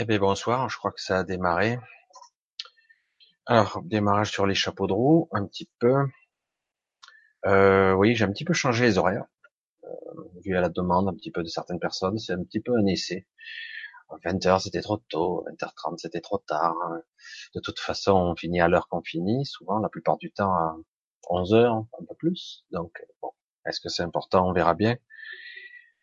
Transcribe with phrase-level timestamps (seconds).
[0.00, 1.76] Eh bien bonsoir, je crois que ça a démarré.
[3.46, 6.06] Alors, démarrage sur les chapeaux de roue, un petit peu.
[7.46, 9.24] Euh, oui, j'ai un petit peu changé les horaires,
[9.84, 9.88] euh,
[10.44, 12.86] vu à la demande un petit peu de certaines personnes, c'est un petit peu un
[12.86, 13.26] essai.
[14.24, 16.76] 20h c'était trop tôt, 20h30 c'était trop tard.
[17.56, 20.76] De toute façon, on finit à l'heure qu'on finit, souvent, la plupart du temps à
[21.28, 22.64] 11h, un peu plus.
[22.70, 23.32] Donc, bon,
[23.66, 24.48] est-ce que c'est important?
[24.48, 24.96] On verra bien.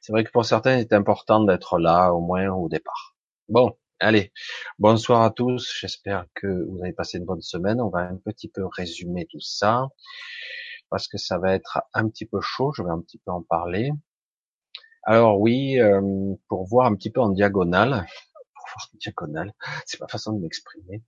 [0.02, 3.16] C'est vrai que pour certains, c'est important d'être là, au moins au départ.
[3.50, 4.32] Bon, allez,
[4.80, 5.74] bonsoir à tous.
[5.80, 7.82] J'espère que vous avez passé une bonne semaine.
[7.82, 9.88] On va un petit peu résumer tout ça
[10.90, 12.72] parce que ça va être un petit peu chaud.
[12.74, 13.92] Je vais un petit peu en parler.
[15.04, 16.02] Alors oui, euh,
[16.48, 17.92] pour voir un petit peu en diagonale,
[18.56, 19.54] pour voir en diagonale,
[19.86, 21.04] c'est ma façon de m'exprimer.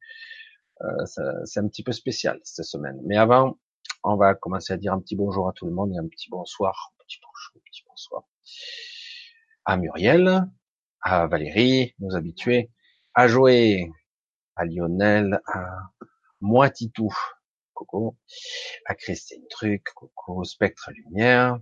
[0.81, 2.99] Euh, c'est un petit peu spécial cette semaine.
[3.05, 3.57] Mais avant,
[4.03, 6.29] on va commencer à dire un petit bonjour à tout le monde et un petit
[6.29, 8.23] bonsoir, un petit bonjour, un petit bonsoir
[9.65, 10.45] à Muriel,
[11.01, 12.71] à Valérie, nos habitués,
[13.17, 13.91] à Joé,
[14.55, 15.89] à Lionel, à
[16.39, 17.11] Moititou,
[17.73, 18.15] Coco,
[18.85, 21.59] à Christine Truc, Coco, Spectre Lumière.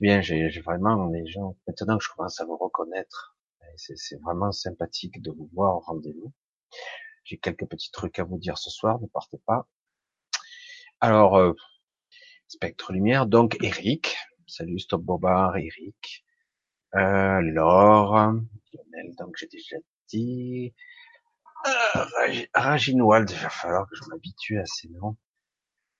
[0.00, 3.36] Bien, j'ai vraiment les gens, maintenant que je commence à vous reconnaître,
[3.76, 6.32] c'est vraiment sympathique de vous voir au rendez-vous.
[7.22, 9.68] J'ai quelques petits trucs à vous dire ce soir, ne partez pas.
[10.98, 11.52] Alors, euh,
[12.48, 14.16] Spectre Lumière, donc Eric,
[14.48, 16.24] salut Stop Bobard, Eric,
[16.96, 18.32] euh, Laure,
[18.72, 19.76] Lionel, donc j'ai déjà
[20.12, 20.74] dit.
[21.66, 25.16] Euh, Raginoald, il va falloir que je m'habitue à ces noms.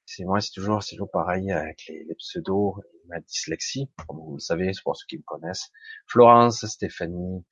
[0.07, 4.35] C'est moi, c'est toujours, c'est toujours pareil avec les, pseudos et ma dyslexie, comme vous
[4.35, 5.71] le savez, c'est pour ceux qui me connaissent.
[6.07, 7.45] Florence, Stéphanie,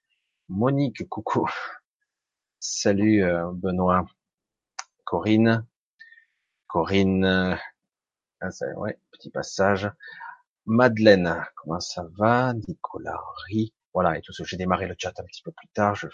[0.48, 1.48] Monique, coucou.
[2.58, 4.04] Salut euh, Benoît,
[5.04, 5.66] Corinne,
[6.66, 7.56] Corinne, euh,
[8.40, 9.90] ah, ouais, petit passage.
[10.66, 12.52] Madeleine, comment ça va?
[12.52, 14.44] Nicolas Henry, voilà, et tout ça.
[14.44, 15.94] J'ai démarré le chat un petit peu plus tard.
[15.94, 16.06] Je,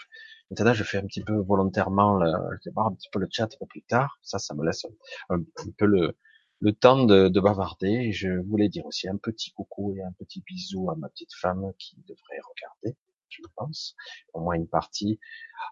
[0.49, 3.45] maintenant, je fais un petit peu volontairement, le, je démarre un petit peu le chat
[3.45, 4.17] un peu plus tard.
[4.21, 4.85] Ça, ça me laisse
[5.29, 5.43] un,
[5.77, 6.17] peu le,
[6.59, 8.11] le temps de, de, bavarder.
[8.11, 11.71] Je voulais dire aussi un petit coucou et un petit bisou à ma petite femme
[11.77, 12.97] qui devrait regarder,
[13.29, 13.95] je pense,
[14.33, 15.19] au moins une partie.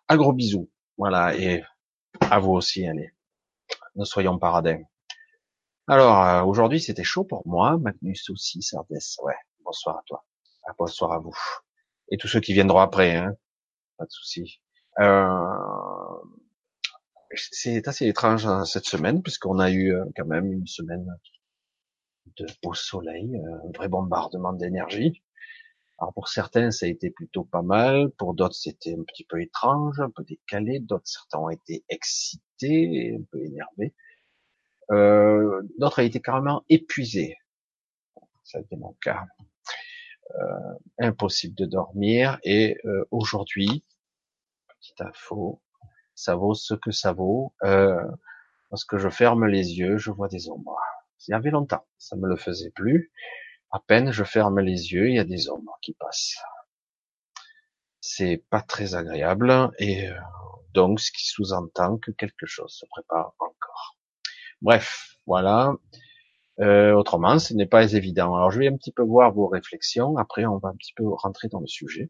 [0.10, 1.64] Un gros bisou, voilà, et
[2.22, 3.12] à vous aussi, allez.
[3.96, 4.82] Ne soyons paradins.
[5.88, 7.78] Alors, euh, aujourd'hui, c'était chaud pour moi.
[7.78, 8.88] Magnus aussi, Sardes.
[9.24, 10.26] Ouais, bonsoir à toi.
[10.68, 11.36] Ah, bonsoir à vous.
[12.12, 13.36] Et tous ceux qui viendront après, hein.
[13.98, 14.62] Pas de souci.
[15.00, 15.40] Euh...
[17.36, 21.06] C'est assez étrange hein, cette semaine, puisqu'on a eu euh, quand même une semaine
[22.38, 25.22] de beau soleil, euh, un vrai bombardement d'énergie.
[26.00, 29.42] Alors pour certains, ça a été plutôt pas mal, pour d'autres, c'était un petit peu
[29.42, 33.94] étrange, un peu décalé, d'autres, certains ont été excités un peu énervés.
[34.92, 37.36] Euh, d'autres ont été carrément épuisés.
[38.44, 39.26] Ça a été mon cas.
[40.32, 42.40] Euh, impossible de dormir.
[42.44, 43.86] Et euh, aujourd'hui,
[44.68, 45.62] petite info,
[46.16, 47.54] ça vaut ce que ça vaut.
[47.64, 48.04] Euh,
[48.72, 50.80] lorsque je ferme les yeux, je vois des ombres.
[51.28, 53.12] Il y avait longtemps, ça me le faisait plus.
[53.72, 56.38] À peine je ferme les yeux, il y a des ombres qui passent.
[58.02, 60.10] C'est pas très agréable et
[60.74, 63.98] donc ce qui sous-entend que quelque chose se prépare encore.
[64.62, 65.74] Bref, voilà.
[66.62, 68.36] Euh, autrement, ce n'est pas évident.
[68.36, 70.18] Alors, je vais un petit peu voir vos réflexions.
[70.18, 72.10] Après, on va un petit peu rentrer dans le sujet.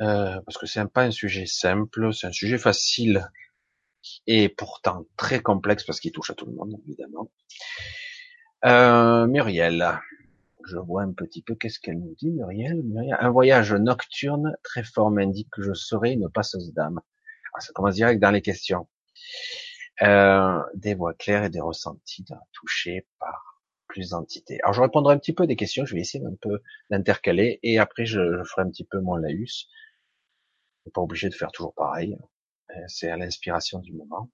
[0.00, 3.28] Euh, parce que c'est pas un sujet simple, c'est un sujet facile
[4.26, 7.30] et pourtant très complexe parce qu'il touche à tout le monde, évidemment.
[8.64, 10.00] Euh, Muriel,
[10.66, 12.82] je vois un petit peu qu'est-ce qu'elle nous dit, Muriel.
[12.82, 13.16] Muriel.
[13.20, 17.00] Un voyage nocturne très fort m'indique que je serai une passeuse d'âme.
[17.54, 18.88] Ah, ça commence direct dans les questions.
[20.00, 24.58] Euh, des voix claires et des ressentis touchés par plus d'entités.
[24.62, 27.78] Alors je répondrai un petit peu des questions, je vais essayer un peu d'intercaler et
[27.78, 29.68] après je, ferai un petit peu mon laïus.
[30.94, 32.16] Pas obligé de faire toujours pareil,
[32.70, 34.30] euh, c'est à l'inspiration du moment.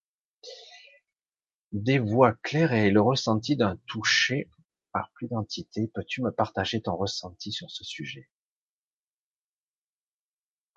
[1.72, 4.48] Des voix claires et le ressenti d'un toucher
[4.92, 5.90] par plus d'entités.
[5.92, 8.30] Peux-tu me partager ton ressenti sur ce sujet?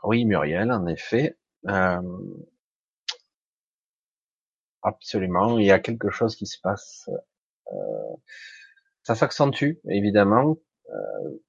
[0.04, 1.38] Oui, Muriel, en effet.
[1.68, 2.02] Euh,
[4.84, 7.10] Absolument, il y a quelque chose qui se passe.
[7.72, 8.16] Euh,
[9.04, 10.58] ça s'accentue, évidemment.
[10.90, 11.42] Euh,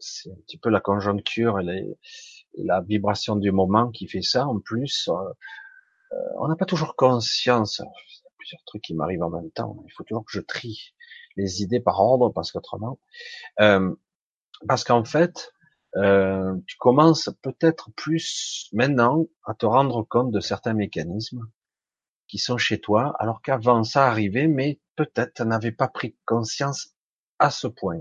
[0.00, 1.98] c'est un petit peu la conjoncture et,
[2.56, 4.46] la vibration du moment qui fait ça.
[4.46, 7.80] En plus, euh, on n'a pas toujours conscience.
[7.80, 9.76] Il y a plusieurs trucs qui m'arrivent en même temps.
[9.86, 10.94] Il faut toujours que je trie
[11.36, 13.00] les idées par ordre, parce qu'autrement,
[13.56, 15.52] parce qu'en fait,
[15.94, 21.44] tu commences peut-être plus maintenant à te rendre compte de certains mécanismes
[22.34, 26.96] qui sont chez toi, alors qu'avant ça arrivait, mais peut-être tu n'avais pas pris conscience
[27.38, 28.00] à ce point.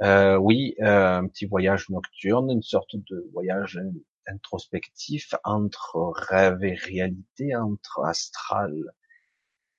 [0.00, 3.78] Euh, oui, euh, un petit voyage nocturne, une sorte de voyage
[4.26, 8.72] introspectif entre rêve et réalité, entre astral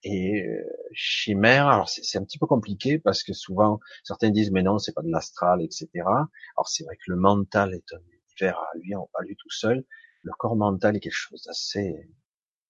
[0.04, 0.64] et euh,
[0.94, 1.68] chimère.
[1.68, 5.02] Alors c'est un petit peu compliqué parce que souvent certains disent mais non c'est pas
[5.02, 5.88] de l'astral, etc.
[6.06, 9.84] Alors c'est vrai que le mental est un univers à lui, pas lui tout seul.
[10.22, 12.08] Le corps mental est quelque chose d'assez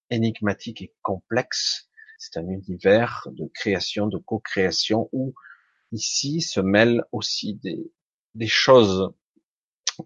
[0.10, 1.90] énigmatique et complexe.
[2.18, 5.34] C'est un univers de création, de co-création où
[5.92, 7.92] ici se mêlent aussi des,
[8.34, 9.14] des choses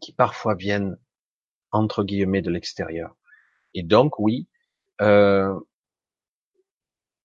[0.01, 0.97] qui parfois viennent
[1.71, 3.15] entre guillemets de l'extérieur.
[3.73, 4.47] Et donc oui,
[5.01, 5.59] euh,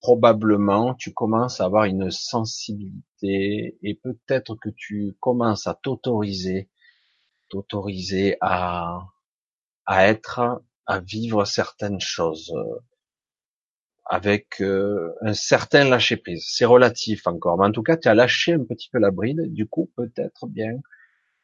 [0.00, 6.68] probablement tu commences à avoir une sensibilité et peut-être que tu commences à t'autoriser,
[7.48, 9.00] t'autoriser à,
[9.86, 12.78] à être, à vivre certaines choses euh,
[14.06, 16.44] avec euh, un certain lâcher prise.
[16.48, 19.52] C'est relatif encore, mais en tout cas tu as lâché un petit peu la bride.
[19.52, 20.78] Du coup, peut-être bien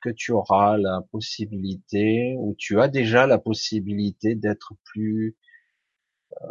[0.01, 5.37] que tu auras la possibilité ou tu as déjà la possibilité d'être plus
[6.43, 6.47] euh,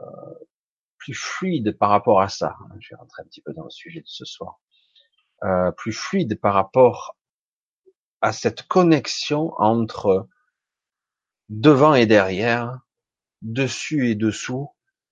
[0.98, 2.58] plus fluide par rapport à ça.
[2.80, 4.60] Je vais rentrer un petit peu dans le sujet de ce soir.
[5.44, 7.16] Euh, plus fluide par rapport
[8.22, 10.28] à cette connexion entre
[11.50, 12.80] devant et derrière,
[13.42, 14.70] dessus et dessous,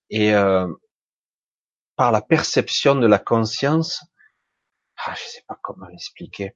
[0.10, 0.68] et euh,
[1.96, 4.04] par la perception de la conscience.
[5.06, 6.56] Ah, je sais pas comment l'expliquer.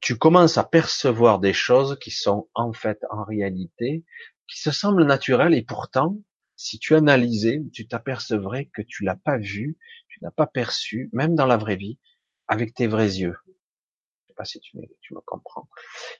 [0.00, 4.04] Tu commences à percevoir des choses qui sont en fait, en réalité,
[4.48, 6.16] qui se semblent naturelles et pourtant,
[6.56, 9.78] si tu analysais, tu t'apercevrais que tu l'as pas vu,
[10.08, 11.98] tu n'as pas perçu, même dans la vraie vie,
[12.48, 13.36] avec tes vrais yeux.
[14.40, 15.68] Pas si tu tu me comprends.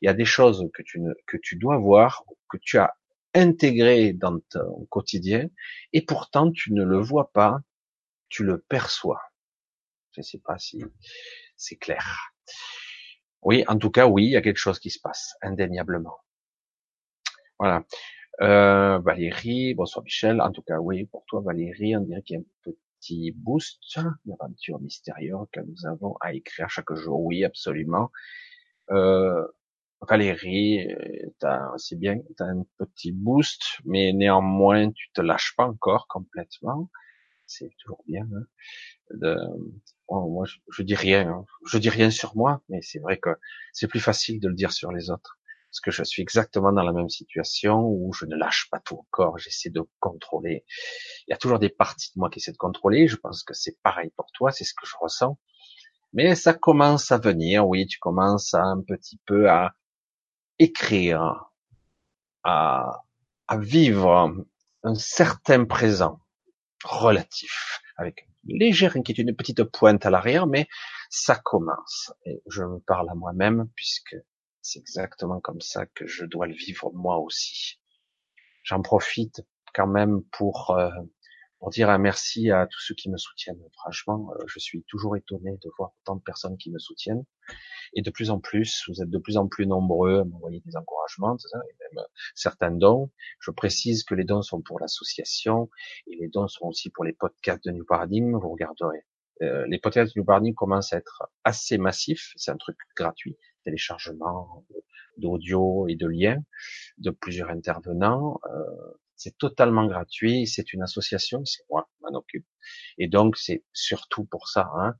[0.02, 2.94] Il y a des choses que tu ne, que tu dois voir, que tu as
[3.32, 5.48] intégré dans ton quotidien,
[5.94, 7.60] et pourtant tu ne le vois pas,
[8.28, 9.22] tu le perçois.
[10.12, 10.84] Je sais pas si
[11.56, 12.34] c'est clair.
[13.40, 16.18] Oui, en tout cas, oui, il y a quelque chose qui se passe, indéniablement.
[17.58, 17.86] Voilà.
[18.42, 20.42] Euh, Valérie, bonsoir Michel.
[20.42, 23.80] En tout cas, oui, pour toi Valérie, on dirait qu'il y a un petit boost,
[23.96, 27.20] une aventure mystérieuse que nous avons à écrire chaque jour.
[27.24, 28.10] Oui, absolument.
[28.90, 29.46] Euh,
[30.08, 30.86] Valérie,
[31.76, 36.90] c'est bien, tu un petit boost, mais néanmoins, tu te lâches pas encore complètement.
[37.46, 38.26] C'est toujours bien.
[38.34, 38.46] Hein,
[39.10, 39.36] de,
[40.08, 41.28] moi, je, je, dis rien.
[41.28, 41.44] Hein.
[41.66, 43.30] Je dis rien sur moi, mais c'est vrai que
[43.72, 45.39] c'est plus facile de le dire sur les autres
[45.70, 48.98] parce que je suis exactement dans la même situation où je ne lâche pas tout
[48.98, 50.64] encore, j'essaie de contrôler.
[51.28, 53.54] Il y a toujours des parties de moi qui essaient de contrôler, je pense que
[53.54, 55.38] c'est pareil pour toi, c'est ce que je ressens.
[56.12, 59.76] Mais ça commence à venir, oui, tu commences à un petit peu à
[60.58, 61.52] écrire,
[62.42, 63.04] à,
[63.46, 64.34] à vivre
[64.82, 66.20] un certain présent
[66.82, 70.66] relatif, avec une légère inquiétude, une petite pointe à l'arrière, mais
[71.10, 72.12] ça commence.
[72.24, 74.16] Et je me parle à moi-même puisque
[74.62, 77.80] c'est exactement comme ça que je dois le vivre moi aussi.
[78.62, 79.42] J'en profite
[79.74, 80.90] quand même pour, euh,
[81.70, 83.62] dire un merci à tous ceux qui me soutiennent.
[83.74, 87.24] Franchement, euh, je suis toujours étonné de voir tant de personnes qui me soutiennent.
[87.94, 90.76] Et de plus en plus, vous êtes de plus en plus nombreux à m'envoyer des
[90.76, 92.04] encouragements, et même
[92.34, 93.10] certains dons.
[93.40, 95.68] Je précise que les dons sont pour l'association
[96.06, 98.36] et les dons sont aussi pour les podcasts de New Paradigm.
[98.36, 99.04] Vous regarderez.
[99.42, 102.32] Euh, les podcasts de New Paradigm commencent à être assez massifs.
[102.36, 104.64] C'est un truc gratuit téléchargement
[105.16, 106.42] d'audio et de liens
[106.98, 108.40] de plusieurs intervenants.
[108.46, 108.64] Euh,
[109.16, 112.46] c'est totalement gratuit, c'est une association, c'est moi qui m'en occupe.
[112.98, 114.94] Et donc c'est surtout pour ça hein,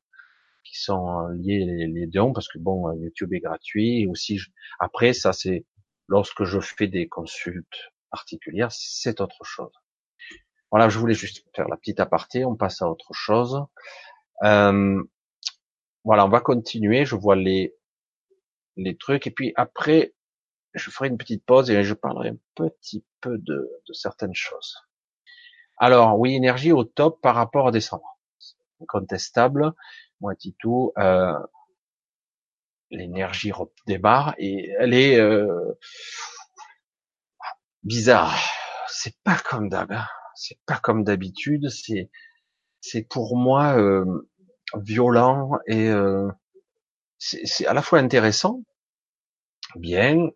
[0.62, 4.02] qui sont liés les, dons, parce que bon, YouTube est gratuit.
[4.02, 4.38] Et aussi,
[4.78, 5.64] après ça c'est
[6.06, 9.72] lorsque je fais des consultes particulières, c'est autre chose.
[10.70, 13.64] Voilà, je voulais juste faire la petite aparté, on passe à autre chose.
[14.44, 15.02] Euh,
[16.04, 17.04] voilà, on va continuer.
[17.04, 17.74] Je vois les
[18.76, 19.26] les trucs.
[19.26, 20.14] Et puis après,
[20.74, 24.76] je ferai une petite pause et je parlerai un petit peu de, certaines choses.
[25.78, 28.18] Alors oui, énergie au top par rapport à descendre.
[28.82, 29.72] Incontestable.
[30.20, 31.38] Moi, tout, euh,
[32.90, 33.52] l'énergie
[33.86, 35.78] démarre et elle est euh,
[37.82, 38.36] bizarre.
[38.88, 39.92] C'est pas comme d'hab.
[39.92, 40.06] Hein.
[40.34, 41.68] C'est pas comme d'habitude.
[41.70, 42.10] C'est
[42.80, 44.28] c'est pour moi euh,
[44.74, 46.28] violent et euh,
[47.20, 48.62] c'est à la fois intéressant
[49.76, 50.30] bien,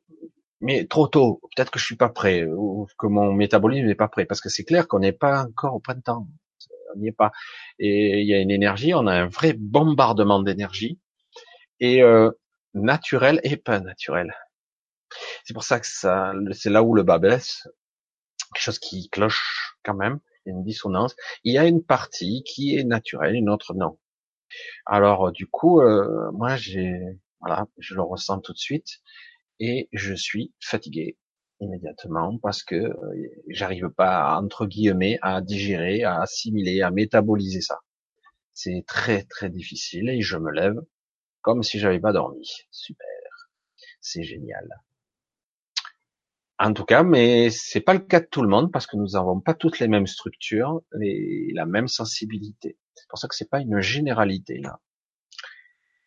[0.61, 1.41] mais trop tôt.
[1.57, 4.49] Peut-être que je suis pas prêt ou que mon métabolisme n'est pas prêt, parce que
[4.49, 6.29] c'est clair qu'on n'est pas encore au printemps.
[6.95, 7.33] On n'y est pas.
[7.79, 11.01] Et il y a une énergie, on a un vrai bombardement d'énergie
[11.81, 12.31] et euh,
[12.75, 14.35] naturel et pas naturel.
[15.45, 17.69] C'est pour ça que ça, c'est là où le bas baisse.
[18.55, 21.17] Quelque chose qui cloche quand même, une dissonance.
[21.45, 23.99] Il y a une partie qui est naturelle, une autre non.
[24.87, 27.01] Alors du coup, euh, moi j'ai
[27.41, 29.01] voilà, je le ressens tout de suite
[29.61, 31.19] et je suis fatigué.
[31.61, 37.81] immédiatement parce que euh, j'arrive pas entre guillemets à digérer, à assimiler, à métaboliser ça.
[38.55, 40.81] C'est très très difficile et je me lève
[41.43, 42.49] comme si j'avais pas dormi.
[42.71, 43.07] Super,
[44.01, 44.69] c'est génial.
[46.59, 49.09] En tout cas, mais c'est pas le cas de tout le monde parce que nous
[49.09, 52.79] n'avons pas toutes les mêmes structures, et la même sensibilité.
[52.95, 54.81] C'est pour ça que c'est pas une généralité là.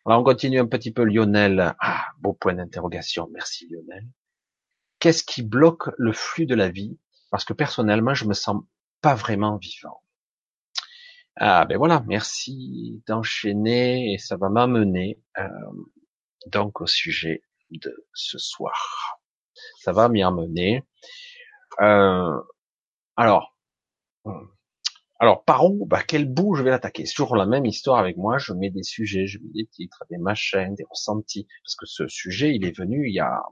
[0.06, 1.74] Alors on continue un petit peu Lionel.
[1.80, 3.28] Ah, beau point d'interrogation.
[3.32, 4.06] Merci Lionel.
[5.00, 6.98] Qu'est-ce qui bloque le flux de la vie?
[7.30, 8.62] Parce que personnellement, je me sens
[9.00, 10.02] pas vraiment vivant.
[11.36, 15.48] Ah ben voilà, merci d'enchaîner et ça va m'amener euh,
[16.46, 19.20] donc au sujet de ce soir.
[19.80, 20.82] Ça va m'y amener.
[21.80, 22.40] Euh,
[23.16, 23.56] alors,
[25.18, 27.04] alors par où bah, Quel bout je vais l'attaquer?
[27.04, 28.38] Toujours la même histoire avec moi.
[28.38, 32.06] Je mets des sujets, je mets des titres, des machins, des ressentis, parce que ce
[32.08, 33.42] sujet, il est venu il y a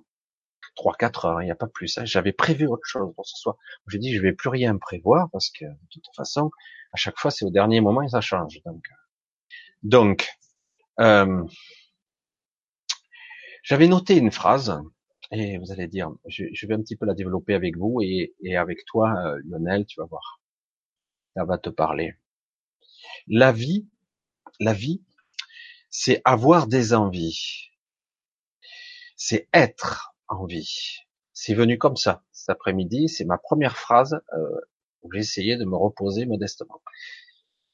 [0.77, 1.99] trois quatre heures, il n'y a pas plus.
[1.99, 2.05] Hein.
[2.05, 3.57] J'avais prévu autre chose pour ce soir.
[3.89, 6.51] J'ai dit je vais plus rien prévoir parce que de toute façon,
[6.93, 8.61] à chaque fois c'est au dernier moment et ça change.
[8.65, 8.85] Donc,
[9.83, 10.29] donc
[11.01, 11.45] euh,
[13.65, 14.81] j'avais noté une phrase
[15.33, 18.57] et vous allez dire, je, vais un petit peu la développer avec vous et, et
[18.57, 20.41] avec toi, euh, Lionel, tu vas voir.
[21.37, 22.15] Ça va te parler.
[23.29, 23.87] La vie,
[24.59, 25.05] la vie,
[25.91, 27.73] c'est avoir des envies.
[29.17, 31.01] C'est être envie.
[31.35, 33.11] C'est venu comme ça cet après-midi.
[33.11, 34.61] C'est ma première phrase euh,
[35.03, 36.81] où j'ai essayé de me reposer modestement.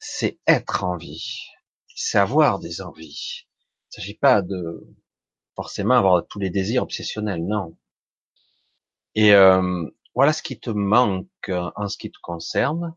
[0.00, 1.46] C'est être en vie.
[1.94, 3.44] C'est avoir des envies.
[3.44, 4.92] Il ne s'agit pas de
[5.54, 7.78] forcément avoir tous les désirs obsessionnels, non.
[9.14, 12.96] Et euh, voilà ce qui te manque en ce qui te concerne,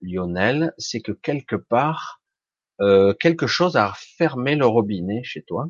[0.00, 2.22] Lionel, c'est que quelque part,
[2.80, 5.68] euh, quelque chose a fermé le robinet chez toi.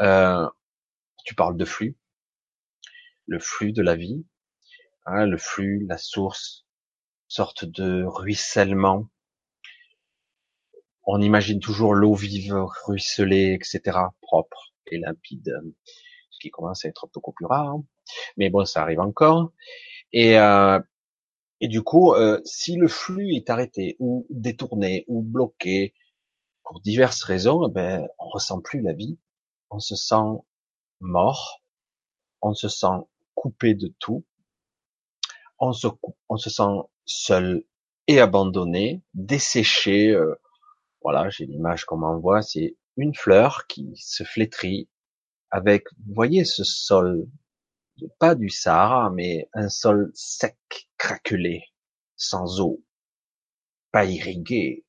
[0.00, 0.48] Euh,
[1.24, 1.96] tu parles de flux,
[3.26, 4.24] le flux de la vie,
[5.06, 6.66] hein, le flux, la source,
[7.28, 9.08] sorte de ruissellement.
[11.06, 12.54] On imagine toujours l'eau vive
[12.86, 15.52] ruisseler, etc., propre et limpide,
[16.30, 17.68] ce qui commence à être beaucoup plus rare.
[17.68, 17.84] Hein.
[18.36, 19.52] Mais bon, ça arrive encore.
[20.12, 20.80] Et, euh,
[21.60, 25.94] et du coup, euh, si le flux est arrêté ou détourné ou bloqué
[26.62, 29.18] pour diverses raisons, eh ben on ressent plus la vie,
[29.70, 30.42] on se sent
[31.00, 31.62] mort,
[32.42, 34.24] on se sent coupé de tout,
[35.58, 37.64] on se, sent seul
[38.06, 40.10] et abandonné, desséché.
[40.10, 40.34] Euh,
[41.02, 44.88] voilà, j'ai l'image qu'on m'envoie, c'est une fleur qui se flétrit
[45.50, 47.26] avec, vous voyez, ce sol,
[48.18, 50.56] pas du Sahara, mais un sol sec,
[51.04, 51.64] craquelé,
[52.16, 52.82] sans eau,
[53.92, 54.86] pas irrigué,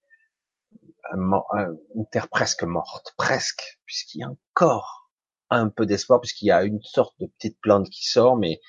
[1.13, 5.12] une terre presque morte, presque, puisqu'il y a encore
[5.50, 8.62] un peu d'espoir puisqu'il y a une sorte de petite plante qui sort, mais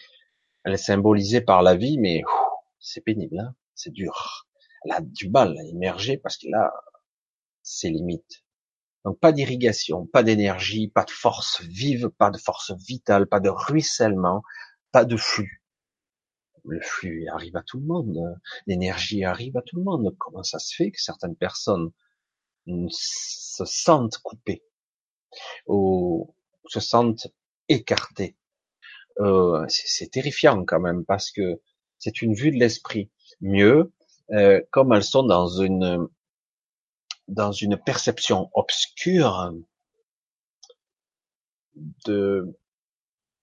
[0.65, 2.23] elle est symbolisée par la vie, mais
[2.81, 4.49] c'est pénible, hein c'est dur.
[4.85, 6.73] Elle a du mal à émerger parce que là,
[7.63, 8.45] c'est limite.
[9.05, 13.51] Donc pas d'irrigation, pas d'énergie, pas de force vive, pas de force vitale, pas de
[13.51, 14.43] ruissellement,
[14.91, 15.63] pas de flux.
[16.69, 20.15] Le flux arrive à tout le monde, l'énergie arrive à tout le monde.
[20.19, 21.91] Comment ça se fait que certaines personnes
[22.67, 24.65] se sentent coupées
[25.67, 26.35] ou
[26.69, 27.29] se sentent
[27.69, 28.37] écartés.
[29.21, 31.61] Euh, c'est terrifiant quand même parce que
[31.99, 33.11] c'est une vue de l'esprit.
[33.41, 33.93] Mieux,
[34.31, 36.09] euh, comme elles sont dans une
[37.29, 39.53] dans une perception obscure
[42.07, 42.57] de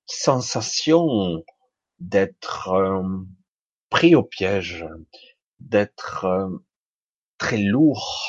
[0.05, 1.43] sensation
[2.03, 3.03] d'être euh,
[3.89, 4.85] pris au piège,
[5.59, 6.49] d'être euh,
[7.37, 8.27] très lourd,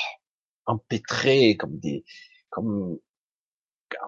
[0.67, 2.05] empêtré comme des
[2.51, 3.01] comme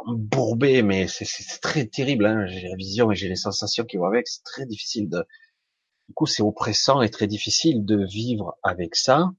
[0.06, 2.26] bourbé, mais c'est très terrible.
[2.26, 2.46] Hein.
[2.46, 4.28] J'ai la vision et j'ai les sensations qui vont avec.
[4.28, 5.24] C'est très difficile de.
[6.08, 9.32] Du coup, c'est oppressant et très difficile de vivre avec ça.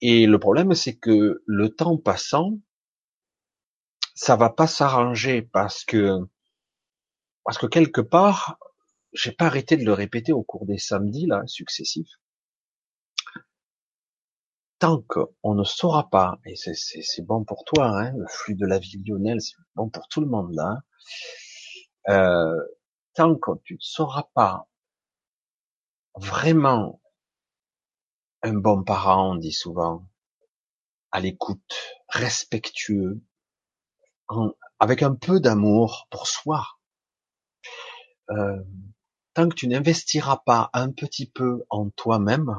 [0.00, 2.60] Et le problème, c'est que le temps passant,
[4.14, 6.20] ça va pas s'arranger parce que
[7.44, 8.58] parce que quelque part,
[9.16, 12.12] j'ai pas arrêté de le répéter au cours des samedis là successifs.
[14.78, 18.78] Tant qu'on ne saura pas, et c'est bon pour toi, hein, le flux de la
[18.78, 20.82] vie Lionel, c'est bon pour tout le monde là,
[22.10, 22.62] euh,
[23.14, 24.68] tant que tu ne sauras pas
[26.14, 27.00] vraiment
[28.42, 30.06] un bon parent, on dit souvent,
[31.10, 31.74] à l'écoute,
[32.08, 33.22] respectueux,
[34.78, 36.66] avec un peu d'amour pour soi,
[38.30, 38.62] euh,
[39.36, 42.50] tant que tu n'investiras pas un petit peu en toi-même,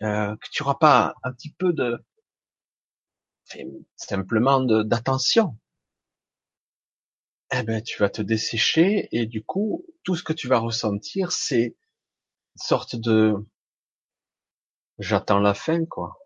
[0.00, 2.02] euh, que tu auras pas un petit peu de
[3.94, 5.58] simplement d'attention.
[7.54, 11.30] eh ben, tu vas te dessécher et du coup, tout ce que tu vas ressentir,
[11.32, 11.76] c'est une
[12.62, 13.34] sorte de,
[14.98, 16.16] j'attends la fin, quoi.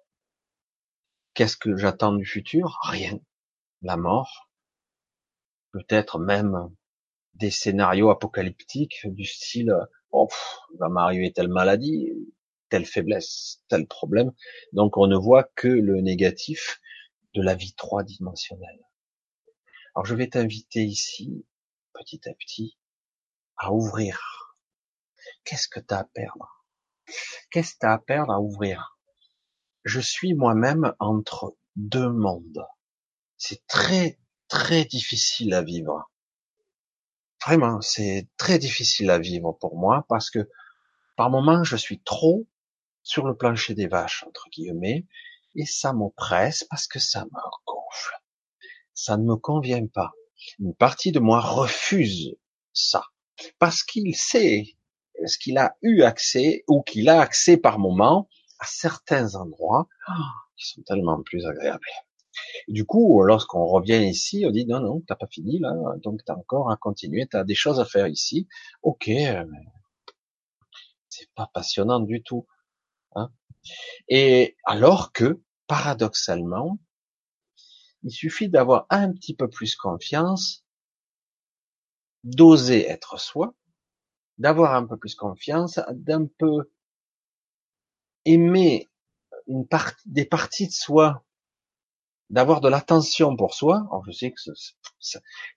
[1.34, 2.78] Qu'est-ce que j'attends du futur?
[2.82, 3.18] Rien.
[3.82, 4.48] La mort.
[5.70, 6.70] Peut-être même
[7.38, 9.74] des scénarios apocalyptiques du style,
[10.10, 10.28] oh,
[10.72, 12.10] il va m'arriver telle maladie,
[12.68, 14.32] telle faiblesse, tel problème.
[14.72, 16.80] Donc on ne voit que le négatif
[17.34, 18.80] de la vie trois dimensionnelle.
[19.94, 21.46] Alors je vais t'inviter ici,
[21.92, 22.78] petit à petit,
[23.56, 24.56] à ouvrir.
[25.44, 26.64] Qu'est-ce que tu as à perdre?
[27.50, 28.98] Qu'est-ce que tu as à perdre à ouvrir?
[29.84, 32.66] Je suis moi-même entre deux mondes.
[33.36, 36.10] C'est très, très difficile à vivre.
[37.46, 40.50] Vraiment, c'est très difficile à vivre pour moi parce que
[41.16, 42.46] par moments, je suis trop
[43.02, 45.06] sur le plancher des vaches, entre guillemets,
[45.54, 48.16] et ça m'oppresse parce que ça me gonfle
[48.96, 50.12] ça ne me convient pas.
[50.58, 52.34] Une partie de moi refuse
[52.72, 53.04] ça
[53.58, 54.64] parce qu'il sait
[55.26, 59.86] ce qu'il a eu accès ou qu'il a accès par moment à certains endroits
[60.56, 61.86] qui sont tellement plus agréables.
[62.68, 66.34] Du coup, lorsqu'on revient ici, on dit non, non, t'as pas fini là, donc t'as
[66.34, 68.48] encore à continuer, t'as des choses à faire ici.
[68.82, 69.10] Ok,
[71.08, 72.46] c'est pas passionnant du tout.
[73.14, 73.30] Hein
[74.08, 76.78] Et alors que, paradoxalement,
[78.02, 80.64] il suffit d'avoir un petit peu plus confiance,
[82.24, 83.54] d'oser être soi,
[84.38, 86.70] d'avoir un peu plus confiance, d'un peu
[88.24, 88.90] aimer
[89.46, 91.24] une partie, des parties de soi,
[92.30, 93.86] d'avoir de l'attention pour soi.
[93.90, 94.40] Alors je sais que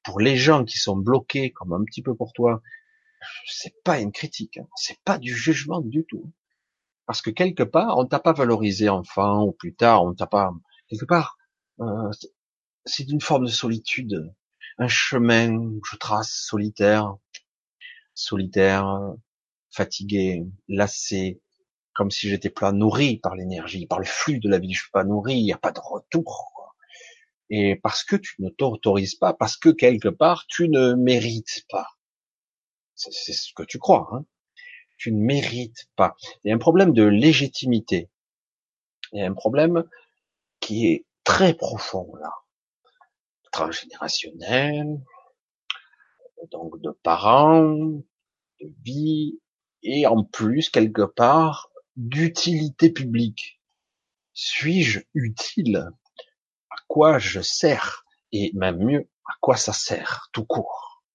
[0.03, 2.61] pour les gens qui sont bloqués, comme un petit peu pour toi,
[3.45, 4.67] c'est pas une critique, hein.
[4.75, 6.31] c'est pas du jugement du tout,
[7.05, 10.53] parce que quelque part on t'a pas valorisé enfant ou plus tard on t'a pas
[10.88, 11.38] quelque part
[11.81, 12.11] euh,
[12.85, 14.34] c'est une forme de solitude,
[14.77, 17.15] un chemin que je trace solitaire,
[18.13, 19.13] solitaire,
[19.71, 21.41] fatigué, lassé,
[21.93, 24.73] comme si j'étais pas nourri par l'énergie, par le flux de la vie.
[24.73, 26.59] Je suis pas nourri, il n'y a pas de retour.
[27.49, 31.88] Et parce que tu ne t'autorises pas, parce que quelque part tu ne mérites pas.
[32.95, 34.09] C'est ce que tu crois.
[34.12, 34.25] Hein
[34.99, 36.15] tu ne mérites pas.
[36.43, 38.09] Il y a un problème de légitimité.
[39.13, 39.85] Il y a un problème
[40.59, 42.31] qui est très profond là
[43.51, 45.01] transgénérationnel,
[46.51, 47.73] donc de parents,
[48.62, 49.39] de vie,
[49.81, 53.59] et en plus, quelque part, d'utilité publique.
[54.33, 55.89] Suis-je utile?
[56.89, 61.06] Quoi je sers Et même mieux, à quoi ça sert, tout court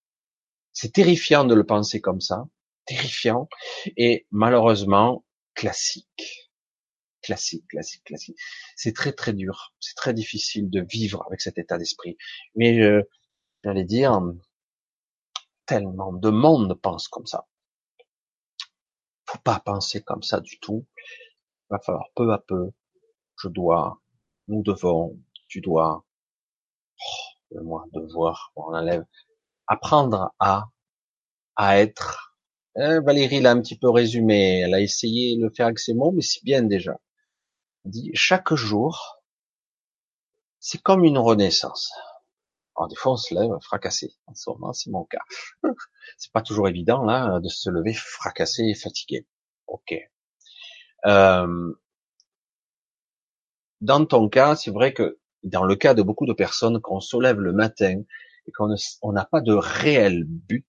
[0.72, 2.46] C'est terrifiant de le penser comme ça,
[2.86, 3.48] terrifiant,
[3.98, 6.44] et malheureusement classique
[7.24, 8.38] classique, classique, classique.
[8.76, 12.16] C'est très très dur, c'est très difficile de vivre avec cet état d'esprit.
[12.54, 13.02] Mais euh,
[13.64, 14.20] j'allais dire,
[15.66, 17.46] tellement de monde pense comme ça.
[19.26, 20.86] Faut pas penser comme ça du tout.
[21.70, 22.70] Va falloir peu à peu.
[23.42, 24.00] Je dois,
[24.48, 25.18] nous devons,
[25.54, 26.04] tu dois,
[27.52, 29.04] oh, moi devoir, on enlève,
[29.68, 30.64] apprendre à
[31.54, 32.34] à être.
[32.78, 34.62] Euh, Valérie l'a un petit peu résumé.
[34.62, 36.98] Elle a essayé de le faire avec ses mots, mais c'est bien déjà
[37.84, 39.22] dit chaque jour,
[40.58, 41.92] c'est comme une renaissance.
[42.76, 44.16] Alors des fois on se lève fracassé.
[44.26, 45.22] En ce moment, c'est mon cas.
[46.18, 49.24] c'est pas toujours évident là de se lever fracassé et fatigué.
[49.68, 49.94] Ok.
[51.06, 51.74] Euh,
[53.80, 57.00] dans ton cas, c'est vrai que dans le cas de beaucoup de personnes, quand on
[57.00, 58.02] se lève le matin
[58.46, 60.66] et qu'on n'a pas de réel but,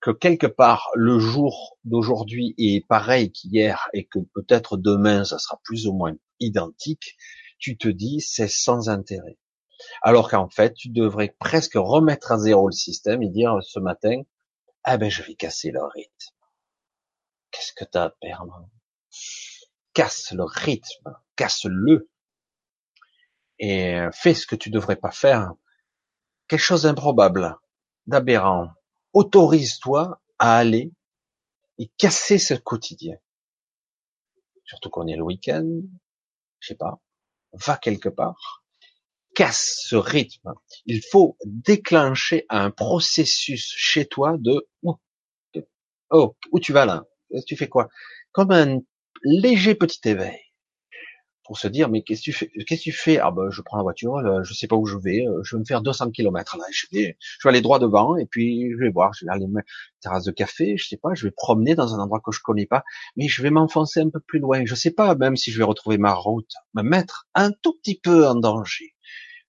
[0.00, 5.60] que quelque part le jour d'aujourd'hui est pareil qu'hier et que peut-être demain ça sera
[5.62, 7.16] plus ou moins identique,
[7.58, 9.38] tu te dis c'est sans intérêt.
[10.02, 14.22] Alors qu'en fait, tu devrais presque remettre à zéro le système et dire ce matin,
[14.84, 16.34] ah ben je vais casser le rythme.
[17.50, 18.68] Qu'est-ce que t'as à perdre?
[19.94, 22.10] Casse le rythme, casse-le
[23.58, 25.52] et fais ce que tu devrais pas faire.
[26.48, 27.56] Quelque chose d'improbable,
[28.06, 28.70] d'aberrant,
[29.12, 30.92] autorise-toi à aller
[31.78, 33.16] et casser ce quotidien.
[34.64, 35.68] Surtout qu'on est le week-end,
[36.60, 37.00] je sais pas,
[37.52, 38.64] va quelque part,
[39.34, 40.52] casse ce rythme.
[40.86, 44.68] Il faut déclencher un processus chez toi de
[46.10, 47.04] oh, où tu vas là?
[47.46, 47.88] Tu fais quoi?
[48.32, 48.80] Comme un
[49.22, 50.38] léger petit éveil
[51.52, 53.18] pour se dire mais qu'est-ce que tu fais Qu'est-ce que tu fais?
[53.18, 55.54] Ah ben je prends la voiture, euh, je sais pas où je vais, euh, je
[55.54, 58.70] vais me faire 200 km là, je vais, je vais aller droit devant et puis
[58.72, 59.60] je vais voir, je vais aller me
[60.00, 62.64] terrasse de café, je sais pas, je vais promener dans un endroit que je connais
[62.64, 62.84] pas,
[63.16, 65.64] mais je vais m'enfoncer un peu plus loin, je sais pas même si je vais
[65.64, 68.94] retrouver ma route, me mettre un tout petit peu en danger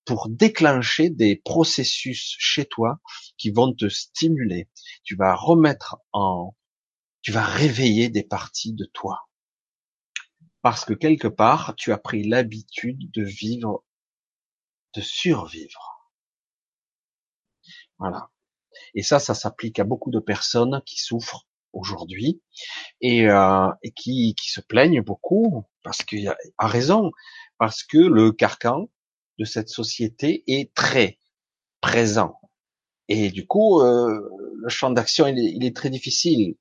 [0.04, 3.00] pour déclencher des processus chez toi
[3.38, 4.68] qui vont te stimuler.
[5.06, 6.54] Tu vas remettre en,
[7.22, 9.22] tu vas réveiller des parties de toi.
[10.64, 13.84] Parce que quelque part, tu as pris l'habitude de vivre,
[14.96, 16.10] de survivre.
[18.00, 18.30] Voilà.
[18.96, 22.42] Et ça, ça s'applique à beaucoup de personnes qui souffrent aujourd'hui
[23.02, 27.12] et, euh, qui, qui, se plaignent beaucoup parce qu'il a raison,
[27.58, 28.90] parce que le carcan
[29.40, 31.20] de cette société est très
[31.82, 32.40] présent.
[33.10, 36.56] Et du coup, euh, le champ d'action, il, il, est très difficile.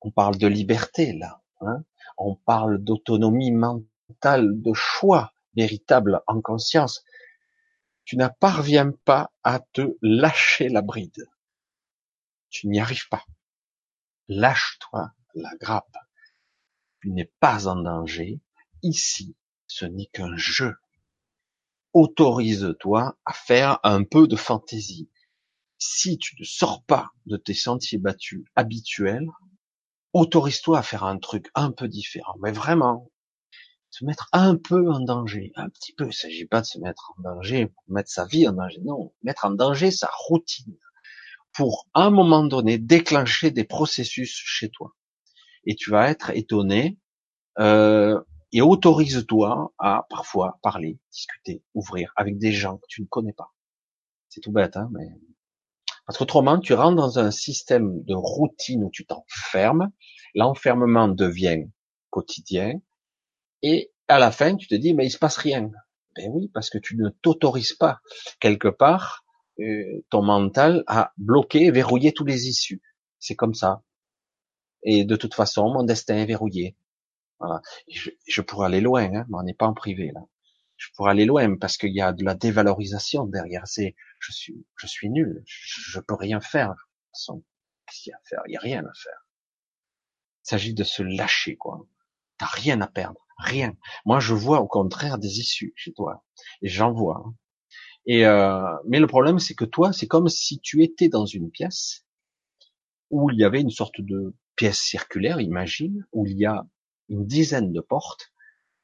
[0.00, 1.84] On parle de liberté là, hein
[2.18, 7.04] on parle d'autonomie mentale, de choix véritable en conscience.
[8.04, 11.28] Tu ne parviens pas à te lâcher la bride.
[12.50, 13.24] Tu n'y arrives pas.
[14.28, 15.96] Lâche-toi la grappe.
[17.00, 18.40] Tu n'es pas en danger.
[18.82, 20.76] Ici, ce n'est qu'un jeu.
[21.92, 25.10] Autorise-toi à faire un peu de fantaisie.
[25.78, 29.28] Si tu ne sors pas de tes sentiers battus habituels,
[30.16, 32.34] autorise-toi à faire un truc un peu différent.
[32.40, 33.10] Mais vraiment,
[33.90, 36.04] se mettre un peu en danger, un petit peu.
[36.04, 38.80] Il ne s'agit pas de se mettre en danger, pour mettre sa vie en danger.
[38.84, 40.76] Non, mettre en danger sa routine
[41.54, 44.94] pour, à un moment donné, déclencher des processus chez toi.
[45.64, 46.98] Et tu vas être étonné
[47.58, 48.20] euh,
[48.52, 53.52] et autorise-toi à parfois parler, discuter, ouvrir avec des gens que tu ne connais pas.
[54.28, 55.08] C'est tout bête, hein, mais
[56.06, 59.90] parce qu'autrement, tu rentres dans un système de routine où tu t'enfermes.
[60.34, 61.64] L'enfermement devient
[62.10, 62.74] quotidien.
[63.62, 65.70] Et à la fin, tu te dis, mais il se passe rien.
[66.14, 68.00] Ben oui, parce que tu ne t'autorises pas
[68.40, 69.24] quelque part
[69.60, 72.82] euh, ton mental à bloquer, verrouiller tous les issues.
[73.18, 73.82] C'est comme ça.
[74.82, 76.76] Et de toute façon, mon destin est verrouillé.
[77.40, 77.60] Voilà.
[77.88, 80.20] Je, je pourrais aller loin, hein, mais on n'est pas en privé là.
[80.76, 83.66] Je pourrais aller loin parce qu'il y a de la dévalorisation derrière.
[83.66, 85.42] C'est, je suis, je suis nul.
[85.46, 86.74] Je, peux rien faire.
[87.12, 89.26] Qu'est-ce qu'il y a à faire Il y a rien à faire.
[90.44, 91.86] Il s'agit de se lâcher, quoi.
[92.38, 93.74] T'as rien à perdre, rien.
[94.04, 96.24] Moi, je vois au contraire des issues chez toi,
[96.60, 97.32] et j'en vois.
[98.04, 101.50] Et euh, mais le problème, c'est que toi, c'est comme si tu étais dans une
[101.50, 102.06] pièce
[103.10, 106.66] où il y avait une sorte de pièce circulaire, imagine, où il y a
[107.08, 108.32] une dizaine de portes,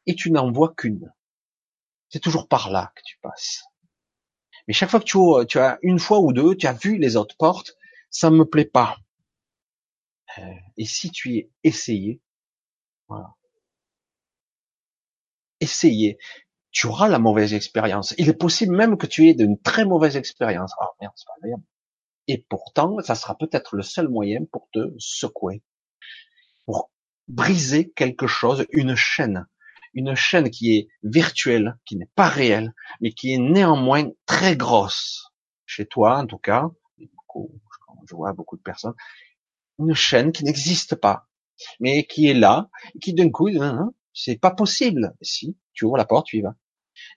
[0.06, 1.12] et tu n'en vois qu'une.
[2.12, 3.64] C'est toujours par là que tu passes.
[4.68, 7.36] Mais chaque fois que tu, as une fois ou deux, tu as vu les autres
[7.36, 7.76] portes,
[8.10, 8.98] ça me plaît pas.
[10.38, 10.42] Euh,
[10.76, 12.20] et si tu es essayé,
[13.08, 13.34] voilà.
[15.60, 16.18] Essayez
[16.72, 18.14] tu auras la mauvaise expérience.
[18.18, 20.72] Il est possible même que tu aies une très mauvaise expérience.
[20.80, 21.48] Oh merde, c'est pas
[22.28, 25.62] Et pourtant, ça sera peut-être le seul moyen pour te secouer,
[26.64, 26.90] pour
[27.28, 29.46] briser quelque chose, une chaîne,
[29.94, 35.32] une chaîne qui est virtuelle, qui n'est pas réelle, mais qui est néanmoins très grosse.
[35.66, 36.70] Chez toi, en tout cas,
[38.08, 38.94] je vois beaucoup de personnes,
[39.78, 41.28] une chaîne qui n'existe pas,
[41.80, 42.68] mais qui est là,
[43.00, 45.14] qui d'un coup, hein, hein, c'est pas possible.
[45.22, 46.54] Si tu ouvres la porte, tu y vas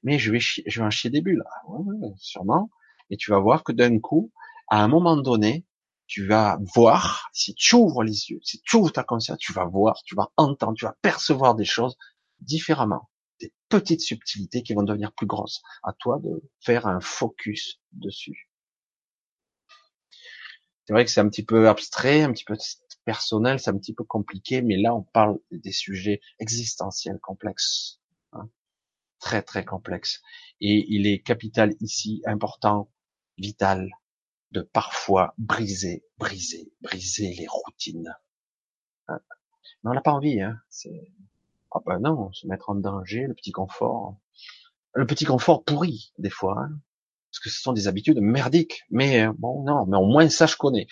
[0.04, 1.44] mais je vais, je vais en chier des bulles.
[1.68, 1.78] Ah
[2.18, 2.70] sûrement.
[3.10, 4.32] Et tu vas voir que d'un coup,
[4.68, 5.66] à un moment donné,
[6.08, 9.66] tu vas voir, si tu ouvres les yeux, si tu ouvres ta conscience, tu vas
[9.66, 11.98] voir, tu vas entendre, tu vas percevoir des choses
[12.46, 13.10] différemment.
[13.40, 15.62] Des petites subtilités qui vont devenir plus grosses.
[15.84, 18.50] À toi de faire un focus dessus.
[20.86, 22.56] C'est vrai que c'est un petit peu abstrait, un petit peu
[23.06, 28.00] personnel, c'est un petit peu compliqué, mais là on parle des sujets existentiels complexes
[29.26, 30.22] très très complexe.
[30.62, 32.92] Et il est capital ici, important,
[33.38, 33.90] vital,
[34.52, 38.14] de parfois briser, briser, briser les routines.
[39.08, 39.20] Hein.
[39.84, 40.60] Mais on n'a pas envie, hein.
[41.76, 44.18] Ah ben non, se mettre en danger, le petit confort,
[44.94, 46.80] le petit confort pourri des fois, hein.
[47.32, 48.84] parce que ce sont des habitudes merdiques.
[48.90, 50.88] Mais euh, bon, non, mais au moins ça je connais.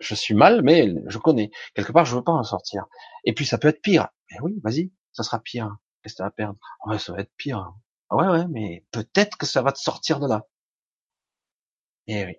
[0.00, 1.50] Je, suis mal, mais je connais.
[1.74, 2.86] Quelque part, je veux pas en sortir.
[3.24, 4.08] Et puis ça peut être pire.
[4.30, 5.76] Mais oui, vas-y, ça sera pire.
[6.02, 6.58] Qu'est-ce que tu vas perdre?
[6.86, 7.72] Ouais, ça va être pire.
[8.10, 10.46] Ah ouais, ouais, mais peut-être que ça va te sortir de là.
[12.06, 12.34] Eh oui.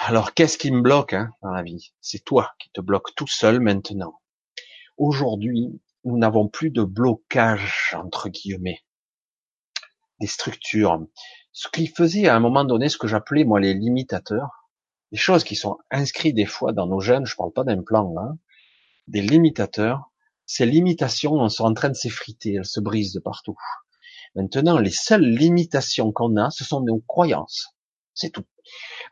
[0.00, 1.92] Alors, qu'est-ce qui me bloque hein, dans la vie?
[2.00, 4.20] C'est toi qui te bloques tout seul maintenant.
[4.96, 8.80] Aujourd'hui, nous n'avons plus de blocage, entre guillemets,
[10.20, 11.06] des structures.
[11.52, 14.70] Ce qui faisait à un moment donné ce que j'appelais, moi, les limitateurs,
[15.12, 18.14] des choses qui sont inscrites des fois dans nos gènes, je parle pas d'un plan,
[18.18, 18.38] hein,
[19.06, 20.10] des limitateurs,
[20.46, 23.56] ces limitations sont en train de s'effriter, elles se brisent de partout.
[24.34, 27.68] Maintenant, les seules limitations qu'on a, ce sont nos croyances.
[28.14, 28.44] C'est tout.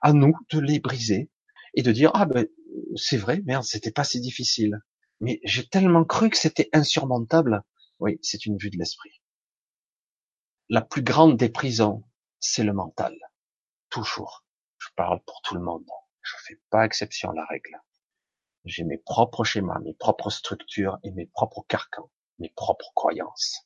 [0.01, 1.31] À nous de les briser
[1.75, 2.47] et de dire ah ben
[2.97, 4.81] c'est vrai, merde, c'était pas si difficile.
[5.21, 7.63] Mais j'ai tellement cru que c'était insurmontable.
[7.99, 9.21] Oui, c'est une vue de l'esprit.
[10.69, 12.05] la plus grande des prisons,
[12.41, 13.17] c'est le mental.
[13.91, 14.45] Toujours.
[14.79, 15.87] Je parle pour tout le monde.
[16.23, 17.79] Je fais pas exception à la règle.
[18.65, 23.61] J'ai mes propres schémas, mes propres structures et mes propres carcans, mes propres croyances.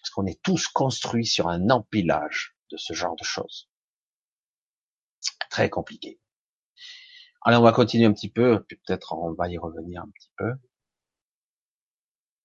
[0.00, 3.70] Parce qu'on est tous construits sur un empilage de ce genre de choses.
[5.50, 6.20] Très compliqué.
[7.42, 10.30] Allez, on va continuer un petit peu, puis peut-être on va y revenir un petit
[10.36, 10.52] peu.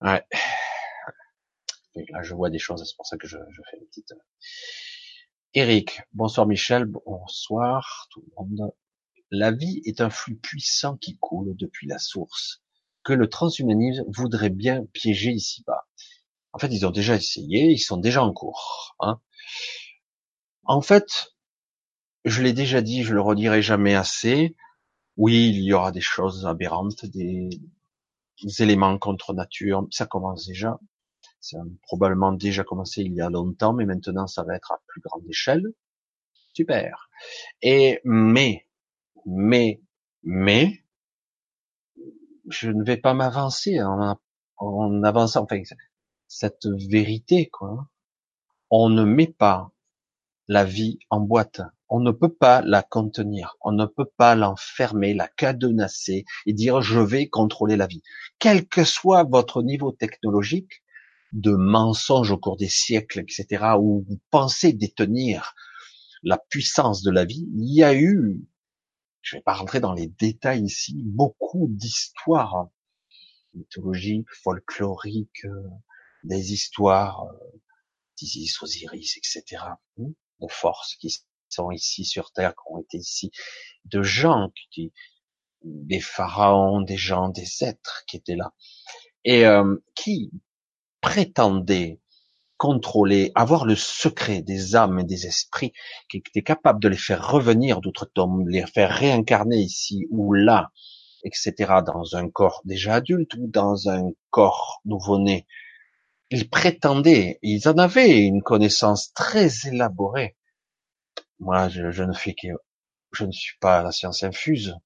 [0.04, 0.22] Ouais.
[1.96, 4.12] là, je vois des choses, c'est pour ça que je, fais une petite.
[4.12, 4.18] Euh,
[5.54, 8.74] Eric, bonsoir Michel, bonsoir tout le monde.
[9.32, 12.62] La vie est un flux puissant qui coule depuis la source,
[13.04, 15.88] que le transhumanisme voudrait bien piéger ici-bas.
[16.52, 18.96] En fait, ils ont déjà essayé, ils sont déjà en cours.
[19.00, 19.22] Hein.
[20.66, 21.34] En fait,
[22.26, 24.56] je l'ai déjà dit, je le redirai jamais assez.
[25.16, 27.50] Oui, il y aura des choses aberrantes, des
[28.60, 30.80] éléments contre nature, ça commence déjà.
[31.40, 34.80] Ça a probablement déjà commencé il y a longtemps, mais maintenant ça va être à
[34.88, 35.64] plus grande échelle.
[36.54, 37.10] Super.
[37.62, 38.68] Et mais,
[39.26, 39.82] mais,
[40.24, 40.84] mais,
[42.50, 44.18] je ne vais pas m'avancer en,
[44.58, 45.44] en avançant.
[45.44, 45.62] Enfin,
[46.28, 47.88] cette vérité, quoi.
[48.70, 49.72] On ne met pas
[50.48, 51.62] la vie en boîte.
[51.96, 53.56] On ne peut pas la contenir.
[53.62, 58.02] On ne peut pas l'enfermer, la cadenasser et dire je vais contrôler la vie.
[58.40, 60.82] Quel que soit votre niveau technologique,
[61.34, 65.54] de mensonges au cours des siècles, etc., où vous pensez détenir
[66.24, 68.44] la puissance de la vie, il y a eu,
[69.22, 72.70] je vais pas rentrer dans les détails ici, beaucoup d'histoires
[73.54, 75.46] mythologiques, folkloriques,
[76.24, 77.28] des histoires
[78.18, 79.62] d'Isis, Osiris, etc.,
[79.98, 81.12] de forces qui
[81.54, 83.32] sont ici sur Terre, qui ont été ici,
[83.86, 84.94] de gens qui,
[85.64, 88.54] des pharaons, des gens, des êtres qui étaient là,
[89.24, 90.32] et euh, qui,
[91.04, 92.00] prétendait
[92.58, 95.74] contrôler, avoir le secret des âmes et des esprits,
[96.10, 100.72] qui était capable de les faire revenir d'outre-tombe, les faire réincarner ici ou là,
[101.26, 101.54] etc.,
[101.86, 105.46] dans un corps déjà adulte ou dans un corps nouveau-né.
[106.30, 110.38] Ils prétendaient, ils en avaient une connaissance très élaborée.
[111.44, 112.48] Moi, je, ne fais que,
[113.12, 114.78] je ne suis pas la science infuse.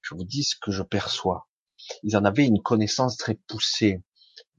[0.00, 1.46] Je vous dis ce que je perçois.
[2.02, 4.02] Ils en avaient une connaissance très poussée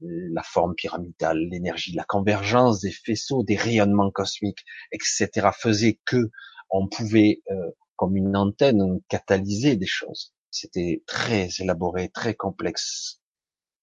[0.00, 6.30] la forme pyramidale, l'énergie, la convergence des faisceaux, des rayonnements cosmiques, etc., faisait que
[6.70, 10.32] on pouvait, euh, comme une antenne, catalyser des choses.
[10.52, 13.20] C'était très élaboré, très complexe.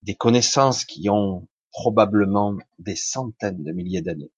[0.04, 4.32] Des connaissances qui ont probablement des centaines de milliers d'années.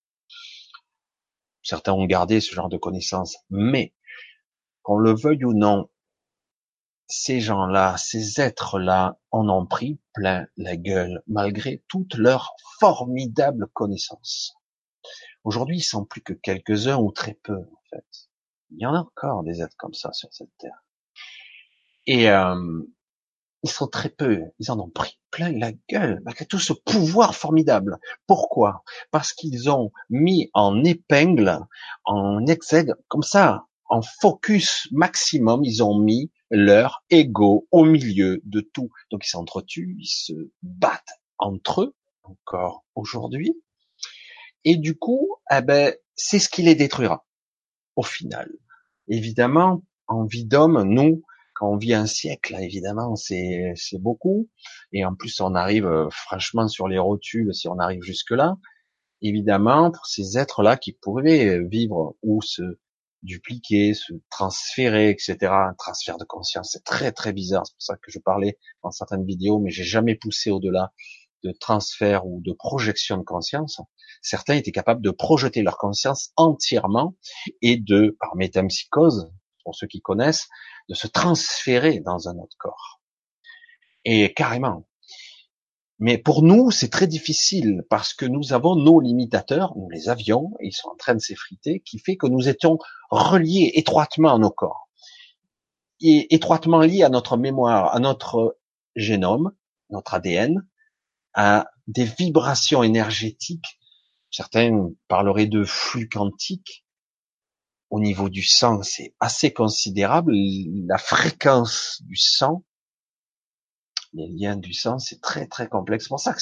[1.63, 3.93] Certains ont gardé ce genre de connaissances, mais
[4.81, 5.89] qu'on le veuille ou non,
[7.07, 14.55] ces gens-là, ces êtres-là en ont pris plein la gueule, malgré toutes leurs formidables connaissances.
[15.43, 18.05] Aujourd'hui, ils sont plus que quelques-uns ou très peu, en fait.
[18.71, 20.85] Il y en a encore des êtres comme ça sur cette terre.
[22.05, 22.83] Et euh,
[23.63, 27.35] ils sont très peu, ils en ont pris plein la gueule, malgré tout ce pouvoir
[27.35, 27.97] formidable.
[28.27, 28.83] Pourquoi?
[29.11, 31.59] Parce qu'ils ont mis en épingle,
[32.05, 38.61] en exègue, comme ça, en focus maximum, ils ont mis leur ego au milieu de
[38.61, 38.89] tout.
[39.11, 43.61] Donc ils s'entretuent, ils se battent entre eux, encore aujourd'hui.
[44.63, 47.25] Et du coup, eh ben, c'est ce qui les détruira,
[47.95, 48.49] au final.
[49.07, 51.23] Évidemment, en vie d'homme, nous,
[51.61, 54.49] quand on vit un siècle, évidemment, c'est, beaucoup.
[54.93, 58.57] Et en plus, on arrive euh, franchement sur les rotules, si on arrive jusque-là.
[59.21, 62.63] Évidemment, pour ces êtres-là qui pourraient vivre ou se
[63.21, 65.37] dupliquer, se transférer, etc.
[65.43, 67.67] Un transfert de conscience, c'est très très bizarre.
[67.67, 70.91] C'est pour ça que je parlais dans certaines vidéos, mais j'ai jamais poussé au-delà
[71.43, 73.79] de transfert ou de projection de conscience.
[74.23, 77.15] Certains étaient capables de projeter leur conscience entièrement
[77.61, 79.29] et de, par métampsychose,
[79.63, 80.47] pour ceux qui connaissent,
[80.89, 83.01] de se transférer dans un autre corps.
[84.05, 84.85] Et carrément.
[85.99, 90.51] Mais pour nous, c'est très difficile parce que nous avons nos limitateurs, nous les avions,
[90.59, 92.79] ils sont en train de s'effriter, qui fait que nous étions
[93.11, 94.89] reliés étroitement à nos corps,
[95.99, 98.57] et étroitement liés à notre mémoire, à notre
[98.95, 99.51] génome,
[99.91, 100.67] notre ADN,
[101.35, 103.79] à des vibrations énergétiques.
[104.31, 106.80] Certains parleraient de flux quantiques.
[107.91, 110.33] Au niveau du sang, c'est assez considérable.
[110.87, 112.63] La fréquence du sang
[114.13, 116.05] les liens du sang, c'est très très complexe.
[116.05, 116.41] C'est pour ça que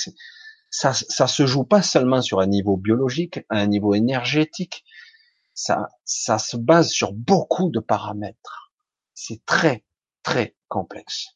[0.69, 4.83] ça, ça se joue pas seulement sur un niveau biologique, un niveau énergétique.
[5.53, 8.71] Ça, ça se base sur beaucoup de paramètres.
[9.13, 9.83] C'est très
[10.23, 11.27] très complexe.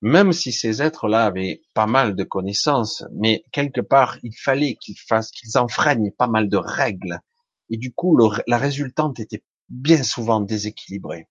[0.00, 4.98] Même si ces êtres-là avaient pas mal de connaissances, mais quelque part, il fallait qu'ils
[4.98, 7.20] fassent, qu'ils enfreignent pas mal de règles
[7.68, 11.28] Et du coup, la résultante était bien souvent déséquilibrée.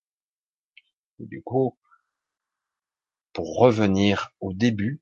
[1.19, 1.77] Et du coup,
[3.33, 5.01] pour revenir au début,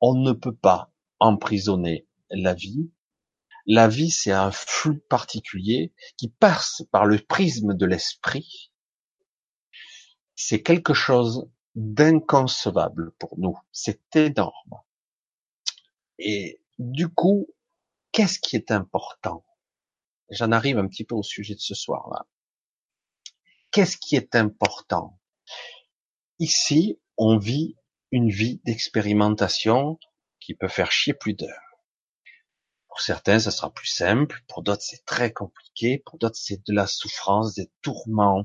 [0.00, 2.90] on ne peut pas emprisonner la vie.
[3.66, 8.72] La vie, c'est un flux particulier qui passe par le prisme de l'esprit.
[10.34, 13.58] C'est quelque chose d'inconcevable pour nous.
[13.72, 14.74] C'est énorme.
[16.18, 17.46] Et du coup,
[18.12, 19.44] qu'est-ce qui est important?
[20.30, 22.26] J'en arrive un petit peu au sujet de ce soir-là.
[23.70, 25.18] Qu'est-ce qui est important?
[26.38, 27.76] Ici, on vit
[28.10, 29.98] une vie d'expérimentation
[30.40, 31.50] qui peut faire chier plus d'heures.
[32.88, 34.40] Pour certains, ça sera plus simple.
[34.46, 36.02] Pour d'autres, c'est très compliqué.
[36.06, 38.44] Pour d'autres, c'est de la souffrance, des tourments,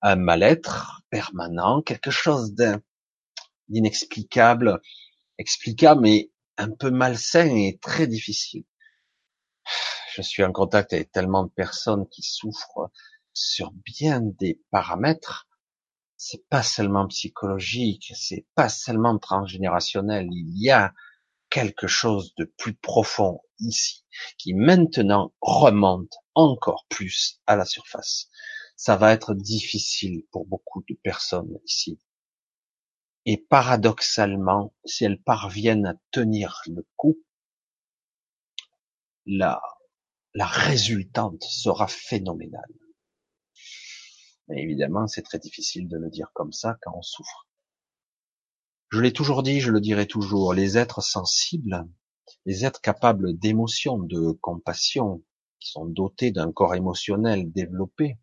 [0.00, 2.54] un mal-être permanent, quelque chose
[3.68, 4.80] d'inexplicable,
[5.38, 8.64] explicable, mais un peu malsain et très difficile.
[10.20, 12.90] Je suis en contact avec tellement de personnes qui souffrent
[13.32, 15.48] sur bien des paramètres.
[16.18, 20.28] C'est pas seulement psychologique, c'est pas seulement transgénérationnel.
[20.30, 20.92] Il y a
[21.48, 24.04] quelque chose de plus profond ici,
[24.36, 28.28] qui maintenant remonte encore plus à la surface.
[28.76, 31.98] Ça va être difficile pour beaucoup de personnes ici.
[33.24, 37.18] Et paradoxalement, si elles parviennent à tenir le coup,
[39.24, 39.62] la,
[40.34, 42.72] la résultante sera phénoménale.
[44.48, 47.48] Mais évidemment, c'est très difficile de le dire comme ça quand on souffre.
[48.90, 51.88] Je l'ai toujours dit, je le dirai toujours, les êtres sensibles,
[52.46, 55.22] les êtres capables d'émotion, de compassion,
[55.60, 58.18] qui sont dotés d'un corps émotionnel développé,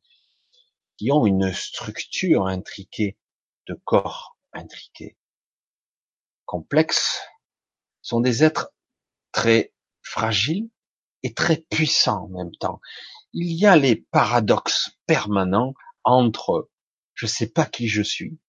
[0.97, 3.17] qui ont une structure intriquée
[3.67, 5.17] de corps intriqués,
[6.45, 7.21] complexes,
[8.01, 8.73] sont des êtres
[9.31, 10.69] très fragiles
[11.27, 12.79] et très puissants en même temps.
[13.33, 15.73] Il y a les paradoxes permanents
[16.05, 16.69] entre
[17.15, 18.39] je sais pas qui je suis,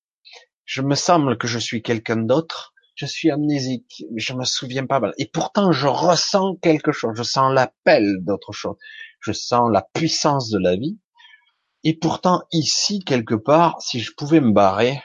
[0.64, 5.00] je me semble que je suis quelqu'un d'autre, je suis amnésique, je me souviens pas
[5.18, 8.76] Et pourtant, je ressens quelque chose, je sens l'appel d'autre chose,
[9.18, 10.98] je sens la puissance de la vie.
[11.82, 15.02] Et pourtant, ici, quelque part, si je pouvais me barrer,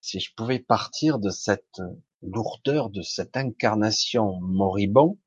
[0.00, 1.80] si je pouvais partir de cette
[2.20, 5.18] lourdeur, de cette incarnation moribond,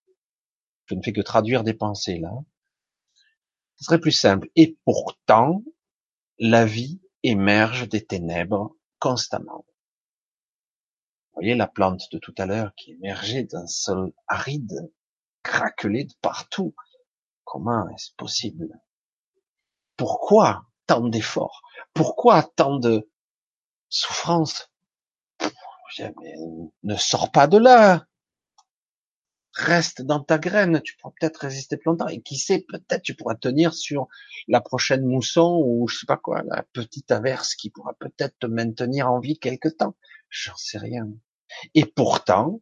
[0.89, 2.33] je ne fais que traduire des pensées là,
[3.75, 4.49] ce serait plus simple.
[4.55, 5.63] Et pourtant,
[6.39, 9.65] la vie émerge des ténèbres constamment.
[11.31, 14.91] Vous voyez la plante de tout à l'heure qui émergeait d'un sol aride,
[15.43, 16.75] craquelé de partout.
[17.43, 18.67] Comment est-ce possible?
[19.95, 21.61] Pourquoi tant d'efforts?
[21.93, 23.09] Pourquoi tant de
[23.89, 24.71] souffrance
[26.83, 28.05] ne sors pas de là.
[29.59, 32.07] Reste dans ta graine, tu pourras peut-être résister plus longtemps.
[32.07, 34.07] Et qui sait, peut-être tu pourras tenir sur
[34.47, 38.47] la prochaine mousson ou je sais pas quoi, la petite averse qui pourra peut-être te
[38.47, 39.97] maintenir en vie quelque temps.
[40.29, 41.09] J'en sais rien.
[41.75, 42.61] Et pourtant,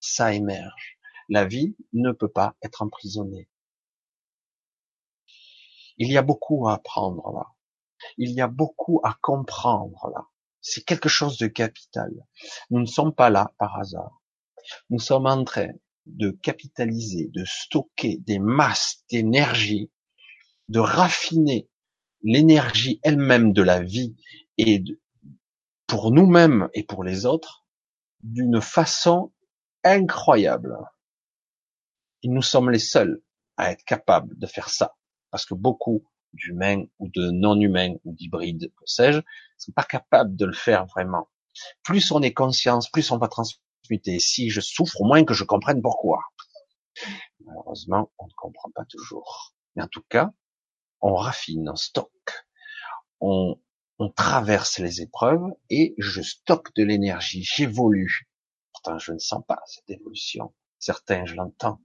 [0.00, 0.98] ça émerge.
[1.30, 3.48] La vie ne peut pas être emprisonnée.
[5.96, 7.46] Il y a beaucoup à apprendre là.
[8.18, 10.26] Il y a beaucoup à comprendre là.
[10.60, 12.12] C'est quelque chose de capital.
[12.68, 14.20] Nous ne sommes pas là par hasard.
[14.90, 15.72] Nous sommes en train
[16.08, 19.90] de capitaliser, de stocker des masses d'énergie,
[20.68, 21.68] de raffiner
[22.22, 24.16] l'énergie elle-même de la vie
[24.56, 24.82] et
[25.86, 27.64] pour nous-mêmes et pour les autres
[28.22, 29.32] d'une façon
[29.84, 30.76] incroyable.
[32.22, 33.22] Et nous sommes les seuls
[33.56, 34.96] à être capables de faire ça.
[35.30, 39.20] Parce que beaucoup d'humains ou de non-humains ou d'hybrides, que sais-je,
[39.56, 41.28] sont pas capables de le faire vraiment.
[41.82, 43.28] Plus on est conscience, plus on va
[44.18, 46.20] Si je souffre, au moins que je comprenne pourquoi.
[47.44, 49.54] Malheureusement, on ne comprend pas toujours.
[49.74, 50.32] Mais en tout cas,
[51.00, 52.46] on raffine, on stocke,
[53.20, 53.60] on,
[53.98, 58.28] on traverse les épreuves et je stocke de l'énergie, j'évolue.
[58.72, 60.54] Pourtant, je ne sens pas cette évolution.
[60.78, 61.80] Certains, je l'entends.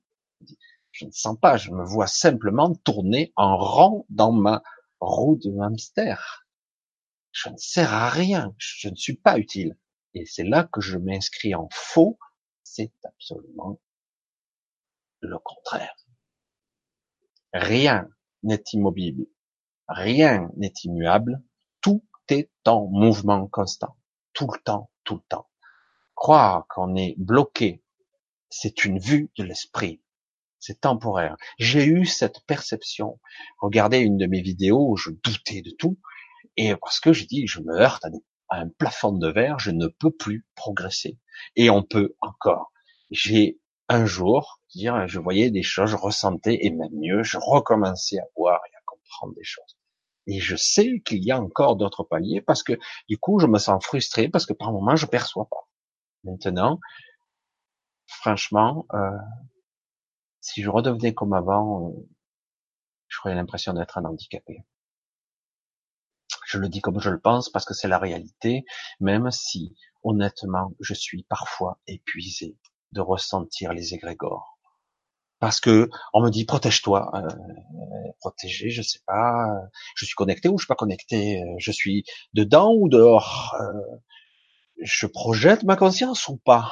[0.92, 4.62] Je ne sens pas, je me vois simplement tourner en rond dans ma
[5.00, 6.46] roue de hamster.
[7.32, 9.76] Je ne sers à rien, je ne suis pas utile.
[10.14, 12.20] Et c'est là que je m'inscris en faux,
[12.64, 13.80] c'est absolument
[15.22, 15.96] le contraire.
[17.54, 18.10] Rien
[18.44, 19.28] n'est immobile,
[19.88, 21.42] rien n'est immuable,
[21.82, 23.96] tout est en mouvement constant,
[24.34, 25.50] tout le temps, tout le temps.
[26.16, 27.84] Croire qu'on est bloqué,
[28.50, 30.02] c'est une vue de l'esprit,
[30.60, 31.36] c'est temporaire.
[31.58, 33.20] J'ai eu cette perception.
[33.60, 36.00] Regardez une de mes vidéos où je doutais de tout,
[36.56, 38.10] et parce que j'ai dit, je me heurte à,
[38.56, 41.18] un plafond de verre, je ne peux plus progresser.
[41.56, 42.72] Et on peut encore.
[43.12, 48.26] J'ai un jour, je voyais des choses, je ressentais, et même mieux, je recommençais à
[48.36, 49.78] voir et à comprendre des choses.
[50.28, 52.74] Et je sais qu'il y a encore d'autres paliers parce que
[53.10, 55.68] du coup, je me sens frustré parce que par moment, je perçois pas.
[56.24, 56.80] Maintenant,
[58.08, 59.18] franchement, euh,
[60.40, 62.08] si je redevenais comme avant, euh,
[63.10, 64.64] j'aurais l'impression d'être un handicapé.
[66.54, 68.64] Je le dis comme je le pense parce que c'est la réalité,
[69.00, 72.60] même si honnêtement, je suis parfois épuisé
[72.92, 74.60] de ressentir les égrégores.
[75.40, 79.48] Parce que on me dit protège-toi, euh, protégé, je sais pas,
[79.96, 82.04] je suis connecté ou je suis pas connecté, je suis
[82.36, 83.98] dedans ou dehors, euh,
[84.80, 86.72] je projette ma conscience ou pas.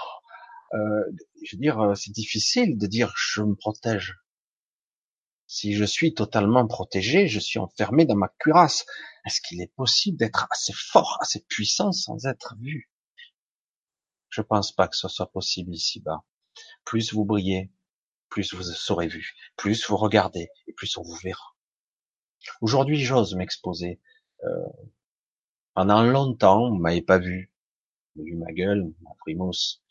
[0.75, 1.03] Euh,
[1.43, 4.13] je veux dire, c'est difficile de dire je me protège.
[5.53, 8.85] Si je suis totalement protégé, je suis enfermé dans ma cuirasse.
[9.25, 12.89] Est-ce qu'il est possible d'être assez fort, assez puissant sans être vu?
[14.29, 16.23] Je pense pas que ce soit possible ici-bas.
[16.85, 17.69] Plus vous brillez,
[18.29, 21.53] plus vous serez vu, plus vous regardez, et plus on vous verra.
[22.61, 23.99] Aujourd'hui, j'ose m'exposer.
[24.45, 24.69] Euh,
[25.73, 27.53] pendant longtemps, vous m'avez pas vu,
[28.15, 29.81] vous vu ma gueule, ma primos,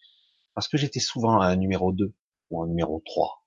[0.55, 2.15] parce que j'étais souvent un numéro 2
[2.49, 3.39] ou un numéro 3.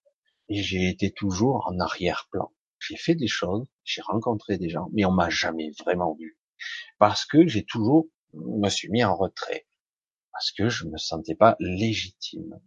[0.49, 2.51] Et j'ai été toujours en arrière-plan.
[2.79, 6.37] J'ai fait des choses, j'ai rencontré des gens, mais on m'a jamais vraiment vu.
[6.99, 9.67] Parce que j'ai toujours me suis mis en retrait.
[10.31, 12.59] Parce que je me sentais pas légitime.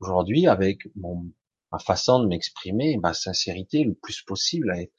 [0.00, 1.32] Aujourd'hui, avec mon,
[1.70, 4.92] ma façon de m'exprimer, ma sincérité le plus possible, à être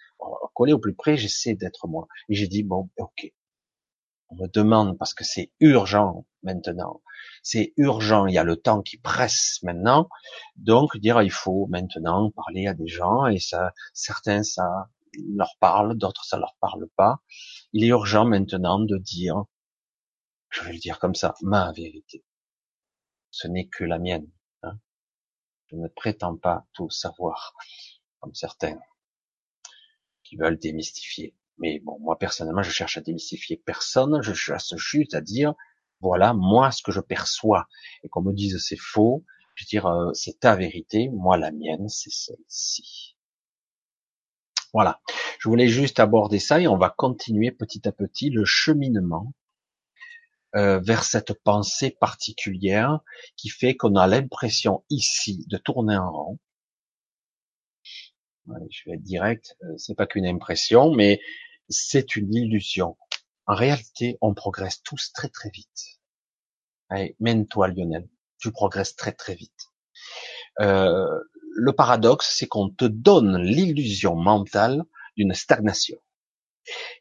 [0.53, 2.07] collé au plus près, j'essaie d'être moi.
[2.29, 3.33] Et j'ai dit, bon, ok.
[4.29, 7.01] On me demande parce que c'est urgent maintenant
[7.43, 10.09] c'est urgent, il y a le temps qui presse maintenant,
[10.55, 13.39] donc dire il faut maintenant parler à des gens et
[13.93, 14.89] certains ça
[15.35, 17.21] leur parle, d'autres ça leur parle pas.
[17.73, 19.45] Il est urgent maintenant de dire,
[20.49, 22.23] je vais le dire comme ça, ma vérité.
[23.31, 24.29] Ce n'est que la mienne.
[24.63, 24.79] Hein.
[25.67, 27.53] Je ne prétends pas tout savoir,
[28.19, 28.79] comme certains
[30.23, 31.35] qui veulent démystifier.
[31.59, 35.53] Mais bon, moi personnellement, je cherche à démystifier personne, je cherche juste à dire
[36.01, 37.67] voilà moi ce que je perçois.
[38.03, 41.51] Et qu'on me dise c'est faux, je veux dire euh, c'est ta vérité, moi la
[41.51, 43.15] mienne c'est celle-ci.
[44.73, 45.01] Voilà,
[45.39, 49.33] je voulais juste aborder ça et on va continuer petit à petit le cheminement
[50.55, 52.99] euh, vers cette pensée particulière
[53.35, 56.39] qui fait qu'on a l'impression ici de tourner en rond.
[58.69, 61.19] je vais être direct, euh, c'est pas qu'une impression, mais
[61.69, 62.97] c'est une illusion.
[63.45, 65.99] En réalité, on progresse tous très très vite.
[66.89, 68.09] Allez, mène-toi Lionel,
[68.39, 69.69] tu progresses très très vite.
[70.59, 71.07] Euh,
[71.55, 74.83] le paradoxe, c'est qu'on te donne l'illusion mentale
[75.17, 75.97] d'une stagnation.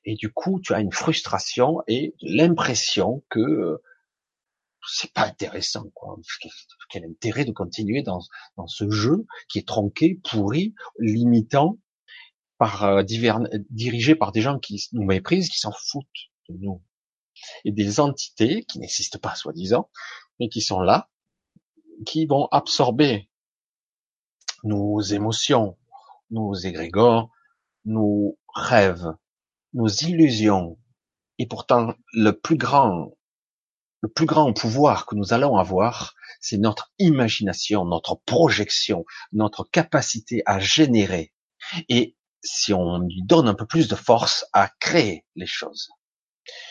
[0.05, 3.83] Et du coup, tu as une frustration et l'impression que euh,
[4.87, 5.91] c'est pas intéressant.
[5.95, 6.17] Quoi.
[6.91, 8.21] Quel intérêt de continuer dans,
[8.57, 11.79] dans ce jeu qui est tronqué, pourri, limitant,
[12.59, 13.41] par euh, divers,
[13.71, 16.07] dirigé par des gens qui nous méprisent, qui s'en foutent
[16.49, 16.83] de nous.
[17.65, 19.89] Et des entités qui n'existent pas, soi-disant,
[20.41, 21.09] mais qui sont là,
[22.05, 23.29] qui vont absorber
[24.65, 25.79] nos émotions,
[26.31, 27.31] nos égrégores,
[27.85, 29.07] nos rêves,
[29.73, 30.79] nos illusions.
[31.39, 33.13] Et pourtant, le plus grand,
[34.01, 40.43] le plus grand pouvoir que nous allons avoir, c'est notre imagination, notre projection, notre capacité
[40.47, 41.33] à générer.
[41.89, 42.17] Et
[42.49, 45.89] si on lui donne un peu plus de force à créer les choses.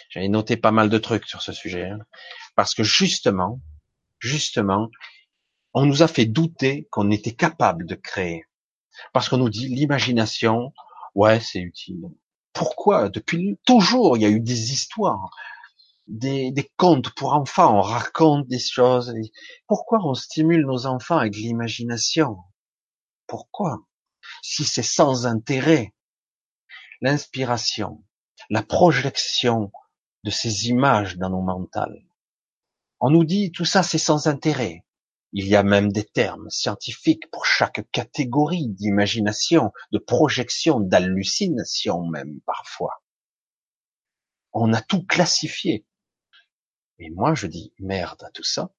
[0.10, 2.00] J'avais noté pas mal de trucs sur ce sujet, hein.
[2.56, 3.62] parce que justement,
[4.20, 4.90] justement,
[5.74, 8.46] on nous a fait douter qu'on était capable de créer,
[9.14, 10.74] parce qu'on nous dit l'imagination,
[11.16, 12.10] ouais, c'est utile.
[12.54, 13.10] Pourquoi?
[13.10, 15.30] Depuis toujours, il y a eu des histoires,
[16.08, 19.14] des, des contes pour enfants, on raconte des choses.
[19.68, 22.38] Pourquoi on stimule nos enfants avec l'imagination?
[23.28, 23.87] Pourquoi?
[24.50, 25.94] Si c'est sans intérêt,
[27.02, 28.02] l'inspiration,
[28.50, 29.74] la projection
[30.24, 32.08] de ces images dans nos mentales.
[33.02, 34.86] On nous dit tout ça c'est sans intérêt.
[35.34, 42.40] Il y a même des termes scientifiques pour chaque catégorie d'imagination, de projection, d'hallucination même
[42.46, 43.04] parfois.
[44.54, 45.86] On a tout classifié.
[47.00, 48.74] Et moi je dis merde à tout ça.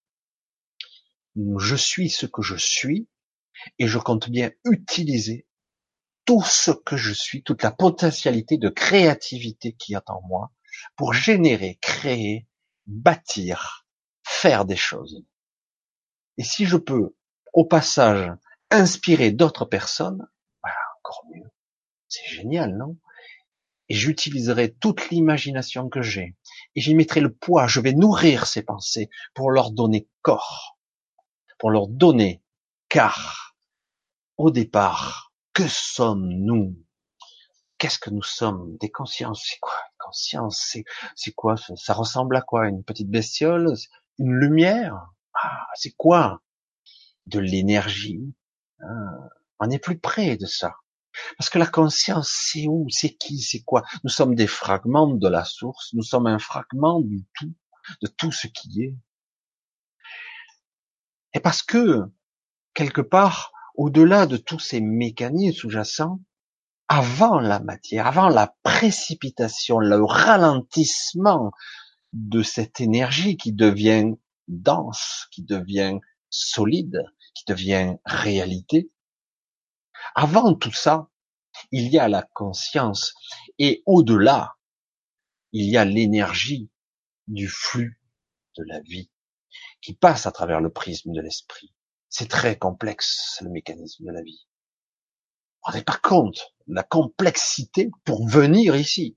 [1.37, 3.07] Je suis ce que je suis
[3.79, 5.47] et je compte bien utiliser
[6.29, 10.53] tout ce que je suis, toute la potentialité de créativité qui est en moi
[10.95, 12.47] pour générer, créer,
[12.87, 13.87] bâtir,
[14.22, 15.24] faire des choses.
[16.37, 17.16] Et si je peux,
[17.55, 18.31] au passage,
[18.70, 20.29] inspirer d'autres personnes,
[20.62, 20.68] bah,
[20.99, 21.51] encore mieux.
[22.09, 22.99] C'est génial, non?
[23.89, 26.37] Et j'utiliserai toute l'imagination que j'ai.
[26.74, 27.68] Et j'y mettrai le poids.
[27.68, 30.79] Je vais nourrir ces pensées pour leur donner corps,
[31.59, 32.43] pour leur donner
[32.91, 33.57] Car,
[34.37, 35.28] au départ,
[35.59, 36.76] que sommes-nous?
[37.78, 38.76] Qu'est-ce que nous sommes?
[38.76, 39.44] Des consciences.
[39.44, 39.74] C'est quoi?
[39.74, 40.76] Une conscience
[41.16, 41.56] C'est quoi?
[41.56, 42.68] Ça, ressemble à quoi?
[42.68, 43.74] Une petite bestiole?
[44.18, 45.11] Une lumière?
[45.34, 46.42] Ah, C'est quoi?
[47.26, 48.32] De l'énergie.
[48.78, 49.18] Hein?
[49.59, 50.76] On est plus près de ça.
[51.36, 52.86] Parce que la conscience, c'est où?
[52.88, 53.40] C'est qui?
[53.40, 53.82] C'est quoi?
[54.04, 55.92] Nous sommes des fragments de la source.
[55.92, 57.52] Nous sommes un fragment du tout,
[58.00, 58.96] de tout ce qui est.
[61.34, 62.04] Et parce que,
[62.74, 66.20] quelque part, au-delà de tous ces mécanismes sous-jacents,
[66.89, 71.53] avant la matière, avant la précipitation, le ralentissement
[72.12, 74.14] de cette énergie qui devient
[74.49, 75.99] dense, qui devient
[76.29, 77.05] solide,
[77.35, 78.91] qui devient réalité.
[80.16, 81.09] Avant tout ça,
[81.70, 83.14] il y a la conscience
[83.59, 84.57] et au-delà,
[85.53, 86.68] il y a l'énergie
[87.29, 88.01] du flux
[88.57, 89.11] de la vie
[89.83, 91.72] qui passe à travers le prisme de l'esprit.
[92.09, 94.46] C'est très complexe, le mécanisme de la vie.
[95.64, 99.16] On n'est pas compte la complexité pour venir ici.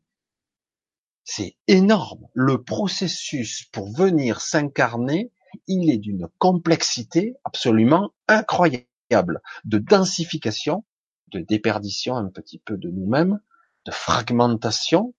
[1.23, 2.27] C'est énorme.
[2.33, 5.31] Le processus pour venir s'incarner,
[5.67, 10.83] il est d'une complexité absolument incroyable, de densification,
[11.27, 13.39] de déperdition un petit peu de nous-mêmes,
[13.85, 15.13] de fragmentation,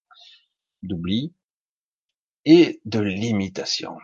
[0.82, 1.34] d'oubli
[2.44, 3.96] et de limitation.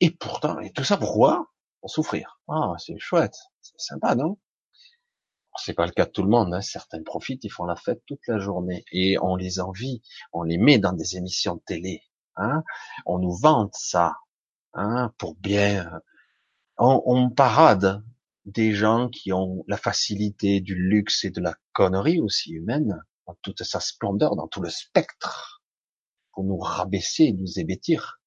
[0.00, 1.51] Et pourtant, et tout ça pourquoi?
[1.82, 2.40] Pour souffrir.
[2.48, 4.38] Ah, c'est chouette, c'est sympa, non?
[5.56, 6.54] C'est pas le cas de tout le monde.
[6.54, 6.60] Hein.
[6.60, 10.00] Certains profitent, ils font la fête toute la journée et on les envie,
[10.32, 12.02] on les met dans des émissions télé.
[12.36, 12.62] Hein.
[13.04, 14.14] On nous vante ça
[14.74, 16.00] hein, pour bien.
[16.78, 18.02] On, on, parade
[18.44, 23.36] des gens qui ont la facilité du luxe et de la connerie aussi humaine dans
[23.42, 25.62] toute sa splendeur, dans tout le spectre,
[26.32, 28.20] pour nous rabaisser, nous hébétir,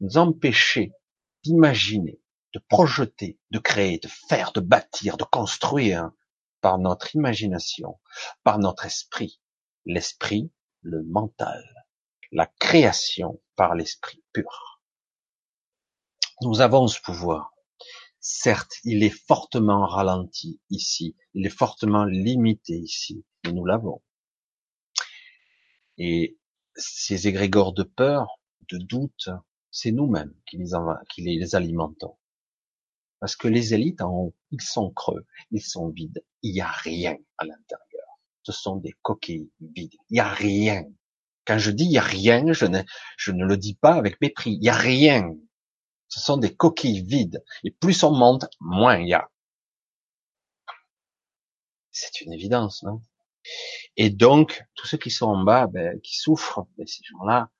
[0.00, 0.92] nous empêcher
[1.44, 2.20] d'imaginer,
[2.54, 6.10] de projeter, de créer, de faire, de bâtir, de construire
[6.60, 7.98] par notre imagination,
[8.42, 9.40] par notre esprit.
[9.84, 11.64] L'esprit, le mental,
[12.30, 14.82] la création par l'esprit pur.
[16.42, 17.52] Nous avons ce pouvoir.
[18.20, 24.02] Certes, il est fortement ralenti ici, il est fortement limité ici, mais nous l'avons.
[25.96, 26.38] Et
[26.74, 28.40] ces égrégores de peur,
[28.70, 29.30] de doute,
[29.70, 30.58] c'est nous-mêmes qui
[31.22, 32.17] les, alimentons.
[33.20, 36.24] Parce que les élites en haut, ils sont creux, ils sont vides.
[36.42, 38.06] Il n'y a rien à l'intérieur.
[38.44, 39.94] Ce sont des coquilles vides.
[40.10, 40.84] Il n'y a rien.
[41.44, 44.52] Quand je dis il n'y a rien, je ne, le dis pas avec mépris.
[44.52, 45.34] Il n'y a rien.
[46.08, 47.42] Ce sont des coquilles vides.
[47.64, 49.28] Et plus on monte, moins il y a.
[51.90, 53.02] C'est une évidence, non?
[53.96, 57.50] Et donc, tous ceux qui sont en bas, ben, qui souffrent, ben, ces gens-là,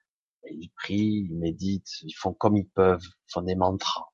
[0.42, 4.08] ben, ils prient, ils méditent, ils font comme ils peuvent, ils font des mantras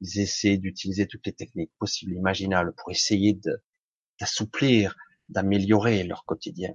[0.00, 3.38] ils essaient d'utiliser toutes les techniques possibles, imaginables, pour essayer
[4.20, 4.96] d'assouplir,
[5.28, 6.74] d'améliorer leur quotidien.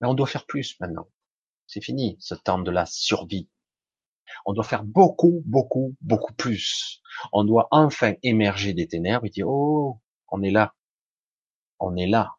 [0.00, 1.08] Mais on doit faire plus maintenant.
[1.66, 3.48] C'est fini, ce temps de la survie.
[4.44, 7.00] On doit faire beaucoup, beaucoup, beaucoup plus.
[7.32, 10.74] On doit enfin émerger des ténèbres et dire, oh, on est là.
[11.78, 12.34] On est là.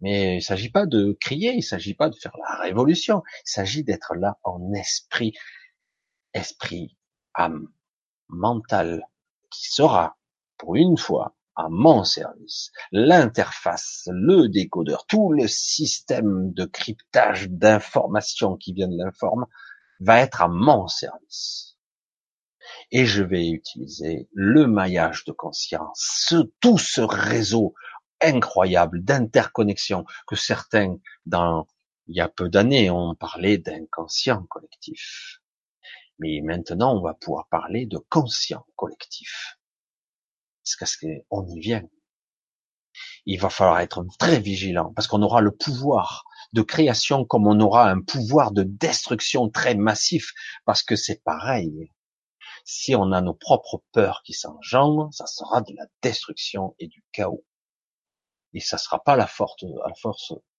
[0.00, 3.22] Mais il s'agit pas de crier, il s'agit pas de faire la révolution.
[3.46, 5.32] Il s'agit d'être là en esprit,
[6.38, 6.96] esprit,
[7.34, 7.68] âme,
[8.28, 9.06] mental,
[9.50, 10.16] qui sera,
[10.56, 12.70] pour une fois, à mon service.
[12.92, 19.46] L'interface, le décodeur, tout le système de cryptage d'informations qui viennent de l'informe
[19.98, 21.76] va être à mon service.
[22.92, 27.74] Et je vais utiliser le maillage de conscience, tout ce réseau
[28.20, 31.66] incroyable d'interconnexion que certains, dans
[32.06, 35.37] il y a peu d'années, ont parlé d'inconscient collectif.
[36.18, 39.58] Mais maintenant, on va pouvoir parler de conscient collectif.
[40.78, 41.84] Parce qu'on y vient.
[43.26, 47.60] Il va falloir être très vigilant parce qu'on aura le pouvoir de création comme on
[47.60, 50.32] aura un pouvoir de destruction très massif
[50.64, 51.92] parce que c'est pareil.
[52.64, 57.04] Si on a nos propres peurs qui s'engendrent, ça sera de la destruction et du
[57.12, 57.44] chaos.
[58.52, 59.92] Et ça sera pas la force, la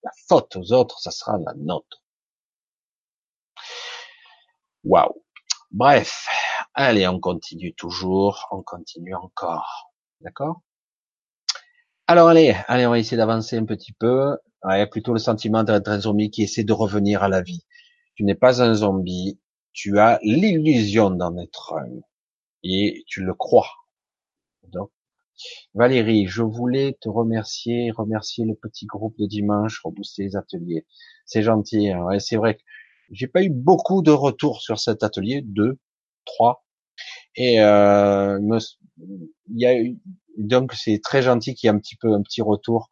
[0.04, 2.04] la faute aux autres, ça sera la nôtre.
[4.84, 5.24] Waouh.
[5.72, 6.28] Bref,
[6.76, 9.92] allez, on continue toujours, on continue encore,
[10.22, 10.62] d'accord?
[12.08, 14.38] Alors allez, allez, on va essayer d'avancer un petit peu.
[14.64, 17.66] Ouais, plutôt le sentiment d'être un zombie qui essaie de revenir à la vie.
[18.16, 19.40] Tu n'es pas un zombie,
[19.74, 22.02] tu as l'illusion d'en être un,
[22.64, 23.68] et tu le crois.
[24.72, 24.92] Donc,
[25.74, 30.86] Valérie, je voulais te remercier, remercier le petit groupe de dimanche, rebooster les ateliers.
[31.26, 32.04] C'est gentil, hein.
[32.06, 32.58] ouais, c'est vrai
[33.12, 35.80] j'ai pas eu beaucoup de retours sur cet atelier, deux,
[36.26, 36.64] trois,
[37.36, 38.40] Et euh,
[39.50, 39.74] y a
[40.38, 42.90] donc c'est très gentil qu'il y ait un petit peu un petit retour.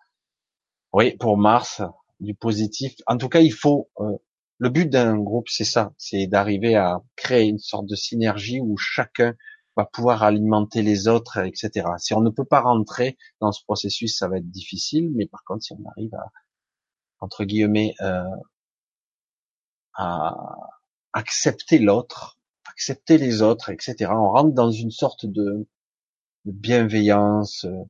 [0.93, 1.81] Oui, pour Mars,
[2.19, 2.93] du positif.
[3.07, 3.89] En tout cas, il faut.
[3.99, 4.17] Euh,
[4.59, 8.75] le but d'un groupe, c'est ça, c'est d'arriver à créer une sorte de synergie où
[8.77, 9.35] chacun
[9.75, 11.87] va pouvoir alimenter les autres, etc.
[11.99, 15.11] Si on ne peut pas rentrer dans ce processus, ça va être difficile.
[15.15, 16.31] Mais par contre, si on arrive à
[17.19, 18.23] entre guillemets euh,
[19.97, 20.35] à
[21.13, 22.37] accepter l'autre,
[22.69, 24.11] accepter les autres, etc.
[24.11, 25.67] On rentre dans une sorte de,
[26.45, 27.83] bienveillance, euh,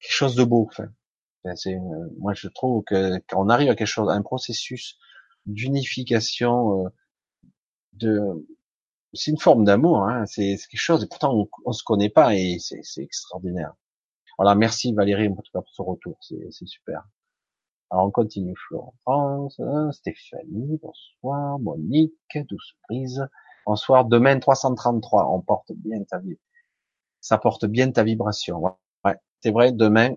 [0.00, 0.68] quelque chose de beau.
[0.70, 0.88] Enfin,
[1.56, 4.98] c'est, euh, moi, je trouve que quand on arrive à quelque chose, à un processus
[5.46, 6.88] d'unification, euh,
[7.92, 8.20] de,
[9.12, 10.02] c'est une forme d'amour.
[10.04, 11.04] Hein, c'est, quelque chose.
[11.04, 13.74] Et pourtant, on, on se connaît pas et c'est, extraordinaire.
[14.38, 16.16] Voilà, merci Valérie en tout cas pour ce retour.
[16.20, 17.04] C'est, c'est super.
[17.90, 18.54] Alors on continue.
[18.68, 19.60] Florence,
[19.92, 21.58] Stéphanie, bonsoir.
[21.58, 23.26] Monique, douce prise.
[23.66, 24.04] Bonsoir.
[24.04, 25.28] Demain 333.
[25.30, 26.38] On porte bien ta vie.
[27.20, 28.60] Ça porte bien ta vibration.
[29.04, 29.72] Ouais, c'est vrai.
[29.72, 30.14] Demain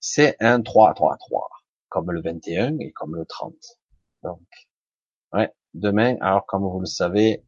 [0.00, 1.48] c'est un 3, 3, 3.
[1.88, 3.54] Comme le 21 et comme le 30.
[4.22, 4.42] Donc,
[5.32, 5.52] ouais.
[5.74, 7.44] Demain, alors comme vous le savez,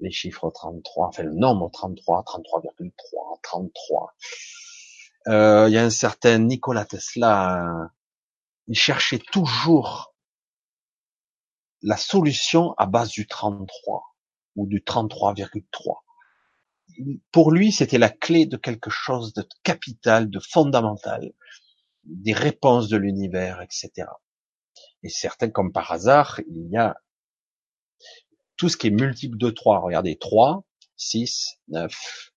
[0.00, 4.14] les chiffres 33, enfin le nombre 33, 33,3, 33.
[5.26, 7.90] Euh, il y a un certain Nikola Tesla
[8.68, 10.14] il cherchait toujours
[11.82, 14.14] la solution à base du 33
[14.56, 15.62] ou du 33,3.
[17.32, 21.32] Pour lui, c'était la clé de quelque chose de capital, de fondamental,
[22.04, 24.08] des réponses de l'univers, etc.
[25.02, 26.96] Et certains, comme par hasard, il y a
[28.56, 29.80] tout ce qui est multiple de 3.
[29.80, 30.64] Regardez, 3,
[30.96, 32.32] 6, 9.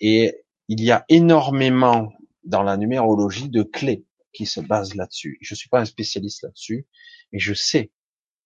[0.00, 2.12] Et il y a énormément
[2.44, 4.04] dans la numérologie de clés
[4.34, 5.38] qui se base là-dessus.
[5.40, 6.86] Je suis pas un spécialiste là-dessus,
[7.32, 7.92] mais je sais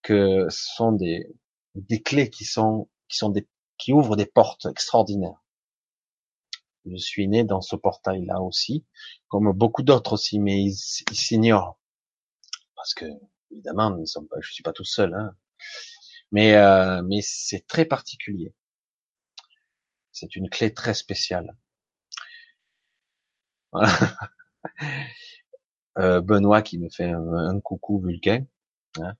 [0.02, 1.26] que ce sont des,
[1.74, 5.42] des clés qui sont, qui sont des, qui ouvrent des portes extraordinaires.
[6.86, 8.86] Je suis né dans ce portail-là aussi,
[9.28, 11.78] comme beaucoup d'autres aussi, mais ils s'ignorent.
[12.76, 13.06] Parce que,
[13.50, 15.34] évidemment, ne sommes pas, je suis pas tout seul, hein.
[16.30, 18.54] Mais, euh, mais c'est très particulier.
[20.12, 21.56] C'est une clé très spéciale.
[23.72, 23.88] Voilà.
[25.98, 28.44] Euh, Benoît qui me fait un, coucou vulcain.
[29.00, 29.14] Hein.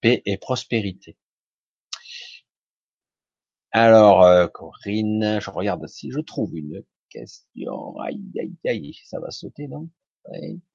[0.00, 1.16] Paix et prospérité.
[3.72, 7.98] Alors, euh, Corinne, je regarde si je trouve une question.
[8.00, 9.88] Aïe, aïe, aïe, ça va sauter, non?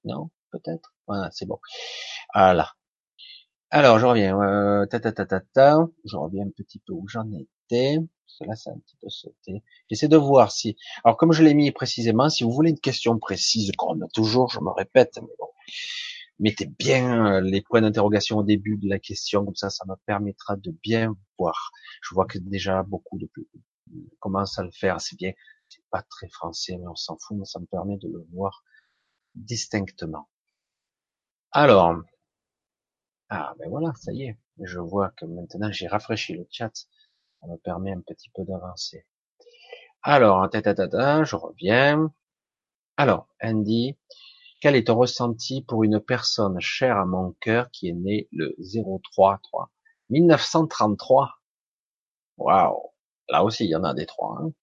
[0.03, 0.95] Non, peut-être?
[1.07, 1.59] Voilà, c'est bon.
[2.33, 2.71] Voilà.
[3.69, 4.39] Alors, je reviens.
[4.39, 5.77] Euh, ta, ta, ta, ta, ta.
[6.05, 7.97] Je reviens un petit peu où j'en étais.
[8.37, 9.63] Ça a un petit peu sauté.
[9.89, 10.75] J'essaie de voir si.
[11.03, 14.59] Alors, comme je l'ai mis précisément, si vous voulez une question précise, comme toujours, je
[14.59, 15.47] me répète, mais bon,
[16.39, 19.95] mettez bien euh, les points d'interrogation au début de la question, comme ça, ça me
[20.05, 21.71] permettra de bien voir.
[22.01, 23.29] Je vois que déjà beaucoup de
[24.19, 25.33] commencent à le faire, c'est bien.
[25.69, 28.63] C'est pas très français, mais on s'en fout, mais ça me permet de le voir
[29.35, 30.29] distinctement.
[31.51, 31.95] Alors,
[33.29, 34.37] ah ben voilà, ça y est.
[34.59, 36.71] Je vois que maintenant j'ai rafraîchi le chat.
[37.43, 39.05] Ça me permet un petit peu d'avancer.
[40.01, 40.61] Alors, ta,
[41.23, 42.13] je reviens.
[42.95, 43.97] Alors, Andy,
[44.61, 48.55] quel est ton ressenti pour une personne chère à mon cœur qui est née le
[49.11, 49.71] 033
[50.09, 51.41] 1933
[52.37, 52.91] Waouh
[53.27, 54.39] Là aussi, il y en a des trois.
[54.41, 54.53] Hein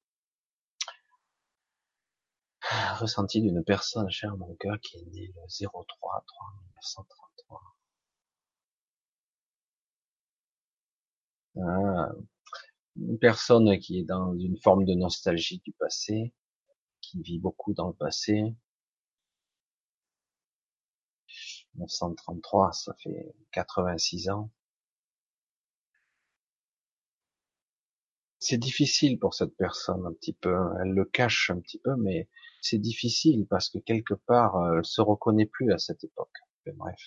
[2.99, 7.61] ressenti d'une personne chère à mon cœur qui est née le 03 3 1933.
[11.63, 12.13] Ah,
[12.97, 16.33] une personne qui est dans une forme de nostalgie du passé,
[17.01, 18.55] qui vit beaucoup dans le passé.
[21.75, 24.51] 1933, ça fait 86 ans.
[28.39, 30.57] C'est difficile pour cette personne un petit peu.
[30.81, 32.29] Elle le cache un petit peu, mais
[32.63, 36.37] c'est difficile parce que quelque part, elle se reconnaît plus à cette époque.
[36.75, 37.01] bref,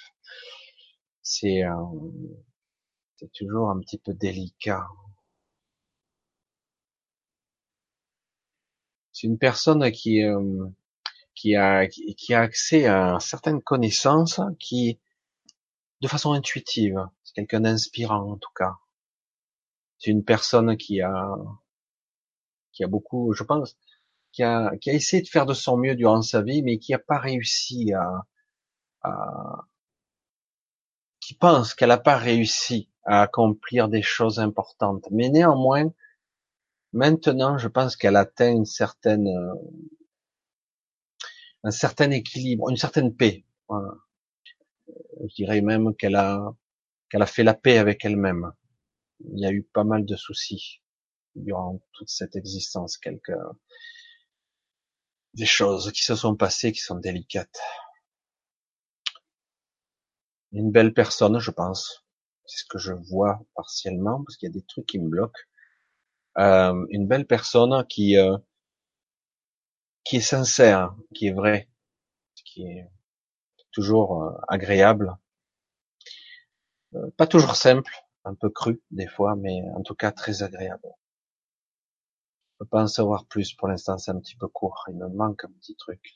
[1.22, 1.64] c'est
[3.18, 4.88] c'est toujours un petit peu délicat.
[9.14, 10.68] C'est une personne qui euh,
[11.36, 15.00] qui a qui a accès à certaines connaissances qui
[16.02, 17.08] de façon intuitive.
[17.24, 18.76] C'est quelqu'un d'inspirant en tout cas.
[20.00, 21.36] C'est une personne qui a
[22.74, 23.78] qui a beaucoup, je pense,
[24.32, 26.92] qui a qui a essayé de faire de son mieux durant sa vie, mais qui
[26.92, 28.26] n'a pas réussi à,
[29.04, 29.66] à
[31.20, 35.08] qui pense qu'elle n'a pas réussi à accomplir des choses importantes.
[35.12, 35.90] Mais néanmoins,
[36.94, 39.54] Maintenant, je pense qu'elle atteint une certaine, euh,
[41.64, 43.46] un certain équilibre, une certaine paix.
[45.28, 46.54] Je dirais même qu'elle a,
[47.10, 48.52] qu'elle a fait la paix avec elle-même.
[49.34, 50.82] Il y a eu pas mal de soucis.
[51.36, 53.34] durant toute cette existence quelques
[55.34, 57.60] des choses qui se sont passées qui sont délicates.
[60.52, 62.06] Une belle personne, je pense.
[62.46, 65.42] C'est ce que je vois partiellement parce qu'il y a des trucs qui me bloquent.
[66.38, 68.38] Euh, une belle personne qui euh,
[70.04, 71.70] qui est sincère, qui est vrai,
[72.44, 72.90] qui est
[73.72, 75.18] toujours euh, agréable,
[76.96, 77.92] euh, pas toujours simple,
[78.26, 80.88] un peu cru des fois, mais en tout cas très agréable.
[82.54, 84.86] Je peux pas en savoir plus pour l'instant, c'est un petit peu court.
[84.90, 86.14] Il me manque un petit truc.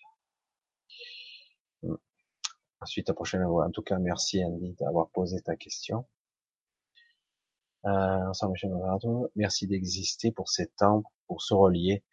[1.82, 1.96] Hmm.
[2.82, 3.66] Ensuite, la prochaine fois.
[3.66, 6.06] En tout cas, merci Andy d'avoir posé ta question.
[7.88, 12.04] Euh, merci d'exister pour ces temps, pour se relier,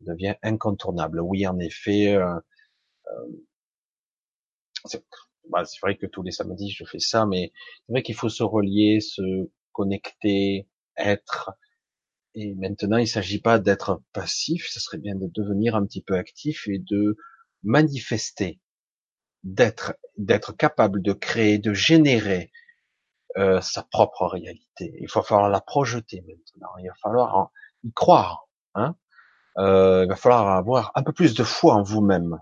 [0.00, 1.20] devient incontournable.
[1.20, 2.38] Oui, en effet, euh,
[3.08, 4.98] euh,
[5.50, 7.52] bah, c'est vrai que tous les samedis je fais ça, mais
[7.86, 11.52] c'est vrai qu'il faut se relier, se connecter, être.
[12.34, 16.02] Et maintenant, il ne s'agit pas d'être passif, ce serait bien de devenir un petit
[16.02, 17.16] peu actif et de
[17.62, 18.60] manifester,
[19.44, 22.50] d'être, d'être capable de créer, de générer
[23.36, 24.94] euh, sa propre réalité.
[25.00, 26.76] Il va falloir la projeter maintenant.
[26.78, 27.50] Il va falloir
[27.82, 28.48] y croire.
[28.74, 28.96] Hein
[29.58, 32.38] euh, il va falloir avoir un peu plus de foi en vous-même.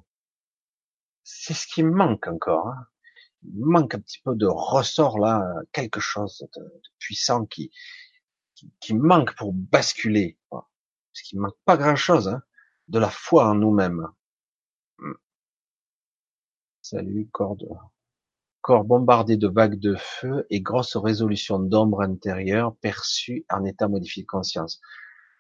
[1.22, 2.68] C'est ce qui manque encore.
[2.68, 2.86] Hein
[3.42, 7.70] il manque un petit peu de ressort là, quelque chose de, puissant qui,
[8.80, 10.38] qui, manque pour basculer.
[10.50, 12.42] Parce qu'il manque pas grand chose, hein,
[12.88, 14.06] de la foi en nous-mêmes.
[14.98, 15.14] Hmm.
[16.82, 17.56] Salut, corps
[18.62, 24.22] corps bombardé de vagues de feu et grosse résolution d'ombre intérieure perçue en état modifié
[24.22, 24.80] de conscience.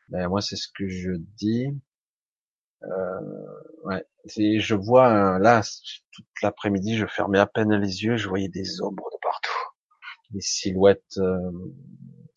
[0.08, 1.68] Ben, moi, c'est ce que je dis.
[2.82, 3.20] Euh,
[3.84, 5.62] ouais, je vois là
[6.12, 9.50] toute l'après-midi, je fermais à peine les yeux, je voyais des ombres de partout,
[10.30, 11.50] des silhouettes, euh,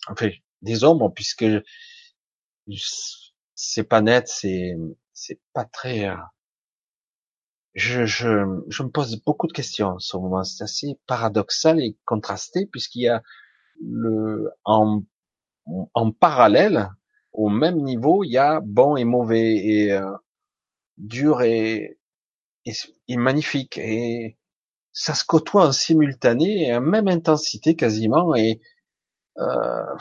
[0.10, 0.30] enfin
[0.62, 1.46] des ombres puisque
[3.56, 4.76] c'est pas net, c'est
[5.14, 6.10] c'est pas très.
[7.74, 10.44] Je, je, je me pose beaucoup de questions en ce moment.
[10.44, 13.24] C'est assez paradoxal et contrasté puisqu'il y a
[13.82, 15.02] le en
[15.94, 16.90] en parallèle
[17.34, 20.16] au même niveau, il y a bon et mauvais et euh,
[20.98, 22.00] dur et,
[22.66, 23.78] et, magnifique.
[23.80, 24.38] Et
[24.92, 28.36] ça se côtoie en simultané et à même intensité quasiment.
[28.36, 28.62] Et
[29.40, 29.98] euh,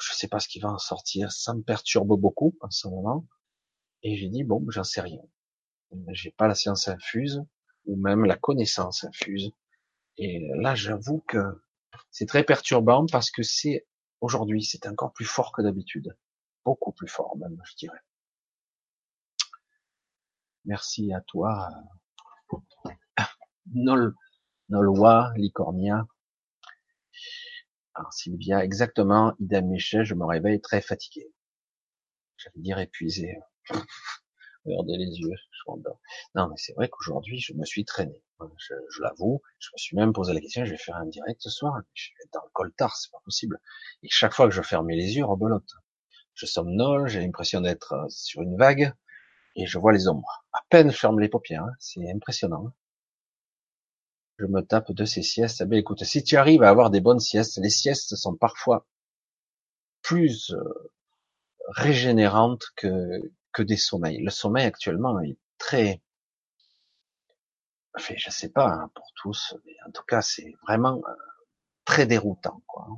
[0.00, 1.32] je sais pas ce qui va en sortir.
[1.32, 3.26] Ça me perturbe beaucoup en ce moment.
[4.02, 5.20] Et j'ai dit bon, j'en sais rien.
[6.12, 7.42] J'ai pas la science infuse
[7.86, 9.52] ou même la connaissance infuse.
[10.18, 11.38] Et là, j'avoue que
[12.10, 13.86] c'est très perturbant parce que c'est
[14.20, 16.16] aujourd'hui, c'est encore plus fort que d'habitude,
[16.64, 18.00] beaucoup plus fort même, je dirais.
[20.66, 21.70] Merci à toi,
[23.72, 24.14] Nol,
[24.68, 26.06] Nolwa, Licornia.
[27.94, 31.32] Alors, Sylvia, exactement, idem Michel, je me réveille très fatigué.
[32.36, 33.38] J'allais dire épuisé.
[34.64, 35.36] Regardez les yeux,
[36.34, 38.22] Non, mais c'est vrai qu'aujourd'hui, je me suis traîné.
[38.40, 41.40] Je, je l'avoue, je me suis même posé la question, je vais faire un direct
[41.42, 41.80] ce soir.
[41.94, 43.60] Je vais être dans le coltard, c'est pas possible.
[44.02, 45.70] Et chaque fois que je fermais les yeux, rebelote.
[46.34, 48.94] Je somnole, j'ai l'impression d'être euh, sur une vague
[49.56, 50.46] et je vois les ombres.
[50.52, 51.74] À peine ferme les paupières, hein.
[51.78, 52.72] c'est impressionnant.
[54.38, 55.62] Je me tape de ces siestes.
[55.70, 58.86] Eh écoute, si tu arrives à avoir des bonnes siestes, les siestes sont parfois
[60.00, 60.92] plus euh,
[61.68, 63.20] régénérantes que,
[63.52, 64.22] que des sommeils.
[64.22, 65.18] Le sommeil actuellement
[65.60, 66.02] très,
[67.94, 71.12] enfin, je sais pas hein, pour tous, mais en tout cas c'est vraiment euh,
[71.84, 72.60] très déroutant.
[72.66, 72.88] Quoi.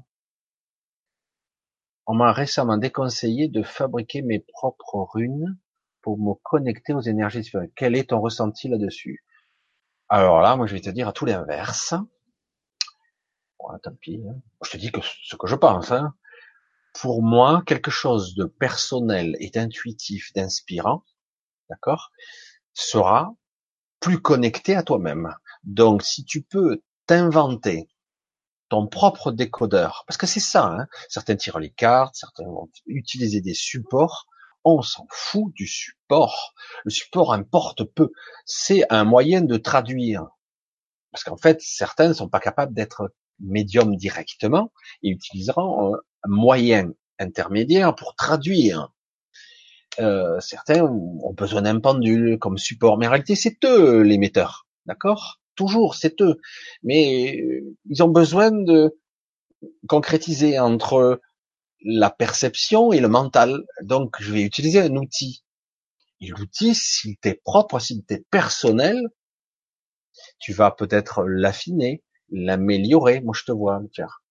[2.07, 5.59] On m'a récemment déconseillé de fabriquer mes propres runes
[6.01, 7.73] pour me connecter aux énergies spirituelles.
[7.77, 9.25] Quel est ton ressenti là-dessus?
[10.09, 11.95] Alors là, moi, je vais te dire à tout l'inverse.
[13.59, 14.23] Bon, tant pis.
[14.29, 14.35] Hein.
[14.65, 15.93] Je te dis que ce que je pense.
[15.93, 16.15] Hein.
[17.01, 21.05] Pour moi, quelque chose de personnel et d'intuitif, d'inspirant,
[21.71, 22.11] d'accord,
[22.75, 23.35] sera
[24.01, 25.35] plus connecté à toi-même.
[25.65, 27.89] Donc, si tu peux t'inventer
[28.69, 33.41] ton propre décodeur, parce que c'est ça, hein, certains tirent les cartes, certains vont utiliser
[33.41, 34.27] des supports
[34.65, 36.55] on s'en fout du support.
[36.85, 38.11] Le support importe peu.
[38.45, 40.27] C'est un moyen de traduire.
[41.11, 46.93] Parce qu'en fait, certains ne sont pas capables d'être médium directement et utiliseront un moyen
[47.19, 48.93] intermédiaire pour traduire.
[50.01, 55.41] Euh, certains ont besoin d'un pendule comme support, mais en réalité, c'est eux l'émetteur, d'accord?
[55.55, 56.41] Toujours, c'est eux.
[56.83, 57.43] Mais
[57.89, 58.99] ils ont besoin de
[59.89, 61.21] concrétiser entre
[61.85, 63.65] la perception et le mental.
[63.83, 65.45] Donc, je vais utiliser un outil.
[66.21, 69.09] Et l'outil, s'il t'est propre, s'il t'est personnel,
[70.39, 73.21] tu vas peut-être l'affiner, l'améliorer.
[73.21, 74.23] Moi, je te vois faire.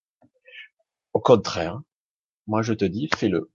[1.14, 1.82] Au contraire,
[2.48, 3.52] moi, je te dis, fais-le.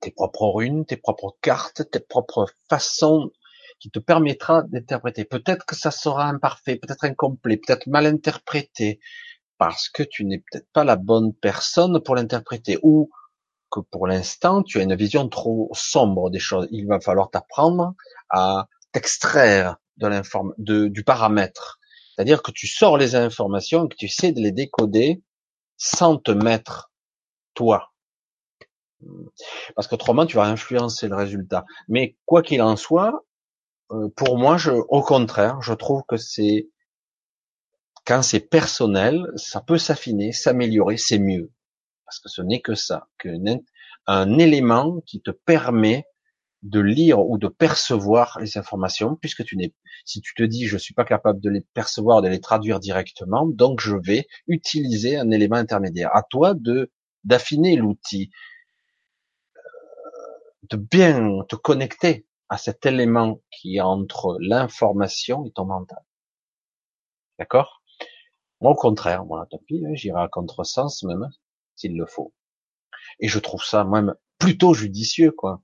[0.00, 3.30] Tes propres runes, tes propres cartes, tes propres façons
[3.80, 5.24] qui te permettra d'interpréter.
[5.24, 9.00] Peut-être que ça sera imparfait, peut-être incomplet, peut-être mal interprété,
[9.56, 13.10] parce que tu n'es peut-être pas la bonne personne pour l'interpréter, ou
[13.70, 16.68] que pour l'instant tu as une vision trop sombre des choses.
[16.70, 17.94] Il va falloir t'apprendre
[18.30, 21.78] à t'extraire de l'inform de, du paramètre.
[22.14, 25.22] C'est-à-dire que tu sors les informations que tu sais de les décoder
[25.76, 26.90] sans te mettre
[27.54, 27.87] toi.
[29.74, 31.64] Parce qu'autrement, tu vas influencer le résultat.
[31.88, 33.24] Mais quoi qu'il en soit,
[33.92, 34.56] euh, pour moi,
[34.88, 36.68] au contraire, je trouve que c'est
[38.06, 41.52] quand c'est personnel, ça peut s'affiner, s'améliorer, c'est mieux.
[42.06, 46.06] Parce que ce n'est que ça, qu'un élément qui te permet
[46.62, 49.74] de lire ou de percevoir les informations, puisque tu n'es,
[50.04, 53.46] si tu te dis je suis pas capable de les percevoir, de les traduire directement,
[53.46, 56.10] donc je vais utiliser un élément intermédiaire.
[56.16, 56.90] À toi de
[57.24, 58.30] d'affiner l'outil,
[60.70, 66.02] de bien te connecter à cet élément qui est entre l'information et ton mental.
[67.38, 67.82] D'accord?
[68.60, 71.28] Moi, au contraire, moi, tant pis, hein, j'irai à contresens même,
[71.76, 72.32] s'il le faut.
[73.20, 75.62] Et je trouve ça même plutôt judicieux, quoi.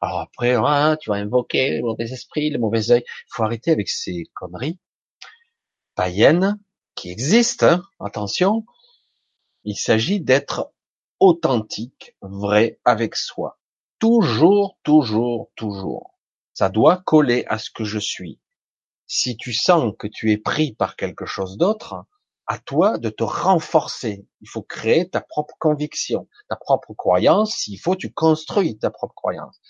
[0.00, 3.04] Alors après, ah, tu vas invoquer le mauvais esprit, le mauvais œil.
[3.06, 4.78] Il faut arrêter avec ces conneries
[5.94, 6.58] païennes
[6.94, 7.66] qui existent.
[7.66, 7.82] Hein.
[8.00, 8.64] Attention,
[9.64, 10.72] il s'agit d'être
[11.20, 13.60] authentique, vrai avec soi.
[14.02, 16.18] Toujours, toujours, toujours.
[16.54, 18.40] Ça doit coller à ce que je suis.
[19.06, 22.04] Si tu sens que tu es pris par quelque chose d'autre,
[22.48, 24.26] à toi de te renforcer.
[24.40, 27.54] Il faut créer ta propre conviction, ta propre croyance.
[27.54, 29.60] S'il faut, tu construis ta propre croyance.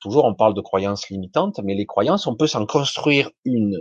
[0.00, 3.78] Toujours, on parle de croyances limitantes, mais les croyances, on peut s'en construire une.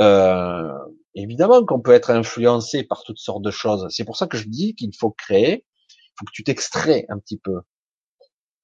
[0.00, 0.76] Euh,
[1.14, 3.86] évidemment qu'on peut être influencé par toutes sortes de choses.
[3.90, 7.20] C'est pour ça que je dis qu'il faut créer, il faut que tu t'extrais un
[7.20, 7.60] petit peu.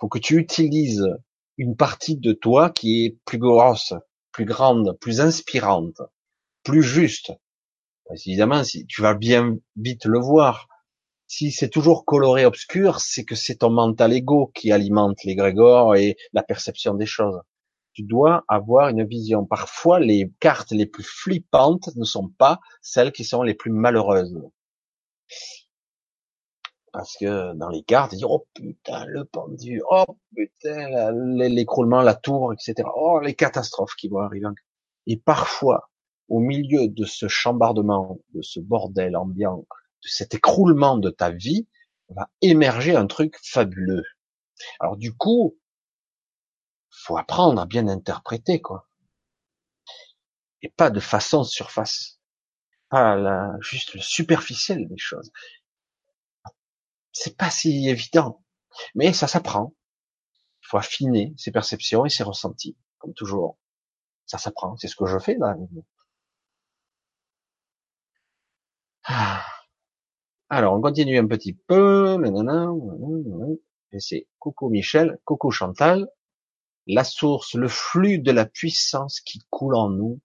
[0.00, 1.06] Faut que tu utilises
[1.56, 3.94] une partie de toi qui est plus grosse,
[4.32, 6.00] plus grande, plus inspirante,
[6.62, 7.32] plus juste.
[8.14, 10.68] Évidemment, si tu vas bien vite le voir,
[11.26, 15.94] si c'est toujours coloré obscur, c'est que c'est ton mental ego qui alimente les grégores
[15.96, 17.40] et la perception des choses.
[17.92, 19.44] Tu dois avoir une vision.
[19.44, 24.40] Parfois, les cartes les plus flippantes ne sont pas celles qui sont les plus malheureuses.
[26.92, 32.14] Parce que dans les cartes, ils disent, oh putain, le pendu, oh putain, l'écroulement, la
[32.14, 32.88] tour, etc.
[32.96, 34.46] Oh, les catastrophes qui vont arriver.
[35.06, 35.90] Et parfois,
[36.28, 39.66] au milieu de ce chambardement, de ce bordel ambiant,
[40.02, 41.66] de cet écroulement de ta vie,
[42.10, 44.04] va émerger un truc fabuleux.
[44.80, 45.58] Alors du coup,
[46.90, 48.88] faut apprendre à bien interpréter, quoi.
[50.62, 52.20] Et pas de façon surface.
[52.90, 55.30] Pas la, juste le superficiel des choses.
[57.12, 58.44] C'est pas si évident.
[58.94, 59.74] Mais ça s'apprend.
[60.62, 63.58] Il faut affiner ses perceptions et ses ressentis, comme toujours.
[64.26, 64.76] Ça s'apprend.
[64.76, 65.56] C'est ce que je fais là.
[69.04, 69.44] Ah.
[70.50, 72.16] Alors, on continue un petit peu.
[73.98, 76.10] C'est coucou Michel, coucou Chantal.
[76.86, 80.20] La source, le flux de la puissance qui coule en nous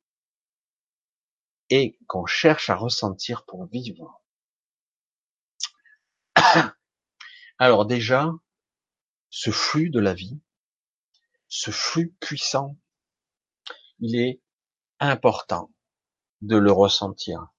[1.70, 4.23] et qu'on cherche à ressentir pour vivre.
[7.60, 8.32] Alors déjà,
[9.30, 10.40] ce flux de la vie,
[11.48, 12.78] ce flux puissant,
[14.00, 14.42] il est
[15.00, 15.72] important
[16.42, 17.54] de le ressentir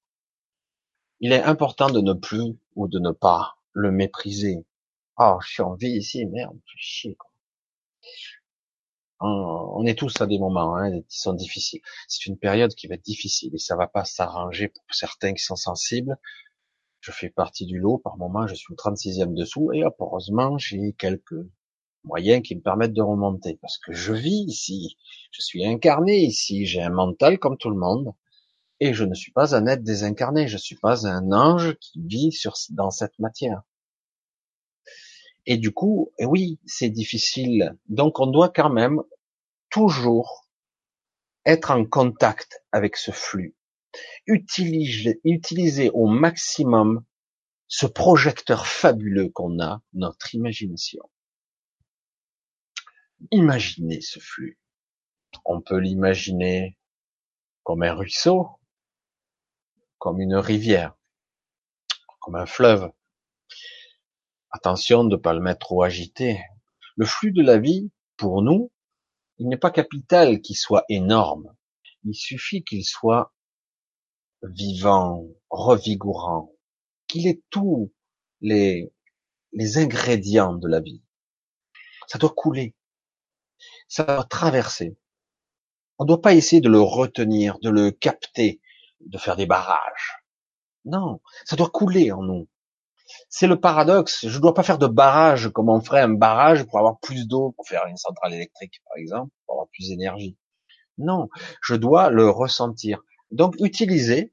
[1.20, 4.66] il est important de ne plus ou de ne pas le mépriser.
[5.16, 7.14] Ah, je suis en vie ici, merde, je chier.
[7.14, 7.30] Quoi.
[9.20, 11.80] On est tous à des moments hein, qui sont difficiles.
[12.08, 15.42] C'est une période qui va être difficile et ça va pas s'arranger pour certains qui
[15.42, 16.18] sont sensibles.
[17.04, 17.98] Je fais partie du lot.
[17.98, 21.34] Par moment, je suis au 36e dessous et heureusement, j'ai quelques
[22.02, 24.96] moyens qui me permettent de remonter parce que je vis ici.
[25.30, 26.64] Je suis incarné ici.
[26.64, 28.14] J'ai un mental comme tout le monde.
[28.80, 32.30] Et je ne suis pas un être désincarné, je suis pas un ange qui vit
[32.70, 33.62] dans cette matière.
[35.44, 37.76] Et du coup, oui, c'est difficile.
[37.86, 39.02] Donc on doit quand même
[39.68, 40.48] toujours
[41.44, 43.54] être en contact avec ce flux.
[44.26, 47.04] Utiliser au maximum
[47.68, 51.02] ce projecteur fabuleux qu'on a, notre imagination.
[53.30, 54.58] Imaginez ce flux.
[55.44, 56.78] On peut l'imaginer
[57.62, 58.48] comme un ruisseau,
[59.98, 60.94] comme une rivière,
[62.20, 62.90] comme un fleuve.
[64.50, 66.40] Attention de ne pas le mettre trop agité.
[66.96, 68.70] Le flux de la vie, pour nous,
[69.38, 71.54] il n'est pas capital qu'il soit énorme.
[72.04, 73.32] Il suffit qu'il soit
[74.50, 76.52] vivant, revigorant,
[77.06, 77.92] qu'il ait tous
[78.40, 78.92] les,
[79.52, 81.02] les ingrédients de la vie.
[82.06, 82.74] Ça doit couler.
[83.88, 84.96] Ça doit traverser.
[85.98, 88.60] On ne doit pas essayer de le retenir, de le capter,
[89.00, 90.24] de faire des barrages.
[90.84, 92.48] Non, ça doit couler en nous.
[93.28, 94.26] C'est le paradoxe.
[94.26, 97.26] Je ne dois pas faire de barrage comme on ferait un barrage pour avoir plus
[97.26, 100.36] d'eau, pour faire une centrale électrique, par exemple, pour avoir plus d'énergie.
[100.98, 101.28] Non,
[101.62, 103.00] je dois le ressentir.
[103.30, 104.32] Donc, utiliser,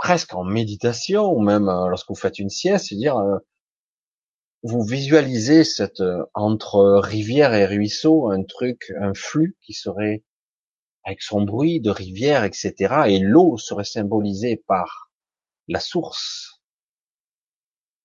[0.00, 3.38] presque en méditation, ou même euh, lorsque vous faites une sieste, c'est dire, euh,
[4.62, 10.24] vous visualisez cette euh, entre rivière et ruisseau un truc, un flux qui serait
[11.04, 12.74] avec son bruit de rivière, etc.
[13.08, 15.10] Et l'eau serait symbolisée par
[15.68, 16.62] la source,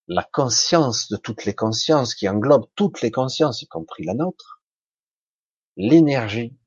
[0.07, 4.61] la conscience de toutes les consciences qui englobe toutes les consciences, y compris la nôtre,
[5.77, 6.57] l'énergie,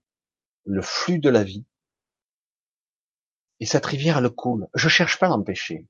[0.64, 1.67] le flux de la vie.
[3.60, 4.68] Et cette rivière, elle coule.
[4.74, 5.86] Je cherche pas à l'empêcher.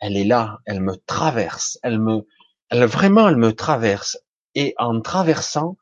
[0.00, 2.26] Elle est là, elle me traverse, elle me,
[2.70, 4.18] elle vraiment, elle me traverse.
[4.54, 5.76] Et en traversant,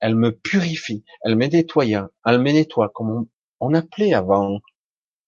[0.00, 3.28] elle me purifie, elle me nettoie, elle me nettoie, comme
[3.60, 4.60] on, appelait avant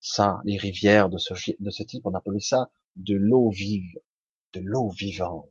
[0.01, 3.99] ça, les rivières de ce, de ce type, on appelait ça de l'eau vive,
[4.53, 5.49] de l'eau vivante,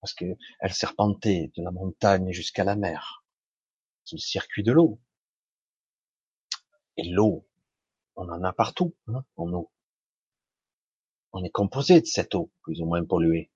[0.00, 0.26] parce que
[0.60, 3.24] elle serpentait de la montagne jusqu'à la mer.
[4.04, 5.00] C'est le circuit de l'eau.
[6.96, 7.47] Et l'eau,
[8.18, 9.70] on en a partout, hein, en eau.
[11.32, 13.50] On est composé de cette eau, plus ou moins polluée.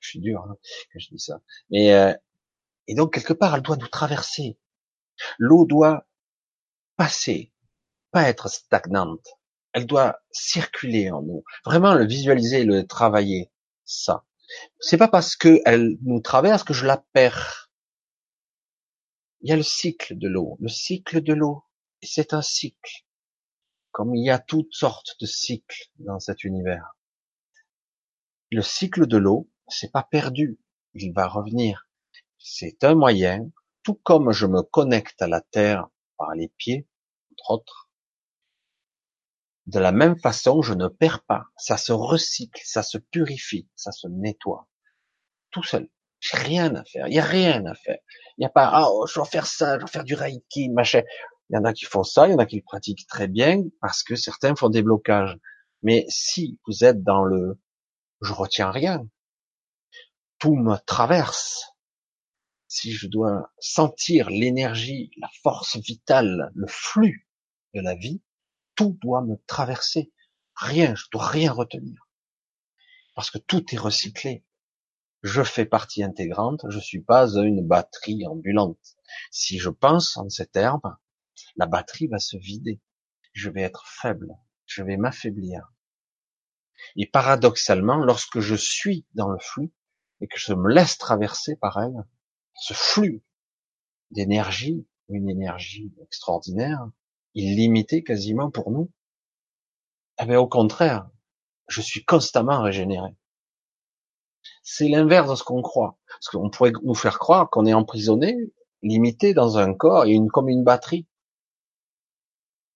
[0.00, 0.56] Je suis dur hein,
[0.92, 1.40] quand je dis ça.
[1.70, 2.14] Mais euh,
[2.88, 4.58] et donc, quelque part, elle doit nous traverser.
[5.38, 6.06] L'eau doit
[6.96, 7.52] passer,
[8.10, 9.26] pas être stagnante.
[9.72, 11.44] Elle doit circuler en nous.
[11.64, 13.50] Vraiment le visualiser, le travailler.
[13.84, 14.24] Ça.
[14.80, 17.70] C'est pas parce qu'elle nous traverse que je la perds.
[19.40, 20.56] Il y a le cycle de l'eau.
[20.60, 21.64] Le cycle de l'eau.
[22.02, 23.04] C'est un cycle.
[23.92, 26.96] Comme il y a toutes sortes de cycles dans cet univers.
[28.50, 30.58] Le cycle de l'eau, c'est pas perdu.
[30.94, 31.88] Il va revenir.
[32.38, 33.50] C'est un moyen,
[33.82, 36.88] tout comme je me connecte à la terre par les pieds,
[37.32, 37.90] entre autres,
[39.66, 41.44] de la même façon, je ne perds pas.
[41.56, 44.68] Ça se recycle, ça se purifie, ça se nettoie.
[45.50, 45.88] Tout seul.
[46.18, 47.06] J'ai rien à faire.
[47.08, 47.98] Il y a rien à faire.
[48.36, 50.68] Il n'y a pas, ah, oh, je dois faire ça, je dois faire du reiki,
[50.70, 51.02] machin.
[51.52, 53.28] Il y en a qui font ça, il y en a qui le pratiquent très
[53.28, 55.36] bien parce que certains font des blocages.
[55.82, 57.60] Mais si vous êtes dans le,
[58.22, 59.06] je retiens rien,
[60.38, 61.74] tout me traverse,
[62.68, 67.28] si je dois sentir l'énergie, la force vitale, le flux
[67.74, 68.22] de la vie,
[68.74, 70.10] tout doit me traverser.
[70.54, 72.08] Rien, je dois rien retenir.
[73.14, 74.42] Parce que tout est recyclé.
[75.22, 78.96] Je fais partie intégrante, je suis pas une batterie ambulante.
[79.30, 80.96] Si je pense en ces termes,
[81.56, 82.80] la batterie va se vider.
[83.32, 84.34] Je vais être faible.
[84.66, 85.72] Je vais m'affaiblir.
[86.96, 89.72] Et paradoxalement, lorsque je suis dans le flux
[90.20, 92.04] et que je me laisse traverser par elle,
[92.54, 93.22] ce flux
[94.10, 96.86] d'énergie, une énergie extraordinaire,
[97.34, 98.90] illimitée quasiment pour nous,
[100.20, 101.08] eh bien, au contraire,
[101.68, 103.16] je suis constamment régénéré.
[104.62, 105.98] C'est l'inverse de ce qu'on croit.
[106.06, 108.36] Parce qu'on pourrait nous faire croire qu'on est emprisonné,
[108.82, 111.06] limité dans un corps et comme une batterie.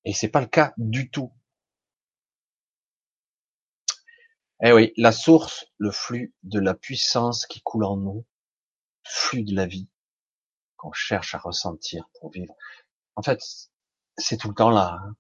[0.07, 1.33] Et c'est pas le cas du tout.
[4.63, 8.25] Eh oui, la source, le flux de la puissance qui coule en nous,
[9.03, 9.89] flux de la vie
[10.77, 12.55] qu'on cherche à ressentir pour vivre.
[13.17, 13.41] En fait,
[14.17, 15.01] c'est tout le temps là.
[15.03, 15.17] Hein.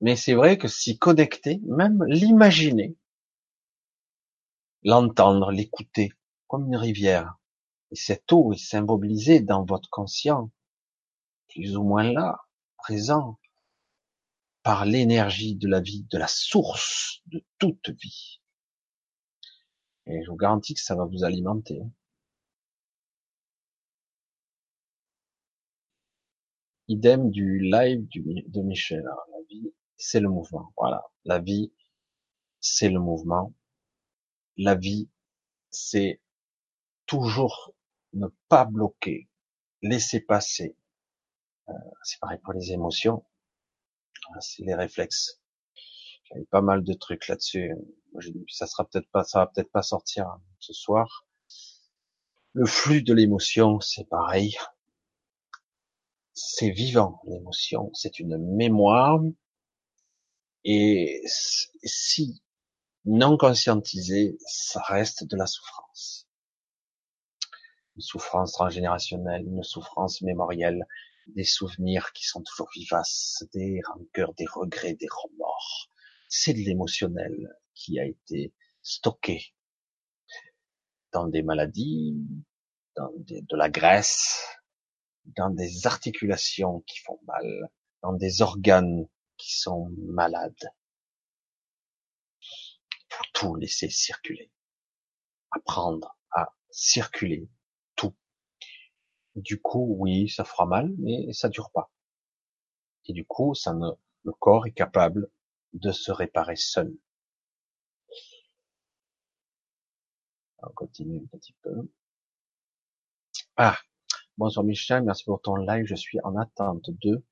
[0.00, 2.96] Mais c'est vrai que s'y connecter, même l'imaginer,
[4.82, 6.14] l'entendre, l'écouter,
[6.48, 7.36] comme une rivière,
[7.90, 10.50] et cette eau est symbolisée dans votre conscient,
[11.50, 12.46] plus ou moins là,
[12.78, 13.39] présent,
[14.62, 18.40] par l'énergie de la vie, de la source de toute vie.
[20.06, 21.80] Et je vous garantis que ça va vous alimenter.
[21.80, 21.90] Hein.
[26.88, 29.04] Idem du live de Michel.
[29.04, 30.72] la vie, c'est le mouvement.
[30.76, 31.04] Voilà.
[31.24, 31.72] La vie,
[32.58, 33.54] c'est le mouvement.
[34.56, 35.08] La vie,
[35.70, 36.20] c'est
[37.06, 37.72] toujours
[38.12, 39.28] ne pas bloquer,
[39.82, 40.76] laisser passer.
[41.68, 43.24] Euh, c'est pareil pour les émotions.
[44.40, 45.40] C'est les réflexes.
[46.24, 47.72] J'avais pas mal de trucs là-dessus.
[48.48, 50.26] Ça sera peut-être pas, ça va peut-être pas sortir
[50.58, 51.26] ce soir.
[52.52, 54.56] Le flux de l'émotion, c'est pareil
[56.40, 59.20] c'est vivant, l'émotion, c'est une mémoire,
[60.64, 62.42] et si
[63.04, 66.28] non conscientisé, ça reste de la souffrance.
[67.96, 70.86] Une souffrance transgénérationnelle, une souffrance mémorielle,
[71.28, 75.88] des souvenirs qui sont toujours vivaces, des rancœurs, des regrets, des remords.
[76.28, 78.52] C'est de l'émotionnel qui a été
[78.82, 79.54] stocké
[81.12, 82.16] dans des maladies,
[82.96, 84.44] dans de la graisse,
[85.24, 87.70] dans des articulations qui font mal,
[88.02, 89.06] dans des organes
[89.36, 90.72] qui sont malades.
[93.08, 94.50] Faut tout laisser circuler.
[95.50, 97.48] Apprendre à circuler.
[99.36, 101.90] Du coup, oui, ça fera mal, mais ça dure pas.
[103.06, 103.90] Et du coup, ça ne,
[104.24, 105.30] le corps est capable
[105.72, 106.92] de se réparer seul.
[110.62, 111.90] On continue un petit peu.
[113.56, 113.78] Ah,
[114.36, 115.86] bonsoir Michel, merci pour ton live.
[115.86, 117.24] Je suis en attente de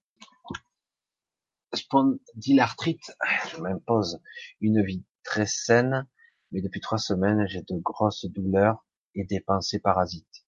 [1.74, 3.12] spondylarthrite.
[3.50, 4.20] Je m'impose
[4.60, 6.06] une vie très saine,
[6.52, 10.46] mais depuis trois semaines, j'ai de grosses douleurs et des pensées parasites.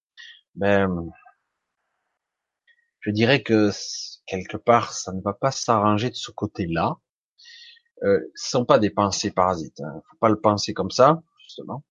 [0.55, 1.11] Ben,
[3.01, 3.71] je dirais que
[4.25, 6.97] quelque part, ça ne va pas s'arranger de ce côté-là.
[8.03, 9.79] Euh, ce sont pas des pensées parasites.
[9.81, 10.01] Hein.
[10.09, 11.83] Faut pas le penser comme ça, justement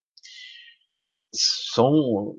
[1.33, 2.37] sont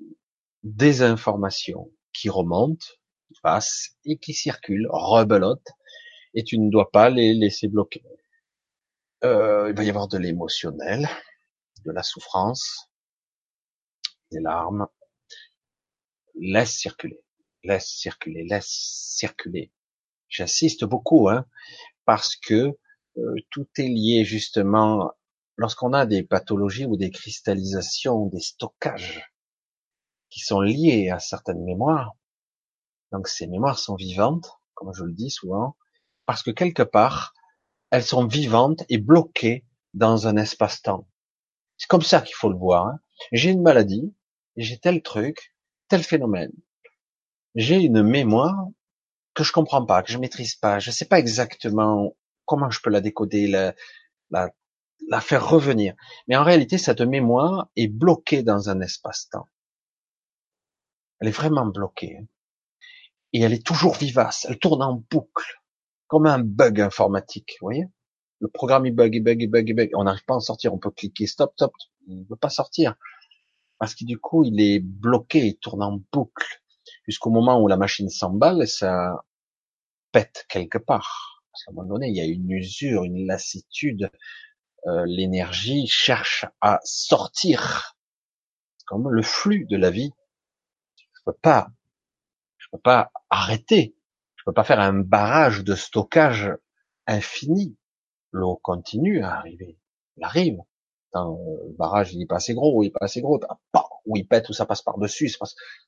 [0.64, 2.86] des informations qui remontent,
[3.28, 5.72] qui passent et qui circulent, rebelotent,
[6.34, 8.04] et tu ne dois pas les laisser bloquer.
[9.24, 11.08] Euh, il va y avoir de l'émotionnel,
[11.86, 12.90] de la souffrance,
[14.32, 14.88] des larmes.
[16.36, 17.22] Laisse circuler,
[17.64, 19.72] laisse circuler, laisse circuler.
[20.28, 21.46] J'insiste beaucoup, hein,
[22.06, 22.78] parce que
[23.18, 25.12] euh, tout est lié justement
[25.58, 29.32] lorsqu'on a des pathologies ou des cristallisations, des stockages
[30.30, 32.16] qui sont liés à certaines mémoires,
[33.12, 35.76] donc ces mémoires sont vivantes, comme je le dis souvent,
[36.26, 37.34] parce que quelque part,
[37.90, 41.08] elles sont vivantes et bloquées dans un espace-temps.
[41.78, 42.88] C'est comme ça qu'il faut le voir.
[42.88, 43.00] Hein.
[43.34, 44.16] J'ai une maladie,
[44.56, 45.54] j'ai tel truc,
[45.90, 46.54] tel phénomène.
[47.56, 48.68] J'ai une mémoire
[49.34, 52.90] que je comprends pas, que je maîtrise pas, je sais pas exactement comment je peux
[52.90, 53.74] la décoder, la,
[54.30, 54.52] la
[55.08, 55.96] la faire revenir.
[56.28, 59.48] Mais en réalité, cette mémoire est bloquée dans un espace-temps.
[61.20, 62.18] Elle est vraiment bloquée.
[62.18, 62.26] Hein.
[63.34, 64.46] Et elle est toujours vivace.
[64.50, 65.62] Elle tourne en boucle.
[66.08, 67.58] Comme un bug informatique.
[67.62, 67.88] Vous voyez?
[68.40, 69.92] Le programme, il bug, il bug, il bug, il bug.
[69.94, 70.74] On n'arrive pas à en sortir.
[70.74, 71.74] On peut cliquer stop, stop.
[72.08, 72.96] Il ne veut pas sortir.
[73.78, 75.46] Parce que du coup, il est bloqué.
[75.48, 76.62] Il tourne en boucle.
[77.12, 79.26] Jusqu'au moment où la machine s'emballe, ça
[80.14, 81.44] pète quelque part.
[81.52, 84.10] Qu'à un moment donné, il y a une usure, une lassitude,
[84.88, 87.98] euh, l'énergie cherche à sortir,
[88.86, 90.14] comme le flux de la vie.
[90.96, 91.68] Je peux pas,
[92.58, 93.94] je peux pas arrêter,
[94.38, 96.50] je peux pas faire un barrage de stockage
[97.08, 97.76] infini.
[98.32, 99.78] L'eau continue à arriver,
[100.16, 100.60] elle arrive.
[101.14, 103.40] Le barrage il est pas assez gros, il est pas assez gros,
[104.06, 105.30] ou il pète ou ça passe par dessus,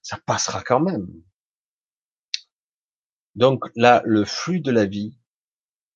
[0.01, 1.07] ça passera quand même.
[3.36, 5.17] Donc là, le flux de la vie,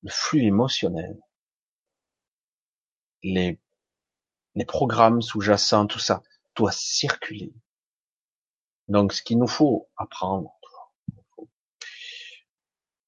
[0.02, 1.20] le flux émotionnel,
[3.22, 3.60] les,
[4.54, 6.22] les programmes sous-jacents, tout ça,
[6.56, 7.52] doit circuler.
[8.88, 10.58] Donc, ce qu'il nous faut apprendre,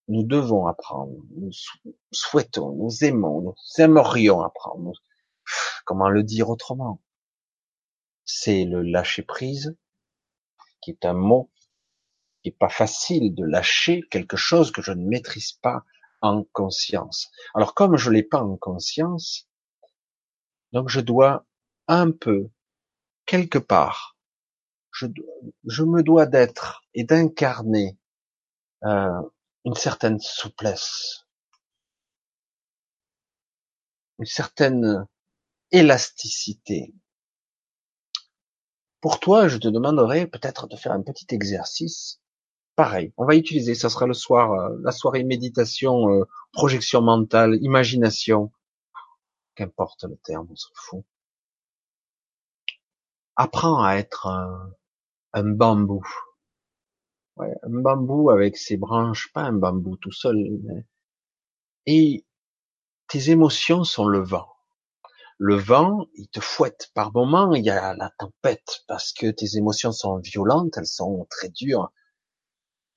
[0.09, 1.51] nous devons apprendre, nous
[2.11, 4.93] souhaitons, nous aimons, nous aimerions apprendre.
[5.85, 7.01] Comment le dire autrement?
[8.25, 9.77] C'est le lâcher prise,
[10.81, 11.51] qui est un mot
[12.43, 15.85] qui est pas facile de lâcher quelque chose que je ne maîtrise pas
[16.23, 17.31] en conscience.
[17.55, 19.49] Alors comme je l'ai pas en conscience,
[20.73, 21.47] donc je dois
[21.89, 22.51] un peu,
[23.27, 24.17] quelque part,
[24.93, 25.07] je,
[25.67, 27.99] je me dois d'être et d'incarner
[28.85, 29.23] euh,
[29.65, 31.27] une certaine souplesse,
[34.19, 35.07] une certaine
[35.73, 36.95] élasticité.
[39.01, 42.21] Pour toi, je te demanderai peut-être de faire un petit exercice.
[42.77, 47.59] Pareil, on va utiliser, ça sera le soir, euh, la soirée méditation, euh, projection mentale,
[47.63, 48.53] imagination
[49.55, 51.05] qu'importe le terme, on s'en fout.
[53.37, 56.07] Apprends à être un, bambou.
[57.39, 60.37] Un bambou avec ses branches, pas un bambou tout seul.
[61.87, 62.25] Et
[63.09, 64.49] tes émotions sont le vent.
[65.43, 66.91] Le vent, il te fouette.
[66.93, 71.27] Par moments, il y a la tempête parce que tes émotions sont violentes, elles sont
[71.31, 71.91] très dures.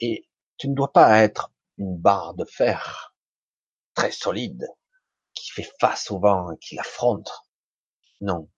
[0.02, 3.16] Et tu ne dois pas être une barre de fer
[3.94, 4.68] très solide
[5.34, 7.32] qui fait face au vent et qui l'affronte.
[8.20, 8.50] Non.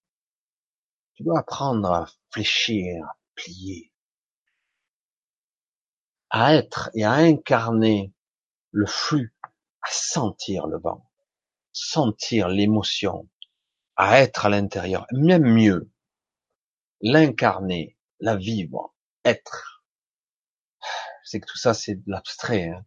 [1.13, 3.93] Tu dois apprendre à fléchir, à plier,
[6.31, 8.15] à être et à incarner
[8.71, 9.35] le flux,
[9.83, 11.07] à sentir le vent,
[11.71, 13.29] sentir l'émotion,
[13.95, 15.89] à être à l'intérieur, même mieux,
[17.01, 19.83] l'incarner, la vivre, être.
[21.23, 22.69] C'est que tout ça, c'est de l'abstrait.
[22.69, 22.85] Hein.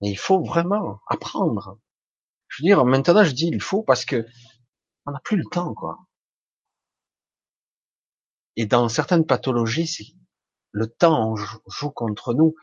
[0.00, 1.78] Mais il faut vraiment apprendre
[2.50, 4.26] je veux dire, maintenant, je dis il faut parce que
[5.06, 5.98] on n'a plus le temps, quoi.
[8.56, 10.16] Et dans certaines pathologies,
[10.72, 12.54] le temps joue contre nous.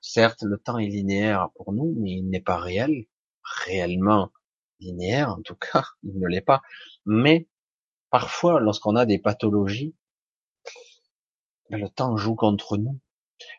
[0.00, 3.06] Certes, le temps est linéaire pour nous, mais il n'est pas réel,
[3.66, 4.32] réellement
[4.82, 6.62] linéaire en tout cas, il ne l'est pas.
[7.06, 7.48] Mais
[8.10, 9.94] parfois, lorsqu'on a des pathologies,
[11.70, 13.00] ben, le temps joue contre nous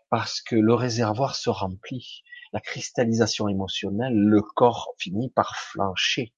[0.09, 2.23] parce que le réservoir se remplit.
[2.51, 6.33] La cristallisation émotionnelle, le corps finit par flancher.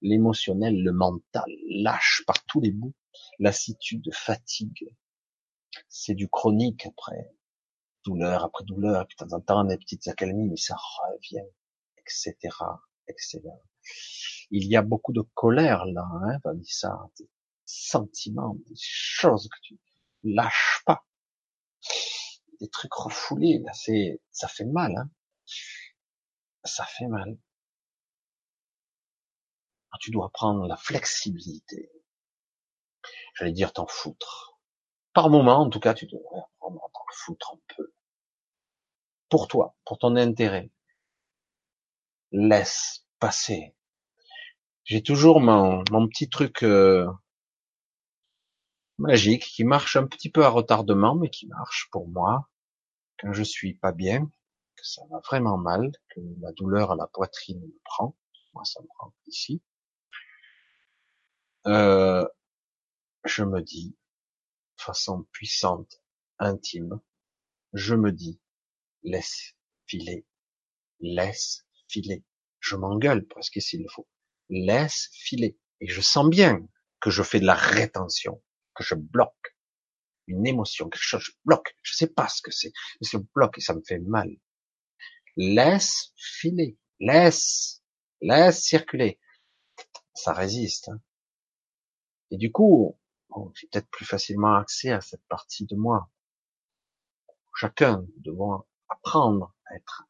[0.00, 2.94] L'émotionnel, le mental lâche par tous les bouts.
[3.38, 4.96] Lassitude, fatigue.
[5.88, 7.30] C'est du chronique après.
[8.04, 11.46] Douleur après douleur, de temps en temps des petites accalmies, mais ça revient,
[11.98, 12.34] etc.,
[13.06, 13.40] etc.
[14.50, 17.28] Il y a beaucoup de colère là, hein, Vanessa, des
[17.64, 19.78] sentiments, des choses que tu
[20.24, 21.04] lâches pas
[22.62, 25.10] des trucs refoulés, là, c'est, ça fait mal, hein.
[26.64, 27.36] Ça fait mal.
[29.90, 31.90] Ah, tu dois prendre la flexibilité.
[33.34, 34.60] J'allais dire t'en foutre.
[35.12, 37.92] Par moment, en tout cas, tu devrais apprendre à t'en foutre un peu.
[39.28, 40.70] Pour toi, pour ton intérêt.
[42.30, 43.01] Laisse
[44.84, 47.06] J'ai toujours mon, mon petit truc euh,
[48.98, 52.48] magique qui marche un petit peu à retardement, mais qui marche pour moi
[53.20, 54.26] quand je suis pas bien,
[54.76, 58.16] que ça va vraiment mal, que la douleur à la poitrine me prend,
[58.54, 59.62] moi ça me prend ici,
[61.66, 62.26] euh,
[63.24, 63.96] je me dis,
[64.76, 66.02] façon puissante,
[66.38, 67.00] intime,
[67.72, 68.40] je me dis,
[69.04, 69.54] laisse
[69.86, 70.26] filer,
[71.00, 72.24] laisse filer.
[72.62, 74.08] Je m'engueule presque s'il le faut.
[74.48, 75.58] Laisse filer.
[75.80, 76.66] Et je sens bien
[77.00, 78.42] que je fais de la rétention,
[78.74, 79.52] que je bloque
[80.26, 83.58] une émotion, quelque chose, je bloque, je sais pas ce que c'est, mais je bloque
[83.58, 84.28] et ça me fait mal.
[85.36, 87.82] Laisse filer, laisse,
[88.20, 89.18] laisse circuler.
[90.14, 90.88] Ça résiste.
[90.88, 91.00] Hein.
[92.30, 92.98] Et du coup,
[93.54, 96.10] j'ai peut-être plus facilement accès à cette partie de moi.
[97.54, 100.06] Chacun devons apprendre à être,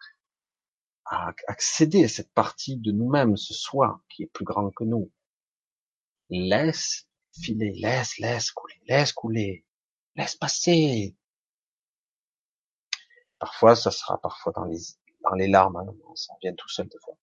[1.12, 5.12] à accéder à cette partie de nous-mêmes, ce soi qui est plus grand que nous.
[6.30, 7.06] Laisse
[7.38, 9.66] filer, laisse, laisse couler, laisse couler.
[10.16, 11.14] Laisse passer.
[13.38, 14.78] Parfois, ça sera parfois dans les,
[15.22, 17.18] dans les larmes, hein, ça vient tout seul de fois.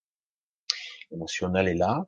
[1.10, 2.06] L'émotionnel est là,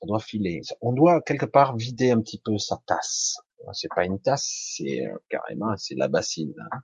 [0.00, 0.60] on doit filer.
[0.80, 3.38] On doit quelque part vider un petit peu sa tasse.
[3.72, 6.54] C'est pas une tasse, c'est euh, carrément, c'est la bassine.
[6.70, 6.80] Hein.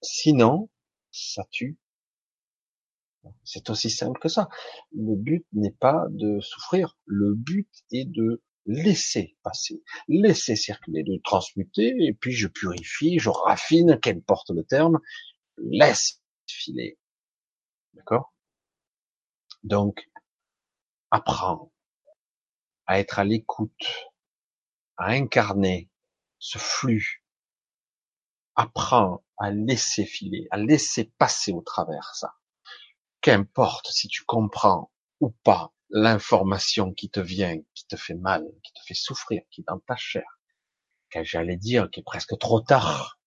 [0.00, 0.70] Sinon,
[1.10, 1.76] ça tue.
[3.44, 4.48] C'est aussi simple que ça.
[4.92, 6.96] Le but n'est pas de souffrir.
[7.04, 13.30] Le but est de laisser passer, laisser circuler, de transmuter, et puis je purifie, je
[13.30, 15.00] raffine, qu'importe le terme,
[15.58, 16.98] laisse filer.
[17.94, 18.32] D'accord?
[19.62, 20.08] Donc,
[21.10, 21.72] apprends
[22.86, 24.10] à être à l'écoute,
[24.96, 25.90] à incarner
[26.38, 27.24] ce flux.
[28.54, 32.34] Apprends à laisser filer, à laisser passer au travers ça.
[33.20, 34.90] Qu'importe si tu comprends
[35.20, 39.60] ou pas l'information qui te vient, qui te fait mal, qui te fait souffrir, qui
[39.60, 40.40] est dans ta chair,
[41.10, 43.18] que j'allais dire qui est presque trop tard,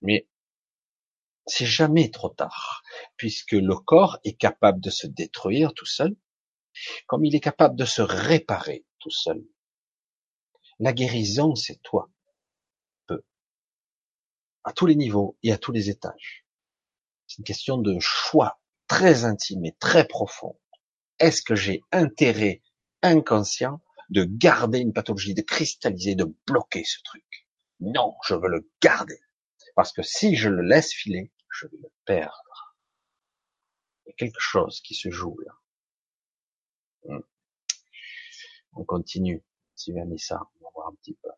[0.00, 0.28] mais
[1.46, 2.82] c'est jamais trop tard,
[3.16, 6.14] puisque le corps est capable de se détruire tout seul,
[7.06, 9.42] comme il est capable de se réparer tout seul.
[10.78, 12.10] La guérison, c'est toi,
[13.06, 13.24] peu,
[14.64, 16.46] à tous les niveaux et à tous les étages.
[17.26, 20.56] C'est une question de choix très intime et très profond
[21.22, 22.62] est-ce que j'ai intérêt
[23.02, 23.80] inconscient
[24.10, 27.24] de garder une pathologie, de cristalliser, de bloquer ce truc?
[27.78, 29.20] Non, je veux le garder.
[29.76, 32.76] Parce que si je le laisse filer, je vais le perdre.
[34.04, 35.52] Il y a quelque chose qui se joue là.
[37.04, 37.22] Hmm.
[38.74, 39.44] On continue.
[39.86, 41.28] Mis ça, on va voir un petit peu.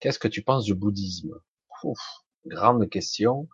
[0.00, 1.40] Qu'est-ce que tu penses du bouddhisme?
[1.84, 1.98] Ouf,
[2.44, 3.48] Grande question.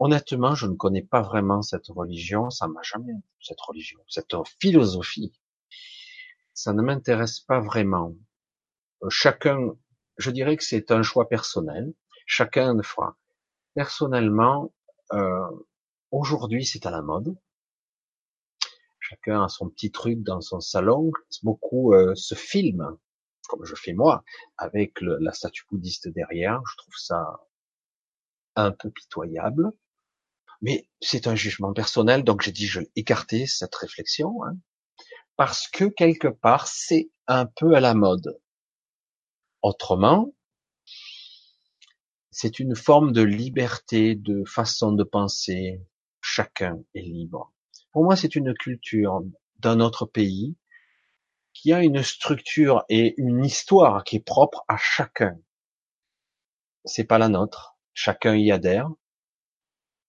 [0.00, 5.32] Honnêtement, je ne connais pas vraiment cette religion, ça m'a jamais, cette religion, cette philosophie.
[6.54, 8.14] Ça ne m'intéresse pas vraiment.
[9.02, 9.76] Euh, chacun,
[10.16, 11.94] je dirais que c'est un choix personnel.
[12.26, 13.16] Chacun de fois.
[13.74, 14.72] Personnellement,
[15.12, 15.50] euh,
[16.12, 17.36] aujourd'hui, c'est à la mode.
[19.00, 21.10] Chacun a son petit truc dans son salon.
[21.42, 22.98] Beaucoup euh, se filment,
[23.48, 24.22] comme je fais moi,
[24.58, 26.60] avec la statue bouddhiste derrière.
[26.70, 27.40] Je trouve ça
[28.56, 29.72] un peu pitoyable.
[30.60, 34.56] Mais c'est un jugement personnel, donc j'ai dit je vais écarter cette réflexion, hein,
[35.36, 38.40] parce que quelque part c'est un peu à la mode.
[39.62, 40.32] Autrement,
[42.30, 45.80] c'est une forme de liberté, de façon de penser.
[46.20, 47.52] Chacun est libre.
[47.90, 49.22] Pour moi, c'est une culture
[49.58, 50.56] d'un autre pays
[51.52, 55.36] qui a une structure et une histoire qui est propre à chacun.
[56.84, 57.76] C'est pas la nôtre.
[57.92, 58.88] Chacun y adhère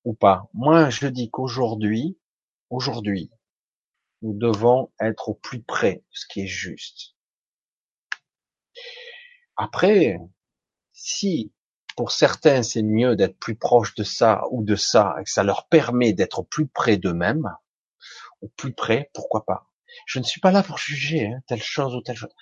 [0.05, 0.49] ou pas.
[0.53, 2.17] Moi, je dis qu'aujourd'hui,
[2.69, 3.31] aujourd'hui,
[4.21, 7.15] nous devons être au plus près de ce qui est juste.
[9.55, 10.17] Après,
[10.93, 11.51] si
[11.95, 15.43] pour certains c'est mieux d'être plus proche de ça ou de ça et que ça
[15.43, 17.49] leur permet d'être plus près d'eux-mêmes,
[18.41, 19.69] au plus près, pourquoi pas.
[20.05, 22.33] Je ne suis pas là pour juger hein, telle chose ou telle chose.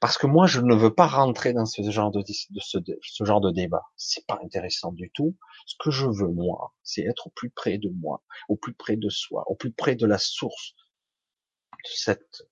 [0.00, 3.24] Parce que moi, je ne veux pas rentrer dans ce genre de, de ce, ce,
[3.24, 3.82] genre de débat.
[3.96, 5.36] C'est pas intéressant du tout.
[5.66, 8.96] Ce que je veux, moi, c'est être au plus près de moi, au plus près
[8.96, 10.74] de soi, au plus près de la source
[11.84, 12.42] de cette,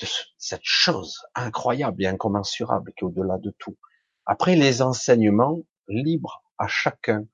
[0.00, 0.06] de
[0.38, 3.76] cette chose incroyable et incommensurable qui est au-delà de tout.
[4.24, 5.58] Après, les enseignements
[5.88, 7.26] libres à chacun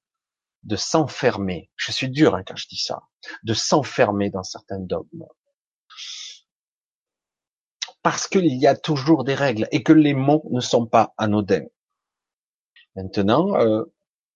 [0.63, 1.71] de s'enfermer.
[1.77, 3.03] Je suis dur hein, quand je dis ça,
[3.43, 5.27] de s'enfermer dans certains dogmes
[8.05, 11.65] parce qu'il y a toujours des règles et que les mots ne sont pas anodins.
[12.97, 13.83] Maintenant, euh,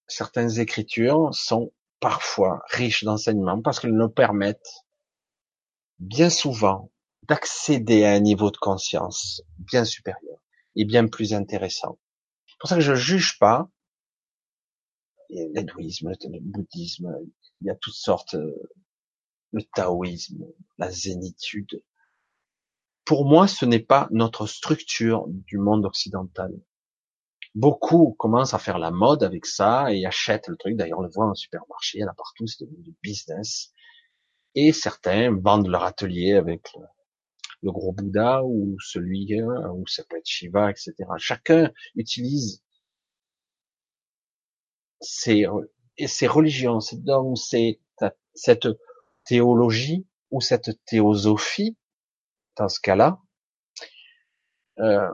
[0.06, 1.70] certaines écritures sont
[2.00, 4.86] parfois riches d'enseignements parce qu'elles nous permettent
[5.98, 6.90] bien souvent
[7.28, 10.38] d'accéder à un niveau de conscience bien supérieur
[10.74, 11.98] et bien plus intéressant.
[12.46, 13.68] C'est pour ça que je juge pas
[15.28, 17.14] l'hindouisme, le bouddhisme,
[17.60, 18.70] il y a toutes sortes, euh,
[19.52, 20.46] le taoïsme,
[20.78, 21.82] la zénitude,
[23.08, 26.52] pour moi, ce n'est pas notre structure du monde occidental.
[27.54, 30.76] Beaucoup commencent à faire la mode avec ça et achètent le truc.
[30.76, 33.72] D'ailleurs, on le voit en supermarché, là partout, c'est du business.
[34.54, 36.68] Et certains vendent leur atelier avec
[37.62, 40.92] le, gros Bouddha ou celui, euh, ou ça peut être Shiva, etc.
[41.16, 42.62] Chacun utilise
[45.00, 45.46] ses
[46.26, 48.68] religions, cette
[49.24, 51.74] théologie ou cette théosophie
[52.58, 53.20] dans ce cas-là,
[54.80, 55.08] euh,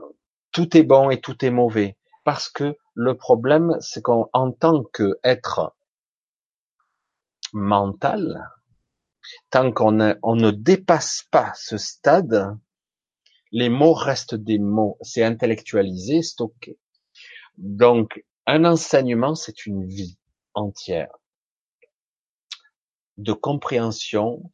[0.51, 1.97] tout est bon et tout est mauvais.
[2.23, 4.27] Parce que le problème, c'est qu'en
[4.59, 5.75] tant qu'être
[7.53, 8.49] mental,
[9.49, 12.57] tant qu'on on ne dépasse pas ce stade,
[13.51, 14.97] les mots restent des mots.
[15.01, 16.79] C'est intellectualisé, stocké.
[17.57, 20.17] Donc, un enseignement, c'est une vie
[20.53, 21.15] entière
[23.17, 24.51] de compréhension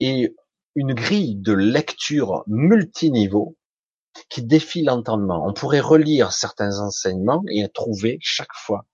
[0.00, 0.34] et
[0.78, 3.56] une grille de lecture multiniveau
[4.28, 5.44] qui défie l'entendement.
[5.44, 8.86] On pourrait relire certains enseignements et trouver chaque fois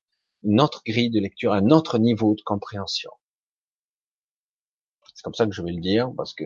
[0.44, 3.10] une autre grille de lecture, un autre niveau de compréhension.
[5.14, 6.44] C'est comme ça que je vais le dire parce que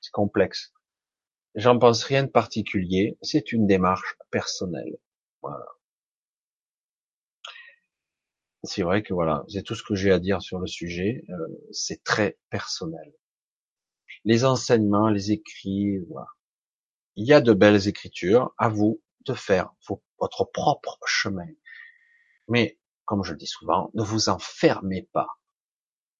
[0.00, 0.72] c'est complexe.
[1.54, 3.16] J'en pense rien de particulier.
[3.22, 4.96] C'est une démarche personnelle.
[5.42, 5.64] Voilà.
[8.64, 11.22] C'est vrai que voilà, c'est tout ce que j'ai à dire sur le sujet.
[11.30, 13.12] Euh, c'est très personnel
[14.24, 16.28] les enseignements, les écrits, voilà.
[17.16, 19.70] Il y a de belles écritures, à vous de faire
[20.18, 21.48] votre propre chemin.
[22.48, 25.28] Mais, comme je le dis souvent, ne vous enfermez pas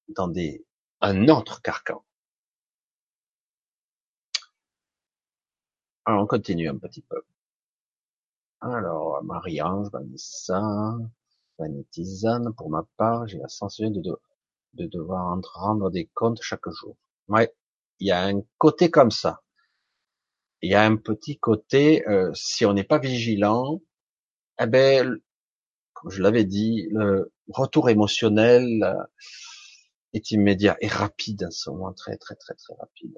[0.09, 0.65] dans des,
[1.01, 2.03] un autre carcan.
[6.05, 7.21] Alors, on continue un petit peu.
[8.61, 10.61] Alors, Marie-Ange, Vanessa,
[11.59, 14.01] Vanétisane, pour ma part, j'ai la sensation de,
[14.73, 16.95] de devoir rendre des comptes chaque jour.
[17.27, 17.53] Ouais,
[18.03, 19.41] il y a un côté comme ça.
[20.61, 23.81] Il y a un petit côté, euh, si on n'est pas vigilant,
[24.59, 25.17] eh ben,
[25.93, 29.03] comme je l'avais dit, le retour émotionnel euh,
[30.11, 33.15] est immédiat et rapide, à ce moment très très très très rapide.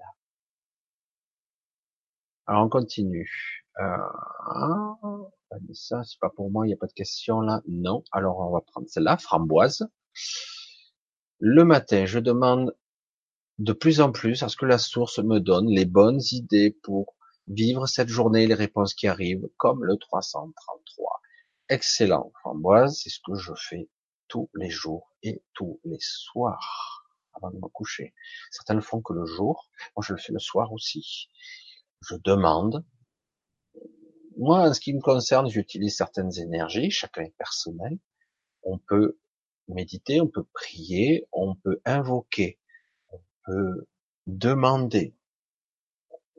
[2.45, 3.65] Alors on continue.
[3.79, 3.97] Euh,
[5.73, 7.61] ça, c'est pas pour moi, il n'y a pas de question là.
[7.67, 8.03] Non.
[8.11, 9.87] Alors on va prendre celle-là, framboise.
[11.39, 12.75] Le matin, je demande
[13.57, 17.15] de plus en plus à ce que la source me donne les bonnes idées pour
[17.47, 21.21] vivre cette journée, les réponses qui arrivent, comme le 333.
[21.69, 23.89] Excellent, Framboise, c'est ce que je fais
[24.27, 28.13] tous les jours et tous les soirs avant de me coucher.
[28.51, 31.29] Certains le font que le jour, moi je le fais le soir aussi.
[32.01, 32.83] Je demande.
[34.37, 37.97] Moi, en ce qui me concerne, j'utilise certaines énergies, chacun est personnel.
[38.63, 39.17] On peut
[39.67, 42.59] méditer, on peut prier, on peut invoquer
[44.27, 45.15] demander.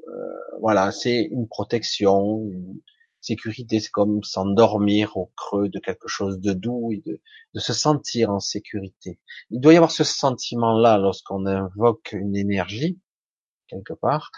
[0.08, 2.80] Euh, voilà, c'est une protection, une
[3.20, 3.80] sécurité.
[3.80, 7.20] C'est comme s'endormir au creux de quelque chose de doux et de,
[7.54, 9.18] de se sentir en sécurité.
[9.50, 13.00] Il doit y avoir ce sentiment-là lorsqu'on invoque une énergie
[13.68, 14.30] quelque part.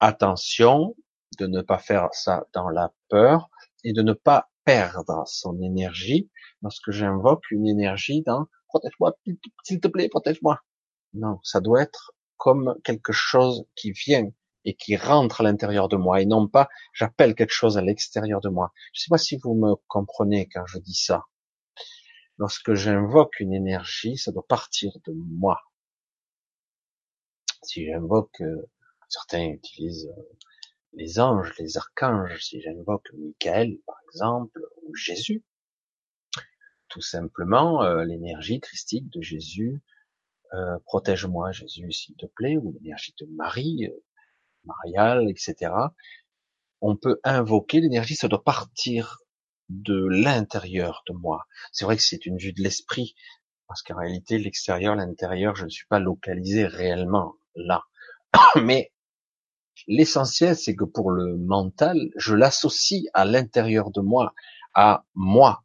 [0.00, 0.96] Attention
[1.38, 3.48] de ne pas faire ça dans la peur
[3.82, 6.30] et de ne pas perdre son énergie
[6.62, 9.16] lorsque j'invoque une énergie dans protège-moi,
[9.62, 10.60] s'il te plaît, protège-moi.
[11.14, 14.30] Non, ça doit être comme quelque chose qui vient
[14.64, 18.40] et qui rentre à l'intérieur de moi et non pas j'appelle quelque chose à l'extérieur
[18.40, 18.72] de moi.
[18.92, 21.24] Je sais pas si vous me comprenez quand je dis ça.
[22.38, 25.60] Lorsque j'invoque une énergie, ça doit partir de moi.
[27.62, 28.68] Si j'invoque, euh,
[29.08, 30.22] certains utilisent euh,
[30.94, 35.44] les anges, les archanges, si j'invoque Michael par exemple, ou Jésus,
[36.88, 39.80] tout simplement euh, l'énergie christique de Jésus,
[40.54, 44.04] euh, protège-moi Jésus s'il te plaît, ou l'énergie de Marie, euh,
[44.64, 45.72] Mariale, etc.
[46.80, 49.18] On peut invoquer l'énergie, ça doit partir
[49.68, 51.46] de l'intérieur de moi.
[51.72, 53.14] C'est vrai que c'est une vue de l'esprit,
[53.66, 57.82] parce qu'en réalité, l'extérieur, l'intérieur, je ne suis pas localisé réellement là.
[58.62, 58.92] Mais
[59.88, 64.34] l'essentiel, c'est que pour le mental, je l'associe à l'intérieur de moi,
[64.74, 65.64] à moi,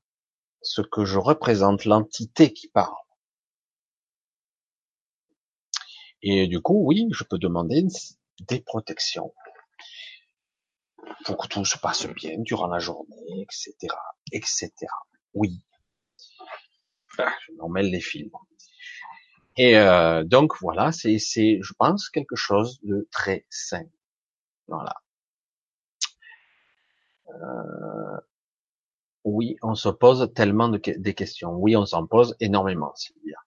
[0.61, 2.95] ce que je représente, l'entité qui parle.
[6.21, 7.85] Et du coup, oui, je peux demander
[8.47, 9.33] des protections
[11.25, 13.73] pour que tout se passe bien durant la journée, etc.,
[14.31, 14.71] etc.
[15.33, 15.63] Oui.
[17.17, 18.31] Ah, je mêle les fils.
[19.57, 23.83] Et euh, donc voilà, c'est, c'est, je pense, quelque chose de très sain.
[24.67, 24.95] Voilà.
[27.29, 28.17] Euh,
[29.25, 31.51] oui, on se pose tellement de, des questions.
[31.55, 33.37] Oui, on s'en pose énormément, Sylvia.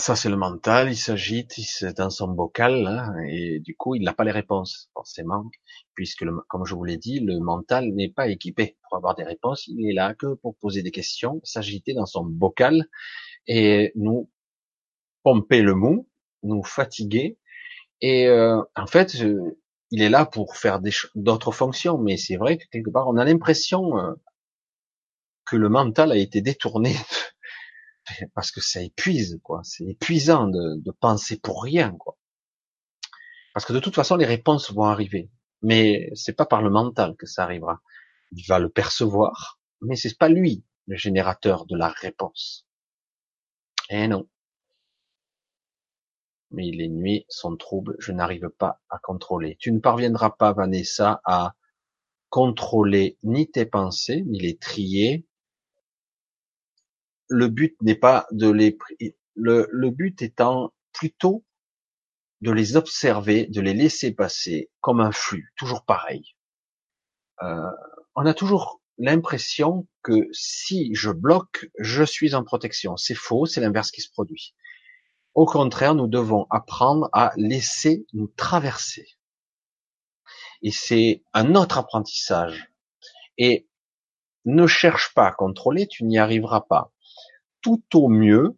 [0.00, 4.14] Ça, c'est le mental, il s'agite, il dans son bocal, et du coup, il n'a
[4.14, 5.44] pas les réponses, forcément,
[5.92, 9.66] puisque, comme je vous l'ai dit, le mental n'est pas équipé pour avoir des réponses,
[9.66, 12.86] il est là que pour poser des questions, s'agiter dans son bocal,
[13.46, 14.30] et nous
[15.22, 16.08] pomper le mou,
[16.44, 17.36] nous fatiguer,
[18.00, 19.18] et euh, en fait,
[19.90, 20.80] il est là pour faire
[21.14, 24.14] d'autres fonctions, mais c'est vrai que quelque part, on a l'impression euh,
[25.44, 26.96] que le mental a été détourné
[28.34, 29.60] parce que ça épuise, quoi.
[29.64, 32.16] C'est épuisant de, penser pour rien, quoi.
[33.54, 35.30] Parce que de toute façon, les réponses vont arriver,
[35.62, 37.80] mais c'est pas par le mental que ça arrivera.
[38.32, 42.66] Il va le percevoir, mais c'est pas lui le générateur de la réponse.
[43.88, 44.28] Eh non
[46.50, 49.56] mais les nuits sont troubles, je n'arrive pas à contrôler.
[49.58, 51.54] Tu ne parviendras pas, Vanessa, à
[52.28, 55.26] contrôler ni tes pensées, ni les trier.
[57.30, 58.76] Le but n'est pas de les,
[59.34, 61.44] le, le but étant plutôt
[62.42, 66.34] de les observer, de les laisser passer comme un flux, toujours pareil.
[67.42, 67.70] Euh,
[68.14, 72.96] on a toujours l'impression que si je bloque, je suis en protection.
[72.96, 74.54] C'est faux, c'est l'inverse qui se produit.
[75.34, 79.06] Au contraire, nous devons apprendre à laisser nous traverser.
[80.62, 82.70] Et c'est un autre apprentissage.
[83.38, 83.68] Et
[84.44, 86.92] ne cherche pas à contrôler, tu n'y arriveras pas.
[87.62, 88.56] Tout au mieux,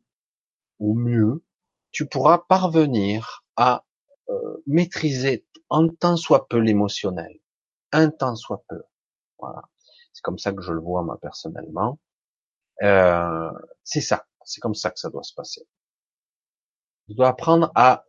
[0.79, 1.45] au mieux,
[1.91, 3.85] tu pourras parvenir à
[4.29, 7.41] euh, maîtriser un tant soit peu l'émotionnel,
[7.93, 8.83] un tant soit peu.
[9.39, 9.63] Voilà,
[10.13, 11.99] c'est comme ça que je le vois moi personnellement.
[12.83, 13.51] Euh,
[13.85, 15.67] c'est ça, c'est comme ça que ça doit se passer.
[17.09, 18.05] Je dois apprendre à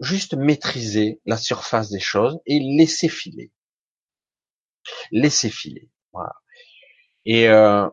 [0.00, 3.52] juste maîtriser la surface des choses et laisser filer.
[5.10, 5.90] Laisser filer.
[6.12, 6.34] Voilà.
[7.24, 7.88] Et euh,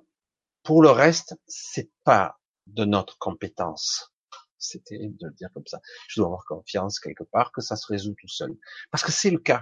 [0.65, 4.11] pour le reste, c'est pas de notre compétence.
[4.57, 5.79] C'est terrible de le dire comme ça.
[6.09, 8.57] Je dois avoir confiance quelque part que ça se résout tout seul.
[8.89, 9.61] Parce que c'est le cas.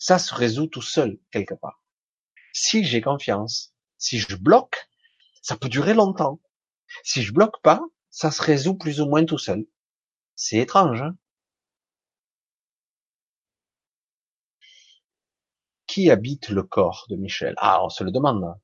[0.00, 1.82] Ça se résout tout seul quelque part.
[2.54, 4.88] Si j'ai confiance, si je bloque,
[5.42, 6.40] ça peut durer longtemps.
[7.04, 9.66] Si je bloque pas, ça se résout plus ou moins tout seul.
[10.34, 11.14] C'est étrange, hein
[15.86, 17.54] Qui habite le corps de Michel?
[17.58, 18.58] Ah, on se le demande.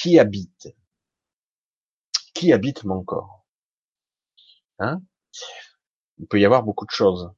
[0.00, 0.74] Qui habite?
[2.32, 3.44] Qui habite mon corps?
[4.78, 5.02] Hein?
[6.18, 7.30] Il peut y avoir beaucoup de choses.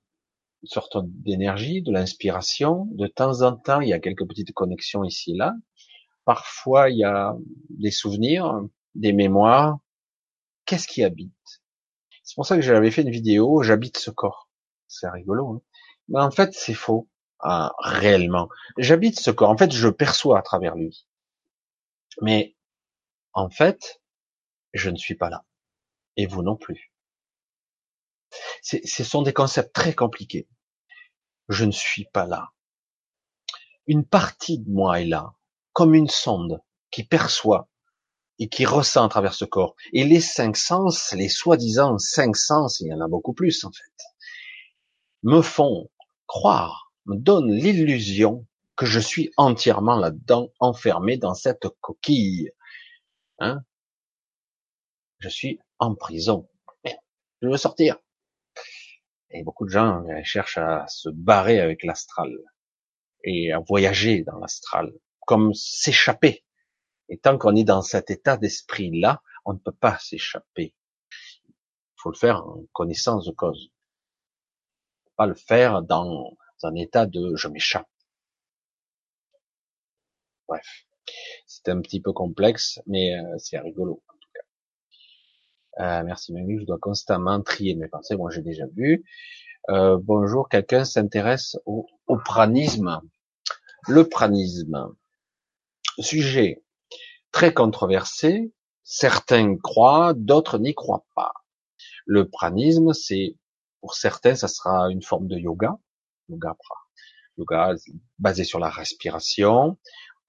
[0.62, 2.86] Une sorte d'énergie, de l'inspiration.
[2.92, 5.54] De temps en temps, il y a quelques petites connexions ici et là.
[6.24, 7.34] Parfois, il y a
[7.70, 8.60] des souvenirs,
[8.94, 9.80] des mémoires,
[10.64, 11.62] qu'est-ce qui habite?
[12.22, 14.48] C'est pour ça que j'avais fait une vidéo, j'habite ce corps.
[14.86, 15.48] C'est rigolo.
[15.48, 15.62] Hein
[16.06, 17.08] Mais en fait, c'est faux.
[17.40, 18.48] Ah, réellement.
[18.78, 19.50] J'habite ce corps.
[19.50, 21.08] En fait, je perçois à travers lui.
[22.20, 22.56] Mais
[23.32, 24.00] en fait,
[24.72, 25.44] je ne suis pas là.
[26.16, 26.92] Et vous non plus.
[28.62, 30.48] Ce sont des concepts très compliqués.
[31.48, 32.52] Je ne suis pas là.
[33.86, 35.34] Une partie de moi est là,
[35.72, 37.68] comme une sonde qui perçoit
[38.38, 39.74] et qui ressent à travers ce corps.
[39.92, 43.72] Et les cinq sens, les soi-disant cinq sens, il y en a beaucoup plus en
[43.72, 44.04] fait,
[45.22, 45.90] me font
[46.26, 52.50] croire, me donnent l'illusion que je suis entièrement là-dedans, enfermé dans cette coquille.
[53.38, 53.62] Hein
[55.22, 56.48] je suis en prison.
[56.84, 57.98] Je veux sortir.
[59.30, 62.36] Et beaucoup de gens euh, cherchent à se barrer avec l'astral
[63.24, 64.92] et à voyager dans l'astral,
[65.26, 66.44] comme s'échapper.
[67.08, 70.74] Et tant qu'on est dans cet état d'esprit-là, on ne peut pas s'échapper.
[71.48, 73.70] Il faut le faire en connaissance de cause.
[75.16, 77.88] Pas le faire dans un état de je m'échappe.
[80.52, 80.84] Bref,
[81.46, 85.82] c'est un petit peu complexe, mais euh, c'est rigolo en tout cas.
[85.82, 88.16] Euh, merci Manu, je dois constamment trier mes pensées.
[88.16, 89.02] Moi, j'ai déjà vu.
[89.70, 91.86] Euh, bonjour, quelqu'un s'intéresse au,
[92.26, 93.00] pranisme.
[93.88, 94.94] Le pranisme,
[95.98, 96.62] sujet
[97.30, 98.52] très controversé.
[98.82, 101.32] Certains croient, d'autres n'y croient pas.
[102.04, 103.38] Le pranisme, c'est
[103.80, 105.78] pour certains, ça sera une forme de yoga,
[106.28, 106.54] yoga,
[107.38, 107.74] yoga
[108.18, 109.78] basé sur la respiration.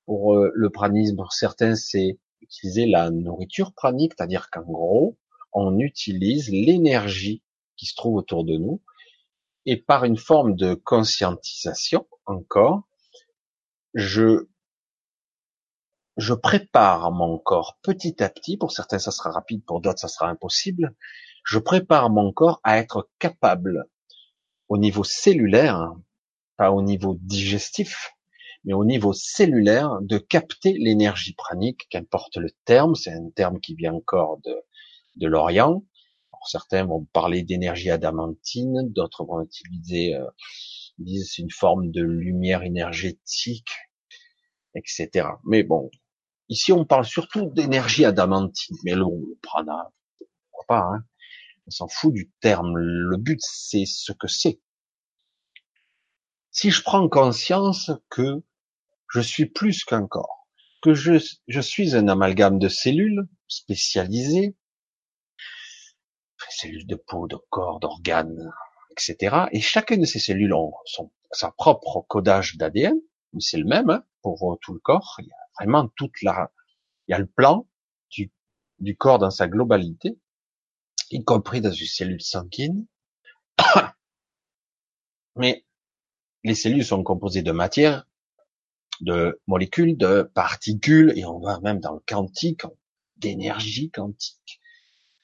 [0.06, 5.18] Pour euh, le pranisme, pour certains, c'est utiliser la nourriture pranique, c'est-à-dire qu'en gros,
[5.54, 7.42] on utilise l'énergie
[7.78, 8.82] qui se trouve autour de nous.
[9.66, 12.84] Et par une forme de conscientisation encore,
[13.94, 14.48] je
[16.18, 20.08] je prépare mon corps petit à petit, pour certains ça sera rapide, pour d'autres ça
[20.08, 20.96] sera impossible,
[21.44, 23.86] je prépare mon corps à être capable
[24.70, 25.92] au niveau cellulaire,
[26.58, 28.14] pas au niveau digestif,
[28.66, 33.76] mais au niveau cellulaire de capter l'énergie pranique, qu'importe le terme, c'est un terme qui
[33.76, 34.56] vient encore de,
[35.18, 35.84] de l'Orient,
[36.48, 40.28] certains vont parler d'énergie adamantine, d'autres vont utiliser, euh,
[40.98, 43.72] disent c'est une forme de lumière énergétique,
[44.76, 45.28] etc.
[45.46, 45.90] Mais bon,
[46.50, 49.06] ici on parle surtout d'énergie adamantine, mais le,
[49.42, 49.92] prana,
[50.52, 51.04] pourquoi pas, hein?
[51.66, 52.76] On s'en fout du terme.
[52.78, 54.60] Le but c'est ce que c'est.
[56.52, 58.44] Si je prends conscience que
[59.14, 60.48] je suis plus qu'un corps,
[60.82, 61.14] que je,
[61.48, 64.56] je suis un amalgame de cellules spécialisées,
[66.50, 68.52] cellules de peau, de corps, d'organes,
[68.92, 69.46] etc.
[69.52, 73.00] Et chacune de ces cellules ont son, sa propre codage d'ADN,
[73.34, 75.16] mais c'est le même hein, pour tout le corps.
[75.20, 76.52] Il y a vraiment toute la,
[77.08, 77.68] il y a le plan
[78.10, 78.32] du,
[78.80, 80.18] du corps dans sa globalité,
[81.12, 82.88] y compris dans une cellule sanguine.
[85.36, 85.66] Mais
[86.44, 88.06] les cellules sont composées de matière,
[89.02, 92.64] de molécules, de particules, et on va même dans le quantique,
[93.18, 94.62] d'énergie quantique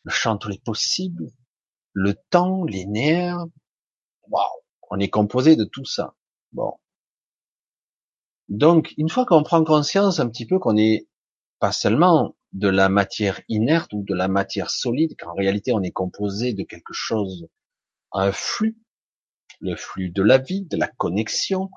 [0.03, 1.31] le champ tous les possibles,
[1.93, 3.45] le temps, les nerfs.
[4.27, 4.43] Waouh,
[4.89, 6.15] on est composé de tout ça.
[6.51, 6.73] Bon.
[8.47, 11.07] Donc, une fois qu'on prend conscience un petit peu qu'on est
[11.59, 15.91] pas seulement de la matière inerte ou de la matière solide, qu'en réalité on est
[15.91, 17.47] composé de quelque chose,
[18.11, 18.79] un flux,
[19.59, 21.69] le flux de la vie, de la connexion,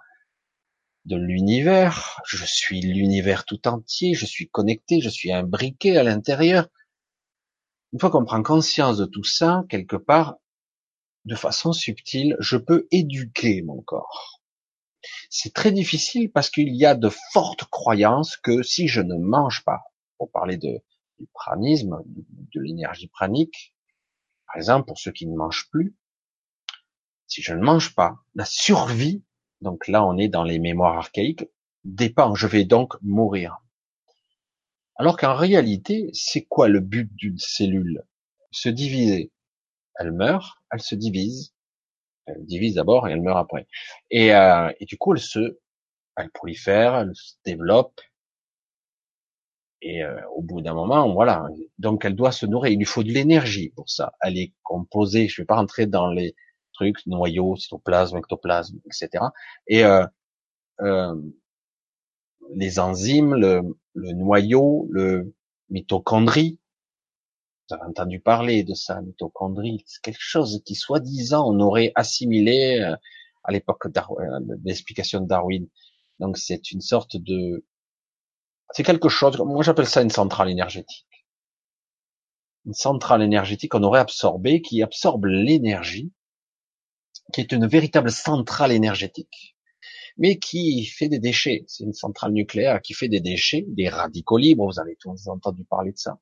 [1.04, 2.20] de l'univers.
[2.26, 6.68] Je suis l'univers tout entier, je suis connecté, je suis imbriqué à l'intérieur.
[7.92, 10.36] Une fois qu'on prend conscience de tout ça, quelque part,
[11.24, 14.40] de façon subtile, je peux éduquer mon corps.
[15.30, 19.64] C'est très difficile parce qu'il y a de fortes croyances que si je ne mange
[19.64, 19.80] pas,
[20.18, 20.82] pour parler de,
[21.18, 23.74] du pranisme, de l'énergie pranique,
[24.46, 25.96] par exemple, pour ceux qui ne mangent plus,
[27.26, 29.24] si je ne mange pas, la survie,
[29.62, 31.48] donc là on est dans les mémoires archaïques,
[31.84, 33.58] dépend, je vais donc mourir.
[34.96, 38.04] Alors qu'en réalité, c'est quoi le but d'une cellule?
[38.50, 39.32] Se diviser.
[39.96, 41.54] Elle meurt, elle se divise.
[42.26, 43.66] Elle divise d'abord et elle meurt après.
[44.10, 45.58] Et, euh, et du coup, elle se,
[46.16, 48.00] elle prolifère, elle se développe.
[49.80, 51.48] Et euh, au bout d'un moment, voilà.
[51.78, 52.72] Donc, elle doit se nourrir.
[52.72, 54.12] Il lui faut de l'énergie pour ça.
[54.20, 55.26] Elle est composée.
[55.26, 56.36] Je ne vais pas rentrer dans les
[56.72, 59.24] trucs noyaux, cytoplasme, ectoplasme, etc.
[59.66, 60.06] Et euh,
[60.80, 61.14] euh
[62.54, 63.62] les enzymes, le,
[63.94, 65.34] le noyau, le
[65.70, 66.58] mitochondrie.
[67.68, 69.82] Vous avez entendu parler de ça, mitochondrie.
[69.86, 72.96] C'est quelque chose qui, soi-disant, on aurait assimilé euh,
[73.44, 75.66] à l'époque euh, l'explication de Darwin.
[76.18, 77.64] Donc c'est une sorte de,
[78.72, 81.06] c'est quelque chose, moi j'appelle ça une centrale énergétique.
[82.64, 86.12] Une centrale énergétique qu'on aurait absorbée, qui absorbe l'énergie,
[87.32, 89.52] qui est une véritable centrale énergétique
[90.16, 91.64] mais qui fait des déchets.
[91.66, 94.66] C'est une centrale nucléaire qui fait des déchets, des radicaux libres.
[94.66, 96.18] Vous avez tous entendu parler de ça.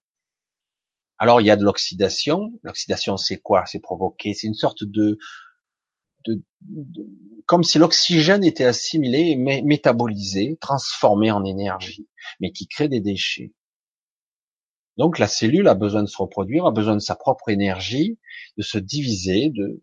[1.18, 2.52] Alors il y a de l'oxydation.
[2.62, 3.66] L'oxydation, c'est quoi?
[3.66, 4.32] C'est provoqué.
[4.35, 5.18] C'est une sorte de,
[6.27, 6.43] de,
[7.47, 12.09] comme si l'oxygène était assimilé, mais métabolisé, transformé en énergie,
[12.40, 13.52] mais qui crée des déchets.
[14.97, 18.18] Donc la cellule a besoin de se reproduire, a besoin de sa propre énergie,
[18.59, 19.82] de se diviser, de,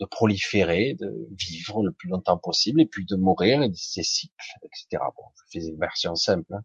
[0.00, 4.34] de proliférer, de vivre le plus longtemps possible, et puis de mourir, et ses cycles,
[4.62, 5.02] etc.
[5.16, 6.54] Bon, je fais une version simple.
[6.54, 6.62] Hein.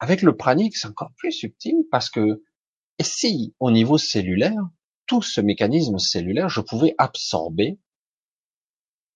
[0.00, 2.42] Avec le pranique, c'est encore plus subtil, parce que,
[2.98, 4.62] et si, au niveau cellulaire,
[5.06, 7.78] tout ce mécanisme cellulaire, je pouvais absorber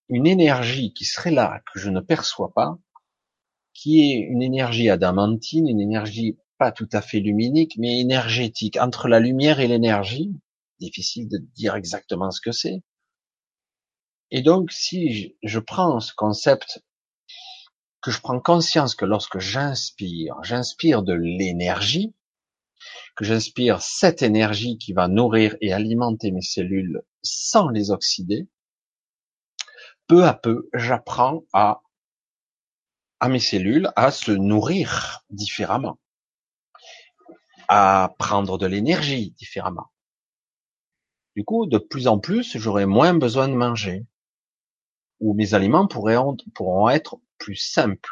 [0.09, 2.79] une énergie qui serait là, que je ne perçois pas,
[3.75, 9.09] qui est une énergie adamantine, une énergie pas tout à fait luminique, mais énergétique, entre
[9.09, 10.33] la lumière et l'énergie.
[10.83, 12.83] Difficile de dire exactement ce que c'est.
[14.33, 16.83] Et donc, si je prends ce concept,
[18.01, 22.17] que je prends conscience que lorsque j'inspire, j'inspire de l'énergie,
[23.15, 28.49] que j'inspire cette énergie qui va nourrir et alimenter mes cellules sans les oxyder,
[30.09, 31.83] peu à peu, j'apprends à,
[33.21, 36.01] à mes cellules à se nourrir différemment,
[37.69, 39.92] à prendre de l'énergie différemment.
[41.37, 44.05] Du coup, de plus en plus, j'aurai moins besoin de manger,
[45.21, 48.11] ou mes aliments pourront, pourront être plus simples,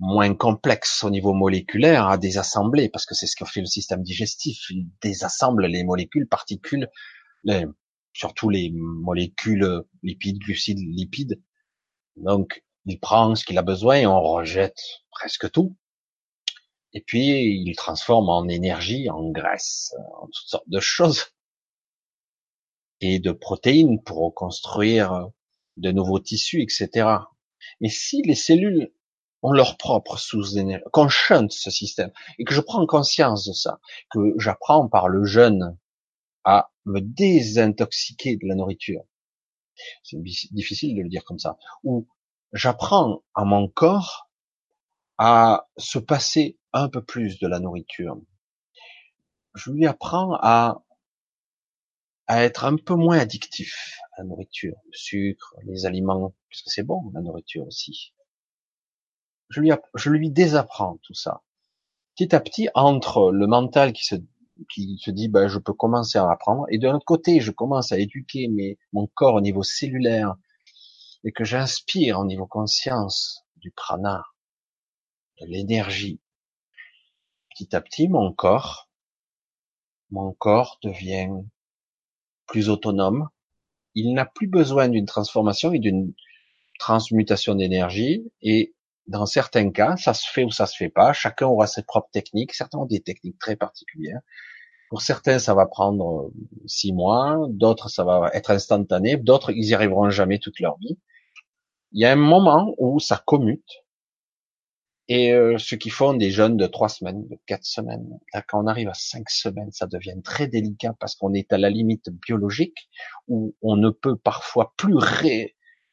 [0.00, 4.02] moins complexes au niveau moléculaire à désassembler, parce que c'est ce que fait le système
[4.02, 4.70] digestif.
[4.70, 6.88] Il désassemble les molécules, particules,
[7.44, 7.66] les,
[8.12, 11.40] surtout les molécules lipides, glucides, lipides.
[12.16, 14.80] Donc, il prend ce qu'il a besoin et on rejette
[15.10, 15.76] presque tout.
[16.92, 21.26] Et puis, il transforme en énergie, en graisse, en toutes sortes de choses.
[23.00, 25.28] Et de protéines pour reconstruire
[25.76, 27.08] de nouveaux tissus, etc.
[27.80, 28.92] Mais si les cellules
[29.42, 33.80] ont leur propre sous-énergie, qu'on chante ce système, et que je prends conscience de ça,
[34.10, 35.78] que j'apprends par le jeûne
[36.44, 39.02] à me désintoxiquer de la nourriture.
[40.02, 41.56] C'est difficile de le dire comme ça.
[41.84, 42.06] Ou
[42.52, 44.30] j'apprends à mon corps
[45.16, 48.18] à se passer un peu plus de la nourriture.
[49.54, 50.82] Je lui apprends à,
[52.30, 56.70] à être un peu moins addictif à la nourriture, le sucre, les aliments, parce que
[56.70, 58.14] c'est bon, la nourriture aussi.
[59.48, 61.42] Je lui, je lui désapprends tout ça.
[62.14, 64.14] Petit à petit, entre le mental qui se
[64.68, 67.90] qui se dit ben, je peux commencer à apprendre et de l'autre côté je commence
[67.92, 70.36] à éduquer mes, mon corps au niveau cellulaire
[71.24, 74.22] et que j'inspire au niveau conscience du prana,
[75.40, 76.20] de l'énergie.
[77.50, 78.88] Petit à petit mon corps,
[80.10, 81.30] mon corps devient
[82.50, 83.28] plus autonome.
[83.94, 86.12] Il n'a plus besoin d'une transformation et d'une
[86.78, 88.74] transmutation d'énergie et
[89.06, 91.12] dans certains cas, ça se fait ou ça se fait pas.
[91.12, 92.54] Chacun aura ses propres techniques.
[92.54, 94.20] Certains ont des techniques très particulières.
[94.88, 96.32] Pour certains, ça va prendre euh,
[96.66, 100.98] six mois, d'autres, ça va être instantané, d'autres, ils y arriveront jamais toute leur vie.
[101.92, 103.84] Il y a un moment où ça commute,
[105.10, 108.18] et euh, ceux qui font des jeunes de trois semaines, de quatre semaines,
[108.48, 111.68] quand on arrive à cinq semaines, ça devient très délicat parce qu'on est à la
[111.68, 112.88] limite biologique
[113.28, 114.96] où on ne peut parfois plus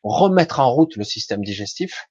[0.04, 2.08] remettre en route le système digestif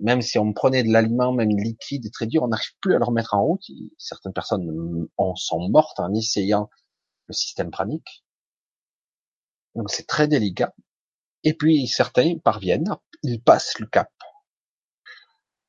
[0.00, 3.04] même si on prenait de l'aliment, même liquide, très dur, on n'arrive plus à le
[3.04, 3.62] remettre en route.
[3.98, 6.68] Certaines personnes en sont mortes en essayant
[7.28, 8.24] le système pranique.
[9.74, 10.74] Donc c'est très délicat.
[11.44, 14.10] Et puis certains parviennent, ils passent le cap.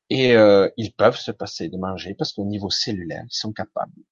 [0.09, 4.03] Et euh, ils peuvent se passer de manger parce qu'au niveau cellulaire, ils sont capables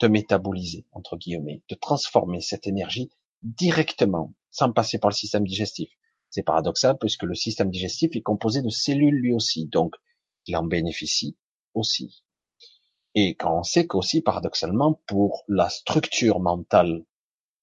[0.00, 3.10] de métaboliser, entre guillemets, de transformer cette énergie
[3.42, 5.90] directement, sans passer par le système digestif.
[6.30, 9.94] C'est paradoxal puisque le système digestif est composé de cellules lui aussi, donc
[10.46, 11.36] il en bénéficie
[11.74, 12.24] aussi.
[13.14, 17.04] Et quand on sait qu'aussi, paradoxalement, pour la structure mentale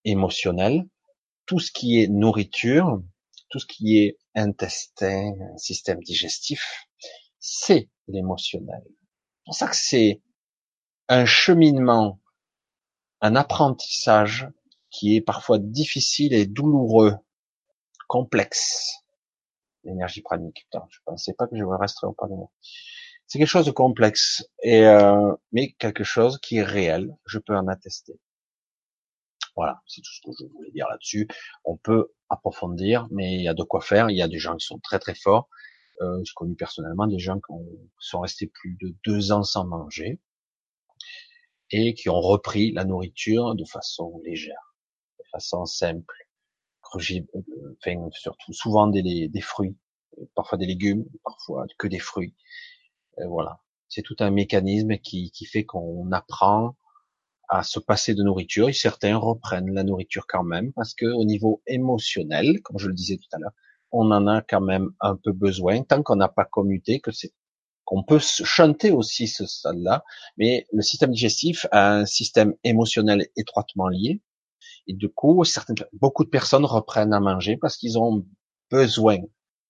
[0.05, 0.87] émotionnelle,
[1.45, 3.03] tout ce qui est nourriture,
[3.49, 6.87] tout ce qui est intestin, système digestif,
[7.41, 8.83] c'est l'émotionnel.
[8.85, 10.21] C'est pour ça que c'est
[11.09, 12.21] un cheminement,
[13.19, 14.47] un apprentissage
[14.91, 17.15] qui est parfois difficile et douloureux
[18.07, 19.03] complexe.
[19.83, 20.67] L'énergie pranique.
[20.71, 22.51] Putain, je pensais pas que je resterais au Parlement.
[23.25, 27.15] C'est quelque chose de complexe, et euh, mais quelque chose qui est réel.
[27.25, 28.19] Je peux en attester.
[29.55, 31.27] Voilà, c'est tout ce que je voulais dire là-dessus.
[31.65, 34.09] On peut approfondir, mais il y a de quoi faire.
[34.09, 35.49] Il y a des gens qui sont très très forts.
[36.01, 37.53] Euh, J'ai connu personnellement des gens qui
[37.99, 40.19] sont restés plus de deux ans sans manger
[41.71, 44.75] et qui ont repris la nourriture de façon légère,
[45.19, 46.15] de façon simple
[46.83, 49.77] enfin, surtout souvent des, des fruits,
[50.35, 52.35] parfois des légumes, parfois que des fruits.
[53.19, 56.75] Euh, voilà, c'est tout un mécanisme qui, qui fait qu'on apprend
[57.49, 61.25] à se passer de nourriture et certains reprennent la nourriture quand même parce que au
[61.25, 63.53] niveau émotionnel, comme je le disais tout à l'heure,
[63.91, 67.33] on en a quand même un peu besoin tant qu'on n'a pas commuté que c'est
[67.85, 70.03] qu'on peut chanter aussi ce stade-là,
[70.37, 74.21] mais le système digestif a un système émotionnel étroitement lié
[74.87, 78.25] et du coup, certaines, beaucoup de personnes reprennent à manger parce qu'ils ont
[78.69, 79.17] besoin,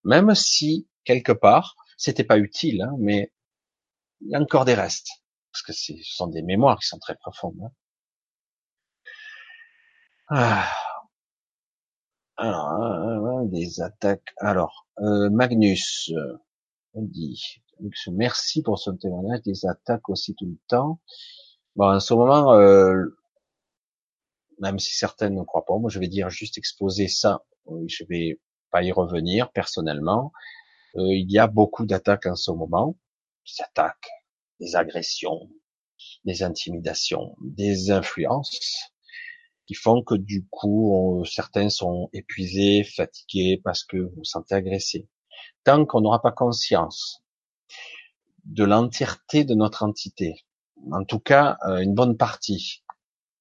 [0.03, 3.31] même si quelque part c'était pas utile, hein, mais
[4.21, 5.09] il y a encore des restes
[5.51, 7.59] parce que ce sont des mémoires qui sont très profondes.
[7.63, 7.71] Hein.
[10.29, 10.90] Ah.
[12.37, 14.33] Alors, euh, des attaques.
[14.37, 16.37] Alors, euh, Magnus, euh,
[16.93, 17.61] on dit,
[18.07, 19.41] merci pour son témoignage.
[19.43, 20.99] Des attaques aussi tout le temps.
[21.75, 23.05] Bon, en ce moment, euh,
[24.59, 27.43] même si certaines ne croient pas, moi je vais dire juste exposer ça.
[27.87, 28.39] Je vais
[28.71, 30.31] pas y revenir personnellement.
[30.95, 32.97] Euh, il y a beaucoup d'attaques en ce moment,
[33.45, 34.09] des attaques,
[34.59, 35.49] des agressions,
[36.25, 38.90] des intimidations, des influences
[39.65, 45.07] qui font que du coup certains sont épuisés, fatigués parce que vous sentez agressé.
[45.63, 47.23] Tant qu'on n'aura pas conscience
[48.45, 50.45] de l'entièreté de notre entité,
[50.91, 52.83] en tout cas euh, une bonne partie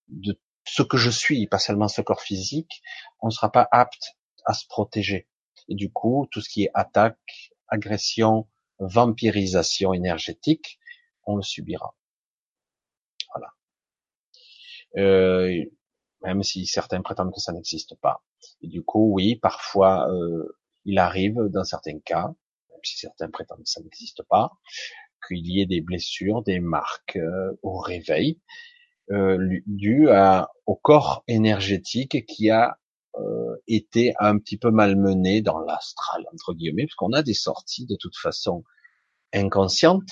[0.08, 2.82] de ce que je suis, pas seulement ce corps physique,
[3.20, 5.26] on ne sera pas apte à se protéger.
[5.68, 8.48] Et du coup, tout ce qui est attaque, agression,
[8.78, 10.78] vampirisation énergétique,
[11.24, 11.94] on le subira.
[13.34, 13.52] Voilà.
[14.96, 15.64] Euh,
[16.22, 18.22] même si certains prétendent que ça n'existe pas.
[18.62, 22.26] Et du coup, oui, parfois, euh, il arrive dans certains cas,
[22.70, 24.52] même si certains prétendent que ça n'existe pas,
[25.26, 28.40] qu'il y ait des blessures, des marques euh, au réveil,
[29.10, 32.78] euh, dû à, au corps énergétique qui a
[33.16, 37.86] euh, été un petit peu malmené dans l'astral entre guillemets, parce qu'on a des sorties
[37.86, 38.62] de toute façon
[39.32, 40.08] inconscientes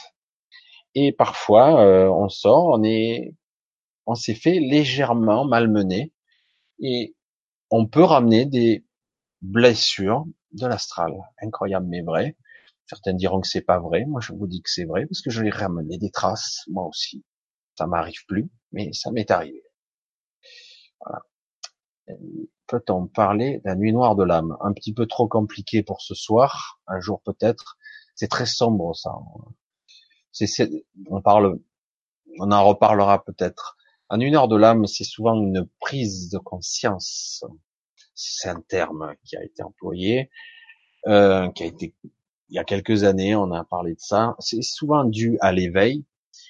[0.97, 3.35] et parfois euh, on sort, on est,
[4.09, 6.13] on s'est fait légèrement malmener
[6.81, 7.15] et
[7.71, 8.87] on peut ramener des
[9.43, 11.13] blessures de l'astral,
[11.43, 12.37] incroyable mais vrai.
[12.87, 15.31] Certains diront que c'est pas vrai, moi je vous dis que c'est vrai parce que
[15.31, 17.25] je l'ai ramené des traces moi aussi.
[17.77, 19.63] Ça m'arrive plus, mais ça m'est arrivé.
[22.67, 24.57] Peut-on parler d'un nuit noire de l'âme?
[24.61, 27.77] Un petit peu trop compliqué pour ce soir, un jour peut-être.
[28.15, 29.13] C'est très sombre ça.
[31.11, 31.59] On parle,
[32.41, 33.78] on en reparlera peut-être.
[34.11, 37.45] Un une heure de l'âme, c'est souvent une prise de conscience.
[38.15, 40.31] C'est un terme qui a été employé,
[41.07, 41.95] euh, qui a été
[42.51, 44.35] il y a quelques années, on a parlé de ça.
[44.39, 46.05] C'est souvent dû à l'éveil,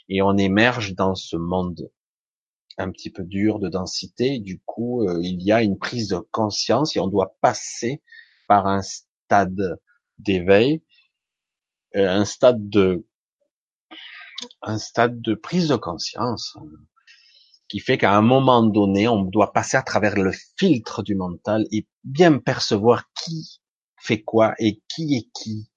[0.09, 1.91] et on émerge dans ce monde
[2.79, 4.39] un petit peu dur de densité.
[4.39, 8.03] Du coup, euh, il y a une prise de conscience et on doit passer
[8.47, 9.81] par un stade
[10.19, 10.83] d'éveil,
[11.97, 13.05] euh, un stade de
[14.63, 16.57] un stade de prise de conscience
[17.69, 21.67] qui fait qu'à un moment donné, on doit passer à travers le filtre du mental
[21.71, 23.61] et bien percevoir qui
[23.97, 25.71] fait quoi et qui est qui,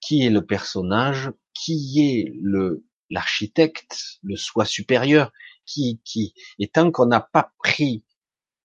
[0.00, 5.30] qui est le personnage, qui est le l'architecte, le soi supérieur,
[5.64, 8.04] qui, qui, et tant qu'on n'a pas pris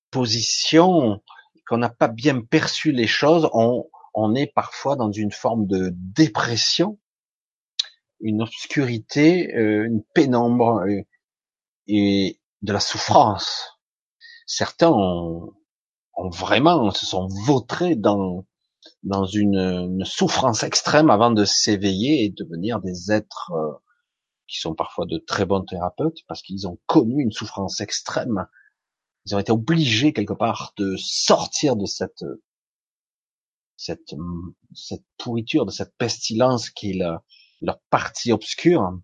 [0.10, 1.22] position,
[1.68, 5.92] qu'on n'a pas bien perçu les choses, on, on est parfois dans une forme de
[5.94, 7.00] dépression,
[8.20, 11.02] une obscurité, euh, une pénombre euh,
[11.92, 13.80] et de la souffrance.
[14.46, 15.54] Certains ont,
[16.16, 18.46] ont vraiment se sont vautrés dans
[19.04, 23.74] dans une, une souffrance extrême avant de s'éveiller et devenir des êtres euh,
[24.48, 28.48] qui sont parfois de très bons thérapeutes parce qu'ils ont connu une souffrance extrême.
[29.26, 32.26] Ils ont été obligés quelque part de sortir de cette
[33.78, 34.16] cette
[34.74, 37.04] cette pourriture, de cette pestilence qui est
[37.62, 39.00] leur partie obscure.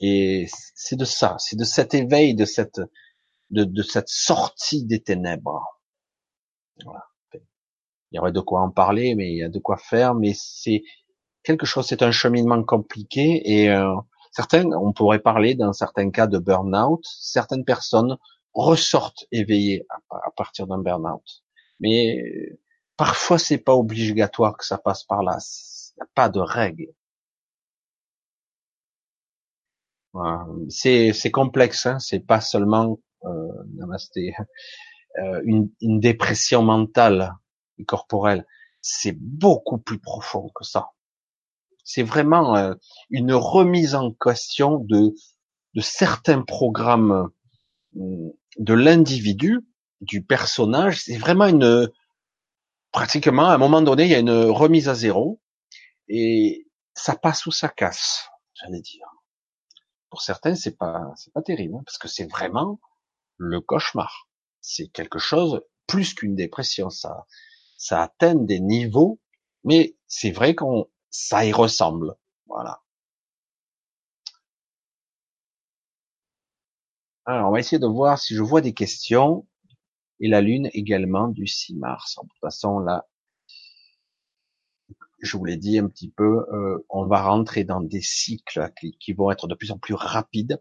[0.00, 2.80] Et c'est de ça, c'est de cet éveil, de cette
[3.50, 5.80] de, de cette sortie des ténèbres.
[6.78, 10.14] Il y aurait de quoi en parler, mais il y a de quoi faire.
[10.14, 10.82] Mais c'est
[11.42, 13.94] quelque chose, c'est un cheminement compliqué et euh,
[14.36, 17.02] Certains, on pourrait parler dans certains cas de burn-out.
[17.02, 18.18] Certaines personnes
[18.52, 21.42] ressortent éveillées à, partir d'un burn-out.
[21.80, 22.22] Mais
[22.98, 25.38] parfois, c'est pas obligatoire que ça passe par là.
[25.40, 26.88] Il n'y a pas de règle.
[30.68, 31.98] C'est, complexe, hein.
[31.98, 33.28] c'est pas seulement euh,
[35.18, 37.34] euh, une, une dépression mentale
[37.78, 38.46] et corporelle.
[38.80, 40.90] C'est beaucoup plus profond que ça.
[41.84, 42.74] C'est vraiment euh,
[43.10, 45.14] une remise en question de,
[45.74, 47.30] de certains programmes
[47.96, 49.60] euh, de l'individu,
[50.00, 51.00] du personnage.
[51.02, 51.88] C'est vraiment une,
[52.92, 55.40] pratiquement, à un moment donné, il y a une remise à zéro
[56.08, 59.06] et ça passe ou ça casse, j'allais dire.
[60.16, 62.80] Pour certains, c'est pas, c'est pas terrible, hein, parce que c'est vraiment
[63.36, 64.30] le cauchemar.
[64.62, 66.88] C'est quelque chose plus qu'une dépression.
[66.88, 67.26] Ça,
[67.76, 69.20] ça atteint des niveaux,
[69.62, 72.14] mais c'est vrai qu'on ça y ressemble.
[72.46, 72.80] Voilà.
[77.26, 79.46] Alors, on va essayer de voir si je vois des questions.
[80.20, 82.16] Et la Lune également du 6 mars.
[82.16, 83.06] De toute façon, là,
[85.20, 88.70] je vous l'ai dit un petit peu, euh, on va rentrer dans des cycles
[89.00, 90.60] qui, vont être de plus en plus rapides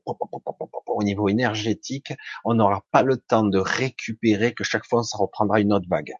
[0.87, 2.13] au niveau énergétique.
[2.45, 6.13] On n'aura pas le temps de récupérer que chaque fois ça reprendra une autre vague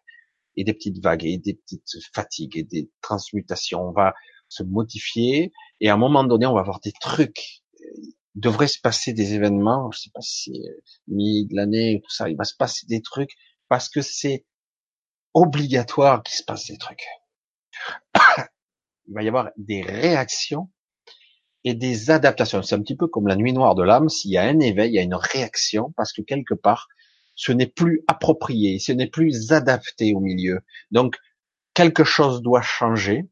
[0.56, 3.88] et des petites vagues et des petites fatigues et des transmutations.
[3.88, 4.14] On va
[4.48, 7.62] se modifier et à un moment donné, on va avoir des trucs.
[7.80, 10.62] Il devrait se passer des événements, je sais pas si
[11.08, 13.34] mi de l'année tout ça, il va se passer des trucs
[13.68, 14.44] parce que c'est
[15.32, 17.06] obligatoire qu'il se passe des trucs.
[19.08, 20.70] il va y avoir des réactions
[21.64, 22.62] et des adaptations.
[22.62, 24.08] C'est un petit peu comme la nuit noire de l'âme.
[24.08, 26.88] S'il y a un éveil, il y a une réaction parce que quelque part,
[27.34, 30.60] ce n'est plus approprié, ce n'est plus adapté au milieu.
[30.90, 31.16] Donc,
[31.74, 33.28] quelque chose doit changer.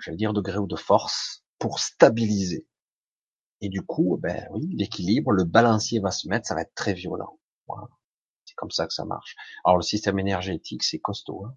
[0.00, 2.66] J'allais dire de gré ou de force pour stabiliser.
[3.60, 6.94] Et du coup, ben oui, l'équilibre, le balancier va se mettre, ça va être très
[6.94, 7.38] violent.
[8.44, 9.36] C'est comme ça que ça marche.
[9.64, 11.46] Alors le système énergétique, c'est costaud.
[11.46, 11.56] Hein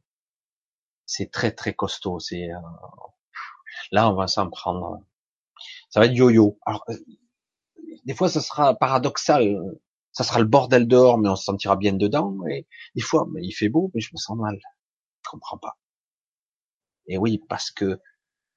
[1.05, 2.19] c'est très très costaud.
[2.19, 2.59] C'est euh,
[3.91, 4.99] là, on va s'en prendre.
[5.89, 6.59] Ça va être yo-yo.
[6.65, 6.95] Alors, euh,
[8.05, 9.57] des fois, ça sera paradoxal.
[10.11, 12.37] Ça sera le bordel dehors, mais on se sentira bien dedans.
[12.49, 14.59] Et des fois, mais il fait beau, mais je me sens mal.
[15.23, 15.77] Je comprends pas.
[17.07, 17.99] Et oui, parce que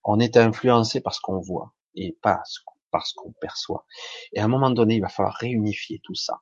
[0.05, 2.43] on est influencé par ce qu'on voit et pas
[2.91, 3.85] par ce qu'on perçoit.
[4.33, 6.41] Et à un moment donné, il va falloir réunifier tout ça,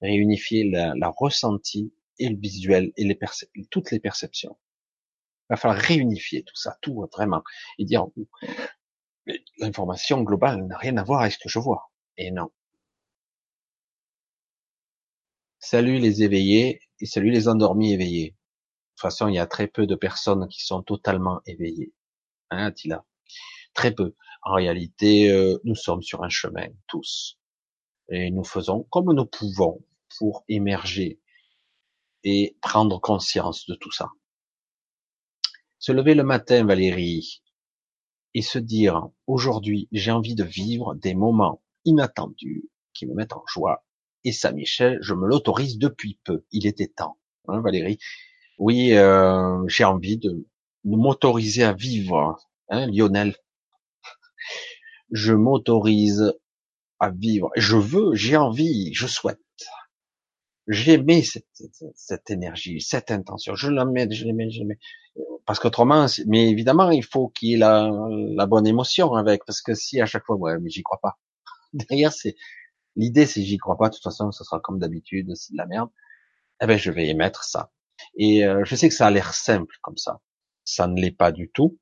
[0.00, 3.18] réunifier la, la ressenti et le visuel et les
[3.70, 4.56] toutes les perceptions.
[5.48, 7.42] Il va falloir réunifier tout ça, tout vraiment,
[7.78, 8.06] et dire
[9.58, 11.90] l'information globale n'a rien à voir avec ce que je vois.
[12.16, 12.50] Et non.
[15.58, 18.30] Salut les éveillés et salut les endormis éveillés.
[18.30, 18.34] De
[18.96, 21.92] toute façon, il y a très peu de personnes qui sont totalement éveillées.
[22.50, 23.04] Hein, Attila
[23.74, 24.14] Très peu.
[24.42, 27.38] En réalité, euh, nous sommes sur un chemin, tous.
[28.10, 29.84] Et nous faisons comme nous pouvons
[30.18, 31.20] pour émerger
[32.24, 34.10] et prendre conscience de tout ça.
[35.78, 37.42] Se lever le matin, Valérie,
[38.34, 43.44] et se dire, aujourd'hui, j'ai envie de vivre des moments inattendus qui me mettent en
[43.46, 43.84] joie.
[44.24, 46.44] Et ça, Michel, je me l'autorise depuis peu.
[46.50, 47.98] Il était temps, hein, Valérie?
[48.58, 50.46] Oui, euh, j'ai envie de,
[50.84, 52.36] m'autoriser à vivre,
[52.70, 53.36] hein, Lionel.
[55.12, 56.34] Je m'autorise
[56.98, 57.50] à vivre.
[57.56, 59.40] Je veux, j'ai envie, je souhaite.
[60.68, 61.46] J'aimais cette,
[61.94, 63.54] cette, énergie, cette intention.
[63.54, 64.78] Je la mets, je l'aimais, je l'aimais
[65.48, 69.62] parce qu'autrement, mais évidemment, il faut qu'il y ait la, la, bonne émotion avec, parce
[69.62, 71.18] que si à chaque fois, ouais, mais j'y crois pas.
[71.72, 72.36] Derrière, c'est
[72.96, 73.88] l'idée, c'est j'y crois pas.
[73.88, 75.88] De toute façon, ce sera comme d'habitude, c'est de la merde.
[76.60, 77.70] Eh ben, je vais émettre ça.
[78.16, 80.20] Et euh, je sais que ça a l'air simple comme ça.
[80.64, 81.78] Ça ne l'est pas du tout.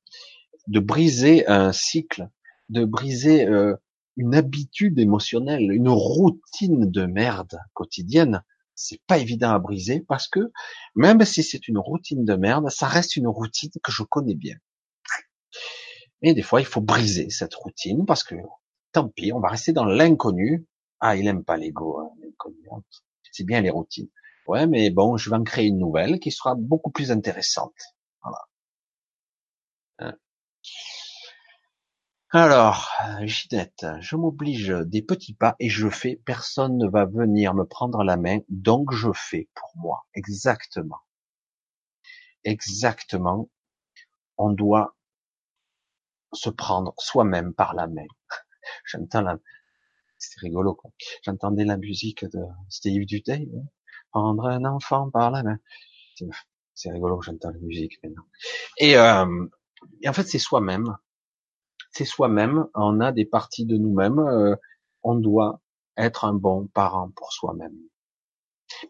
[0.68, 2.28] De briser un cycle,
[2.68, 3.74] de briser euh,
[4.16, 8.44] une habitude émotionnelle, une routine de merde quotidienne,
[8.76, 10.52] c'est pas évident à briser parce que
[10.94, 14.56] même si c'est une routine de merde, ça reste une routine que je connais bien.
[16.22, 18.36] Et des fois, il faut briser cette routine parce que
[18.92, 20.66] tant pis, on va rester dans l'inconnu.
[21.00, 22.56] Ah, il aime pas l'ego, hein, l'inconnu.
[23.32, 24.08] C'est bien les routines.
[24.46, 27.74] Ouais, mais bon, je vais en créer une nouvelle qui sera beaucoup plus intéressante.
[28.22, 28.38] Voilà.
[29.98, 30.16] Hein.
[32.30, 32.92] Alors,
[33.22, 36.20] Ginette, je m'oblige des petits pas et je fais.
[36.24, 40.06] Personne ne va venir me prendre la main, donc je fais pour moi.
[40.14, 41.00] Exactement.
[42.44, 43.50] Exactement.
[44.38, 44.96] On doit
[46.32, 48.06] se prendre soi-même par la main.
[48.84, 49.38] J'entends la,
[50.18, 50.90] c'est rigolo, quoi.
[51.22, 53.66] J'entendais la musique de Steve Duteil, hein.
[54.10, 55.58] prendre un enfant par la main.
[56.74, 58.26] C'est rigolo, j'entends la musique maintenant.
[58.78, 59.46] Et, euh,
[60.02, 60.96] et en fait, c'est soi-même
[61.96, 64.54] c'est soi-même, on a des parties de nous-mêmes, euh,
[65.02, 65.62] on doit
[65.96, 67.76] être un bon parent pour soi-même.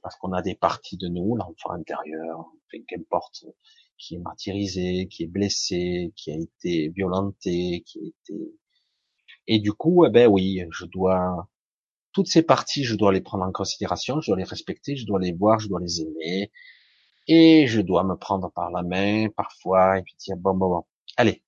[0.02, 2.46] Parce qu'on a des parties de nous, l'enfant intérieur,
[2.88, 3.44] qu'importe,
[3.96, 8.54] qui est martyrisé, qui est blessé, qui a été violenté, qui a été...
[9.46, 11.48] Et du coup, eh ben oui, je dois...
[12.12, 15.20] Toutes ces parties, je dois les prendre en considération, je dois les respecter, je dois
[15.20, 16.50] les voir, je dois les aimer,
[17.28, 20.86] et je dois me prendre par la main parfois, et puis dire, bon, bon, bon,
[21.16, 21.44] allez,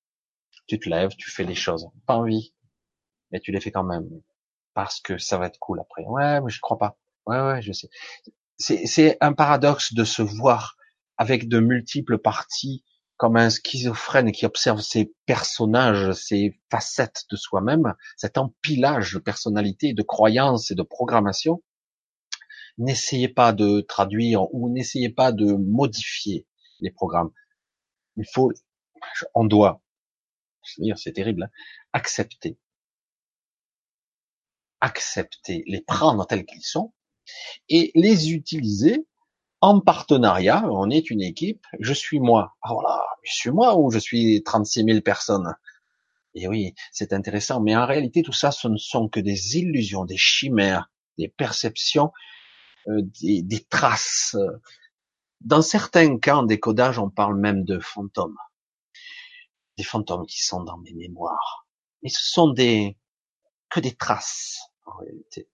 [0.69, 1.89] tu te lèves, tu fais les choses.
[2.07, 2.55] Pas envie.
[3.33, 4.09] Mais tu les fais quand même.
[4.75, 6.05] Parce que ça va être cool après.
[6.05, 6.97] Ouais, mais je crois pas.
[7.27, 7.89] Ouais, ouais, je sais.
[8.59, 10.77] C'est un paradoxe de se voir
[11.17, 12.85] avec de multiples parties
[13.17, 19.93] comme un schizophrène qui observe ses personnages, ses facettes de soi-même, cet empilage de personnalités,
[19.93, 21.63] de croyances et de programmation.
[22.77, 26.47] N'essayez pas de traduire ou n'essayez pas de modifier
[26.81, 27.33] les programmes.
[28.17, 28.53] Il faut,
[29.35, 29.83] on doit
[30.97, 31.51] c'est terrible, hein.
[31.93, 32.59] accepter,
[34.81, 36.93] accepter, les prendre tels qu'ils sont
[37.69, 39.07] et les utiliser
[39.61, 42.57] en partenariat, on est une équipe, je suis moi.
[42.63, 45.55] Ah, là, je suis moi ou je suis 36 000 personnes?
[46.35, 50.05] Et oui, c'est intéressant, mais en réalité, tout ça, ce ne sont que des illusions,
[50.05, 52.13] des chimères, des perceptions,
[52.89, 54.37] euh, des, des, traces.
[55.41, 58.37] Dans certains cas, en décodage, on parle même de fantômes.
[59.79, 61.69] Des fantômes qui sont dans mes mémoires.
[62.03, 62.99] Mais ce sont des
[63.71, 65.49] que des traces, en réalité.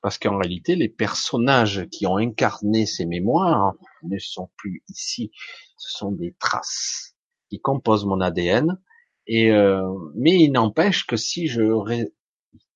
[0.00, 5.30] Parce qu'en réalité, les personnages qui ont incarné ces mémoires ne sont plus ici.
[5.76, 7.14] Ce sont des traces
[7.50, 8.80] qui composent mon ADN.
[9.26, 9.82] Et euh,
[10.16, 11.62] mais il n'empêche que si je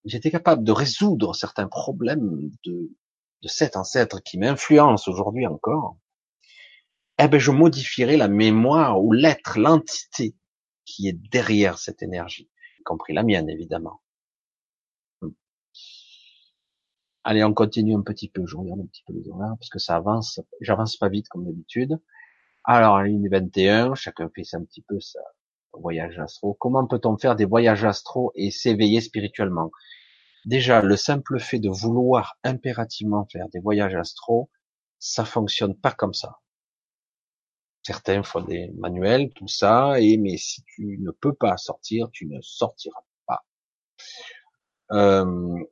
[0.05, 2.93] j'étais capable de résoudre certains problèmes de,
[3.43, 5.97] de cet ancêtre qui m'influence aujourd'hui encore,
[7.19, 10.37] eh ben je modifierais la mémoire ou l'être, l'entité
[10.87, 12.49] qui est derrière cette énergie,
[12.81, 14.01] y compris la mienne évidemment.
[17.29, 18.47] Allez, on continue un petit peu.
[18.47, 20.41] Je regarde un petit peu les horaires parce que ça avance.
[20.61, 22.01] J'avance pas vite comme d'habitude.
[22.63, 25.19] Alors, ligne 21, chacun fait un petit peu sa
[25.73, 26.55] voyage astro.
[26.55, 29.73] Comment peut-on faire des voyages astro et s'éveiller spirituellement?
[30.45, 34.49] Déjà, le simple fait de vouloir impérativement faire des voyages astro,
[35.01, 36.39] ça fonctionne pas comme ça.
[37.87, 42.27] Certains font des manuels, tout ça, et mais si tu ne peux pas sortir, tu
[42.27, 43.47] ne sortiras pas.
[44.91, 45.65] Euh,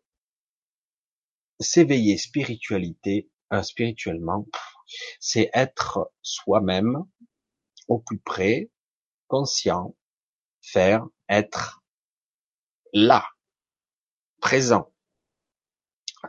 [1.59, 4.47] s'éveiller spiritualité, euh, spirituellement,
[5.19, 7.03] c'est être soi-même
[7.89, 8.71] au plus près,
[9.27, 9.97] conscient,
[10.63, 11.83] faire, être
[12.93, 13.27] là,
[14.41, 14.95] présent.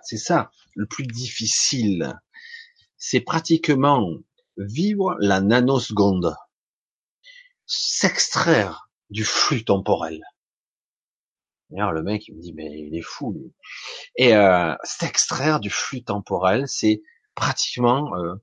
[0.02, 2.20] C'est ça le plus difficile.
[2.98, 4.10] C'est pratiquement
[4.58, 6.36] vivre la nanoseconde,
[7.66, 10.22] s'extraire du flux temporel.
[11.70, 13.54] D'ailleurs, le mec, il me dit, mais il est fou, lui.
[14.16, 17.02] Et euh, s'extraire du flux temporel, c'est
[17.34, 18.36] pratiquement euh,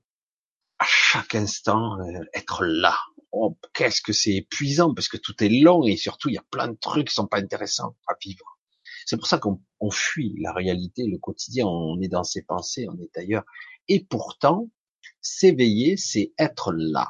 [0.79, 2.97] à chaque instant euh, être là.
[3.31, 6.45] Oh, qu'est-ce que c'est épuisant, parce que tout est long et surtout, il y a
[6.51, 8.59] plein de trucs qui sont pas intéressants à vivre.
[9.05, 9.59] C'est pour ça qu'on
[9.91, 13.43] fuit la réalité, le quotidien, on est dans ses pensées, on est ailleurs.
[13.87, 14.69] Et pourtant,
[15.21, 17.07] s'éveiller, c'est être là.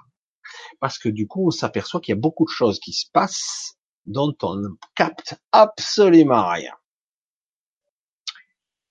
[0.80, 3.78] Parce que du coup, on s'aperçoit qu'il y a beaucoup de choses qui se passent
[4.06, 6.74] dont on ne capte absolument rien.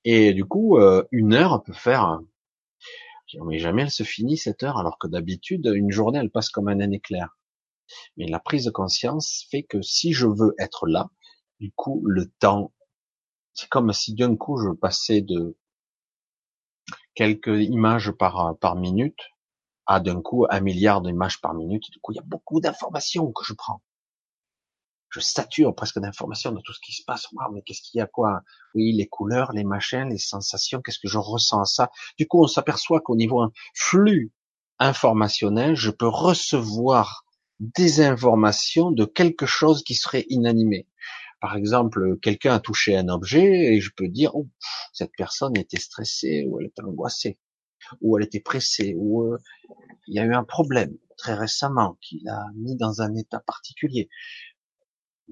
[0.04, 2.18] Et du coup, euh, une heure peut faire,
[3.44, 6.68] mais jamais elle se finit cette heure, alors que d'habitude, une journée, elle passe comme
[6.68, 7.36] un éclair.
[8.16, 11.10] Mais la prise de conscience fait que si je veux être là,
[11.60, 12.72] du coup, le temps,
[13.54, 15.56] c'est comme si d'un coup je passais de
[17.14, 19.18] quelques images par, par minute
[19.86, 21.90] à d'un coup un milliard d'images par minute.
[21.90, 23.82] Du coup, il y a beaucoup d'informations que je prends
[25.12, 27.28] je sature presque d'informations de tout ce qui se passe.
[27.52, 28.43] mais qu'est-ce qu'il y a quoi?
[28.74, 31.90] Oui, les couleurs, les machins, les sensations, qu'est-ce que je ressens à ça?
[32.18, 34.32] Du coup, on s'aperçoit qu'au niveau un flux
[34.78, 37.24] informationnel, je peux recevoir
[37.60, 40.89] des informations de quelque chose qui serait inanimé.
[41.43, 44.48] Par exemple, quelqu'un a touché un objet et je peux dire, oh,
[44.94, 47.39] cette personne était stressée ou elle était angoissée
[48.01, 49.36] ou elle était pressée ou euh,
[50.06, 54.09] il y a eu un problème très récemment qui l'a mis dans un état particulier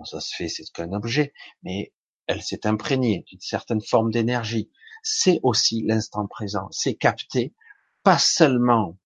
[0.04, 1.32] ça se fait, c'est qu'un objet,
[1.62, 1.92] mais
[2.26, 4.70] elle s'est imprégnée d'une certaine forme d'énergie.
[5.02, 7.54] C'est aussi l'instant présent, c'est capter
[8.02, 8.98] pas seulement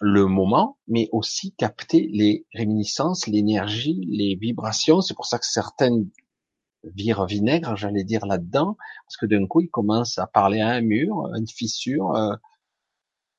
[0.00, 5.00] le moment, mais aussi capter les réminiscences, l'énergie, les vibrations.
[5.00, 6.10] C'est pour ça que certaines
[6.84, 8.76] virent vinaigre, j'allais dire là-dedans,
[9.06, 12.34] parce que d'un coup, ils commencent à parler à un mur, à une fissure, euh,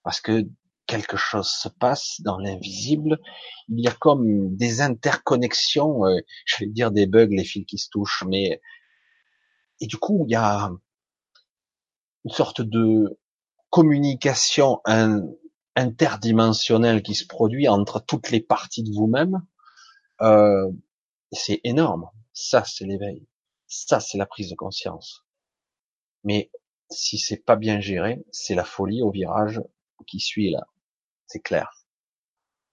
[0.04, 0.48] parce que
[0.86, 3.20] quelque chose se passe dans l'invisible.
[3.70, 7.78] Il y a comme des interconnexions, euh, je vais dire des bugs, les fils qui
[7.78, 8.62] se touchent, mais
[9.80, 10.72] et du coup il y a
[12.26, 13.20] une sorte de
[13.70, 14.82] communication
[15.76, 19.42] interdimensionnelle qui se produit entre toutes les parties de vous-même.
[20.22, 20.70] Euh,
[21.32, 22.08] c'est énorme.
[22.34, 23.26] Ça, c'est l'éveil.
[23.76, 25.26] Ça, c'est la prise de conscience.
[26.24, 26.52] Mais
[26.90, 29.62] si c'est pas bien géré, c'est la folie au virage
[30.08, 30.68] qui suit là
[31.28, 31.86] c'est clair.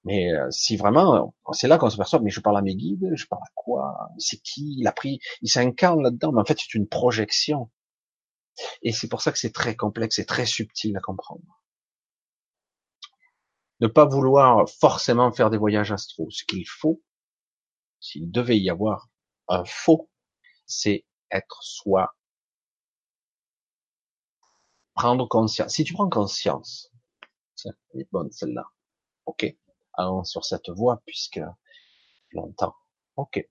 [0.05, 3.11] Mais euh, si vraiment, c'est là qu'on se perçoit, mais je parle à mes guides,
[3.15, 4.11] je parle à quoi?
[4.19, 4.77] C'est qui?
[4.79, 7.71] Il a pris, il s'incarne là-dedans, mais en fait c'est une projection.
[8.83, 11.63] Et c'est pour ça que c'est très complexe et très subtil à comprendre.
[13.81, 16.29] Ne pas vouloir forcément faire des voyages astro.
[16.31, 17.03] Ce qu'il faut,
[17.99, 19.09] s'il devait y avoir
[19.49, 20.10] un faux,
[20.71, 22.15] c'est être soi.
[24.95, 25.75] Prendre conscience.
[25.75, 26.91] Si tu prends conscience
[28.13, 28.65] bonne celle-là.
[29.27, 29.47] Ok.
[29.95, 31.41] Allons sur cette voie puisque
[32.33, 32.75] longtemps.
[33.17, 33.47] Ok.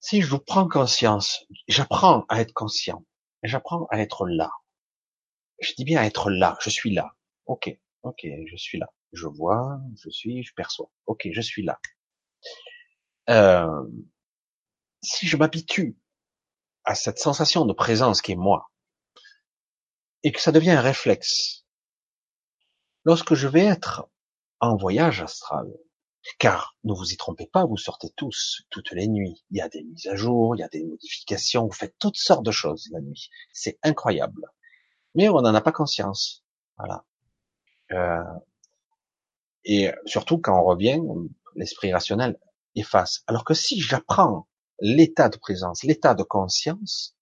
[0.00, 3.04] Si je vous prends conscience, j'apprends à être conscient.
[3.42, 4.50] J'apprends à être là.
[5.60, 6.56] Je dis bien être là.
[6.60, 7.16] Je suis là.
[7.46, 8.92] Ok, ok, je suis là.
[9.12, 10.90] Je vois, je suis, je perçois.
[11.06, 11.80] Ok, je suis là.
[13.30, 13.84] Euh,
[15.02, 15.96] si je m'habitue
[16.84, 18.70] à cette sensation de présence qui est moi,
[20.22, 21.64] et que ça devient un réflexe,
[23.04, 24.08] lorsque je vais être
[24.60, 25.66] en voyage astral,
[26.38, 29.44] car ne vous y trompez pas, vous sortez tous, toutes les nuits.
[29.50, 32.16] Il y a des mises à jour, il y a des modifications, vous faites toutes
[32.16, 33.30] sortes de choses la nuit.
[33.52, 34.46] C'est incroyable.
[35.14, 36.44] Mais on n'en a pas conscience.
[36.76, 37.04] Voilà.
[37.92, 38.38] Euh,
[39.64, 41.00] et surtout quand on revient,
[41.54, 42.38] l'esprit rationnel
[42.74, 43.22] efface.
[43.26, 44.48] Alors que si j'apprends
[44.80, 47.16] l'état de présence, l'état de conscience,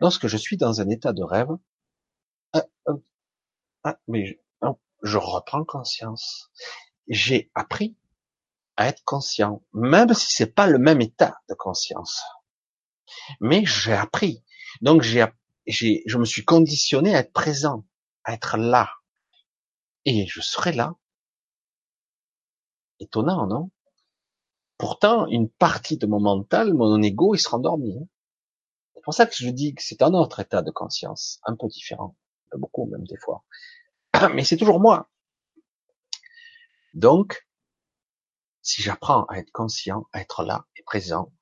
[0.00, 1.50] lorsque je suis dans un état de rêve,
[2.52, 2.64] ah,
[3.84, 4.40] ah, mais
[5.02, 6.50] je, reprends conscience.
[7.08, 7.96] J'ai appris
[8.76, 12.22] à être conscient, même si c'est pas le même état de conscience.
[13.40, 14.44] Mais j'ai appris.
[14.80, 17.84] Donc je me suis conditionné à être présent,
[18.24, 18.90] à être là.
[20.04, 20.94] Et je serai là.
[23.00, 23.70] Étonnant, non?
[24.78, 27.98] Pourtant, une partie de mon mental, mon ego, il sera endormi.
[27.98, 28.06] Hein.
[28.94, 31.66] C'est pour ça que je dis que c'est un autre état de conscience, un peu
[31.66, 32.16] différent,
[32.52, 33.44] beaucoup même des fois.
[34.34, 35.10] Mais c'est toujours moi.
[36.94, 37.46] Donc,
[38.62, 41.32] si j'apprends à être conscient, à être là et présent,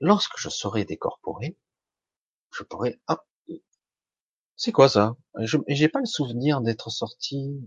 [0.00, 1.58] lorsque je serai décorporé,
[2.52, 3.22] je pourrai, ah,
[4.56, 5.16] c'est quoi ça?
[5.40, 7.60] Je, j'ai pas le souvenir d'être sorti.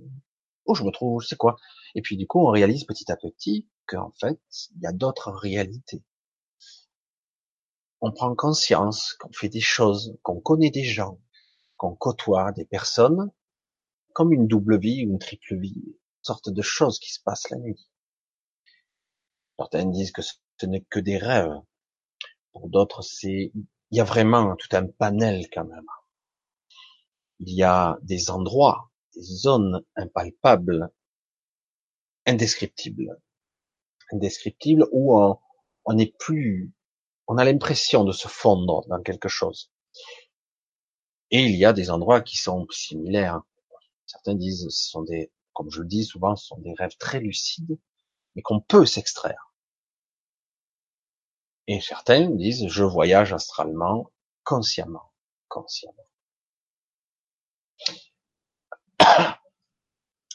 [0.65, 1.57] Où je me trouve, c'est quoi?
[1.93, 4.39] Et puis du coup, on réalise petit à petit qu'en fait,
[4.75, 6.03] il y a d'autres réalités.
[8.01, 11.19] On prend conscience qu'on fait des choses, qu'on connaît des gens,
[11.75, 13.31] qu'on côtoie des personnes,
[14.13, 17.89] comme une double vie, une triple vie, sorte de choses qui se passent la nuit.
[19.57, 21.59] Certains disent que ce n'est que des rêves.
[22.53, 25.87] Pour d'autres, c'est, il y a vraiment tout un panel quand même.
[27.39, 30.91] Il y a des endroits, des zones impalpables,
[32.25, 33.19] indescriptibles,
[34.11, 35.37] indescriptibles où on,
[35.85, 36.71] on n'est plus,
[37.27, 39.71] on a l'impression de se fondre dans quelque chose.
[41.31, 43.41] Et il y a des endroits qui sont similaires.
[44.05, 47.19] Certains disent, ce sont des, comme je le dis souvent, ce sont des rêves très
[47.19, 47.77] lucides,
[48.35, 49.53] mais qu'on peut s'extraire.
[51.67, 54.11] Et certains disent, je voyage astralement,
[54.43, 55.11] consciemment,
[55.47, 56.07] consciemment.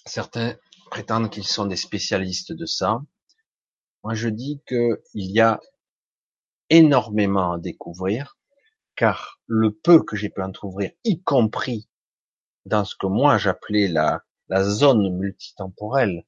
[0.07, 0.57] Certains
[0.93, 3.01] prétendent qu'ils sont des spécialistes de ça.
[4.05, 5.61] Moi, je dis qu'il y a
[6.69, 8.39] énormément à découvrir,
[8.97, 11.89] car le peu que j'ai pu en trouver, y compris
[12.67, 14.23] dans ce que moi j'appelais la,
[14.63, 16.25] zone multitemporelle,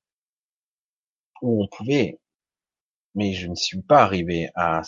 [1.42, 2.18] où on pouvait
[3.14, 4.82] mais je ne suis pas arrivé à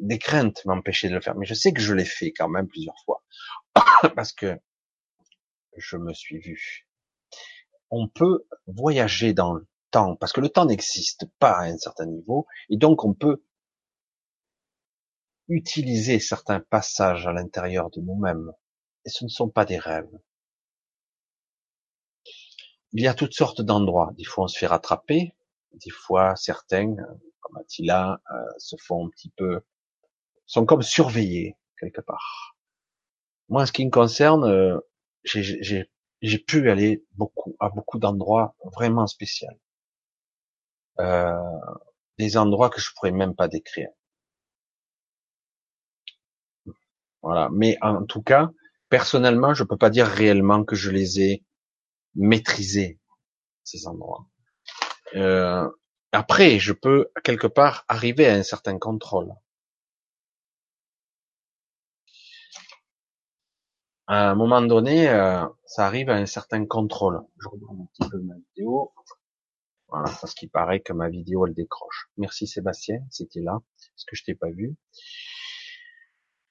[0.00, 1.36] des craintes m'empêcher de le faire.
[1.36, 3.22] Mais je sais que je l'ai fait quand même plusieurs fois
[4.16, 4.58] parce que
[5.76, 6.88] je me suis vu.
[7.90, 9.60] On peut voyager dans
[9.92, 13.42] parce que le temps n'existe pas à un certain niveau et donc on peut
[15.48, 18.52] utiliser certains passages à l'intérieur de nous-mêmes
[19.04, 20.10] et ce ne sont pas des rêves.
[22.92, 24.12] Il y a toutes sortes d'endroits.
[24.16, 25.34] Des fois on se fait rattraper,
[25.72, 26.96] des fois certains
[27.40, 29.60] comme Attila, euh, se font un petit peu,
[30.46, 32.56] sont comme surveillés quelque part.
[33.48, 34.78] Moi, en ce qui me concerne, euh,
[35.24, 39.48] j'ai pu aller beaucoup à beaucoup d'endroits vraiment spéciaux,
[41.00, 41.32] euh,
[42.18, 43.88] des endroits que je pourrais même pas décrire.
[47.22, 47.48] Voilà.
[47.52, 48.50] Mais en tout cas,
[48.88, 51.44] personnellement, je peux pas dire réellement que je les ai
[52.14, 52.98] maîtrisés
[53.64, 54.26] ces endroits.
[55.14, 55.68] Euh,
[56.12, 59.32] après, je peux quelque part arriver à un certain contrôle.
[64.06, 67.22] À un moment donné, euh, ça arrive à un certain contrôle.
[67.38, 68.92] Je regarde un petit peu ma vidéo.
[69.92, 72.08] Voilà, parce qu'il paraît que ma vidéo elle décroche.
[72.16, 74.74] Merci Sébastien, c'était là, parce que je t'ai pas vu.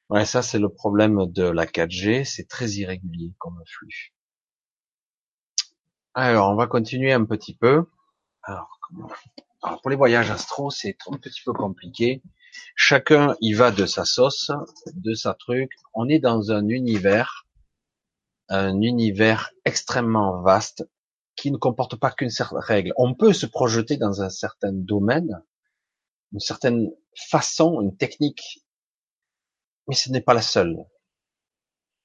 [0.09, 4.13] Ouais, ça c'est le problème de la 4G, c'est très irrégulier comme flux.
[6.13, 7.89] Alors, on va continuer un petit peu.
[8.43, 8.80] Alors,
[9.81, 12.22] pour les voyages astro, c'est un petit peu compliqué.
[12.76, 14.51] Chacun y va de sa sauce,
[14.93, 15.72] de sa truc.
[15.95, 17.47] On est dans un univers,
[18.49, 20.85] un univers extrêmement vaste
[21.41, 22.93] qui ne comporte pas qu'une certaine règle.
[22.97, 25.43] On peut se projeter dans un certain domaine,
[26.34, 28.63] une certaine façon, une technique,
[29.88, 30.77] mais ce n'est pas la seule.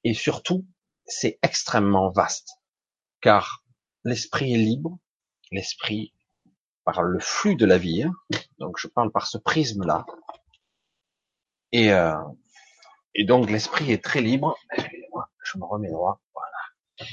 [0.04, 0.64] Et surtout,
[1.04, 2.48] c'est extrêmement vaste,
[3.20, 3.62] car
[4.04, 4.98] l'esprit est libre,
[5.50, 6.14] l'esprit
[6.84, 8.04] par le flux de la vie.
[8.04, 8.12] Hein.
[8.58, 10.06] Donc je parle par ce prisme-là.
[11.72, 12.16] Et, euh,
[13.14, 14.56] et donc l'esprit est très libre.
[15.44, 16.22] Je me remets droit.
[16.32, 17.10] Voilà.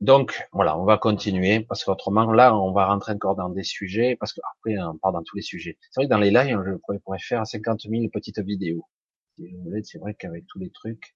[0.00, 4.16] Donc voilà, on va continuer parce qu'autrement là, on va rentrer encore dans des sujets
[4.16, 5.76] parce qu'après on part dans tous les sujets.
[5.90, 8.86] C'est vrai que dans les lives, je pourrais, faire 50 000 petites vidéos.
[9.82, 11.14] C'est vrai qu'avec tous les trucs,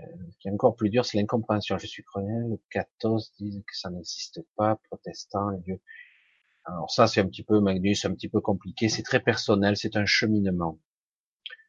[0.00, 1.78] euh, ce qui est encore plus dur, c'est l'incompréhension.
[1.78, 5.80] Je suis chrétien, le 14 dit que ça n'existe pas, protestant, les dieux.
[6.66, 8.90] Alors ça, c'est un petit peu Magnus, un petit peu compliqué.
[8.90, 10.78] C'est très personnel, c'est un cheminement.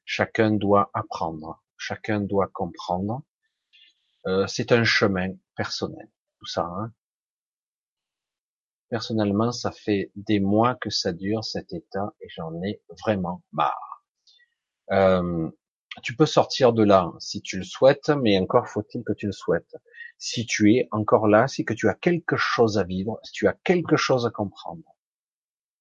[0.03, 3.23] Chacun doit apprendre, chacun doit comprendre.
[4.27, 6.07] Euh, c'est un chemin personnel,
[6.39, 6.61] tout ça.
[6.61, 6.93] Hein.
[8.87, 14.05] Personnellement, ça fait des mois que ça dure cet état et j'en ai vraiment marre.
[14.91, 15.49] Euh,
[16.01, 19.33] tu peux sortir de là si tu le souhaites, mais encore faut-il que tu le
[19.33, 19.75] souhaites.
[20.17, 23.45] Si tu es encore là, c'est que tu as quelque chose à vivre, si tu
[23.49, 24.95] as quelque chose à comprendre.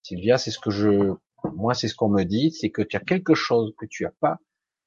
[0.02, 1.14] Sylvia, c'est ce que je,
[1.54, 4.12] moi, c'est ce qu'on me dit, c'est que tu as quelque chose que tu as
[4.18, 4.38] pas,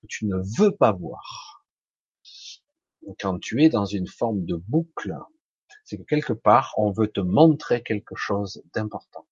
[0.02, 1.61] que tu ne veux pas voir.
[3.20, 5.16] Quand tu es dans une forme de boucle,
[5.84, 9.28] c'est que quelque part, on veut te montrer quelque chose d'important.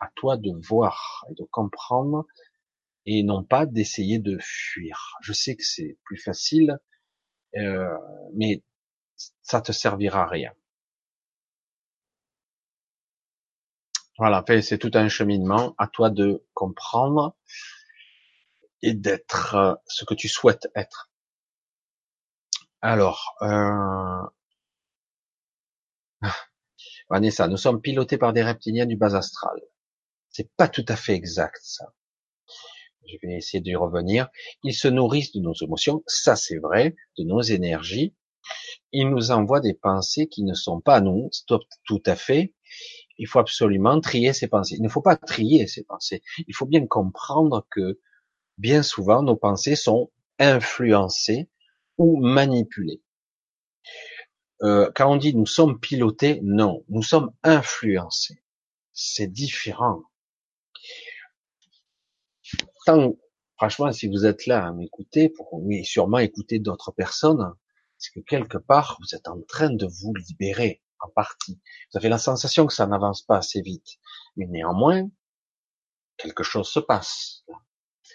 [0.00, 2.26] À toi de voir et de comprendre
[3.06, 5.16] et non pas d'essayer de fuir.
[5.22, 6.78] Je sais que c'est plus facile,
[7.56, 7.96] euh,
[8.34, 8.62] mais
[9.42, 10.52] ça te servira à rien.
[14.18, 15.74] Voilà, c'est tout un cheminement.
[15.78, 17.34] À toi de comprendre
[18.82, 21.09] et d'être euh, ce que tu souhaites être.
[22.82, 24.26] Alors, euh...
[27.10, 29.60] Vanessa, nous sommes pilotés par des reptiliens du bas astral.
[30.30, 31.92] C'est pas tout à fait exact, ça.
[33.06, 34.28] Je vais essayer d'y revenir.
[34.62, 38.14] Ils se nourrissent de nos émotions, ça c'est vrai, de nos énergies.
[38.92, 42.54] Ils nous envoient des pensées qui ne sont pas nous, stop tout à fait
[43.20, 44.76] il faut absolument trier ses pensées.
[44.76, 46.22] Il ne faut pas trier ses pensées.
[46.48, 48.00] Il faut bien comprendre que
[48.56, 51.49] bien souvent nos pensées sont influencées
[52.00, 53.02] ou manipulées.
[54.62, 58.42] Euh, quand on dit nous sommes pilotés, non, nous sommes influencés.
[58.94, 60.02] C'est différent.
[62.86, 63.16] Tant,
[63.56, 67.52] franchement, si vous êtes là à m'écouter, pour oui, sûrement écouter d'autres personnes,
[67.98, 71.60] c'est que quelque part vous êtes en train de vous libérer en partie.
[71.92, 73.98] Vous avez la sensation que ça n'avance pas assez vite.
[74.36, 75.06] Mais néanmoins,
[76.16, 77.44] quelque chose se passe.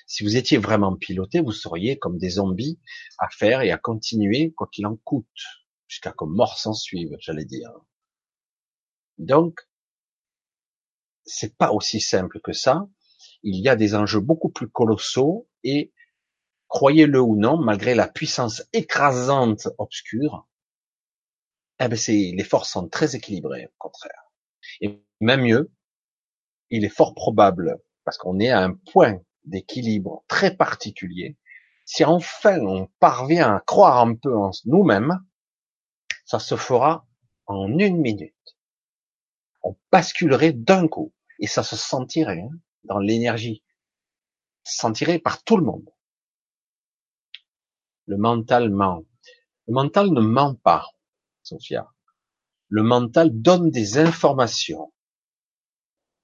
[0.05, 2.79] Si vous étiez vraiment piloté, vous seriez comme des zombies
[3.17, 5.27] à faire et à continuer quoi qu'il en coûte,
[5.87, 7.71] jusqu'à que mort s'en suive, j'allais dire.
[9.17, 9.59] Donc,
[11.25, 12.87] c'est pas aussi simple que ça.
[13.41, 15.91] Il y a des enjeux beaucoup plus colossaux et
[16.67, 20.47] croyez-le ou non, malgré la puissance écrasante obscure,
[21.79, 24.31] eh ben les forces sont très équilibrées, au contraire.
[24.81, 25.71] Et même mieux,
[26.69, 31.37] il est fort probable, parce qu'on est à un point d'équilibre très particulier,
[31.85, 35.19] si enfin on parvient à croire un peu en nous-mêmes,
[36.25, 37.07] ça se fera
[37.45, 38.33] en une minute.
[39.63, 43.63] On basculerait d'un coup, et ça se sentirait hein, dans l'énergie,
[44.63, 45.89] sentirait par tout le monde.
[48.07, 49.03] Le mental ment.
[49.67, 50.87] Le mental ne ment pas.
[51.41, 51.91] Sophia.
[52.69, 54.91] Le mental donne des informations.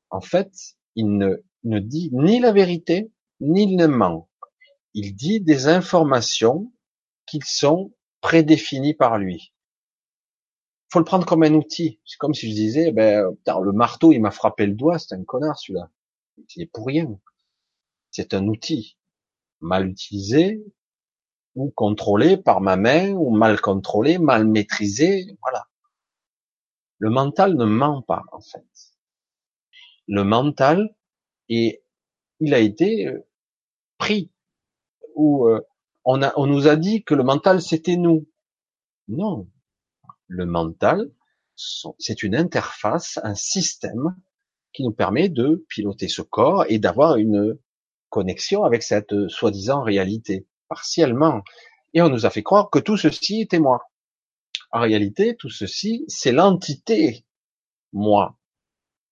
[0.10, 0.52] En fait,
[0.95, 4.30] il ne, ne dit ni la vérité, ni il ne ment.
[4.94, 6.72] Il dit des informations
[7.26, 9.54] qui sont prédéfinies par lui.
[10.92, 12.02] Faut le prendre comme un outil.
[12.06, 15.24] C'est comme si je disais, ben, le marteau, il m'a frappé le doigt, c'est un
[15.24, 15.90] connard celui-là.
[16.56, 17.18] Il est pour rien.
[18.10, 18.98] C'est un outil.
[19.62, 20.64] Mal utilisé,
[21.56, 25.68] ou contrôlé par ma main, ou mal contrôlé, mal maîtrisé, voilà.
[26.98, 28.66] Le mental ne ment pas, en fait.
[30.08, 30.94] Le mental,
[31.52, 31.84] et
[32.40, 33.28] il a été euh,
[33.98, 34.32] pris,
[35.15, 35.61] ou euh,
[36.06, 38.28] on, a, on nous a dit que le mental c'était nous.
[39.10, 39.48] Non.
[40.28, 41.11] Le mental,
[41.56, 44.15] c'est une interface, un système
[44.72, 47.60] qui nous permet de piloter ce corps et d'avoir une
[48.10, 51.41] connexion avec cette euh, soi-disant réalité partiellement.
[51.94, 53.82] Et on nous a fait croire que tout ceci était moi.
[54.72, 57.26] En réalité, tout ceci, c'est l'entité
[57.91, 58.38] moi,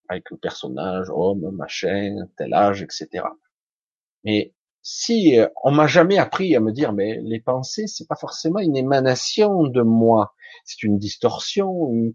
[0.10, 3.26] avec le personnage, homme, machin, tel âge, etc.
[4.24, 8.16] Mais si euh, on m'a jamais appris à me dire, mais les pensées, c'est pas
[8.16, 10.34] forcément une émanation de moi,
[10.66, 12.14] c'est une distorsion,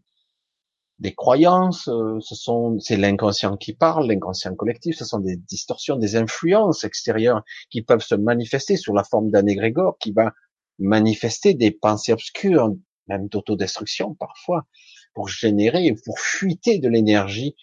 [0.99, 5.97] des croyances, euh, ce sont, c'est l'inconscient qui parle, l'inconscient collectif, ce sont des distorsions,
[5.97, 10.33] des influences extérieures qui peuvent se manifester sous la forme d'un égrégore qui va
[10.79, 12.75] manifester des pensées obscures,
[13.09, 14.67] même d'autodestruction parfois,
[15.15, 17.57] pour générer, pour fuiter de l'énergie,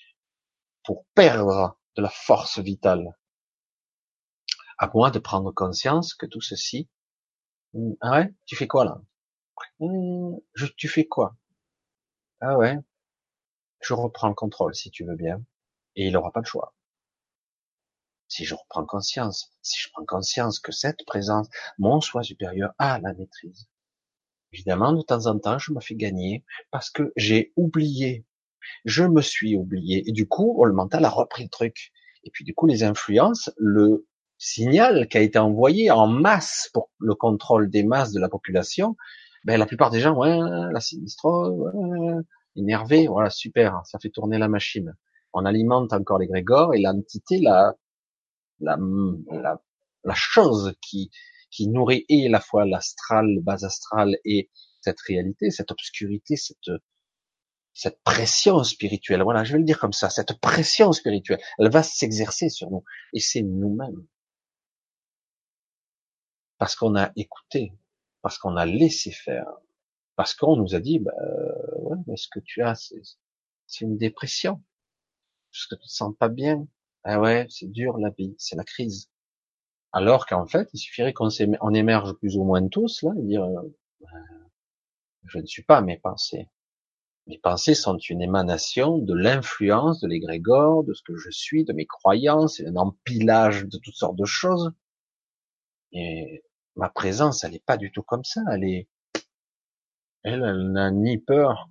[0.83, 3.17] pour perdre de la force vitale.
[4.77, 6.89] À moi de prendre conscience que tout ceci,
[8.01, 9.01] ah ouais, tu fais quoi là?
[10.55, 11.35] Je, tu fais quoi?
[12.39, 12.77] Ah ouais,
[13.81, 15.43] je reprends le contrôle si tu veux bien.
[15.95, 16.73] Et il n'aura pas le choix.
[18.27, 21.47] Si je reprends conscience, si je prends conscience que cette présence,
[21.77, 23.67] mon soi supérieur a la maîtrise.
[24.53, 28.25] Évidemment, de temps en temps, je me fais gagner parce que j'ai oublié.
[28.85, 30.03] Je me suis oublié.
[30.07, 31.91] Et du coup, le mental a repris le truc.
[32.23, 34.07] Et puis, du coup, les influences, le
[34.37, 38.95] signal qui a été envoyé en masse pour le contrôle des masses de la population,
[39.43, 40.37] ben, la plupart des gens, ouais,
[40.71, 42.23] la sinistro, ouais,
[42.55, 44.95] énervé, voilà, super, ça fait tourner la machine.
[45.33, 47.75] On alimente encore les grégores et l'entité, la,
[48.59, 48.77] la,
[49.31, 49.61] la,
[50.03, 51.11] la chose qui,
[51.49, 54.49] qui nourrit et la fois l'astral, le bas astral et
[54.81, 56.57] cette réalité, cette obscurité, cette,
[57.73, 59.21] cette pression spirituelle.
[59.23, 62.83] Voilà, je vais le dire comme ça, cette pression spirituelle, elle va s'exercer sur nous.
[63.13, 64.05] Et c'est nous-mêmes.
[66.57, 67.73] Parce qu'on a écouté,
[68.21, 69.47] parce qu'on a laissé faire,
[70.15, 71.11] parce qu'on nous a dit, bah,
[71.79, 72.75] ouais, mais ce que tu as,
[73.65, 74.61] c'est une dépression,
[75.51, 76.67] parce que tu te sens pas bien.
[77.03, 79.09] Ah ouais, c'est dur la vie, c'est la crise.
[79.91, 81.29] Alors qu'en fait, il suffirait qu'on
[81.73, 84.07] émerge plus ou moins tous là et dire, euh,
[85.25, 86.47] je ne suis pas mes pensées.
[87.31, 91.71] Mes pensées sont une émanation de l'influence de l'égrégore, de ce que je suis, de
[91.71, 94.73] mes croyances, un empilage de toutes sortes de choses.
[95.93, 96.43] Et
[96.75, 98.41] ma présence, elle n'est pas du tout comme ça.
[98.51, 98.89] Elle est,
[100.23, 101.69] elle, elle n'a ni peur,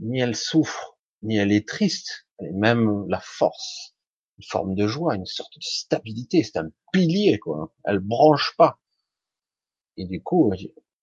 [0.00, 2.26] ni elle souffre, ni elle est triste.
[2.38, 3.94] Elle est même la force,
[4.38, 6.42] une forme de joie, une sorte de stabilité.
[6.44, 7.74] C'est un pilier, quoi.
[7.84, 8.80] Elle branche pas.
[9.98, 10.50] Et du coup,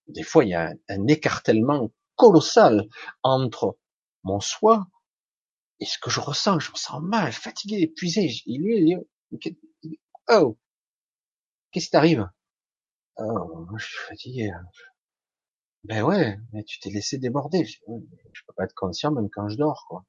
[0.07, 2.87] des fois, il y a un écartèlement colossal
[3.23, 3.77] entre
[4.23, 4.85] mon soi
[5.79, 6.59] et ce que je ressens.
[6.59, 8.29] Je me sens mal, fatigué, épuisé.
[8.45, 8.95] Il lui,
[10.29, 10.57] oh,
[11.71, 12.29] qu'est-ce qui t'arrive?
[13.17, 14.51] Oh, je suis fatigué.
[15.85, 17.65] Ben ouais, mais tu t'es laissé déborder.
[17.65, 20.03] Je, peux pas être conscient même quand je dors, quoi.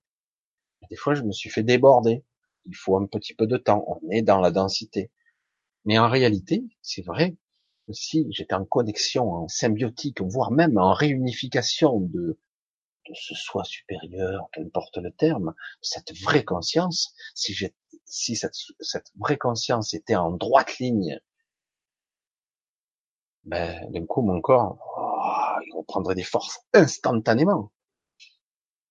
[0.91, 2.24] Des fois, je me suis fait déborder.
[2.66, 3.85] Il faut un petit peu de temps.
[3.87, 5.12] On est dans la densité.
[5.85, 7.37] Mais en réalité, c'est vrai
[7.93, 12.39] si j'étais en connexion, en symbiotique, voire même en réunification de,
[13.15, 17.55] ce soi supérieur, qu'importe le terme, cette vraie conscience, si,
[18.37, 21.21] cette vraie conscience était en droite ligne
[23.45, 27.73] ben, d'un coup, mon corps, oh, il reprendrait des forces instantanément.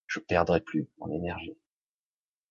[0.07, 1.57] Je perdrais plus mon énergie.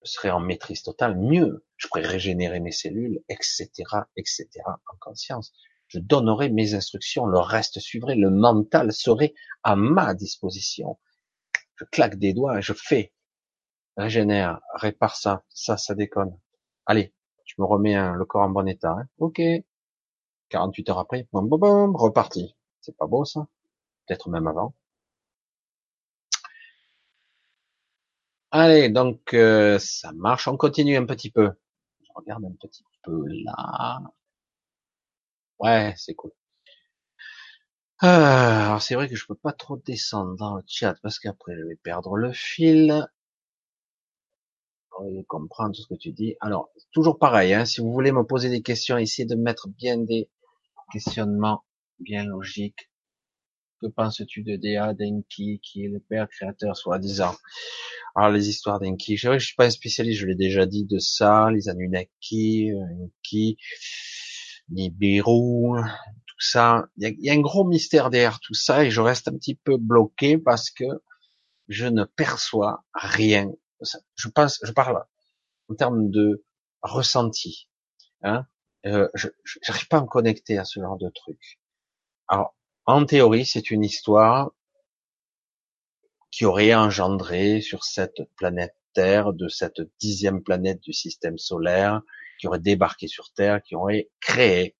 [0.04, 1.18] Je serais en maîtrise totale.
[1.18, 3.68] Mieux, je pourrais régénérer mes cellules, etc.,
[4.16, 5.52] etc., en conscience.
[5.88, 10.98] Je donnerais mes instructions, le reste suivrait, le mental serait à ma disposition.
[11.76, 13.12] Je claque des doigts je fais.
[13.96, 16.38] Régénère, répare ça, ça, ça déconne.
[16.86, 17.12] Allez,
[17.44, 18.92] je me remets le corps en bon état.
[18.92, 19.08] Hein.
[19.18, 19.40] Ok,
[20.50, 22.56] 48 heures après, boum, boum, boum, reparti.
[22.80, 23.46] C'est pas beau ça
[24.06, 24.74] Peut-être même avant.
[28.50, 30.48] Allez, donc euh, ça marche.
[30.48, 31.50] On continue un petit peu.
[32.02, 34.00] Je regarde un petit peu là.
[35.60, 36.32] Ouais, c'est cool.
[38.00, 41.54] Ah, alors c'est vrai que je peux pas trop descendre dans le chat parce qu'après
[41.56, 43.06] je vais perdre le fil.
[45.00, 46.34] On comprendre tout ce que tu dis.
[46.40, 49.96] Alors, toujours pareil, hein, si vous voulez me poser des questions, essayez de mettre bien
[49.96, 50.28] des,
[50.92, 51.64] questionnement
[52.00, 52.90] bien logique.
[53.80, 57.34] Que penses-tu de Dea Denki, qui est le père créateur, soi-disant?
[58.16, 60.98] Alors, les histoires d'Enki, je, je suis pas un spécialiste, je l'ai déjà dit de
[60.98, 62.70] ça, les Anunnaki,
[63.02, 63.56] Enki,
[64.70, 65.80] Nibiru,
[66.26, 66.86] tout ça.
[66.96, 69.76] Il y, a, un gros mystère derrière tout ça, et je reste un petit peu
[69.76, 70.84] bloqué parce que
[71.68, 73.50] je ne perçois rien.
[74.16, 75.04] Je pense, je parle
[75.70, 76.44] en termes de
[76.82, 77.68] ressenti.
[78.22, 78.46] Hein
[78.86, 79.28] euh, je
[79.68, 81.60] n'arrive pas à me connecter à ce genre de truc.
[82.28, 82.54] Alors,
[82.86, 84.50] en théorie, c'est une histoire
[86.30, 92.02] qui aurait engendré sur cette planète Terre, de cette dixième planète du système solaire,
[92.38, 94.76] qui aurait débarqué sur Terre, qui aurait créé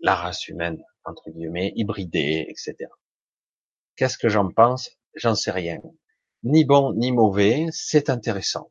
[0.00, 2.76] la race humaine, entre guillemets, hybridée, etc.
[3.96, 4.90] Qu'est-ce que j'en pense?
[5.14, 5.80] J'en sais rien.
[6.44, 8.70] Ni bon ni mauvais, c'est intéressant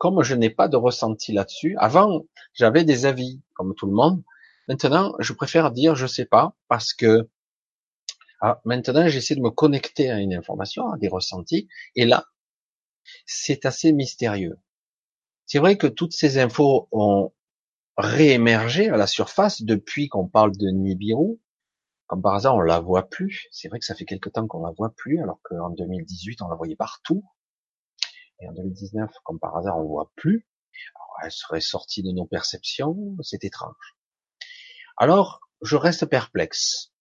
[0.00, 2.24] comme je n'ai pas de ressenti là-dessus, avant
[2.54, 4.22] j'avais des avis comme tout le monde.
[4.66, 7.28] Maintenant, je préfère dire je sais pas parce que
[8.40, 12.24] ah, maintenant j'essaie de me connecter à une information, à des ressentis, et là
[13.26, 14.56] c'est assez mystérieux.
[15.52, 17.32] C'est vrai que toutes ces infos ont
[17.96, 21.40] réémergé à la surface depuis qu'on parle de Nibiru.
[22.06, 23.48] Comme par hasard, on la voit plus.
[23.50, 26.48] C'est vrai que ça fait quelque temps qu'on la voit plus, alors qu'en 2018, on
[26.48, 27.24] la voyait partout.
[28.38, 30.46] Et en 2019, comme par hasard, on voit plus.
[31.24, 33.16] elle serait sortie de nos perceptions.
[33.20, 33.96] C'est étrange.
[34.98, 36.92] Alors, je reste perplexe.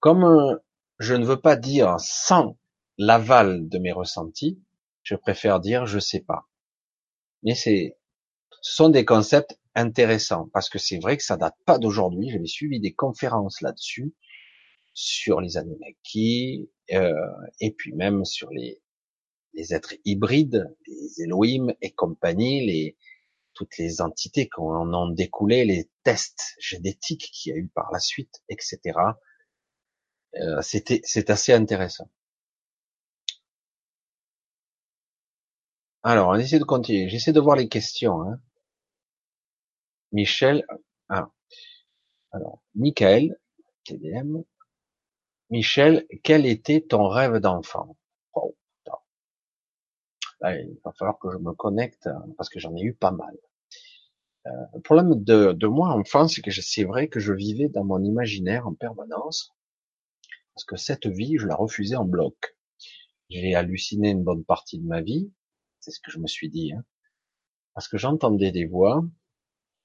[0.00, 0.56] Comme euh,
[0.98, 2.56] je ne veux pas dire sans
[2.96, 4.58] l'aval de mes ressentis,
[5.02, 6.47] je préfère dire je sais pas.
[7.42, 7.96] Mais c'est,
[8.62, 12.30] ce sont des concepts intéressants parce que c'est vrai que ça date pas d'aujourd'hui.
[12.30, 14.14] J'avais suivi des conférences là-dessus
[14.94, 17.12] sur les Anunnaki euh,
[17.60, 18.82] et puis même sur les
[19.54, 22.96] les êtres hybrides, les Elohim et compagnie, les
[23.54, 27.90] toutes les entités qu'on en ont découlé, les tests génétiques qu'il y a eu par
[27.92, 28.78] la suite, etc.
[30.36, 32.08] Euh, c'était c'est assez intéressant.
[36.02, 37.08] Alors, on essaie de continuer.
[37.08, 38.22] J'essaie de voir les questions.
[38.22, 38.40] Hein.
[40.12, 40.64] Michel,
[41.08, 41.30] ah.
[42.32, 43.38] alors, Michael,
[43.84, 44.42] TDM.
[45.50, 47.96] Michel, quel était ton rêve d'enfant?
[48.34, 48.56] Oh,
[50.42, 53.36] Il va falloir que je me connecte hein, parce que j'en ai eu pas mal.
[54.46, 57.84] Euh, le problème de, de moi enfant, c'est que c'est vrai que je vivais dans
[57.84, 59.52] mon imaginaire en permanence
[60.58, 62.56] parce que cette vie, je la refusais en bloc.
[63.30, 65.30] J'ai halluciné une bonne partie de ma vie,
[65.88, 66.84] c'est ce que je me suis dit, hein.
[67.74, 69.02] parce que j'entendais des voix,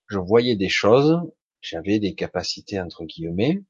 [0.07, 1.21] je voyais des choses,
[1.61, 3.63] j'avais des capacités entre guillemets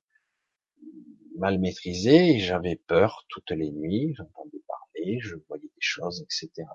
[1.38, 6.68] mal maîtrisées et j'avais peur toutes les nuits, j'entendais parler, je voyais des choses, etc.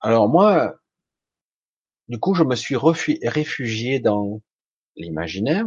[0.00, 0.78] Alors moi,
[2.08, 4.40] du coup, je me suis réfugié dans
[4.96, 5.66] l'imaginaire,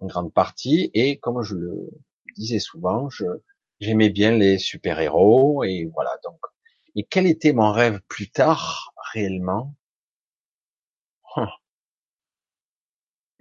[0.00, 1.90] en grande partie, et comme je le
[2.36, 3.08] disais souvent,
[3.80, 6.11] j'aimais bien les super-héros, et voilà.
[6.94, 9.74] Et quel était mon rêve plus tard, réellement?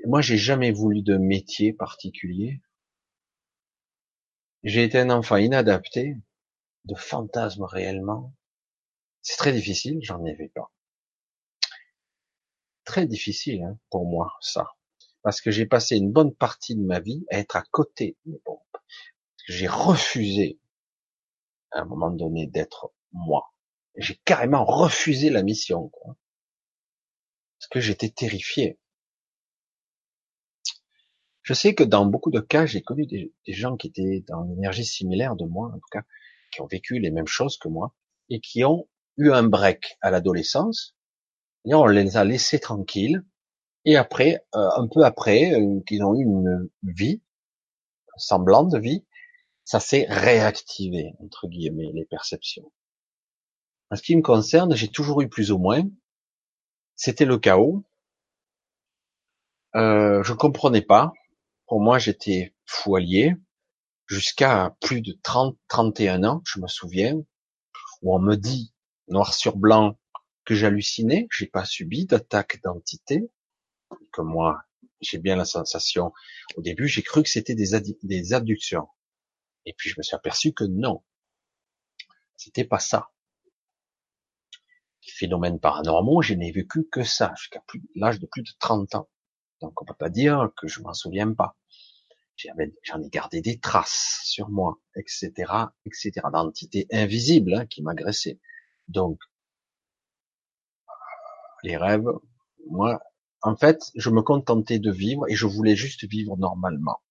[0.06, 2.62] Moi, j'ai jamais voulu de métier particulier.
[4.64, 6.16] J'ai été un enfant inadapté,
[6.86, 8.34] de fantasmes réellement.
[9.22, 10.72] C'est très difficile, j'en avais pas.
[12.86, 14.68] Très difficile hein, pour moi, ça.
[15.24, 18.32] Parce que j'ai passé une bonne partie de ma vie à être à côté de
[18.32, 18.78] mes pompes.
[19.48, 20.60] J'ai refusé,
[21.72, 23.52] à un moment donné, d'être moi.
[23.96, 25.90] J'ai carrément refusé la mission.
[25.90, 26.16] Quoi.
[27.60, 28.80] Parce que j'étais terrifié.
[31.44, 34.86] Je sais que dans beaucoup de cas, j'ai connu des, gens qui étaient dans l'énergie
[34.86, 36.04] similaire de moi, en tout cas,
[36.52, 37.96] qui ont vécu les mêmes choses que moi,
[38.30, 40.96] et qui ont eu un break à l'adolescence,
[41.66, 43.24] et on les a laissés tranquilles,
[43.86, 47.22] et après, euh, un peu après, euh, qu'ils ont eu une vie,
[48.18, 49.06] semblante de vie,
[49.64, 52.72] ça s'est réactivé, entre guillemets, les perceptions.
[53.92, 55.84] En ce qui me concerne, j'ai toujours eu plus ou moins,
[56.96, 57.84] c'était le chaos,
[59.76, 61.12] euh, je comprenais pas,
[61.68, 62.56] pour moi, j'étais
[62.86, 63.36] allié
[64.08, 67.16] jusqu'à plus de 30, 31 ans, je me souviens,
[68.02, 68.74] où on me dit,
[69.10, 70.00] noir sur blanc,
[70.46, 73.30] que j'hallucinais, j'ai pas subi d'attaque d'entité,
[74.14, 74.64] que moi,
[75.02, 76.14] j'ai bien la sensation,
[76.56, 78.88] au début, j'ai cru que c'était des, des abductions.
[79.66, 81.04] Et puis, je me suis aperçu que non.
[82.38, 83.12] C'était pas ça.
[85.02, 87.64] Phénomènes paranormaux, je n'ai vécu que ça, jusqu'à
[87.96, 89.10] l'âge de plus de 30 ans.
[89.62, 91.56] Donc, on peut pas dire que je m'en souviens pas
[92.84, 95.32] j'en ai gardé des traces sur moi, etc.,
[95.86, 98.40] etc., d'entités invisibles hein, qui m'agressaient.
[98.88, 99.20] Donc,
[101.64, 102.08] les rêves,
[102.70, 103.02] moi,
[103.42, 107.02] en fait, je me contentais de vivre et je voulais juste vivre normalement.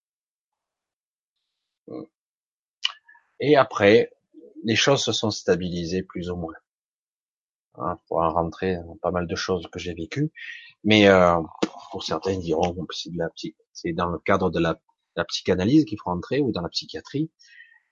[3.40, 4.12] Et après,
[4.64, 6.54] les choses se sont stabilisées plus ou moins.
[7.76, 10.32] Hein, pour en rentrer dans pas mal de choses que j'ai vécues,
[10.82, 11.40] mais euh,
[11.92, 13.10] pour certains ils diront c'est
[13.72, 14.76] c'est dans le cadre de la
[15.28, 17.30] psychanalyse qu'il faut entrer ou dans la psychiatrie.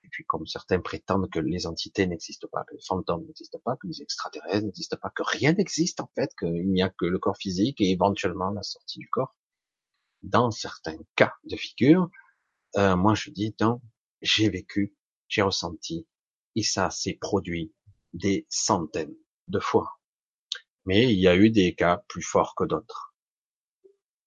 [0.02, 3.76] Et puis, comme certains prétendent que les entités n'existent pas, que les fantômes n'existent pas,
[3.76, 7.18] que les extraterrestres n'existent pas, que rien n'existe en fait, qu'il n'y a que le
[7.18, 9.36] corps physique et éventuellement la sortie du corps.
[10.22, 12.10] Dans certains cas de figure,
[12.76, 13.80] euh, moi je dis non,
[14.22, 14.96] j'ai vécu,
[15.28, 16.08] j'ai ressenti,
[16.56, 17.72] et ça s'est produit
[18.12, 19.14] des centaines
[19.48, 19.98] de fois.
[20.86, 23.14] Mais il y a eu des cas plus forts que d'autres.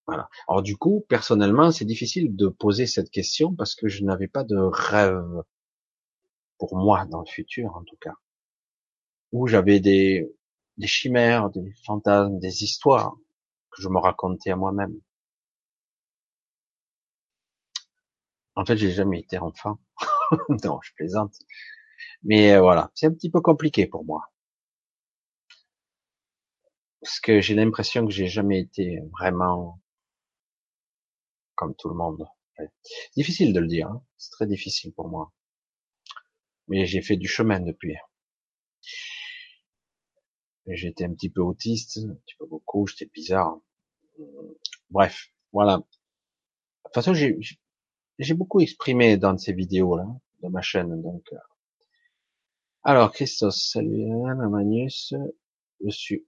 [0.06, 0.28] Voilà.
[0.48, 4.44] Alors du coup, personnellement, c'est difficile de poser cette question parce que je n'avais pas
[4.44, 5.42] de rêve
[6.58, 8.14] pour moi dans le futur, en tout cas,
[9.32, 10.32] où j'avais des,
[10.76, 13.16] des chimères, des fantasmes, des histoires
[13.70, 14.94] que je me racontais à moi-même.
[18.54, 19.78] En fait, j'ai jamais été enfant.
[20.64, 21.34] non, je plaisante.
[22.24, 24.31] Mais euh, voilà, c'est un petit peu compliqué pour moi.
[27.02, 29.80] Parce que j'ai l'impression que j'ai jamais été vraiment
[31.56, 32.24] comme tout le monde.
[33.16, 34.04] Difficile de le dire, hein.
[34.16, 35.32] c'est très difficile pour moi.
[36.68, 37.96] Mais j'ai fait du chemin depuis.
[40.66, 43.58] J'étais un petit peu autiste, un petit peu beaucoup, j'étais bizarre.
[44.90, 45.78] Bref, voilà.
[45.78, 45.82] De
[46.84, 50.06] toute façon, j'ai beaucoup exprimé dans ces vidéos-là.
[50.42, 51.02] de ma chaîne.
[51.02, 51.36] Donc, euh.
[52.84, 54.06] alors Christos, salut
[54.50, 55.14] Magnus,
[55.84, 56.26] je suis,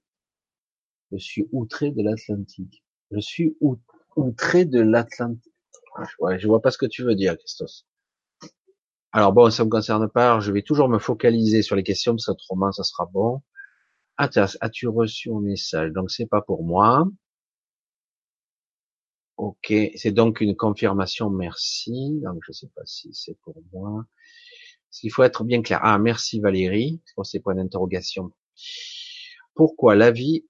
[1.14, 2.84] je suis outré de l'Atlantique.
[3.10, 3.56] Je suis
[4.16, 5.52] outré de l'Atlantique.
[6.18, 7.86] Ouais, je vois pas ce que tu veux dire, Christos.
[9.12, 10.40] Alors bon, ça me concerne pas.
[10.40, 13.42] je vais toujours me focaliser sur les questions, ça autrement, ça sera bon.
[14.16, 14.28] Ah,
[14.60, 15.92] as-tu reçu un message?
[15.92, 17.06] Donc c'est pas pour moi.
[19.36, 22.20] Ok, c'est donc une confirmation, merci.
[22.24, 24.04] Donc je sais pas si c'est pour moi.
[25.02, 25.80] Il faut être bien clair?
[25.82, 28.30] Ah, merci Valérie pour ces points d'interrogation.
[29.54, 30.44] Pourquoi la vie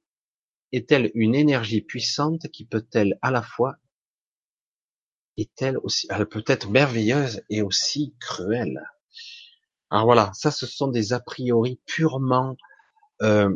[0.75, 3.77] est-elle une énergie puissante qui peut-elle à la fois
[5.37, 8.83] est-elle aussi, elle peut être merveilleuse et aussi cruelle?
[9.91, 12.57] Alors voilà, ça ce sont des a priori purement
[13.23, 13.55] euh,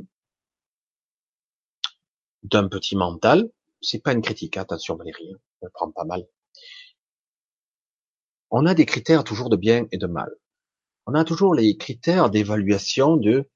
[2.43, 3.51] d'un petit mental.
[3.81, 6.27] C'est pas une critique, attention Valérie, hein, je prends pas mal.
[8.51, 10.31] On a des critères toujours de bien et de mal.
[11.07, 13.49] On a toujours les critères d'évaluation de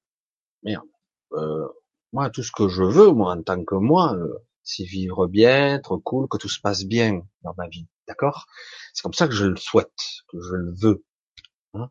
[0.62, 0.86] merde.
[1.32, 1.68] Euh,
[2.12, 5.76] moi, tout ce que je veux, moi, en tant que moi, euh, c'est vivre bien,
[5.76, 7.86] être cool, que tout se passe bien dans ma vie.
[8.06, 8.46] D'accord?
[8.92, 9.96] C'est comme ça que je le souhaite,
[10.28, 11.04] que je le veux.
[11.74, 11.88] Hein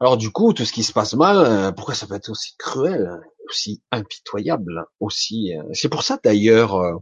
[0.00, 2.54] Alors du coup, tout ce qui se passe mal, euh, pourquoi ça peut être aussi
[2.58, 5.56] cruel, aussi impitoyable, aussi...
[5.56, 7.00] Euh, c'est pour ça d'ailleurs,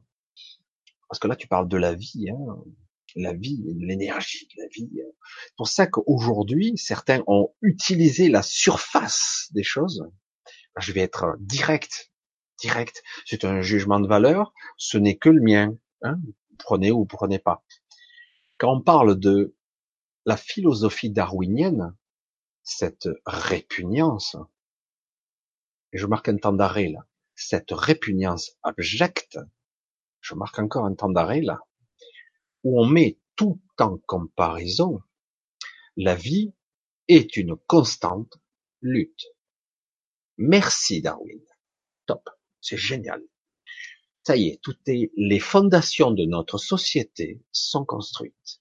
[1.09, 2.57] parce que là tu parles de la vie, hein,
[3.17, 4.91] la vie, de l'énergie de la vie.
[4.95, 10.05] C'est pour ça qu'aujourd'hui, certains ont utilisé la surface des choses.
[10.79, 12.13] Je vais être direct,
[12.59, 13.03] direct.
[13.27, 15.77] C'est un jugement de valeur, ce n'est que le mien.
[16.03, 16.19] Hein
[16.63, 17.65] prenez ou prenez pas.
[18.59, 19.55] Quand on parle de
[20.25, 21.97] la philosophie darwinienne,
[22.63, 24.37] cette répugnance,
[25.93, 29.39] je marque un temps d'arrêt là, cette répugnance abjecte,
[30.21, 31.61] je marque encore un temps d'arrêt là,
[32.63, 35.03] où on met tout en comparaison,
[35.97, 36.55] la vie
[37.09, 38.39] est une constante
[38.81, 39.27] lutte.
[40.43, 41.41] Merci Darwin.
[42.07, 42.29] Top.
[42.61, 43.23] C'est génial
[44.25, 48.61] ça y est, toutes les fondations de notre société sont construites.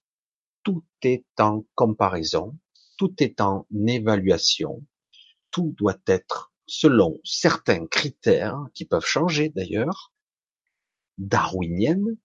[0.64, 2.56] Tout est en comparaison,
[2.98, 4.84] tout est en évaluation,
[5.50, 10.12] tout doit être selon certains critères qui peuvent changer d'ailleurs,
[11.18, 12.16] darwiniennes,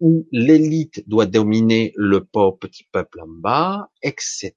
[0.00, 4.52] où l'élite doit dominer le pauvre petit peuple en bas, etc.,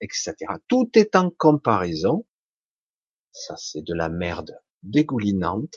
[0.00, 0.34] etc.
[0.68, 2.24] Tout est en comparaison.
[3.32, 5.76] Ça, c'est de la merde dégoulinante.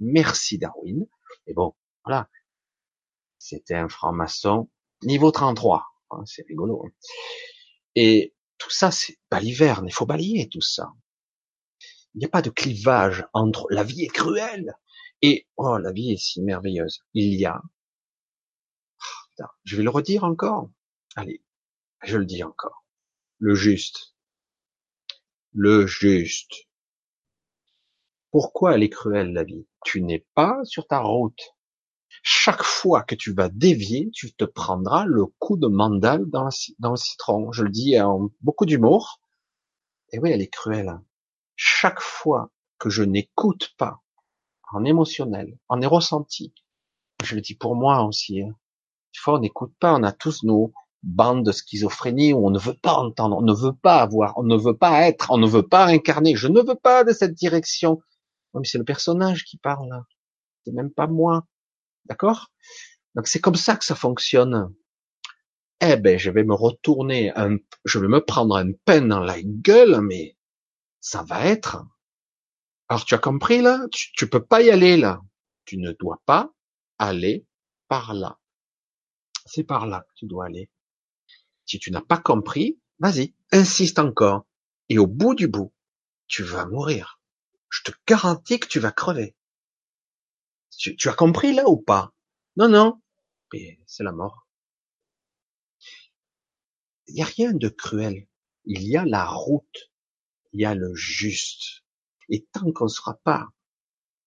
[0.00, 1.06] Merci Darwin.
[1.46, 1.74] Et bon,
[2.04, 2.28] voilà.
[3.38, 4.70] C'était un franc-maçon
[5.02, 5.84] niveau 33.
[6.10, 6.84] Hein, c'est rigolo.
[6.84, 6.90] Hein.
[7.94, 9.86] Et tout ça, c'est baliverne.
[9.88, 10.92] Il faut balayer tout ça.
[12.14, 14.74] Il n'y a pas de clivage entre la vie est cruelle
[15.22, 17.04] et oh la vie est si merveilleuse.
[17.14, 17.62] Il y a.
[19.38, 20.70] Oh, je vais le redire encore.
[21.16, 21.42] Allez,
[22.02, 22.84] je le dis encore.
[23.38, 24.14] Le juste.
[25.52, 26.68] Le juste.
[28.30, 29.66] Pourquoi elle est cruelle la vie?
[29.84, 31.40] Tu n'es pas sur ta route.
[32.22, 36.96] Chaque fois que tu vas dévier, tu te prendras le coup de mandale dans, le
[36.96, 37.50] citron.
[37.52, 39.20] Je le dis en beaucoup d'humour.
[40.12, 41.00] Et oui, elle est cruelle.
[41.56, 44.00] Chaque fois que je n'écoute pas
[44.72, 46.54] en émotionnel, en ressenti,
[47.24, 48.54] je le dis pour moi aussi, hein.
[49.12, 52.58] Des fois, on n'écoute pas, on a tous nos bandes de schizophrénie où on ne
[52.58, 55.48] veut pas entendre, on ne veut pas avoir, on ne veut pas être, on ne
[55.48, 56.36] veut pas incarner.
[56.36, 58.00] Je ne veux pas de cette direction.
[58.52, 60.04] Oui, mais c'est le personnage qui parle.
[60.64, 61.46] C'est même pas moi.
[62.06, 62.50] D'accord?
[63.14, 64.74] Donc c'est comme ça que ça fonctionne.
[65.80, 67.32] Eh ben, je vais me retourner,
[67.84, 70.36] je vais me prendre un peine dans la gueule, mais
[71.00, 71.84] ça va être.
[72.88, 73.86] Alors tu as compris là?
[73.90, 75.20] Tu, tu peux pas y aller là.
[75.64, 76.52] Tu ne dois pas
[76.98, 77.46] aller
[77.88, 78.38] par là.
[79.46, 80.70] C'est par là que tu dois aller.
[81.64, 84.46] Si tu n'as pas compris, vas-y, insiste encore.
[84.88, 85.72] Et au bout du bout,
[86.26, 87.19] tu vas mourir
[87.70, 89.36] je te garantis que tu vas crever.
[90.76, 92.12] Tu, as compris là ou pas?
[92.56, 93.00] Non, non.
[93.86, 94.46] C'est la mort.
[97.06, 98.28] Il n'y a rien de cruel.
[98.64, 99.90] Il y a la route.
[100.52, 101.82] Il y a le juste.
[102.28, 103.48] Et tant qu'on ne sera pas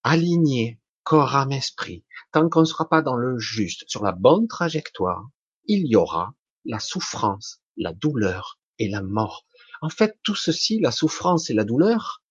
[0.04, 4.48] aligné corps, âme, esprit, tant qu'on ne sera pas dans le juste, sur la bonne
[4.48, 5.30] trajectoire,
[5.66, 6.34] il y aura
[6.66, 9.46] la souffrance, la douleur et la mort.
[9.82, 12.23] En fait, tout ceci, la souffrance et la douleur,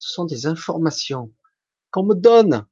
[0.00, 1.32] ce sont des informations
[1.92, 2.66] qu'on me donne.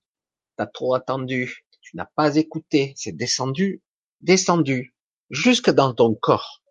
[0.57, 3.83] T'as trop attendu, tu n'as pas écouté, c'est descendu,
[4.21, 4.97] descendu,
[5.31, 6.63] jusque dans ton corps.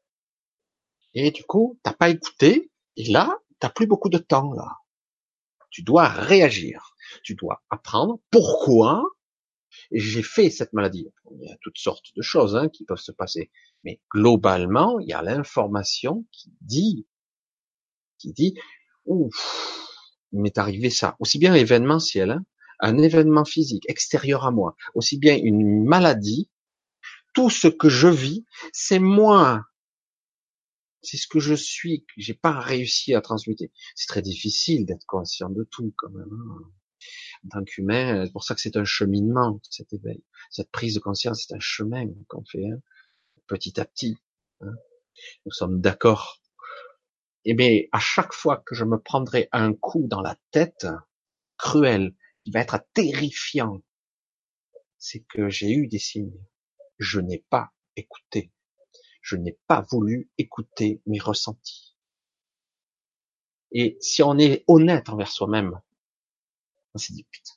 [1.13, 4.67] Et du coup, t'as pas écouté, et là, t'as plus beaucoup de temps, là.
[5.69, 6.95] Tu dois réagir.
[7.23, 9.03] Tu dois apprendre pourquoi
[9.91, 11.07] j'ai fait cette maladie.
[11.31, 13.51] Il y a toutes sortes de choses hein, qui peuvent se passer.
[13.83, 17.07] Mais globalement, il y a l'information qui dit,
[18.17, 18.55] qui dit,
[19.05, 19.87] ouf,
[20.31, 21.15] m'est arrivé ça.
[21.19, 22.45] Aussi bien événementiel, hein,
[22.79, 26.49] un événement physique extérieur à moi, aussi bien une maladie,
[27.33, 29.63] tout ce que je vis, c'est moi.
[31.01, 33.71] C'est ce que je suis, que j'ai pas réussi à transmuter.
[33.95, 36.27] C'est très difficile d'être conscient de tout, quand même.
[36.31, 36.71] Hein.
[37.45, 40.23] En tant qu'humain, c'est pour ça que c'est un cheminement, cet éveil.
[40.49, 42.81] Cette prise de conscience, c'est un chemin qu'on fait, hein,
[43.45, 44.17] petit à petit.
[44.61, 44.73] Hein.
[45.45, 46.41] Nous sommes d'accord.
[47.49, 50.85] Eh bien, à chaque fois que je me prendrai un coup dans la tête,
[51.57, 52.13] cruel,
[52.43, 53.81] qui va être terrifiant,
[54.97, 56.37] c'est que j'ai eu des signes.
[56.99, 58.51] Je n'ai pas écouté.
[59.21, 61.95] Je n'ai pas voulu écouter mes ressentis.
[63.71, 65.79] Et si on est honnête envers soi-même,
[66.95, 67.53] on s'est dit, putain,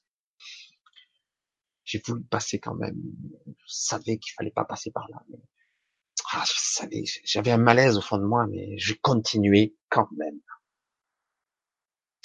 [1.82, 2.96] j'ai voulu passer quand même.
[3.44, 5.20] Je savais qu'il fallait pas passer par là.
[6.32, 6.44] Ah,
[7.24, 10.38] j'avais un malaise au fond de moi, mais j'ai continué quand même.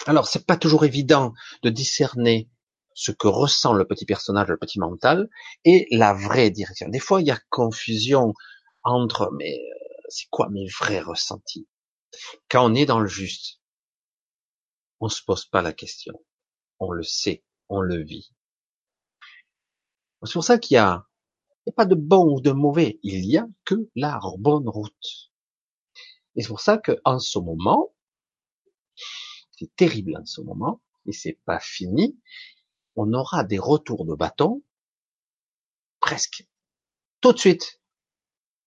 [0.05, 1.33] Alors, c'est pas toujours évident
[1.63, 2.49] de discerner
[2.93, 5.29] ce que ressent le petit personnage, le petit mental,
[5.63, 6.87] et la vraie direction.
[6.87, 8.33] Des fois, il y a confusion
[8.83, 11.67] entre, mais euh, c'est quoi mes vrais ressentis?
[12.49, 13.59] Quand on est dans le juste,
[14.99, 16.13] on se pose pas la question.
[16.79, 18.31] On le sait, on le vit.
[20.23, 21.05] C'est pour ça qu'il y a,
[21.65, 24.69] il n'y a pas de bon ou de mauvais, il y a que la bonne
[24.69, 25.31] route.
[26.35, 27.93] Et c'est pour ça que en ce moment,
[29.57, 32.19] c'est terrible en ce moment, et c'est pas fini,
[32.95, 34.61] on aura des retours de bâton
[35.99, 36.45] presque
[37.21, 37.81] tout de suite.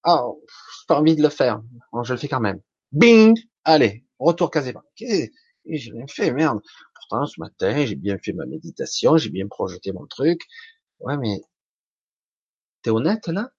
[0.05, 1.63] Oh, j'ai pas envie de le faire.
[2.03, 2.61] je le fais quand même.
[2.93, 3.39] Bing!
[3.65, 4.75] Allez, retour casé.
[4.97, 6.61] J'ai bien fait, merde.
[6.95, 10.41] Pourtant, ce matin, j'ai bien fait ma méditation, j'ai bien projeté mon truc.
[11.01, 11.43] Ouais, mais
[12.89, 13.53] t'es honnête là?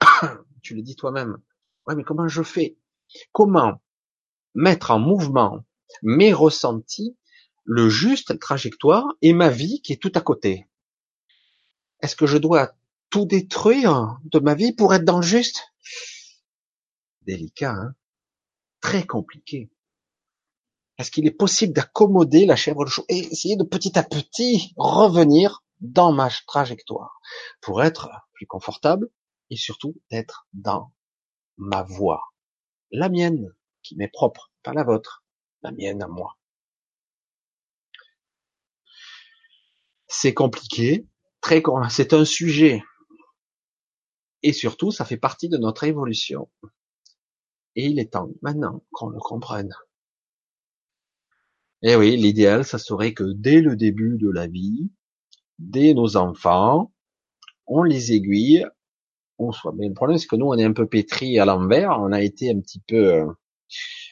[0.62, 1.38] Tu le dis toi-même.
[1.86, 2.78] Ouais, mais comment je fais?
[3.32, 3.82] Comment
[4.54, 5.64] mettre en mouvement
[6.02, 7.16] mes ressentis
[7.64, 10.68] le juste trajectoire et ma vie qui est tout à côté?
[12.02, 12.76] Est-ce que je dois
[13.10, 15.62] tout détruire de ma vie pour être dans le juste?
[17.22, 17.94] Délicat, hein?
[18.80, 19.70] Très compliqué.
[20.98, 23.04] Est-ce qu'il est possible d'accommoder la chèvre de chou?
[23.08, 27.20] Et essayer de petit à petit revenir dans ma trajectoire
[27.60, 29.08] pour être plus confortable
[29.50, 30.92] et surtout être dans
[31.56, 32.22] ma voie,
[32.90, 35.24] la mienne qui m'est propre, pas la vôtre,
[35.62, 36.38] la mienne à moi.
[40.08, 41.06] c'est compliqué,
[41.40, 42.82] très, c'est un sujet.
[44.42, 46.50] Et surtout, ça fait partie de notre évolution.
[47.76, 49.72] Et il est temps maintenant qu'on le comprenne.
[51.82, 54.90] Et eh oui, l'idéal, ça serait que dès le début de la vie,
[55.58, 56.92] dès nos enfants,
[57.66, 58.66] on les aiguille,
[59.38, 59.72] on soit.
[59.76, 62.22] Mais le problème, c'est que nous, on est un peu pétri à l'envers, on a
[62.22, 63.26] été un petit peu euh,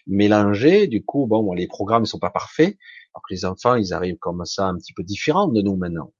[0.07, 0.87] mélangé.
[0.87, 2.77] Du coup, bon, les programmes ne sont pas parfaits.
[3.15, 6.13] Alors que les enfants, ils arrivent comme ça un petit peu différents de nous maintenant.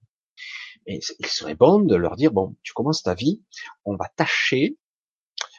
[0.87, 3.43] Et il serait bon de leur dire, bon, tu commences ta vie,
[3.85, 4.77] on va tâcher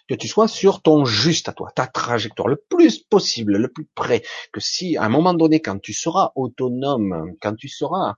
[0.08, 3.88] que tu sois sur ton juste à toi, ta trajectoire, le plus possible, le plus
[3.94, 4.24] près,
[4.54, 8.16] que si à un moment donné, quand tu seras autonome, quand tu seras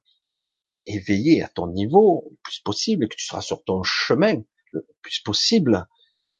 [0.90, 5.20] éveillé à ton niveau, le plus possible, que tu seras sur ton chemin, le plus
[5.20, 5.88] possible,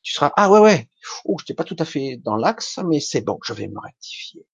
[0.02, 0.90] tu seras, ah ouais, ouais,
[1.26, 3.80] oh, je n'étais pas tout à fait dans l'axe, mais c'est bon, je vais me
[3.80, 4.46] rectifier.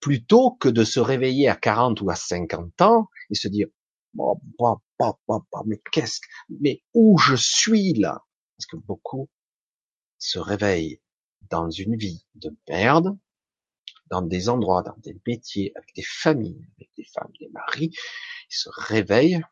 [0.00, 3.68] Plutôt que de se réveiller à 40 ou à 50 ans et se dire
[4.18, 8.22] oh, bah, bah, bah, mais qu'est-ce mais où je suis là?
[8.56, 9.28] Parce que beaucoup
[10.18, 11.00] se réveillent
[11.50, 13.18] dans une vie de merde
[14.08, 17.90] dans des endroits dans des métiers avec des familles avec des femmes des maris
[18.50, 19.42] ils se réveillent.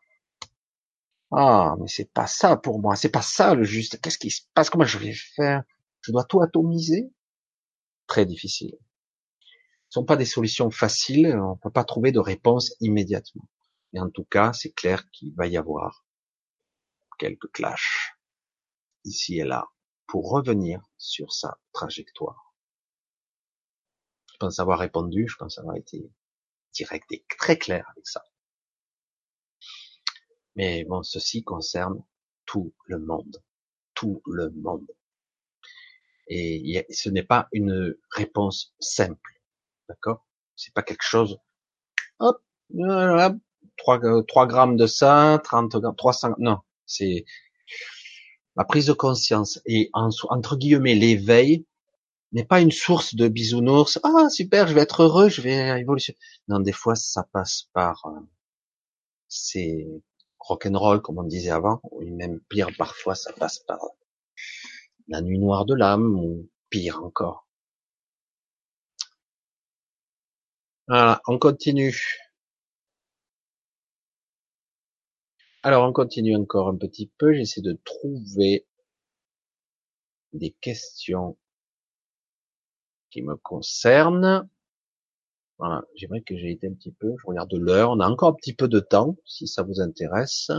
[1.32, 4.00] Ah mais c'est pas ça pour moi c'est pas ça le juste.
[4.00, 4.70] Qu'est-ce qui se passe?
[4.70, 5.62] Comment je vais faire?
[6.02, 7.10] Je dois tout atomiser?
[8.06, 8.76] Très difficile.
[9.90, 13.48] Sont pas des solutions faciles, on peut pas trouver de réponse immédiatement.
[13.92, 16.04] Mais en tout cas, c'est clair qu'il va y avoir
[17.18, 18.16] quelques clashs
[19.04, 19.68] ici et là
[20.06, 22.43] pour revenir sur sa trajectoire.
[24.44, 26.10] Pense avoir répondu, je pense avoir été
[26.74, 28.22] direct et très clair avec ça.
[30.54, 32.04] Mais bon, ceci concerne
[32.44, 33.42] tout le monde.
[33.94, 34.86] Tout le monde.
[36.28, 39.40] Et ce n'est pas une réponse simple.
[39.88, 40.26] D'accord?
[40.56, 41.38] C'est pas quelque chose.
[42.18, 42.42] Hop,
[43.78, 46.34] 3, 3 grammes de ça, 30 grammes, 300.
[46.38, 47.24] Non, c'est
[48.56, 51.64] la prise de conscience et entre guillemets l'éveil
[52.34, 53.98] n'est pas une source de bisounours.
[54.02, 56.16] Ah super, je vais être heureux, je vais évoluer.
[56.48, 58.20] Non, des fois ça passe par euh,
[59.28, 59.86] c'est
[60.38, 63.80] rock'n'roll, comme on disait avant, ou même pire, parfois ça passe par
[65.08, 67.46] la nuit noire de l'âme, ou pire encore.
[70.88, 71.94] Voilà, on continue.
[75.64, 77.34] Alors, on continue encore un petit peu.
[77.34, 78.66] J'essaie de trouver
[80.34, 81.36] des questions
[83.14, 84.48] qui me concernent.
[85.58, 88.34] Voilà, j'aimerais que j'ai été un petit peu, je regarde l'heure, on a encore un
[88.34, 90.50] petit peu de temps, si ça vous intéresse.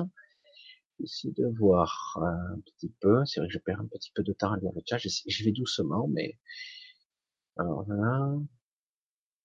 [0.97, 4.31] J'essaie de voir un petit peu, c'est vrai que je perds un petit peu de
[4.31, 6.39] temps à lire le chat, je vais doucement, mais...
[7.57, 7.85] Alors.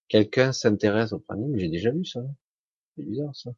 [0.06, 2.20] Quelqu'un s'intéresse au planning, j'ai déjà vu ça.
[2.96, 3.50] C'est bizarre ça.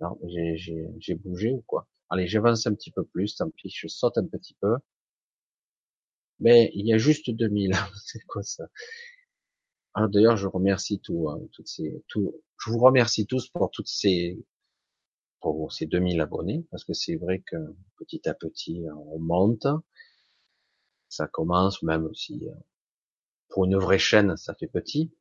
[0.00, 1.88] Non, j'ai bougé ou quoi?
[2.10, 4.76] Allez, j'avance un petit peu plus, tant pis, je saute un petit peu.
[6.42, 7.72] Mais il y a juste 2000,
[8.04, 8.64] c'est quoi ça?
[9.94, 13.88] Alors d'ailleurs, je remercie tout, hein, toutes ces, tout, je vous remercie tous pour toutes
[13.88, 14.44] ces,
[15.40, 17.56] pour ces 2000 abonnés, parce que c'est vrai que
[17.98, 19.66] petit à petit, on monte.
[21.08, 22.54] Ça commence, même si euh,
[23.50, 25.12] pour une vraie chaîne, ça fait petit.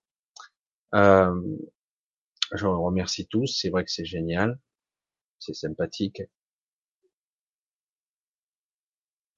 [0.95, 1.57] Euh,
[2.53, 3.47] je vous remercie tous.
[3.47, 4.59] C'est vrai que c'est génial,
[5.39, 6.23] c'est sympathique.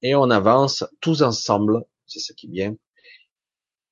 [0.03, 1.83] Et on avance tous ensemble.
[2.06, 2.75] C'est ce qui est bien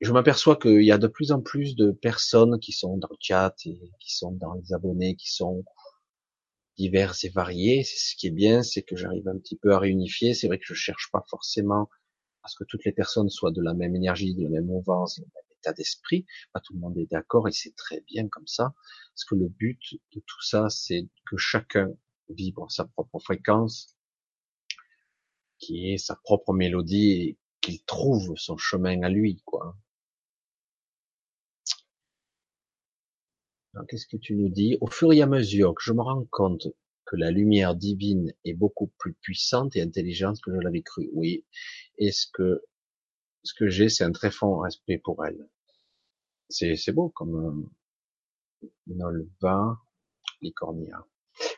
[0.01, 3.17] je m'aperçois qu'il y a de plus en plus de personnes qui sont dans le
[3.19, 5.63] chat et qui sont dans les abonnés, qui sont
[6.75, 7.83] diverses et variées.
[7.83, 10.33] Ce qui est bien, c'est que j'arrive un petit peu à réunifier.
[10.33, 11.87] C'est vrai que je cherche pas forcément
[12.41, 15.19] à ce que toutes les personnes soient de la même énergie, de la même mouvance,
[15.19, 16.25] de même état d'esprit.
[16.51, 18.73] Pas tout le monde est d'accord et c'est très bien comme ça.
[19.13, 19.79] Parce que le but
[20.15, 21.93] de tout ça, c'est que chacun
[22.27, 23.95] vibre sa propre fréquence,
[25.61, 29.77] qui est sa propre mélodie et qu'il trouve son chemin à lui, quoi.
[33.89, 34.77] Qu'est-ce que tu nous dis?
[34.81, 36.67] Au fur et à mesure que je me rends compte
[37.05, 41.45] que la lumière divine est beaucoup plus puissante et intelligente que je l'avais cru, oui.
[41.97, 42.63] Et ce que
[43.43, 45.47] ce que j'ai, c'est un très fort respect pour elle?
[46.49, 47.69] C'est c'est beau comme
[48.63, 49.79] euh, Nolva
[50.41, 51.05] Licornia.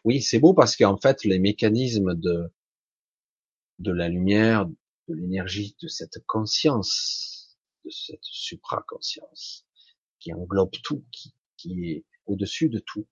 [0.06, 2.51] Oui, c'est beau parce qu'en fait, les mécanismes de
[3.80, 9.66] de la lumière, de l'énergie, de cette conscience, de cette supraconscience
[10.19, 11.06] qui englobe tout,
[11.58, 13.08] qui est au-dessus de tout.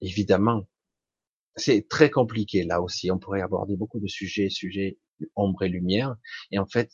[0.00, 0.68] Évidemment,
[1.56, 3.10] c'est très compliqué là aussi.
[3.10, 4.98] On pourrait aborder beaucoup de sujets, sujets
[5.34, 6.16] ombre et lumière.
[6.50, 6.92] Et en fait,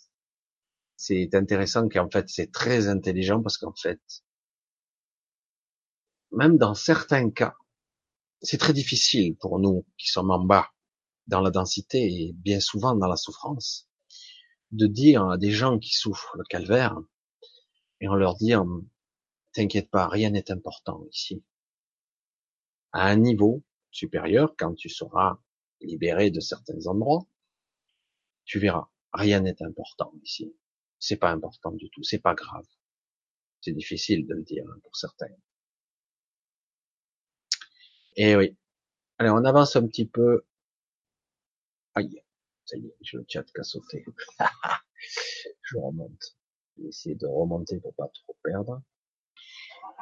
[0.97, 4.01] c'est intéressant qu'en fait c'est très intelligent parce qu'en fait,
[6.31, 7.55] même dans certains cas,
[8.41, 10.72] c'est très difficile pour nous qui sommes en bas
[11.27, 13.89] dans la densité et bien souvent dans la souffrance,
[14.71, 16.97] de dire à des gens qui souffrent le calvaire
[18.01, 18.53] et on leur dit
[19.53, 21.45] T'inquiète pas, rien n'est important ici.
[22.93, 25.39] À un niveau supérieur, quand tu seras
[25.81, 27.27] libéré de certains endroits,
[28.45, 30.57] tu verras, rien n'est important ici.
[30.99, 32.67] C'est pas important du tout, c'est pas grave.
[33.61, 35.27] C'est difficile de le dire hein, pour certains.
[38.17, 38.57] Et eh oui.
[39.19, 40.45] Allez, on avance un petit peu.
[41.95, 42.23] Aïe,
[42.65, 44.05] ça y est, j'ai le chat qui a sauté.
[45.63, 46.37] Je remonte.
[46.77, 48.83] Je vais essayer de remonter pour pas trop perdre.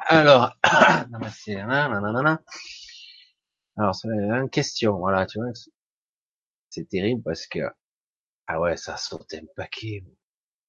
[0.07, 2.39] Alors, alors c'est une
[4.49, 5.51] question, voilà, tu vois,
[6.69, 7.59] c'est terrible parce que
[8.47, 10.03] ah ouais, ça a sauté un paquet.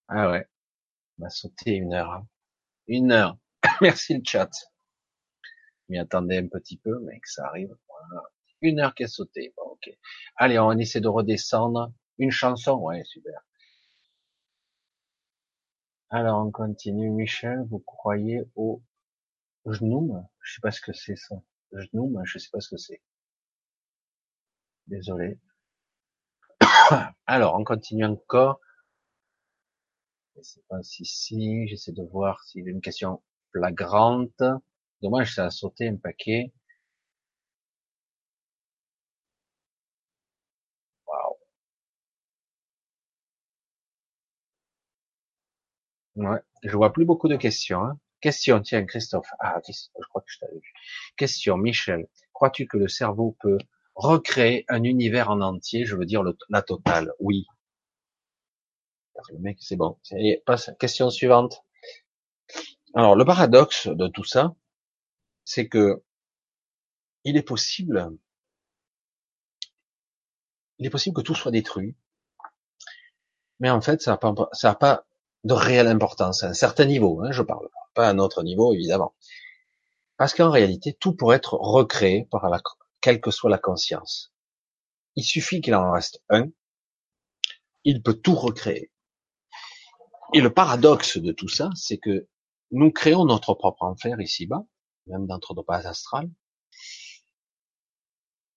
[0.09, 0.47] Ah ouais,
[1.19, 2.27] ça a sauté une heure, hein.
[2.87, 3.37] une heure.
[3.81, 4.51] Merci le chat.
[5.89, 7.75] M'y attendais un petit peu, mais que ça arrive.
[8.63, 9.53] Une heure qui a sauté.
[9.57, 9.91] Bon, ok.
[10.37, 11.93] Allez, on essaie de redescendre.
[12.19, 13.41] Une chanson, ouais, super.
[16.11, 17.65] Alors on continue, Michel.
[17.71, 18.83] Vous croyez au
[19.67, 21.37] Genoum, je sais pas ce que c'est ça.
[21.73, 23.01] Genoum, je sais pas ce que c'est.
[24.87, 25.39] Désolé.
[27.27, 28.61] Alors, on continue encore.
[30.37, 34.43] Je sais pas si si, j'essaie de voir s'il y a une question flagrante.
[35.01, 36.53] Dommage, ça a sauté un paquet.
[46.17, 47.83] Ouais, je vois plus beaucoup de questions.
[47.85, 47.99] Hein.
[48.21, 49.29] Question, tiens, Christophe.
[49.41, 50.73] Ah, je crois que je t'avais vu.
[51.17, 52.07] Question, Michel.
[52.33, 53.59] Crois-tu que le cerveau peut
[53.95, 55.85] recréer un univers en entier?
[55.85, 57.13] Je veux dire la totale.
[57.19, 57.47] Oui.
[59.31, 59.99] Le mec, c'est bon.
[60.79, 61.65] Question suivante.
[62.95, 64.55] Alors, le paradoxe de tout ça,
[65.45, 66.03] c'est que
[67.25, 68.11] il est possible,
[70.79, 71.95] il est possible que tout soit détruit,
[73.61, 75.07] mais en fait, ça n'a pas, ça pas
[75.45, 77.23] de réelle importance à un certain niveau.
[77.23, 79.15] Hein, je parle pas à notre niveau évidemment.
[80.17, 82.61] Parce qu'en réalité, tout pourrait être recréé par la,
[83.01, 84.33] quelle que soit la conscience.
[85.17, 86.49] Il suffit qu'il en reste un,
[87.85, 88.91] il peut tout recréer.
[90.33, 92.29] Et le paradoxe de tout ça, c'est que
[92.71, 94.65] nous créons notre propre enfer ici-bas,
[95.07, 96.31] même dans notre base astrale.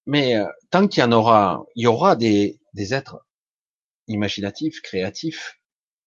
[0.05, 3.25] Mais euh, tant qu'il y en aura, il y aura des, des êtres
[4.07, 5.59] imaginatifs, créatifs,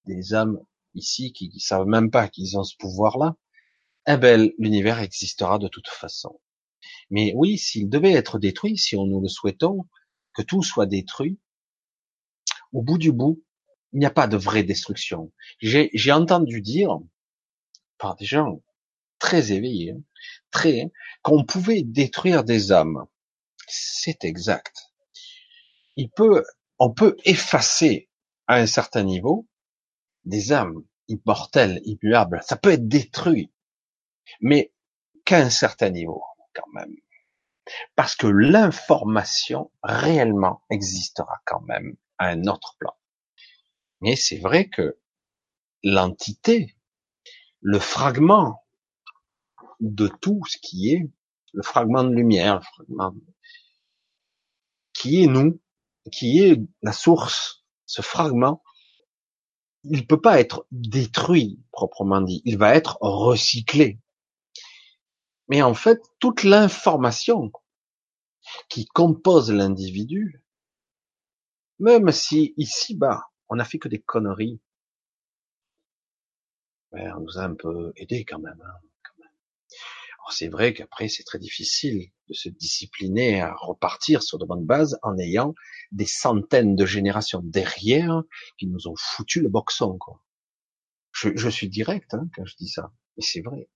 [0.04, 0.60] des âmes
[0.94, 3.36] ici qui, qui savent même pas qu'ils ont ce pouvoir-là,
[4.06, 6.40] eh ben l'univers existera de toute façon.
[7.10, 9.86] Mais oui, s'il devait être détruit, si on nous le souhaitons,
[10.34, 11.38] que tout soit détruit,
[12.72, 13.42] au bout du bout,
[13.92, 15.32] il n'y a pas de vraie destruction.
[15.60, 16.98] J'ai entendu dire
[17.98, 18.62] par des gens
[19.18, 19.94] très éveillés,
[20.50, 20.90] très,
[21.22, 23.04] qu'on pouvait détruire des âmes.
[23.66, 24.92] C'est exact.
[25.96, 26.44] Il peut,
[26.78, 28.08] on peut effacer
[28.46, 29.46] à un certain niveau
[30.28, 32.40] des âmes immortelles, immuables.
[32.42, 33.52] Ça peut être détruit,
[34.40, 34.72] mais
[35.24, 36.22] qu'à un certain niveau,
[36.54, 36.94] quand même.
[37.96, 42.94] Parce que l'information réellement existera quand même à un autre plan.
[44.00, 44.98] Mais c'est vrai que
[45.82, 46.76] l'entité,
[47.60, 48.64] le fragment
[49.80, 51.10] de tout ce qui est,
[51.52, 53.14] le fragment de lumière, le fragment
[54.92, 55.60] qui est nous,
[56.10, 58.62] qui est la source, ce fragment,
[59.90, 63.98] il peut pas être détruit proprement dit, il va être recyclé.
[65.48, 67.50] Mais en fait, toute l'information
[68.68, 70.44] qui compose l'individu,
[71.78, 74.60] même si ici-bas, on n'a fait que des conneries,
[76.92, 78.60] ben, on nous a un peu aidé quand même.
[78.64, 78.87] Hein,
[80.32, 84.98] c'est vrai qu'après, c'est très difficile de se discipliner à repartir sur de bonnes bases
[85.02, 85.54] en ayant
[85.92, 88.22] des centaines de générations derrière
[88.58, 89.96] qui nous ont foutu le boxon.
[89.98, 90.22] Quoi.
[91.12, 93.68] Je, je suis direct hein, quand je dis ça, mais c'est vrai.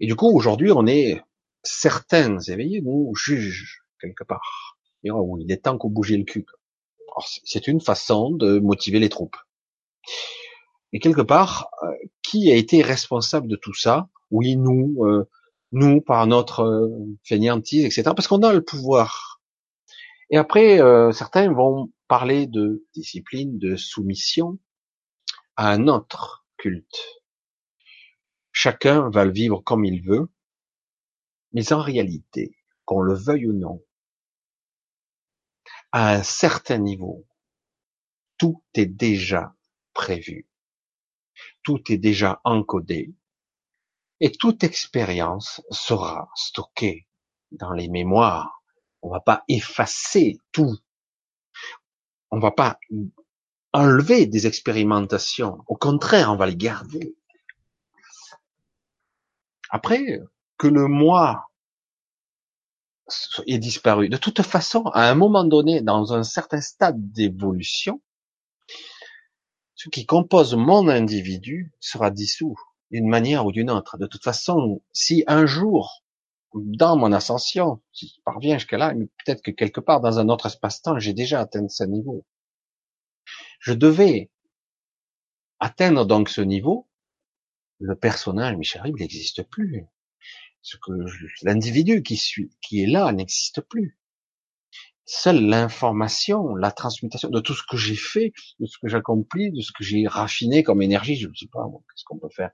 [0.00, 1.22] Et du coup, aujourd'hui, on est
[1.62, 4.78] certains éveillés nous jugent quelque part.
[5.04, 6.46] Et oh, il est temps qu'on bouge le cul.
[7.44, 9.36] C'est une façon de motiver les troupes.
[10.92, 11.92] Et quelque part, euh,
[12.22, 14.08] qui a été responsable de tout ça?
[14.30, 15.28] Oui, nous, euh,
[15.72, 18.02] nous par notre euh, fainéantise, etc.
[18.04, 19.40] Parce qu'on a le pouvoir.
[20.30, 20.80] Et après,
[21.12, 24.58] certains vont parler de discipline, de soumission
[25.54, 27.22] à un autre culte.
[28.50, 30.28] Chacun va le vivre comme il veut,
[31.52, 33.84] mais en réalité, qu'on le veuille ou non,
[35.92, 37.24] à un certain niveau,
[38.36, 39.54] tout est déjà
[39.94, 40.48] prévu
[41.62, 43.12] tout est déjà encodé
[44.20, 47.06] et toute expérience sera stockée
[47.52, 48.62] dans les mémoires.
[49.02, 50.78] On va pas effacer tout.
[52.30, 52.78] On va pas
[53.72, 55.58] enlever des expérimentations.
[55.66, 57.16] Au contraire, on va les garder.
[59.70, 60.20] Après,
[60.58, 61.50] que le moi
[63.46, 64.08] ait disparu.
[64.08, 68.00] De toute façon, à un moment donné, dans un certain stade d'évolution,
[69.74, 72.58] ce qui compose mon individu sera dissous
[72.96, 73.98] d'une manière ou d'une autre.
[73.98, 76.02] De toute façon, si un jour,
[76.54, 80.46] dans mon ascension, si je parviens jusqu'à là, peut-être que quelque part dans un autre
[80.46, 82.24] espace-temps, j'ai déjà atteint ce niveau.
[83.60, 84.30] Je devais
[85.60, 86.88] atteindre donc ce niveau.
[87.80, 89.84] Le personnage, Michel il n'existe plus.
[90.62, 90.92] Ce que
[91.42, 92.18] l'individu qui
[92.62, 93.98] qui est là, n'existe plus.
[95.04, 99.60] Seule l'information, la transmutation de tout ce que j'ai fait, de ce que j'accomplis, de
[99.60, 102.50] ce que j'ai raffiné comme énergie, je ne sais pas, qu'est-ce qu'on peut faire?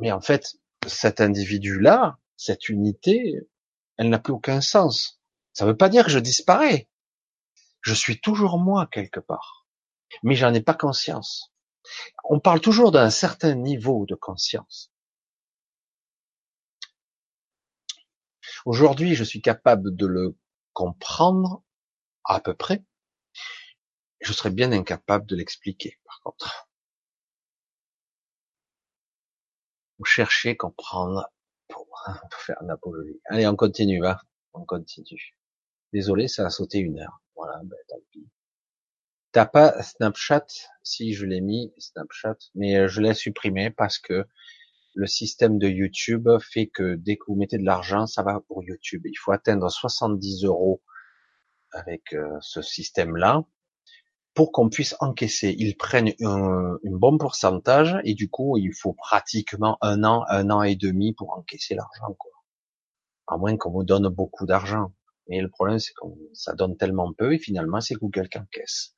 [0.00, 0.56] Mais en fait,
[0.86, 3.38] cet individu-là, cette unité,
[3.98, 5.20] elle n'a plus aucun sens.
[5.52, 6.88] Ça ne veut pas dire que je disparais.
[7.82, 9.66] Je suis toujours moi quelque part.
[10.22, 11.52] Mais j'en ai pas conscience.
[12.24, 14.90] On parle toujours d'un certain niveau de conscience.
[18.64, 20.36] Aujourd'hui, je suis capable de le
[20.72, 21.62] comprendre
[22.24, 22.82] à peu près.
[24.20, 26.69] Je serais bien incapable de l'expliquer, par contre.
[30.00, 31.30] Vous cherchez comprendre
[31.68, 31.86] pour,
[32.46, 33.20] faire un apologie.
[33.26, 34.16] Allez, on continue, hein.
[34.54, 35.36] On continue.
[35.92, 37.20] Désolé, ça a sauté une heure.
[37.36, 38.26] Voilà, ben, tant pis.
[39.32, 40.46] T'as pas Snapchat?
[40.82, 44.24] Si, je l'ai mis, Snapchat, mais euh, je l'ai supprimé parce que
[44.94, 48.64] le système de YouTube fait que dès que vous mettez de l'argent, ça va pour
[48.64, 49.02] YouTube.
[49.04, 50.80] Il faut atteindre 70 euros
[51.72, 53.44] avec euh, ce système-là
[54.34, 55.54] pour qu'on puisse encaisser.
[55.58, 60.62] Ils prennent un, bon pourcentage et du coup, il faut pratiquement un an, un an
[60.62, 62.14] et demi pour encaisser l'argent.
[62.18, 62.30] Quoi.
[63.26, 64.92] À moins qu'on vous donne beaucoup d'argent.
[65.28, 68.96] Mais le problème, c'est que ça donne tellement peu et finalement, c'est Google qui encaisse.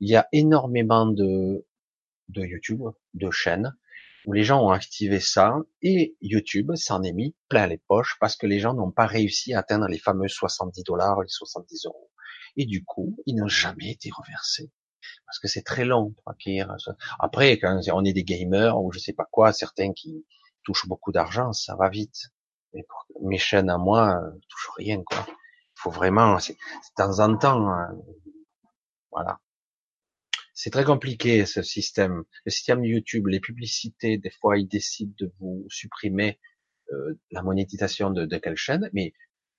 [0.00, 1.66] Il y a énormément de,
[2.28, 2.82] de YouTube,
[3.14, 3.74] de chaînes
[4.26, 8.36] où les gens ont activé ça et YouTube s'en est mis plein les poches parce
[8.36, 12.10] que les gens n'ont pas réussi à atteindre les fameux 70 dollars, les 70 euros.
[12.56, 14.70] Et du coup, ils n'ont jamais été reversés.
[15.26, 16.14] Parce que c'est très long.
[17.18, 20.24] Après, quand on est des gamers ou je sais pas quoi, certains qui
[20.62, 22.30] touchent beaucoup d'argent, ça va vite.
[22.72, 25.24] Mais pour mes chaînes à moi, euh, touchent rien, quoi.
[25.28, 27.94] Il faut vraiment, c'est de temps en temps, hein.
[29.10, 29.38] voilà.
[30.54, 32.22] C'est très compliqué ce système.
[32.44, 36.38] Le système YouTube, les publicités, des fois ils décident de vous supprimer
[36.92, 39.12] euh, la monétisation de, de quelle chaîne, mais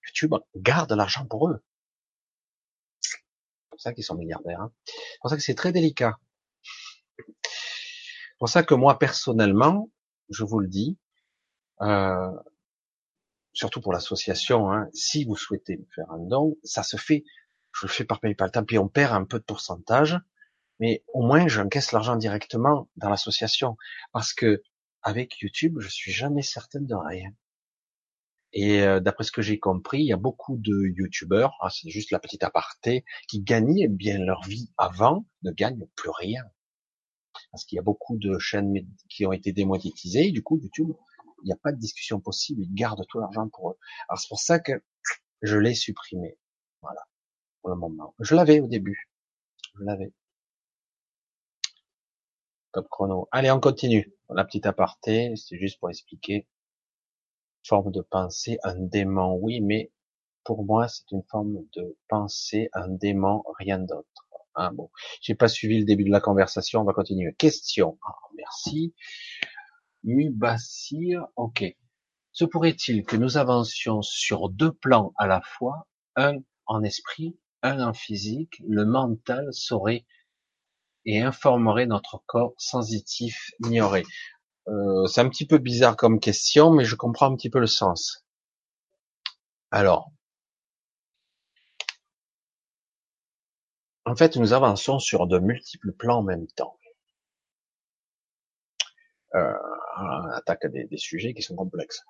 [0.05, 1.61] YouTube garde l'argent pour eux.
[3.01, 3.19] C'est
[3.69, 4.61] pour ça qu'ils sont milliardaires.
[4.61, 4.71] Hein.
[4.85, 6.17] C'est pour ça que c'est très délicat.
[7.17, 9.91] C'est pour ça que moi personnellement,
[10.29, 10.97] je vous le dis,
[11.81, 12.31] euh,
[13.51, 17.25] surtout pour l'association, hein, si vous souhaitez me faire un don, ça se fait,
[17.73, 20.17] je le fais par PayPal, tant pis on perd un peu de pourcentage,
[20.79, 23.77] mais au moins j'encaisse l'argent directement dans l'association
[24.11, 24.61] parce que
[25.05, 27.31] avec YouTube, je suis jamais certaine de rien.
[28.53, 31.89] Et euh, d'après ce que j'ai compris, il y a beaucoup de YouTubeurs, ah, c'est
[31.89, 36.41] juste la petite aparté, qui gagnaient bien leur vie avant, ne gagnent plus rien.
[37.51, 38.73] Parce qu'il y a beaucoup de chaînes
[39.09, 40.91] qui ont été démonétisées, du coup YouTube,
[41.43, 43.77] il n'y a pas de discussion possible, ils gardent tout l'argent pour eux.
[44.09, 44.71] Alors c'est pour ça que
[45.41, 46.39] je l'ai supprimé.
[46.81, 47.01] Voilà,
[47.61, 48.15] pour le moment.
[48.19, 49.09] Je l'avais au début.
[49.77, 50.13] Je l'avais
[52.81, 53.27] chrono.
[53.31, 54.13] Allez, on continue.
[54.29, 56.47] La petite aparté, c'est juste pour expliquer.
[57.63, 59.91] Forme de pensée, un démon, oui, mais
[60.43, 64.07] pour moi, c'est une forme de pensée, un démon, rien d'autre.
[64.53, 64.89] Ah, bon,
[65.21, 67.33] j'ai pas suivi le début de la conversation, on va continuer.
[67.37, 67.97] Question.
[68.07, 68.93] Ah, merci.
[70.03, 71.65] Mubassir, ok.
[72.31, 76.37] Se pourrait-il que nous avancions sur deux plans à la fois, un
[76.67, 80.05] en esprit, un en physique, le mental saurait
[81.05, 84.03] et informerait notre corps sensitif ignoré
[84.67, 87.67] euh, C'est un petit peu bizarre comme question, mais je comprends un petit peu le
[87.67, 88.25] sens.
[89.71, 90.11] Alors,
[94.05, 96.77] en fait, nous avançons sur de multiples plans en même temps.
[99.35, 99.53] Euh,
[99.97, 102.03] on attaque des, des, sujets qui sont complexes.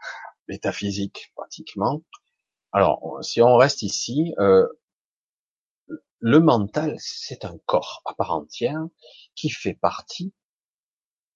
[0.47, 2.01] Métaphysique, pratiquement.
[2.71, 4.67] Alors, si on reste ici, euh,
[6.25, 8.81] le mental, c'est un corps à part entière
[9.35, 10.33] qui fait partie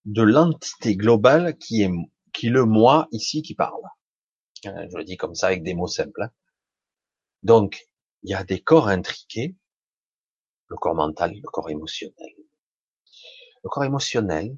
[0.05, 1.91] de l'entité globale qui est,
[2.33, 3.83] qui le moi ici qui parle.
[4.65, 6.23] Euh, je le dis comme ça avec des mots simples.
[6.23, 6.31] Hein.
[7.43, 7.87] Donc,
[8.23, 9.55] il y a des corps intriqués,
[10.69, 12.33] le corps mental le corps émotionnel.
[13.63, 14.57] Le corps émotionnel,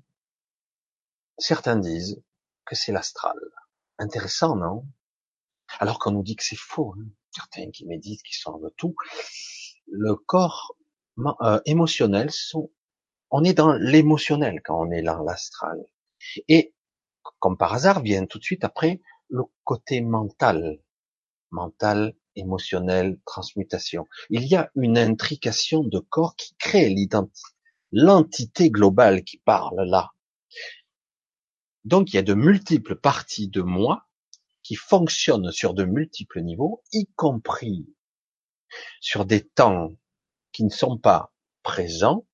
[1.40, 2.24] certains disent
[2.64, 3.38] que c'est l'astral.
[3.98, 4.88] Intéressant, non?
[5.80, 6.96] Alors qu'on nous dit que c'est faux.
[6.98, 7.10] Hein.
[7.32, 8.96] Certains qui méditent, qui sont tout,
[9.92, 10.76] le corps
[11.20, 12.72] euh, émotionnel sont,
[13.30, 15.78] on est dans l'émotionnel quand on est dans l'astral.
[16.48, 16.74] Et
[17.40, 20.80] comme par hasard vient tout de suite après le côté mental,
[21.52, 24.08] mental, émotionnel, transmutation.
[24.30, 27.42] Il y a une intrication de corps qui crée l'identité,
[27.92, 30.12] l'entité globale qui parle là.
[31.84, 34.08] Donc il y a de multiples parties de moi
[34.64, 37.86] qui fonctionnent sur de multiples niveaux, y compris
[39.00, 39.96] sur des temps
[40.52, 41.34] qui ne sont pas
[41.64, 42.28] présents,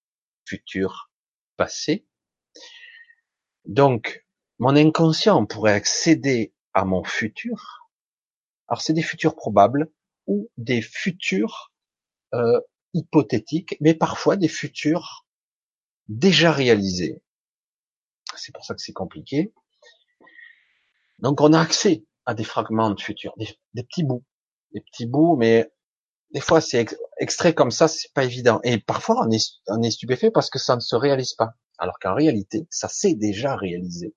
[0.45, 1.11] futurs,
[1.57, 2.05] passés.
[3.65, 4.25] Donc,
[4.59, 7.89] mon inconscient pourrait accéder à mon futur.
[8.67, 9.91] Alors, c'est des futurs probables
[10.25, 11.71] ou des futurs
[12.33, 12.59] euh,
[12.93, 15.25] hypothétiques, mais parfois des futurs
[16.07, 17.21] déjà réalisés.
[18.35, 19.53] C'est pour ça que c'est compliqué.
[21.19, 24.23] Donc, on a accès à des fragments de futur, des, des petits bouts,
[24.73, 25.71] des petits bouts, mais
[26.31, 26.85] des fois c'est
[27.19, 28.59] extrait comme ça, c'est pas évident.
[28.63, 31.53] Et parfois on est, stupéfait parce que ça ne se réalise pas.
[31.77, 34.15] Alors qu'en réalité, ça s'est déjà réalisé.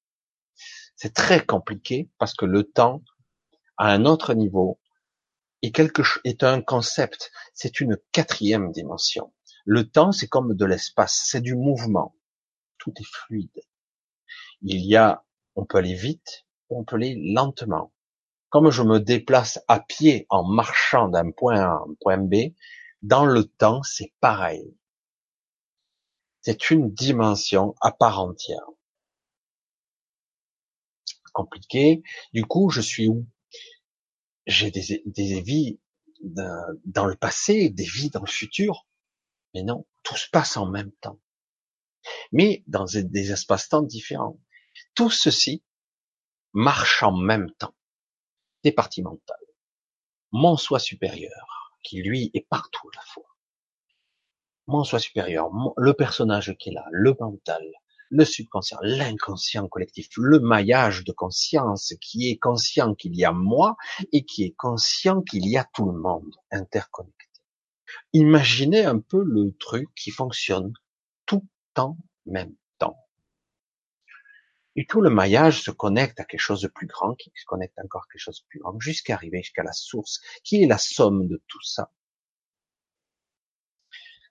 [0.96, 3.02] C'est très compliqué parce que le temps,
[3.76, 4.78] à un autre niveau,
[5.62, 7.30] est, quelque, est un concept.
[7.54, 9.32] C'est une quatrième dimension.
[9.64, 12.14] Le temps, c'est comme de l'espace, c'est du mouvement.
[12.78, 13.60] Tout est fluide.
[14.62, 15.24] Il y a,
[15.54, 17.92] on peut aller vite, on peut aller lentement.
[18.50, 22.52] Comme je me déplace à pied en marchant d'un point A à un point B,
[23.00, 24.76] dans le temps, c'est pareil.
[26.42, 28.66] C'est une dimension à part entière.
[31.32, 32.02] Compliqué.
[32.32, 33.24] Du coup, je suis où?
[34.46, 35.78] J'ai des, des vies
[36.20, 38.88] dans le passé, des vies dans le futur.
[39.54, 41.20] Mais non, tout se passe en même temps.
[42.32, 44.40] Mais dans des espaces-temps différents.
[44.94, 45.62] Tout ceci
[46.52, 47.74] marche en même temps
[48.64, 49.38] départemental,
[50.32, 53.36] mon soi supérieur, qui lui est partout à la fois.
[54.66, 57.62] Mon soi supérieur, le personnage qui est là, le mental,
[58.10, 63.76] le subconscient, l'inconscient collectif, le maillage de conscience qui est conscient qu'il y a moi
[64.12, 67.26] et qui est conscient qu'il y a tout le monde interconnecté.
[68.12, 70.72] Imaginez un peu le truc qui fonctionne
[71.26, 72.56] tout en même temps.
[74.76, 77.78] Et tout le maillage se connecte à quelque chose de plus grand, qui se connecte
[77.78, 80.78] encore à quelque chose de plus grand, jusqu'à arriver jusqu'à la source, qui est la
[80.78, 81.92] somme de tout ça.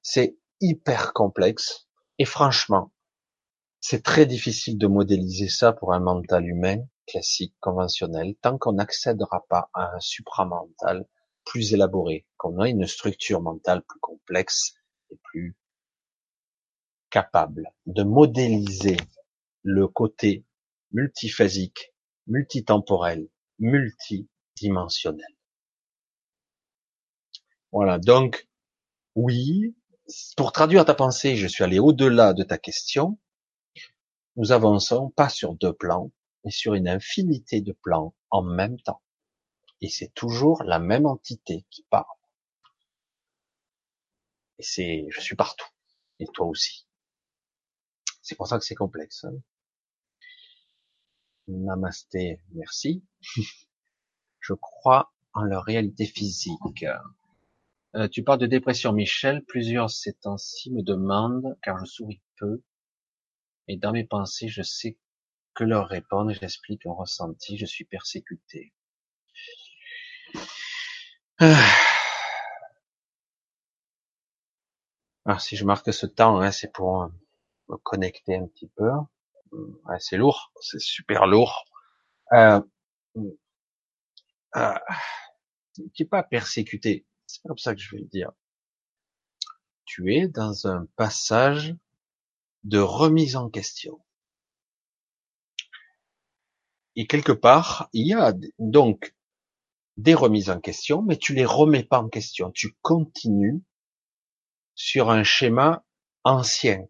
[0.01, 1.87] C'est hyper complexe,
[2.17, 2.91] et franchement,
[3.81, 9.45] c'est très difficile de modéliser ça pour un mental humain classique, conventionnel, tant qu'on n'accédera
[9.49, 11.05] pas à un supramental
[11.45, 14.73] plus élaboré, qu'on a une structure mentale plus complexe
[15.09, 15.55] et plus
[17.09, 18.97] capable de modéliser
[19.69, 20.45] le côté
[20.91, 21.93] multiphasique,
[22.25, 25.37] multitemporel, multidimensionnel.
[27.71, 28.47] Voilà, donc
[29.13, 29.75] oui,
[30.35, 33.19] pour traduire ta pensée, je suis allé au-delà de ta question.
[34.37, 36.11] Nous avançons pas sur deux plans,
[36.43, 39.03] mais sur une infinité de plans en même temps.
[39.81, 42.05] Et c'est toujours la même entité qui parle.
[44.57, 45.69] Et c'est, je suis partout.
[46.19, 46.87] Et toi aussi.
[48.23, 49.25] C'est pour ça que c'est complexe.
[49.25, 49.39] Hein.
[51.49, 53.03] Namasté, merci.
[54.39, 56.85] Je crois en leur réalité physique.
[57.95, 59.43] Euh, tu parles de dépression, Michel.
[59.45, 62.61] Plusieurs ces temps-ci me demandent, car je souris peu,
[63.67, 64.97] et dans mes pensées, je sais
[65.53, 66.31] que leur répondre.
[66.33, 67.57] J'explique mon ressenti.
[67.57, 68.73] Je suis persécuté.
[71.39, 71.55] Ah.
[75.25, 77.07] Alors si je marque ce temps, hein, c'est pour euh,
[77.69, 78.89] me connecter un petit peu.
[79.99, 81.65] C'est lourd, c'est super lourd.
[82.33, 82.61] Euh,
[84.55, 84.73] euh,
[85.73, 88.31] tu n'es pas persécuté, c'est comme ça que je vais le dire.
[89.85, 91.75] Tu es dans un passage
[92.63, 93.99] de remise en question.
[96.95, 99.15] Et quelque part, il y a donc
[99.97, 102.51] des remises en question, mais tu les remets pas en question.
[102.51, 103.61] Tu continues
[104.75, 105.83] sur un schéma
[106.23, 106.85] ancien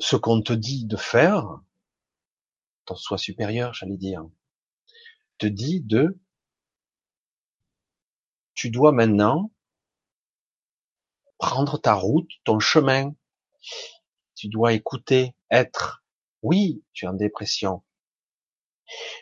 [0.00, 1.60] ce qu'on te dit de faire,
[2.86, 4.26] ton soi supérieur, j'allais dire,
[5.38, 6.18] te dit de,
[8.54, 9.50] tu dois maintenant
[11.38, 13.14] prendre ta route, ton chemin.
[14.34, 16.04] Tu dois écouter, être.
[16.42, 17.82] Oui, tu es en dépression.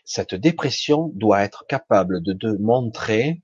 [0.05, 3.43] Cette dépression doit être capable de te montrer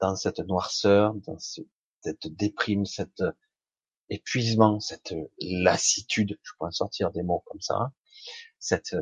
[0.00, 3.22] dans cette noirceur, dans cette déprime, cette
[4.08, 7.92] épuisement, cette lassitude, je pourrais sortir des mots comme ça,
[8.58, 8.96] cette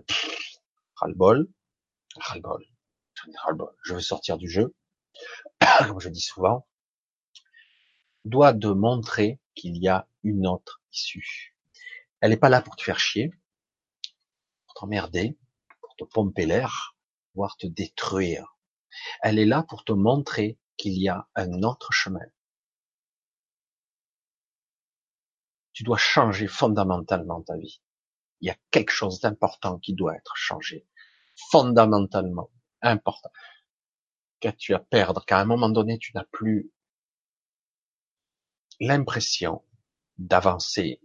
[0.97, 1.49] ras-le-bol,
[2.17, 2.65] ras-le-bol,
[3.37, 4.75] ras-le-bol, je veux sortir du jeu,
[5.87, 6.67] comme je dis souvent,
[8.25, 11.57] doit de montrer qu'il y a une autre issue.
[12.21, 13.33] Elle n'est pas là pour te faire chier,
[14.67, 15.39] pour t'emmerder,
[15.81, 16.97] pour te pomper l'air,
[17.35, 18.57] voire te détruire.
[19.23, 22.25] Elle est là pour te montrer qu'il y a un autre chemin.
[25.73, 27.83] Tu dois changer fondamentalement ta vie.
[28.41, 30.87] Il y a quelque chose d'important qui doit être changé.
[31.51, 32.51] Fondamentalement
[32.83, 33.31] important.
[34.41, 35.25] Qu'as-tu à perdre?
[35.25, 36.73] Qu'à un moment donné, tu n'as plus
[38.81, 39.65] l'impression
[40.19, 41.01] d'avancer,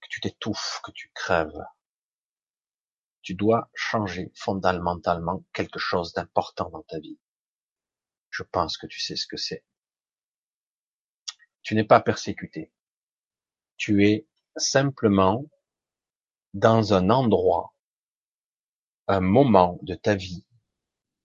[0.00, 1.64] que tu t'étouffes, que tu crèves.
[3.22, 7.20] Tu dois changer fondamentalement quelque chose d'important dans ta vie.
[8.30, 9.64] Je pense que tu sais ce que c'est.
[11.62, 12.72] Tu n'es pas persécuté
[13.80, 14.26] tu es
[14.56, 15.46] simplement
[16.52, 17.74] dans un endroit,
[19.08, 20.44] un moment de ta vie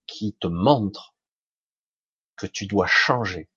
[0.08, 1.14] qui te montre
[2.38, 3.50] que tu dois changer.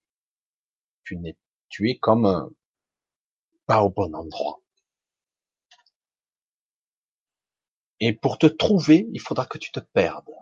[1.04, 1.36] Tu n'es,
[1.68, 2.52] tu es comme
[3.66, 4.60] pas au bon endroit.
[8.00, 10.34] Et pour te trouver, il faudra que tu te perdes.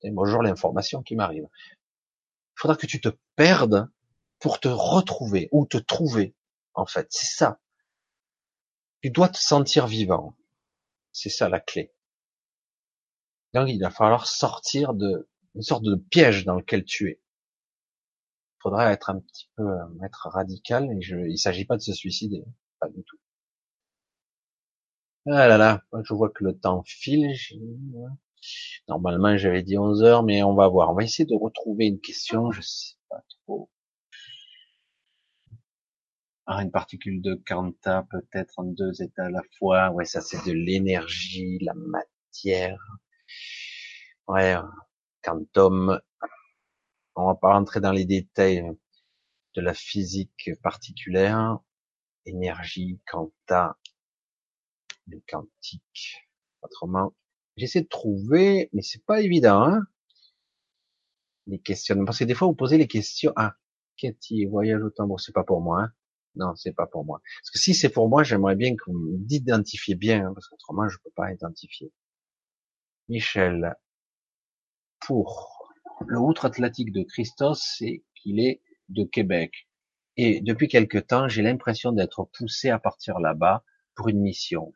[0.00, 1.46] C'est bonjour l'information qui m'arrive.
[1.52, 3.90] Il faudra que tu te perdes
[4.38, 6.34] pour te retrouver ou te trouver.
[6.72, 7.58] En fait, c'est ça.
[9.00, 10.36] Tu dois te sentir vivant.
[11.12, 11.94] C'est ça la clé.
[13.54, 17.20] Donc il va falloir sortir de une sorte de piège dans lequel tu es.
[18.58, 19.64] Il faudra être un petit peu
[20.04, 22.44] être radical et je, il s'agit pas de se suicider,
[22.80, 23.16] pas du tout.
[25.28, 27.32] Ah là là, je vois que le temps file.
[28.88, 30.90] Normalement, j'avais dit 11 heures, mais on va voir.
[30.90, 32.50] On va essayer de retrouver une question.
[32.50, 33.70] Je sais pas trop.
[36.46, 39.90] Ah, une particule de quanta, peut-être en deux états à la fois.
[39.90, 42.78] Ouais, ça c'est de l'énergie, la matière.
[44.28, 44.54] Ouais,
[45.22, 46.00] quantum.
[47.16, 48.62] On va pas rentrer dans les détails
[49.54, 51.58] de la physique particulière.
[52.26, 53.76] Énergie, quanta.
[55.06, 56.28] le quantique.
[56.62, 57.14] Autrement,
[57.56, 59.82] j'essaie de trouver, mais c'est pas évident, hein
[61.46, 62.04] les questions.
[62.04, 63.32] Parce que des fois, vous posez les questions.
[63.36, 63.54] Ah,
[63.96, 65.82] Cathy, voyage au tambour, c'est pas pour moi.
[65.82, 65.92] Hein
[66.36, 67.20] non, c'est pas pour moi.
[67.40, 69.18] Parce que si c'est pour moi, j'aimerais bien que vous
[69.96, 71.92] bien, hein, parce qu'autrement, je peux pas identifier.
[73.08, 73.74] Michel,
[75.00, 75.72] pour
[76.06, 79.68] le outre-Atlantique de Christos, c'est qu'il est de Québec.
[80.16, 84.72] Et depuis quelque temps, j'ai l'impression d'être poussé à partir là-bas pour une mission.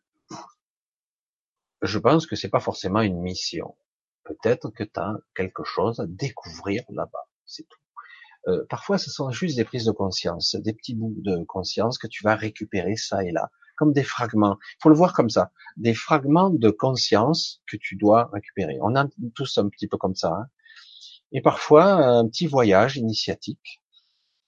[1.82, 3.76] Je pense que c'est pas forcément une mission.
[4.24, 7.26] Peut-être que tu as quelque chose à découvrir là-bas.
[7.46, 7.80] C'est tout.
[8.48, 12.06] Euh, parfois, ce sont juste des prises de conscience, des petits bouts de conscience que
[12.06, 14.56] tu vas récupérer ça et là, comme des fragments.
[14.60, 18.78] Il faut le voir comme ça, des fragments de conscience que tu dois récupérer.
[18.82, 20.32] On a tous un petit peu comme ça.
[20.32, 20.46] Hein.
[21.32, 23.82] Et parfois, un petit voyage initiatique.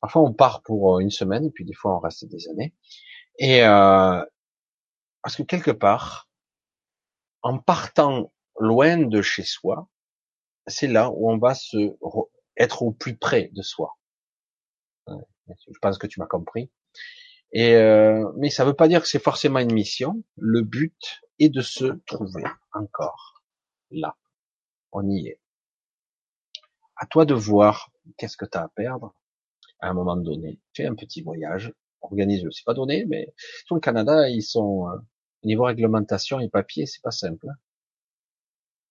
[0.00, 2.74] Parfois, on part pour une semaine, et puis des fois, on reste des années.
[3.38, 4.22] Et euh,
[5.22, 6.28] parce que quelque part,
[7.42, 9.88] en partant loin de chez soi,
[10.66, 11.96] c'est là où on va se
[12.56, 13.96] être au plus près de soi.
[15.08, 16.70] Je pense que tu m'as compris.
[17.52, 20.22] Et euh, mais ça ne veut pas dire que c'est forcément une mission.
[20.36, 23.42] Le but est de se trouver encore
[23.90, 24.16] là.
[24.92, 25.40] On y est.
[26.96, 29.14] À toi de voir qu'est-ce que tu as à perdre
[29.80, 30.60] à un moment donné.
[30.74, 32.50] Fais un petit voyage, organise-le.
[32.52, 33.34] C'est pas donné, mais
[33.66, 34.96] sur le Canada, ils sont euh,
[35.44, 37.48] niveau réglementation et papier, c'est pas simple.
[37.48, 37.54] Hein.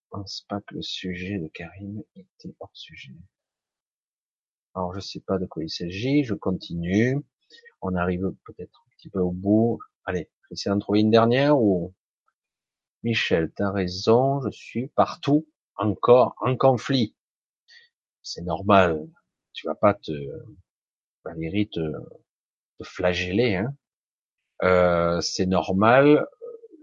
[0.04, 3.14] Je pense pas que le sujet de Karim était hors sujet.
[4.74, 6.24] Alors, je sais pas de quoi il s'agit.
[6.24, 7.22] Je continue.
[7.82, 9.78] On arrive peut-être un petit peu au bout.
[10.04, 11.94] Allez, j'essaie d'en trouver une dernière ou
[13.02, 14.40] Michel, t'as raison.
[14.42, 17.16] Je suis partout encore en conflit.
[18.22, 19.08] C'est normal.
[19.52, 20.12] Tu vas pas te,
[21.24, 21.80] Valérie te,
[22.78, 23.56] te flageller.
[23.56, 23.74] Hein.
[24.62, 26.26] Euh, c'est normal.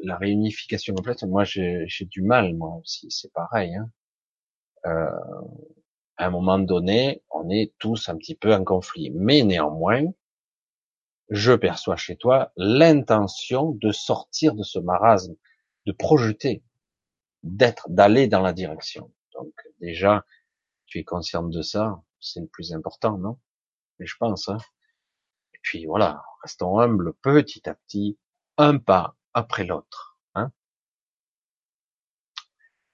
[0.04, 3.76] La réunification complète, moi j'ai du mal, moi aussi, c'est pareil.
[3.76, 3.92] Hein.
[4.86, 5.10] Euh,
[6.20, 9.10] à un moment donné, on est tous un petit peu en conflit.
[9.12, 10.04] Mais néanmoins,
[11.30, 15.36] je perçois chez toi l'intention de sortir de ce marasme,
[15.86, 16.62] de projeter,
[17.44, 19.14] d'être, d'aller dans la direction.
[19.34, 20.26] Donc déjà,
[20.88, 23.40] tu es consciente de ça, c'est le plus important, non?
[23.98, 24.50] Mais je pense.
[24.50, 24.58] Hein
[25.54, 28.20] Et puis voilà, restons humbles petit à petit,
[28.58, 30.20] un pas après l'autre.
[30.36, 30.52] Hein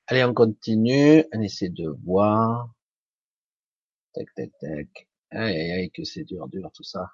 [0.06, 2.75] Allez, on continue, on essaie de voir.
[4.16, 5.10] Tac, tac, tac.
[5.32, 7.12] Aïe, aïe, aïe, que c'est dur, dur tout ça.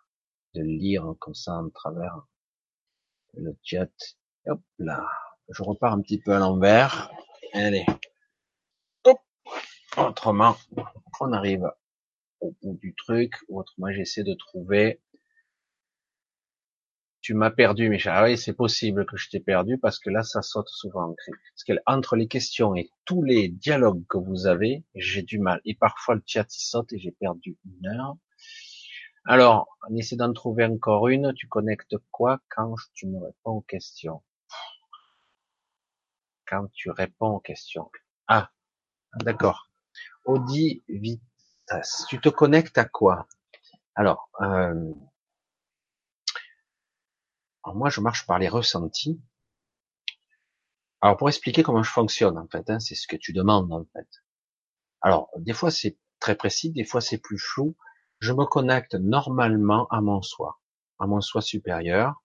[0.54, 2.28] De lire comme ça en travers
[3.34, 3.90] le chat.
[4.46, 5.04] Hop là.
[5.50, 7.12] Je repars un petit peu à l'envers.
[7.54, 7.88] Allez.
[9.06, 9.18] Hop.
[9.98, 10.56] Autrement,
[11.20, 11.72] on arrive
[12.40, 13.34] au bout du truc.
[13.50, 15.02] Autrement, j'essaie de trouver
[17.22, 18.14] tu m'as perdu, Michel.
[18.16, 21.16] Ah oui, c'est possible que je t'ai perdu parce que là, ça saute souvent.
[21.16, 25.62] Parce que entre les questions et tous les dialogues que vous avez, j'ai du mal.
[25.66, 28.16] Et parfois, le chat, il saute et j'ai perdu une heure.
[29.26, 31.34] Alors, on essaie d'en trouver encore une.
[31.36, 34.24] Tu connectes quoi quand tu me réponds aux questions?
[36.48, 37.92] Quand tu réponds aux questions.
[38.28, 38.52] Ah,
[39.18, 39.70] d'accord.
[40.26, 42.06] Audi Vitas.
[42.10, 43.28] Tu te connectes à quoi?
[43.94, 44.92] Alors, euh,
[47.64, 49.22] alors moi, je marche par les ressentis.
[51.02, 53.86] Alors pour expliquer comment je fonctionne, en fait, hein, c'est ce que tu demandes, en
[53.94, 54.08] fait.
[55.02, 57.76] Alors des fois c'est très précis, des fois c'est plus flou.
[58.20, 60.60] Je me connecte normalement à mon soi,
[61.00, 62.24] à mon soi supérieur,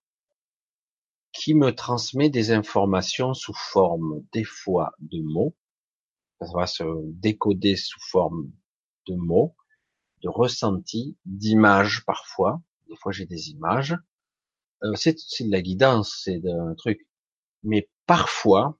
[1.32, 5.56] qui me transmet des informations sous forme des fois de mots.
[6.40, 8.50] Ça va se décoder sous forme
[9.08, 9.56] de mots,
[10.22, 12.60] de ressentis, d'images parfois.
[12.90, 13.96] Des fois j'ai des images
[14.94, 15.14] c'est
[15.44, 17.06] de la guidance, c'est un truc.
[17.62, 18.78] Mais parfois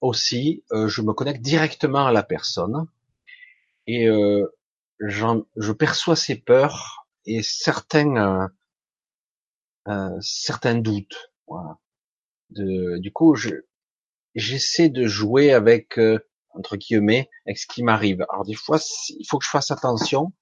[0.00, 2.86] aussi, euh, je me connecte directement à la personne
[3.86, 4.46] et euh,
[4.98, 8.50] je perçois ses peurs et certains
[10.20, 11.32] certains doutes.
[11.48, 11.78] Voilà.
[12.50, 13.34] De, du coup,
[14.34, 15.98] j'essaie de jouer avec
[16.50, 18.24] entre guillemets avec ce qui m'arrive.
[18.30, 20.32] Alors des fois, il faut que je fasse attention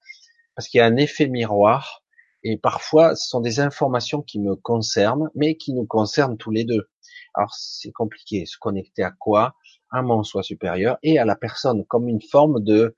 [0.55, 2.00] parce qu'il y a un effet miroir
[2.43, 6.63] et parfois, ce sont des informations qui me concernent, mais qui nous concernent tous les
[6.63, 6.89] deux.
[7.33, 8.45] Alors, c'est compliqué.
[8.45, 9.55] Se connecter à quoi?
[9.91, 12.95] À mon soi supérieur et à la personne, comme une forme de,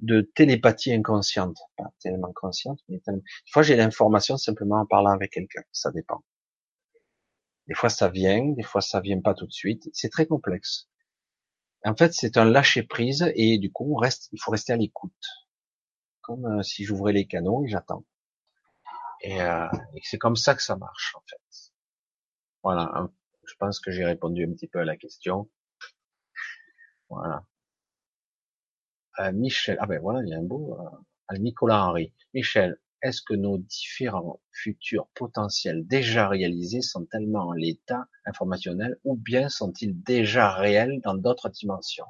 [0.00, 1.58] de télépathie inconsciente.
[1.76, 3.20] Pas tellement consciente, mais tellement...
[3.20, 5.62] Des fois, j'ai l'information simplement en parlant avec quelqu'un.
[5.72, 6.24] Ça dépend.
[7.68, 9.88] Des fois, ça vient, des fois, ça vient pas tout de suite.
[9.92, 10.88] C'est très complexe.
[11.84, 14.76] En fait, c'est un lâcher prise et du coup, on reste, il faut rester à
[14.76, 15.12] l'écoute.
[16.20, 18.04] Comme euh, si j'ouvrais les canaux et j'attends.
[19.22, 21.72] Et, euh, et c'est comme ça que ça marche en fait.
[22.62, 23.08] Voilà,
[23.44, 25.48] Je pense que j'ai répondu un petit peu à la question.
[27.08, 27.44] Voilà.
[29.18, 30.78] Euh, Michel, ah ben voilà, il y a un beau.
[30.80, 32.12] Euh, Nicolas Henry.
[32.34, 39.16] Michel, est-ce que nos différents futurs potentiels déjà réalisés sont tellement en l'état informationnel ou
[39.16, 42.06] bien sont-ils déjà réels dans d'autres dimensions?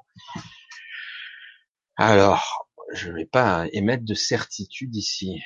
[1.97, 5.41] Alors, je ne vais pas émettre de certitude ici.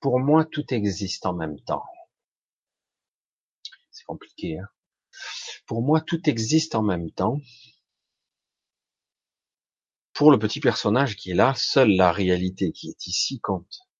[0.00, 1.84] Pour moi, tout existe en même temps.
[3.90, 4.58] C'est compliqué.
[4.58, 4.68] Hein
[5.66, 7.40] Pour moi, tout existe en même temps.
[10.12, 13.90] Pour le petit personnage qui est là, seule la réalité qui est ici compte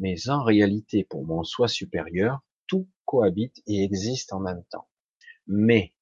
[0.00, 4.88] mais en réalité, pour mon soi supérieur, tout cohabite et existe en même temps.
[5.46, 5.92] Mais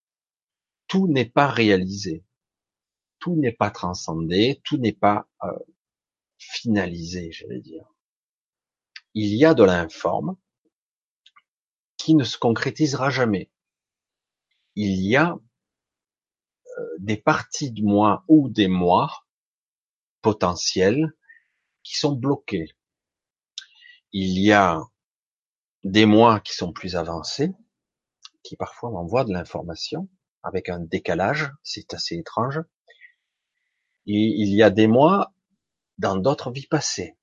[0.86, 2.24] tout n'est pas réalisé,
[3.18, 5.58] tout n'est pas transcendé, tout n'est pas euh,
[6.38, 7.84] finalisé, j'allais dire.
[9.14, 10.36] Il y a de l'informe
[11.96, 13.50] qui ne se concrétisera jamais.
[14.76, 15.32] Il y a
[16.78, 19.10] euh, des parties de moi ou des moi
[20.22, 21.12] potentiels
[21.82, 22.74] qui sont bloqués
[24.12, 24.80] il y a
[25.84, 27.52] des mois qui sont plus avancés,
[28.42, 30.08] qui parfois m'envoient de l'information
[30.42, 32.60] avec un décalage, c'est assez étrange.
[34.06, 35.34] Et il y a des mois
[35.98, 37.17] dans d'autres vies passées,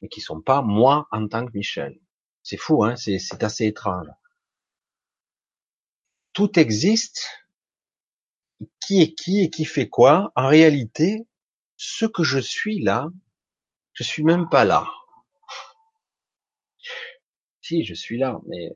[0.00, 1.98] mais qui sont pas moi en tant que Michel.
[2.42, 4.08] C'est fou, hein c'est, assez étrange.
[6.32, 7.28] Tout existe.
[8.80, 10.32] Qui est qui et qui fait quoi?
[10.34, 11.26] En réalité,
[11.76, 13.08] ce que je suis là,
[13.92, 14.84] je suis même pas là
[17.68, 18.70] si je suis là, mais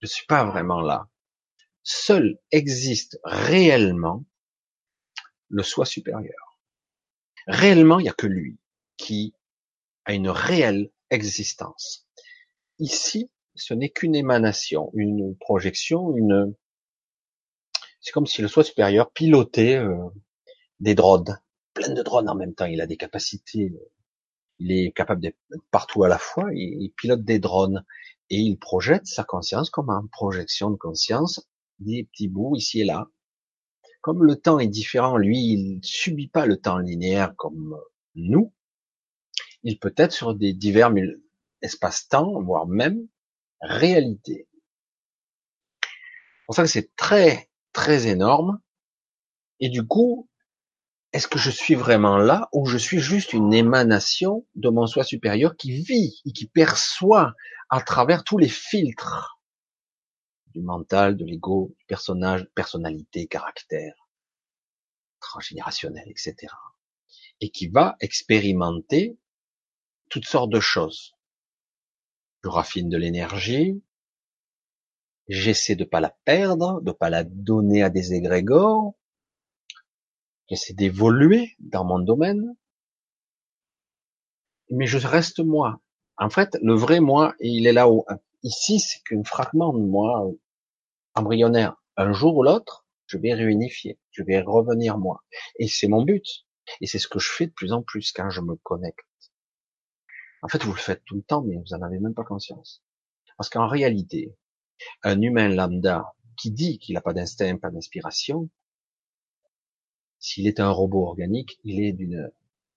[0.00, 1.08] je suis pas vraiment là.
[1.82, 4.24] Seul existe réellement
[5.48, 6.60] le soi supérieur.
[7.48, 8.58] Réellement, il n'y a que lui
[8.96, 9.34] qui
[10.08, 12.08] a une réelle existence.
[12.78, 16.54] Ici, ce n'est qu'une émanation, une projection, une.
[18.00, 20.08] C'est comme si le soi supérieur pilotait euh,
[20.80, 21.38] des drones,
[21.74, 22.64] plein de drones en même temps.
[22.64, 23.72] Il a des capacités,
[24.58, 25.36] il est capable d'être
[25.70, 26.48] partout à la fois.
[26.54, 27.84] il pilote des drones
[28.30, 31.48] et il projette sa conscience comme en projection de conscience,
[31.80, 33.08] des petits bouts ici et là.
[34.00, 37.78] Comme le temps est différent, lui, il subit pas le temps linéaire comme
[38.14, 38.54] nous.
[39.62, 40.92] Il peut être sur des divers
[41.62, 43.06] espaces-temps, voire même
[43.60, 44.48] réalité.
[45.82, 48.60] C'est pour ça que c'est très, très énorme.
[49.60, 50.28] Et du coup,
[51.12, 55.04] est-ce que je suis vraiment là ou je suis juste une émanation de mon soi
[55.04, 57.34] supérieur qui vit et qui perçoit
[57.70, 59.40] à travers tous les filtres
[60.54, 63.94] du mental, de l'ego, du personnage, personnalité, caractère,
[65.20, 66.52] transgénérationnel, etc.
[67.40, 69.18] Et qui va expérimenter
[70.08, 71.14] toutes sortes de choses.
[72.44, 73.82] Je raffine de l'énergie,
[75.28, 78.94] j'essaie de pas la perdre, de pas la donner à des égrégores,
[80.48, 82.54] j'essaie d'évoluer dans mon domaine,
[84.70, 85.80] mais je reste moi.
[86.16, 88.06] En fait, le vrai moi, il est là-haut.
[88.42, 90.30] Ici, c'est qu'un fragment de moi
[91.14, 91.76] embryonnaire.
[91.96, 95.24] Un jour ou l'autre, je vais réunifier, je vais revenir moi.
[95.58, 96.24] Et c'est mon but.
[96.80, 99.07] Et c'est ce que je fais de plus en plus quand je me connecte.
[100.42, 102.82] En fait, vous le faites tout le temps, mais vous en avez même pas conscience.
[103.36, 104.36] Parce qu'en réalité,
[105.02, 108.48] un humain lambda qui dit qu'il n'a pas d'instinct, pas d'inspiration,
[110.20, 112.30] s'il est un robot organique, il est d'une,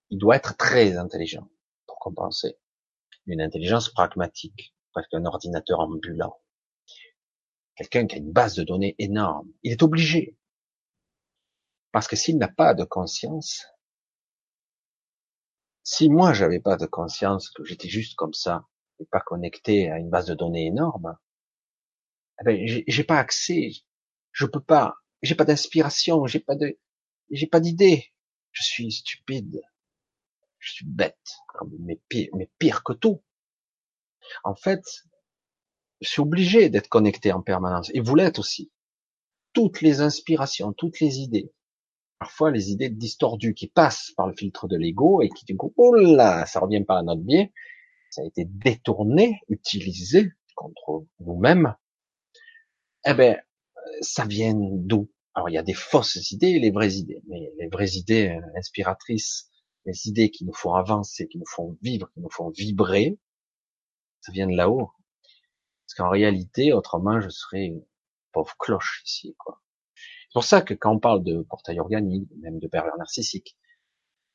[0.10, 1.50] il doit être très intelligent
[1.88, 2.58] pour compenser.
[3.26, 6.40] Une intelligence pragmatique, presque un ordinateur ambulant.
[7.76, 9.52] Quelqu'un qui a une base de données énorme.
[9.64, 10.38] Il est obligé.
[11.92, 13.66] Parce que s'il n'a pas de conscience,
[15.84, 18.66] si moi j'avais pas de conscience, que j'étais juste comme ça,
[19.00, 21.18] et pas connecté à une base de données énorme,
[22.42, 23.72] eh ben, j'ai pas accès,
[24.32, 26.78] je peux pas, j'ai pas d'inspiration, j'ai pas de,
[27.32, 28.12] j'ai pas d'idée.
[28.52, 29.62] Je suis stupide.
[30.60, 31.38] Je suis bête.
[31.80, 33.24] Mais pire, mais pire que tout.
[34.44, 34.84] En fait,
[36.02, 37.90] je suis obligé d'être connecté en permanence.
[37.94, 38.72] Et vous l'êtes aussi.
[39.54, 41.52] Toutes les inspirations, toutes les idées.
[42.22, 45.74] Parfois, les idées distordues qui passent par le filtre de l'ego et qui du coup,
[45.76, 47.48] oh là, ça revient pas à notre bien.
[48.12, 51.76] Ça a été détourné, utilisé contre nous-mêmes.
[53.08, 53.42] Eh ben,
[54.02, 55.10] ça vient d'où?
[55.34, 58.30] Alors il y a des fausses idées et les vraies idées, mais les vraies idées
[58.30, 59.50] euh, inspiratrices,
[59.88, 63.18] les idées qui nous font avancer, qui nous font vivre, qui nous font vibrer,
[64.20, 64.92] ça vient de là-haut.
[65.88, 67.84] Parce qu'en réalité, autrement, je serais une
[68.32, 69.60] pauvre cloche ici, quoi.
[70.32, 73.58] C'est pour ça que quand on parle de portail organique, même de pervers narcissique,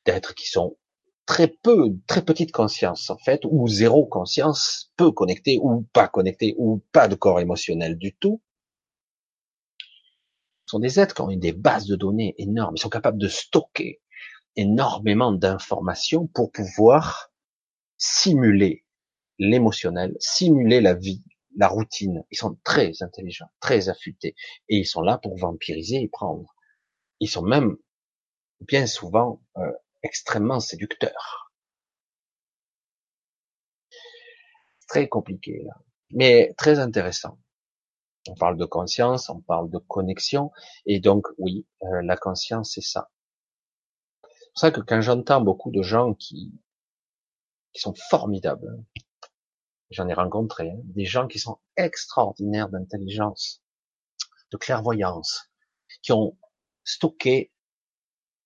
[0.05, 0.77] d'êtres qui sont
[1.25, 6.53] très peu, très petite conscience, en fait, ou zéro conscience, peu connectés, ou pas connectés,
[6.59, 8.43] ou pas de corps émotionnel du tout,
[10.67, 12.75] sont des êtres qui ont des bases de données énormes.
[12.77, 13.99] Ils sont capables de stocker
[14.55, 17.31] énormément d'informations pour pouvoir
[17.97, 18.85] simuler
[19.39, 21.23] l'émotionnel, simuler la vie,
[21.57, 22.23] la routine.
[22.31, 24.35] Ils sont très intelligents, très affûtés.
[24.69, 26.55] Et ils sont là pour vampiriser et prendre.
[27.19, 27.77] Ils sont même
[28.61, 29.71] bien souvent euh,
[30.03, 31.51] extrêmement séducteurs.
[34.87, 35.73] Très compliqué là,
[36.11, 37.37] mais très intéressant.
[38.29, 40.51] On parle de conscience, on parle de connexion,
[40.85, 43.09] et donc oui, euh, la conscience c'est ça.
[44.23, 46.53] C'est pour ça que quand j'entends beaucoup de gens qui
[47.73, 48.83] sont formidables,
[49.89, 53.61] j'en ai rencontré hein, des gens qui sont extraordinaires d'intelligence,
[54.51, 55.49] de clairvoyance,
[56.01, 56.37] qui ont
[56.83, 57.51] stocké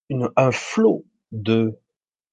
[0.09, 1.79] une, un flot de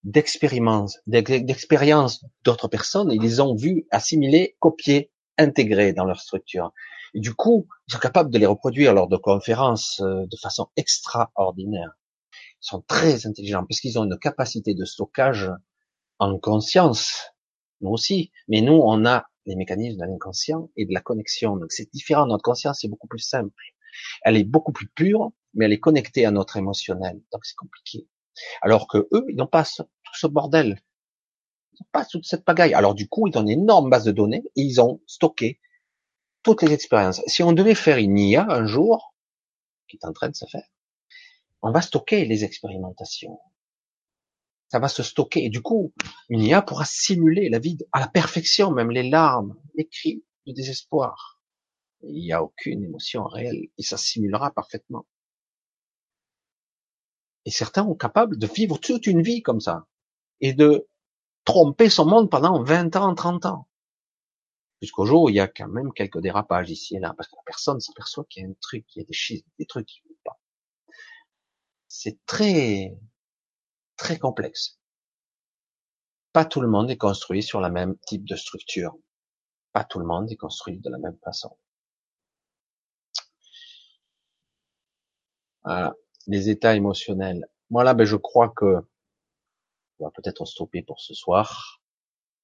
[0.04, 6.72] d'expériences, d'expériences d'autres personnes, ils les ont vus assimiler, copier, intégrer dans leur structure.
[7.14, 10.68] Et du coup, ils sont capables de les reproduire lors de conférences euh, de façon
[10.76, 11.90] extraordinaire.
[12.32, 15.50] Ils sont très intelligents parce qu'ils ont une capacité de stockage
[16.18, 17.32] en conscience
[17.80, 18.30] nous aussi.
[18.48, 21.56] Mais nous, on a les mécanismes de l'inconscient et de la connexion.
[21.56, 22.26] Donc c'est différent.
[22.26, 23.52] Notre conscience est beaucoup plus simple.
[24.22, 27.20] Elle est beaucoup plus pure, mais elle est connectée à notre émotionnel.
[27.32, 28.06] Donc c'est compliqué.
[28.62, 30.80] Alors que eux, ils n'ont pas tout ce bordel.
[31.72, 32.74] Ils n'ont pas toute cette pagaille.
[32.74, 35.60] Alors du coup, ils ont une énorme base de données et ils ont stocké
[36.42, 37.22] toutes les expériences.
[37.26, 39.14] Si on devait faire une IA un jour,
[39.88, 40.68] qui est en train de se faire,
[41.62, 43.40] on va stocker les expérimentations,
[44.68, 45.44] ça va se stocker.
[45.44, 45.92] Et du coup,
[46.28, 50.52] une IA pourra simuler la vie à la perfection, même les larmes, les cris, le
[50.52, 51.40] désespoir.
[52.02, 55.06] Il n'y a aucune émotion réelle et ça simulera parfaitement.
[57.44, 59.86] Et certains sont capables de vivre toute une vie comme ça
[60.40, 60.86] et de
[61.44, 63.68] tromper son monde pendant 20 ans, 30 ans.
[64.82, 67.36] Jusqu'au jour où il y a quand même quelques dérapages ici et là, parce que
[67.36, 70.02] la personne s'aperçoit qu'il y a un truc, qu'il y a des, des trucs qui
[70.04, 70.38] ne vont pas.
[71.88, 72.96] C'est très,
[73.98, 74.78] très complexe.
[76.32, 78.96] Pas tout le monde est construit sur la même type de structure.
[79.72, 81.58] Pas tout le monde est construit de la même façon.
[85.64, 85.94] Voilà.
[86.26, 87.46] Les états émotionnels.
[87.70, 88.76] Moi là, ben, je crois que
[89.98, 91.82] on va peut-être stopper pour ce soir.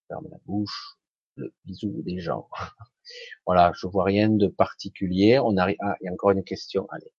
[0.08, 0.99] Ferme la bouche.
[1.36, 2.49] Le bisou des gens.
[3.47, 5.39] voilà, je vois rien de particulier.
[5.39, 5.76] On arrive.
[5.81, 6.86] Ah, il y a encore une question.
[6.91, 7.12] Allez.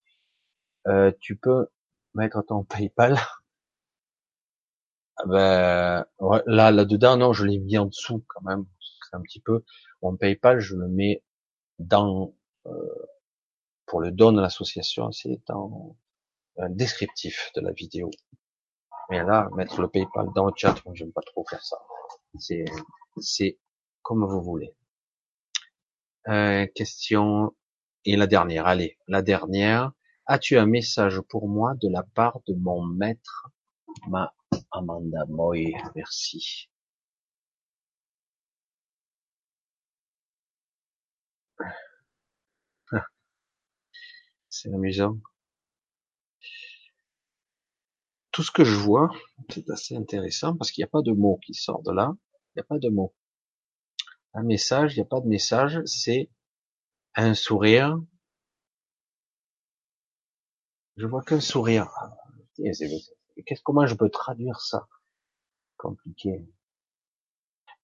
[0.88, 1.68] Euh, tu peux
[2.14, 3.18] mettre ton PayPal?
[5.18, 6.06] Ah ben,
[6.46, 8.66] là, là-dedans, non, je l'ai mis en dessous quand même.
[9.10, 9.64] C'est un petit peu.
[10.02, 11.24] Mon PayPal, je le mets
[11.80, 12.34] dans,
[12.66, 13.06] euh,
[13.86, 15.96] pour le don de l'association, c'est dans
[16.58, 18.10] un descriptif de la vidéo.
[19.10, 21.78] Mais là, mettre le PayPal dans le chat, moi, j'aime pas trop faire ça.
[22.40, 22.66] C'est,
[23.18, 23.58] c'est
[24.02, 24.74] comme vous voulez.
[26.28, 27.54] Euh, question
[28.04, 28.68] et la dernière.
[28.68, 29.92] Allez, la dernière.
[30.28, 33.50] As-tu un message pour moi de la part de mon maître,
[34.08, 34.34] ma
[34.76, 36.70] Amanda Moy, merci.
[44.50, 45.18] C'est amusant.
[48.32, 49.10] Tout ce que je vois,
[49.50, 52.14] c'est assez intéressant parce qu'il n'y a pas de mots qui sortent de là.
[52.56, 53.16] Il n'y a pas de mots.
[54.34, 56.30] Un message, il n'y a pas de message, c'est
[57.16, 57.98] un sourire.
[60.98, 61.90] Je vois qu'un sourire.
[63.46, 64.88] Qu'est-ce, comment je peux traduire ça?
[65.78, 66.46] Compliqué.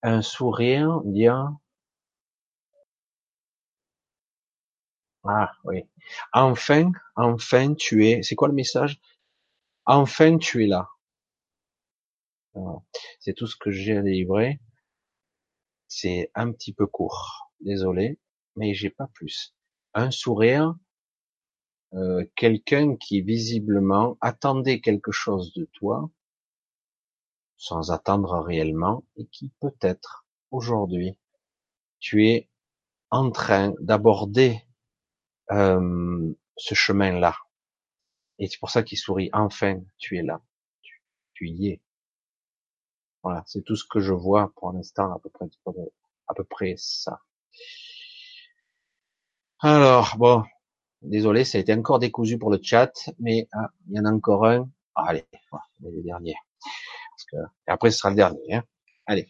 [0.03, 1.59] Un sourire, bien.
[5.23, 5.83] Ah, oui.
[6.33, 8.99] Enfin, enfin, tu es, c'est quoi le message?
[9.85, 10.89] Enfin, tu es là.
[13.19, 14.59] C'est tout ce que j'ai à délivrer.
[15.87, 17.51] C'est un petit peu court.
[17.59, 18.19] Désolé,
[18.55, 19.55] mais j'ai pas plus.
[19.93, 20.75] Un sourire,
[21.93, 26.09] euh, quelqu'un qui visiblement attendait quelque chose de toi,
[27.57, 31.17] sans attendre réellement, et qui peut-être aujourd'hui
[31.99, 32.49] tu es
[33.11, 34.65] en train d'aborder
[35.51, 37.35] euh, ce chemin-là.
[38.39, 39.29] Et c'est pour ça qu'il sourit.
[39.33, 40.41] Enfin, tu es là.
[41.33, 41.81] Tu, y es.
[43.23, 45.45] Voilà, c'est tout ce que je vois pour l'instant, à peu près,
[46.27, 47.21] à peu près ça.
[49.59, 50.43] Alors, bon,
[51.01, 54.11] Désolé, ça a été encore décousu pour le chat, mais ah, il y en a
[54.11, 54.69] encore un.
[54.95, 55.25] Ah, allez,
[55.81, 56.35] le dernier.
[57.65, 58.55] Après, ce sera le dernier.
[58.55, 58.63] Hein.
[59.07, 59.27] Allez.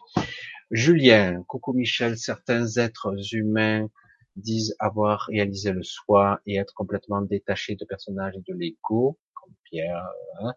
[0.70, 3.88] Julien, coucou Michel, certains êtres humains
[4.36, 9.54] disent avoir réalisé le soi et être complètement détachés de personnages et de l'ego, comme
[9.64, 10.10] Pierre
[10.40, 10.54] hein,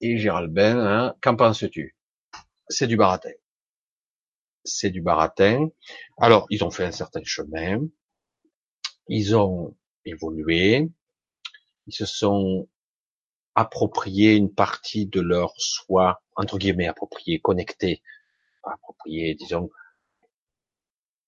[0.00, 0.78] et Gérald Ben.
[0.78, 1.14] Hein.
[1.22, 1.96] Qu'en penses-tu?
[2.68, 3.32] C'est du baratin.
[4.64, 5.68] C'est du baratin.
[6.18, 7.80] Alors, ils ont fait un certain chemin,
[9.08, 10.90] ils ont évolué,
[11.86, 12.68] ils se sont
[13.54, 18.02] appropriés une partie de leur soi, entre guillemets approprié, connecté,
[18.62, 19.70] approprié, disons.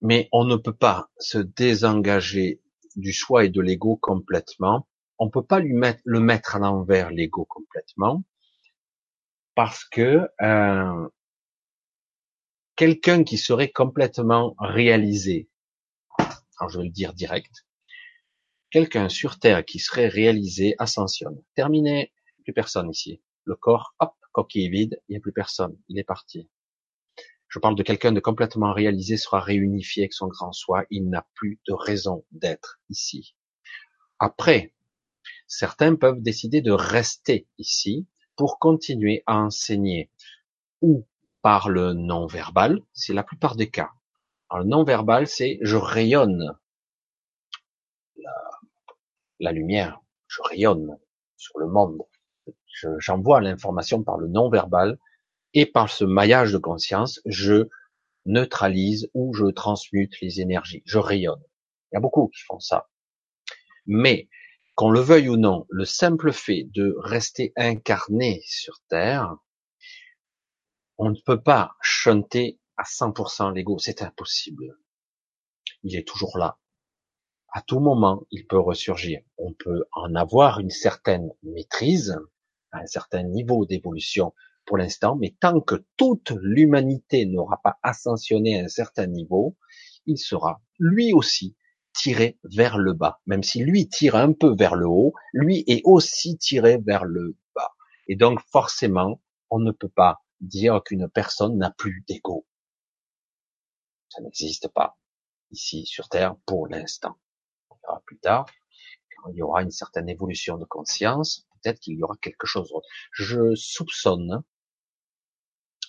[0.01, 2.61] Mais on ne peut pas se désengager
[2.97, 4.87] du soi et de l'ego complètement.
[5.19, 8.23] On peut pas lui mettre, le mettre à l'envers l'ego complètement,
[9.55, 11.09] parce que euh,
[12.77, 15.49] quelqu'un qui serait complètement réalisé,
[16.59, 17.67] alors je vais le dire direct,
[18.71, 21.43] quelqu'un sur Terre qui serait réalisé ascensionne.
[21.55, 22.13] Terminé,
[22.45, 23.21] plus personne ici.
[23.45, 26.49] Le corps, hop, coquille vide, il n'y a plus personne, il est parti.
[27.49, 31.27] Je parle de quelqu'un de complètement réalisé, sera réunifié avec son grand soi, il n'a
[31.35, 33.35] plus de raison d'être ici.
[34.19, 34.75] Après,
[35.47, 38.07] certains peuvent décider de rester ici
[38.37, 40.11] pour continuer à enseigner
[40.83, 41.07] ou
[41.43, 43.91] par le non-verbal, c'est la plupart des cas.
[44.51, 46.55] Alors, le non-verbal, c'est je rayonne
[49.41, 50.99] la, lumière, je rayonne
[51.37, 52.03] sur le monde,
[52.99, 54.99] j'envoie l'information par le non-verbal
[55.55, 57.69] et par ce maillage de conscience, je
[58.27, 61.43] neutralise ou je transmute les énergies, je rayonne.
[61.91, 62.89] Il y a beaucoup qui font ça.
[63.87, 64.29] Mais
[64.75, 69.35] qu'on le veuille ou non, le simple fait de rester incarné sur Terre,
[70.99, 74.79] on ne peut pas chanter à 100% l'ego, c'est impossible.
[75.83, 76.59] Il est toujours là.
[77.51, 79.21] À tout moment, il peut ressurgir.
[79.39, 82.19] On peut en avoir une certaine maîtrise,
[82.73, 84.35] un certain niveau d'évolution
[84.67, 89.57] pour l'instant, mais tant que toute l'humanité n'aura pas ascensionné à un certain niveau,
[90.05, 91.57] il sera lui aussi
[91.95, 93.21] tiré vers le bas.
[93.27, 97.35] Même si lui tire un peu vers le haut, lui est aussi tiré vers le
[97.55, 97.73] bas.
[98.09, 102.47] Et donc forcément, on ne peut pas dire qu'une personne n'a plus d'ego.
[104.11, 104.99] Ça n'existe pas
[105.51, 107.17] ici sur Terre pour l'instant.
[108.07, 108.47] Plus tard,
[109.23, 112.73] quand il y aura une certaine évolution de conscience, peut-être qu'il y aura quelque chose.
[113.13, 114.43] Je soupçonne,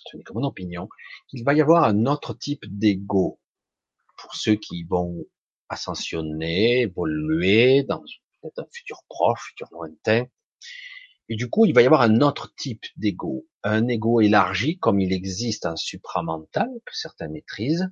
[0.06, 0.88] ce n'est que mon opinion,
[1.28, 3.38] qu'il va y avoir un autre type d'ego
[4.16, 5.24] pour ceux qui vont
[5.68, 8.02] ascensionner, évoluer dans
[8.44, 10.26] un futur proche, futur lointain.
[11.28, 15.00] Et du coup, il va y avoir un autre type d'ego, un ego élargi comme
[15.00, 17.88] il existe en supramental que certains maîtrisent.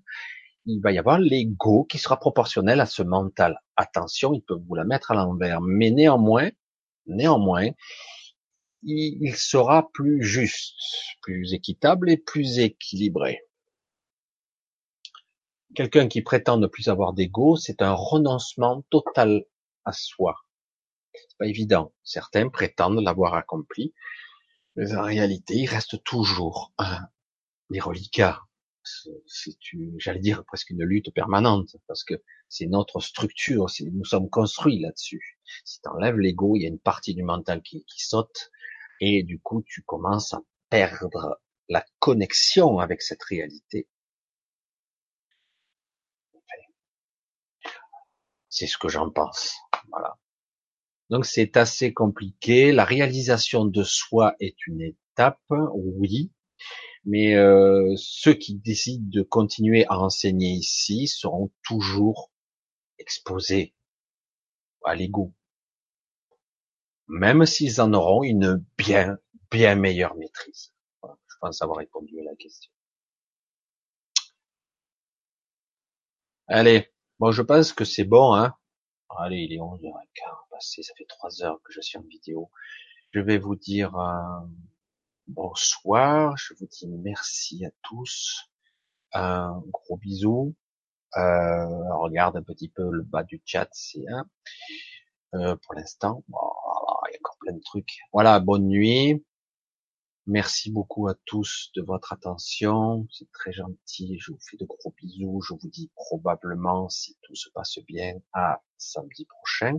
[0.71, 3.59] Il va y avoir l'ego qui sera proportionnel à ce mental.
[3.77, 6.51] Attention, il peut vous la mettre à l'envers, mais néanmoins,
[7.07, 7.71] néanmoins,
[8.83, 10.77] il sera plus juste,
[11.23, 13.41] plus équitable et plus équilibré.
[15.75, 19.47] Quelqu'un qui prétend ne plus avoir d'ego, c'est un renoncement total
[19.87, 20.37] à soi.
[21.15, 21.95] C'est pas évident.
[22.05, 23.95] Certains prétendent l'avoir accompli,
[24.77, 27.09] mais en réalité, il reste toujours un
[27.71, 28.48] les reliquats.
[29.27, 29.57] C'est,
[29.99, 32.15] j'allais dire, presque une lutte permanente, parce que
[32.49, 35.39] c'est notre structure, nous sommes construits là-dessus.
[35.65, 38.51] Si tu enlèves l'ego, il y a une partie du mental qui, qui saute,
[39.01, 43.89] et du coup, tu commences à perdre la connexion avec cette réalité.
[48.49, 49.55] C'est ce que j'en pense.
[49.91, 50.17] Voilà.
[51.11, 52.73] Donc c'est assez compliqué.
[52.73, 55.41] La réalisation de soi est une étape,
[55.75, 56.33] oui,
[57.09, 62.31] mais euh, ceux qui décident de continuer à enseigner ici seront toujours
[62.99, 63.75] exposés
[64.85, 65.33] à l'ego,
[67.07, 69.19] même s'ils en auront une bien
[69.51, 70.75] bien meilleure maîtrise.
[71.03, 72.71] je pense avoir répondu à la question.
[76.47, 78.55] Allez, bon, je pense que c'est bon, hein.
[79.19, 82.51] Allez, il est 11h15 passé, ça fait 3 heures que je suis en vidéo.
[83.13, 84.47] Je vais vous dire euh,
[85.29, 88.51] bonsoir, je vous dis merci à tous,
[89.13, 90.55] un gros bisou.
[91.17, 94.05] Euh, regarde un petit peu le bas du chat, c'est.
[95.35, 97.99] Euh, pour l'instant, il y a encore plein de trucs.
[98.13, 99.25] Voilà, bonne nuit.
[100.27, 103.07] Merci beaucoup à tous de votre attention.
[103.11, 104.19] C'est très gentil.
[104.21, 105.41] Je vous fais de gros bisous.
[105.41, 109.79] Je vous dis probablement, si tout se passe bien, à samedi prochain.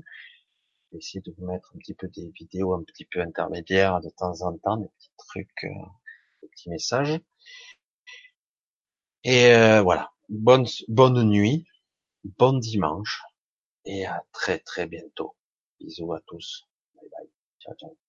[0.91, 4.41] Essayer de vous mettre un petit peu des vidéos un petit peu intermédiaires de temps
[4.41, 5.85] en temps, des petits trucs, euh,
[6.41, 7.19] des petits messages.
[9.23, 10.11] Et euh, voilà.
[10.29, 11.65] Bonne, bonne nuit,
[12.23, 13.23] bon dimanche
[13.85, 15.35] et à très très bientôt.
[15.79, 16.67] Bisous à tous.
[16.95, 17.29] Bye bye.
[17.59, 18.08] Ciao ciao.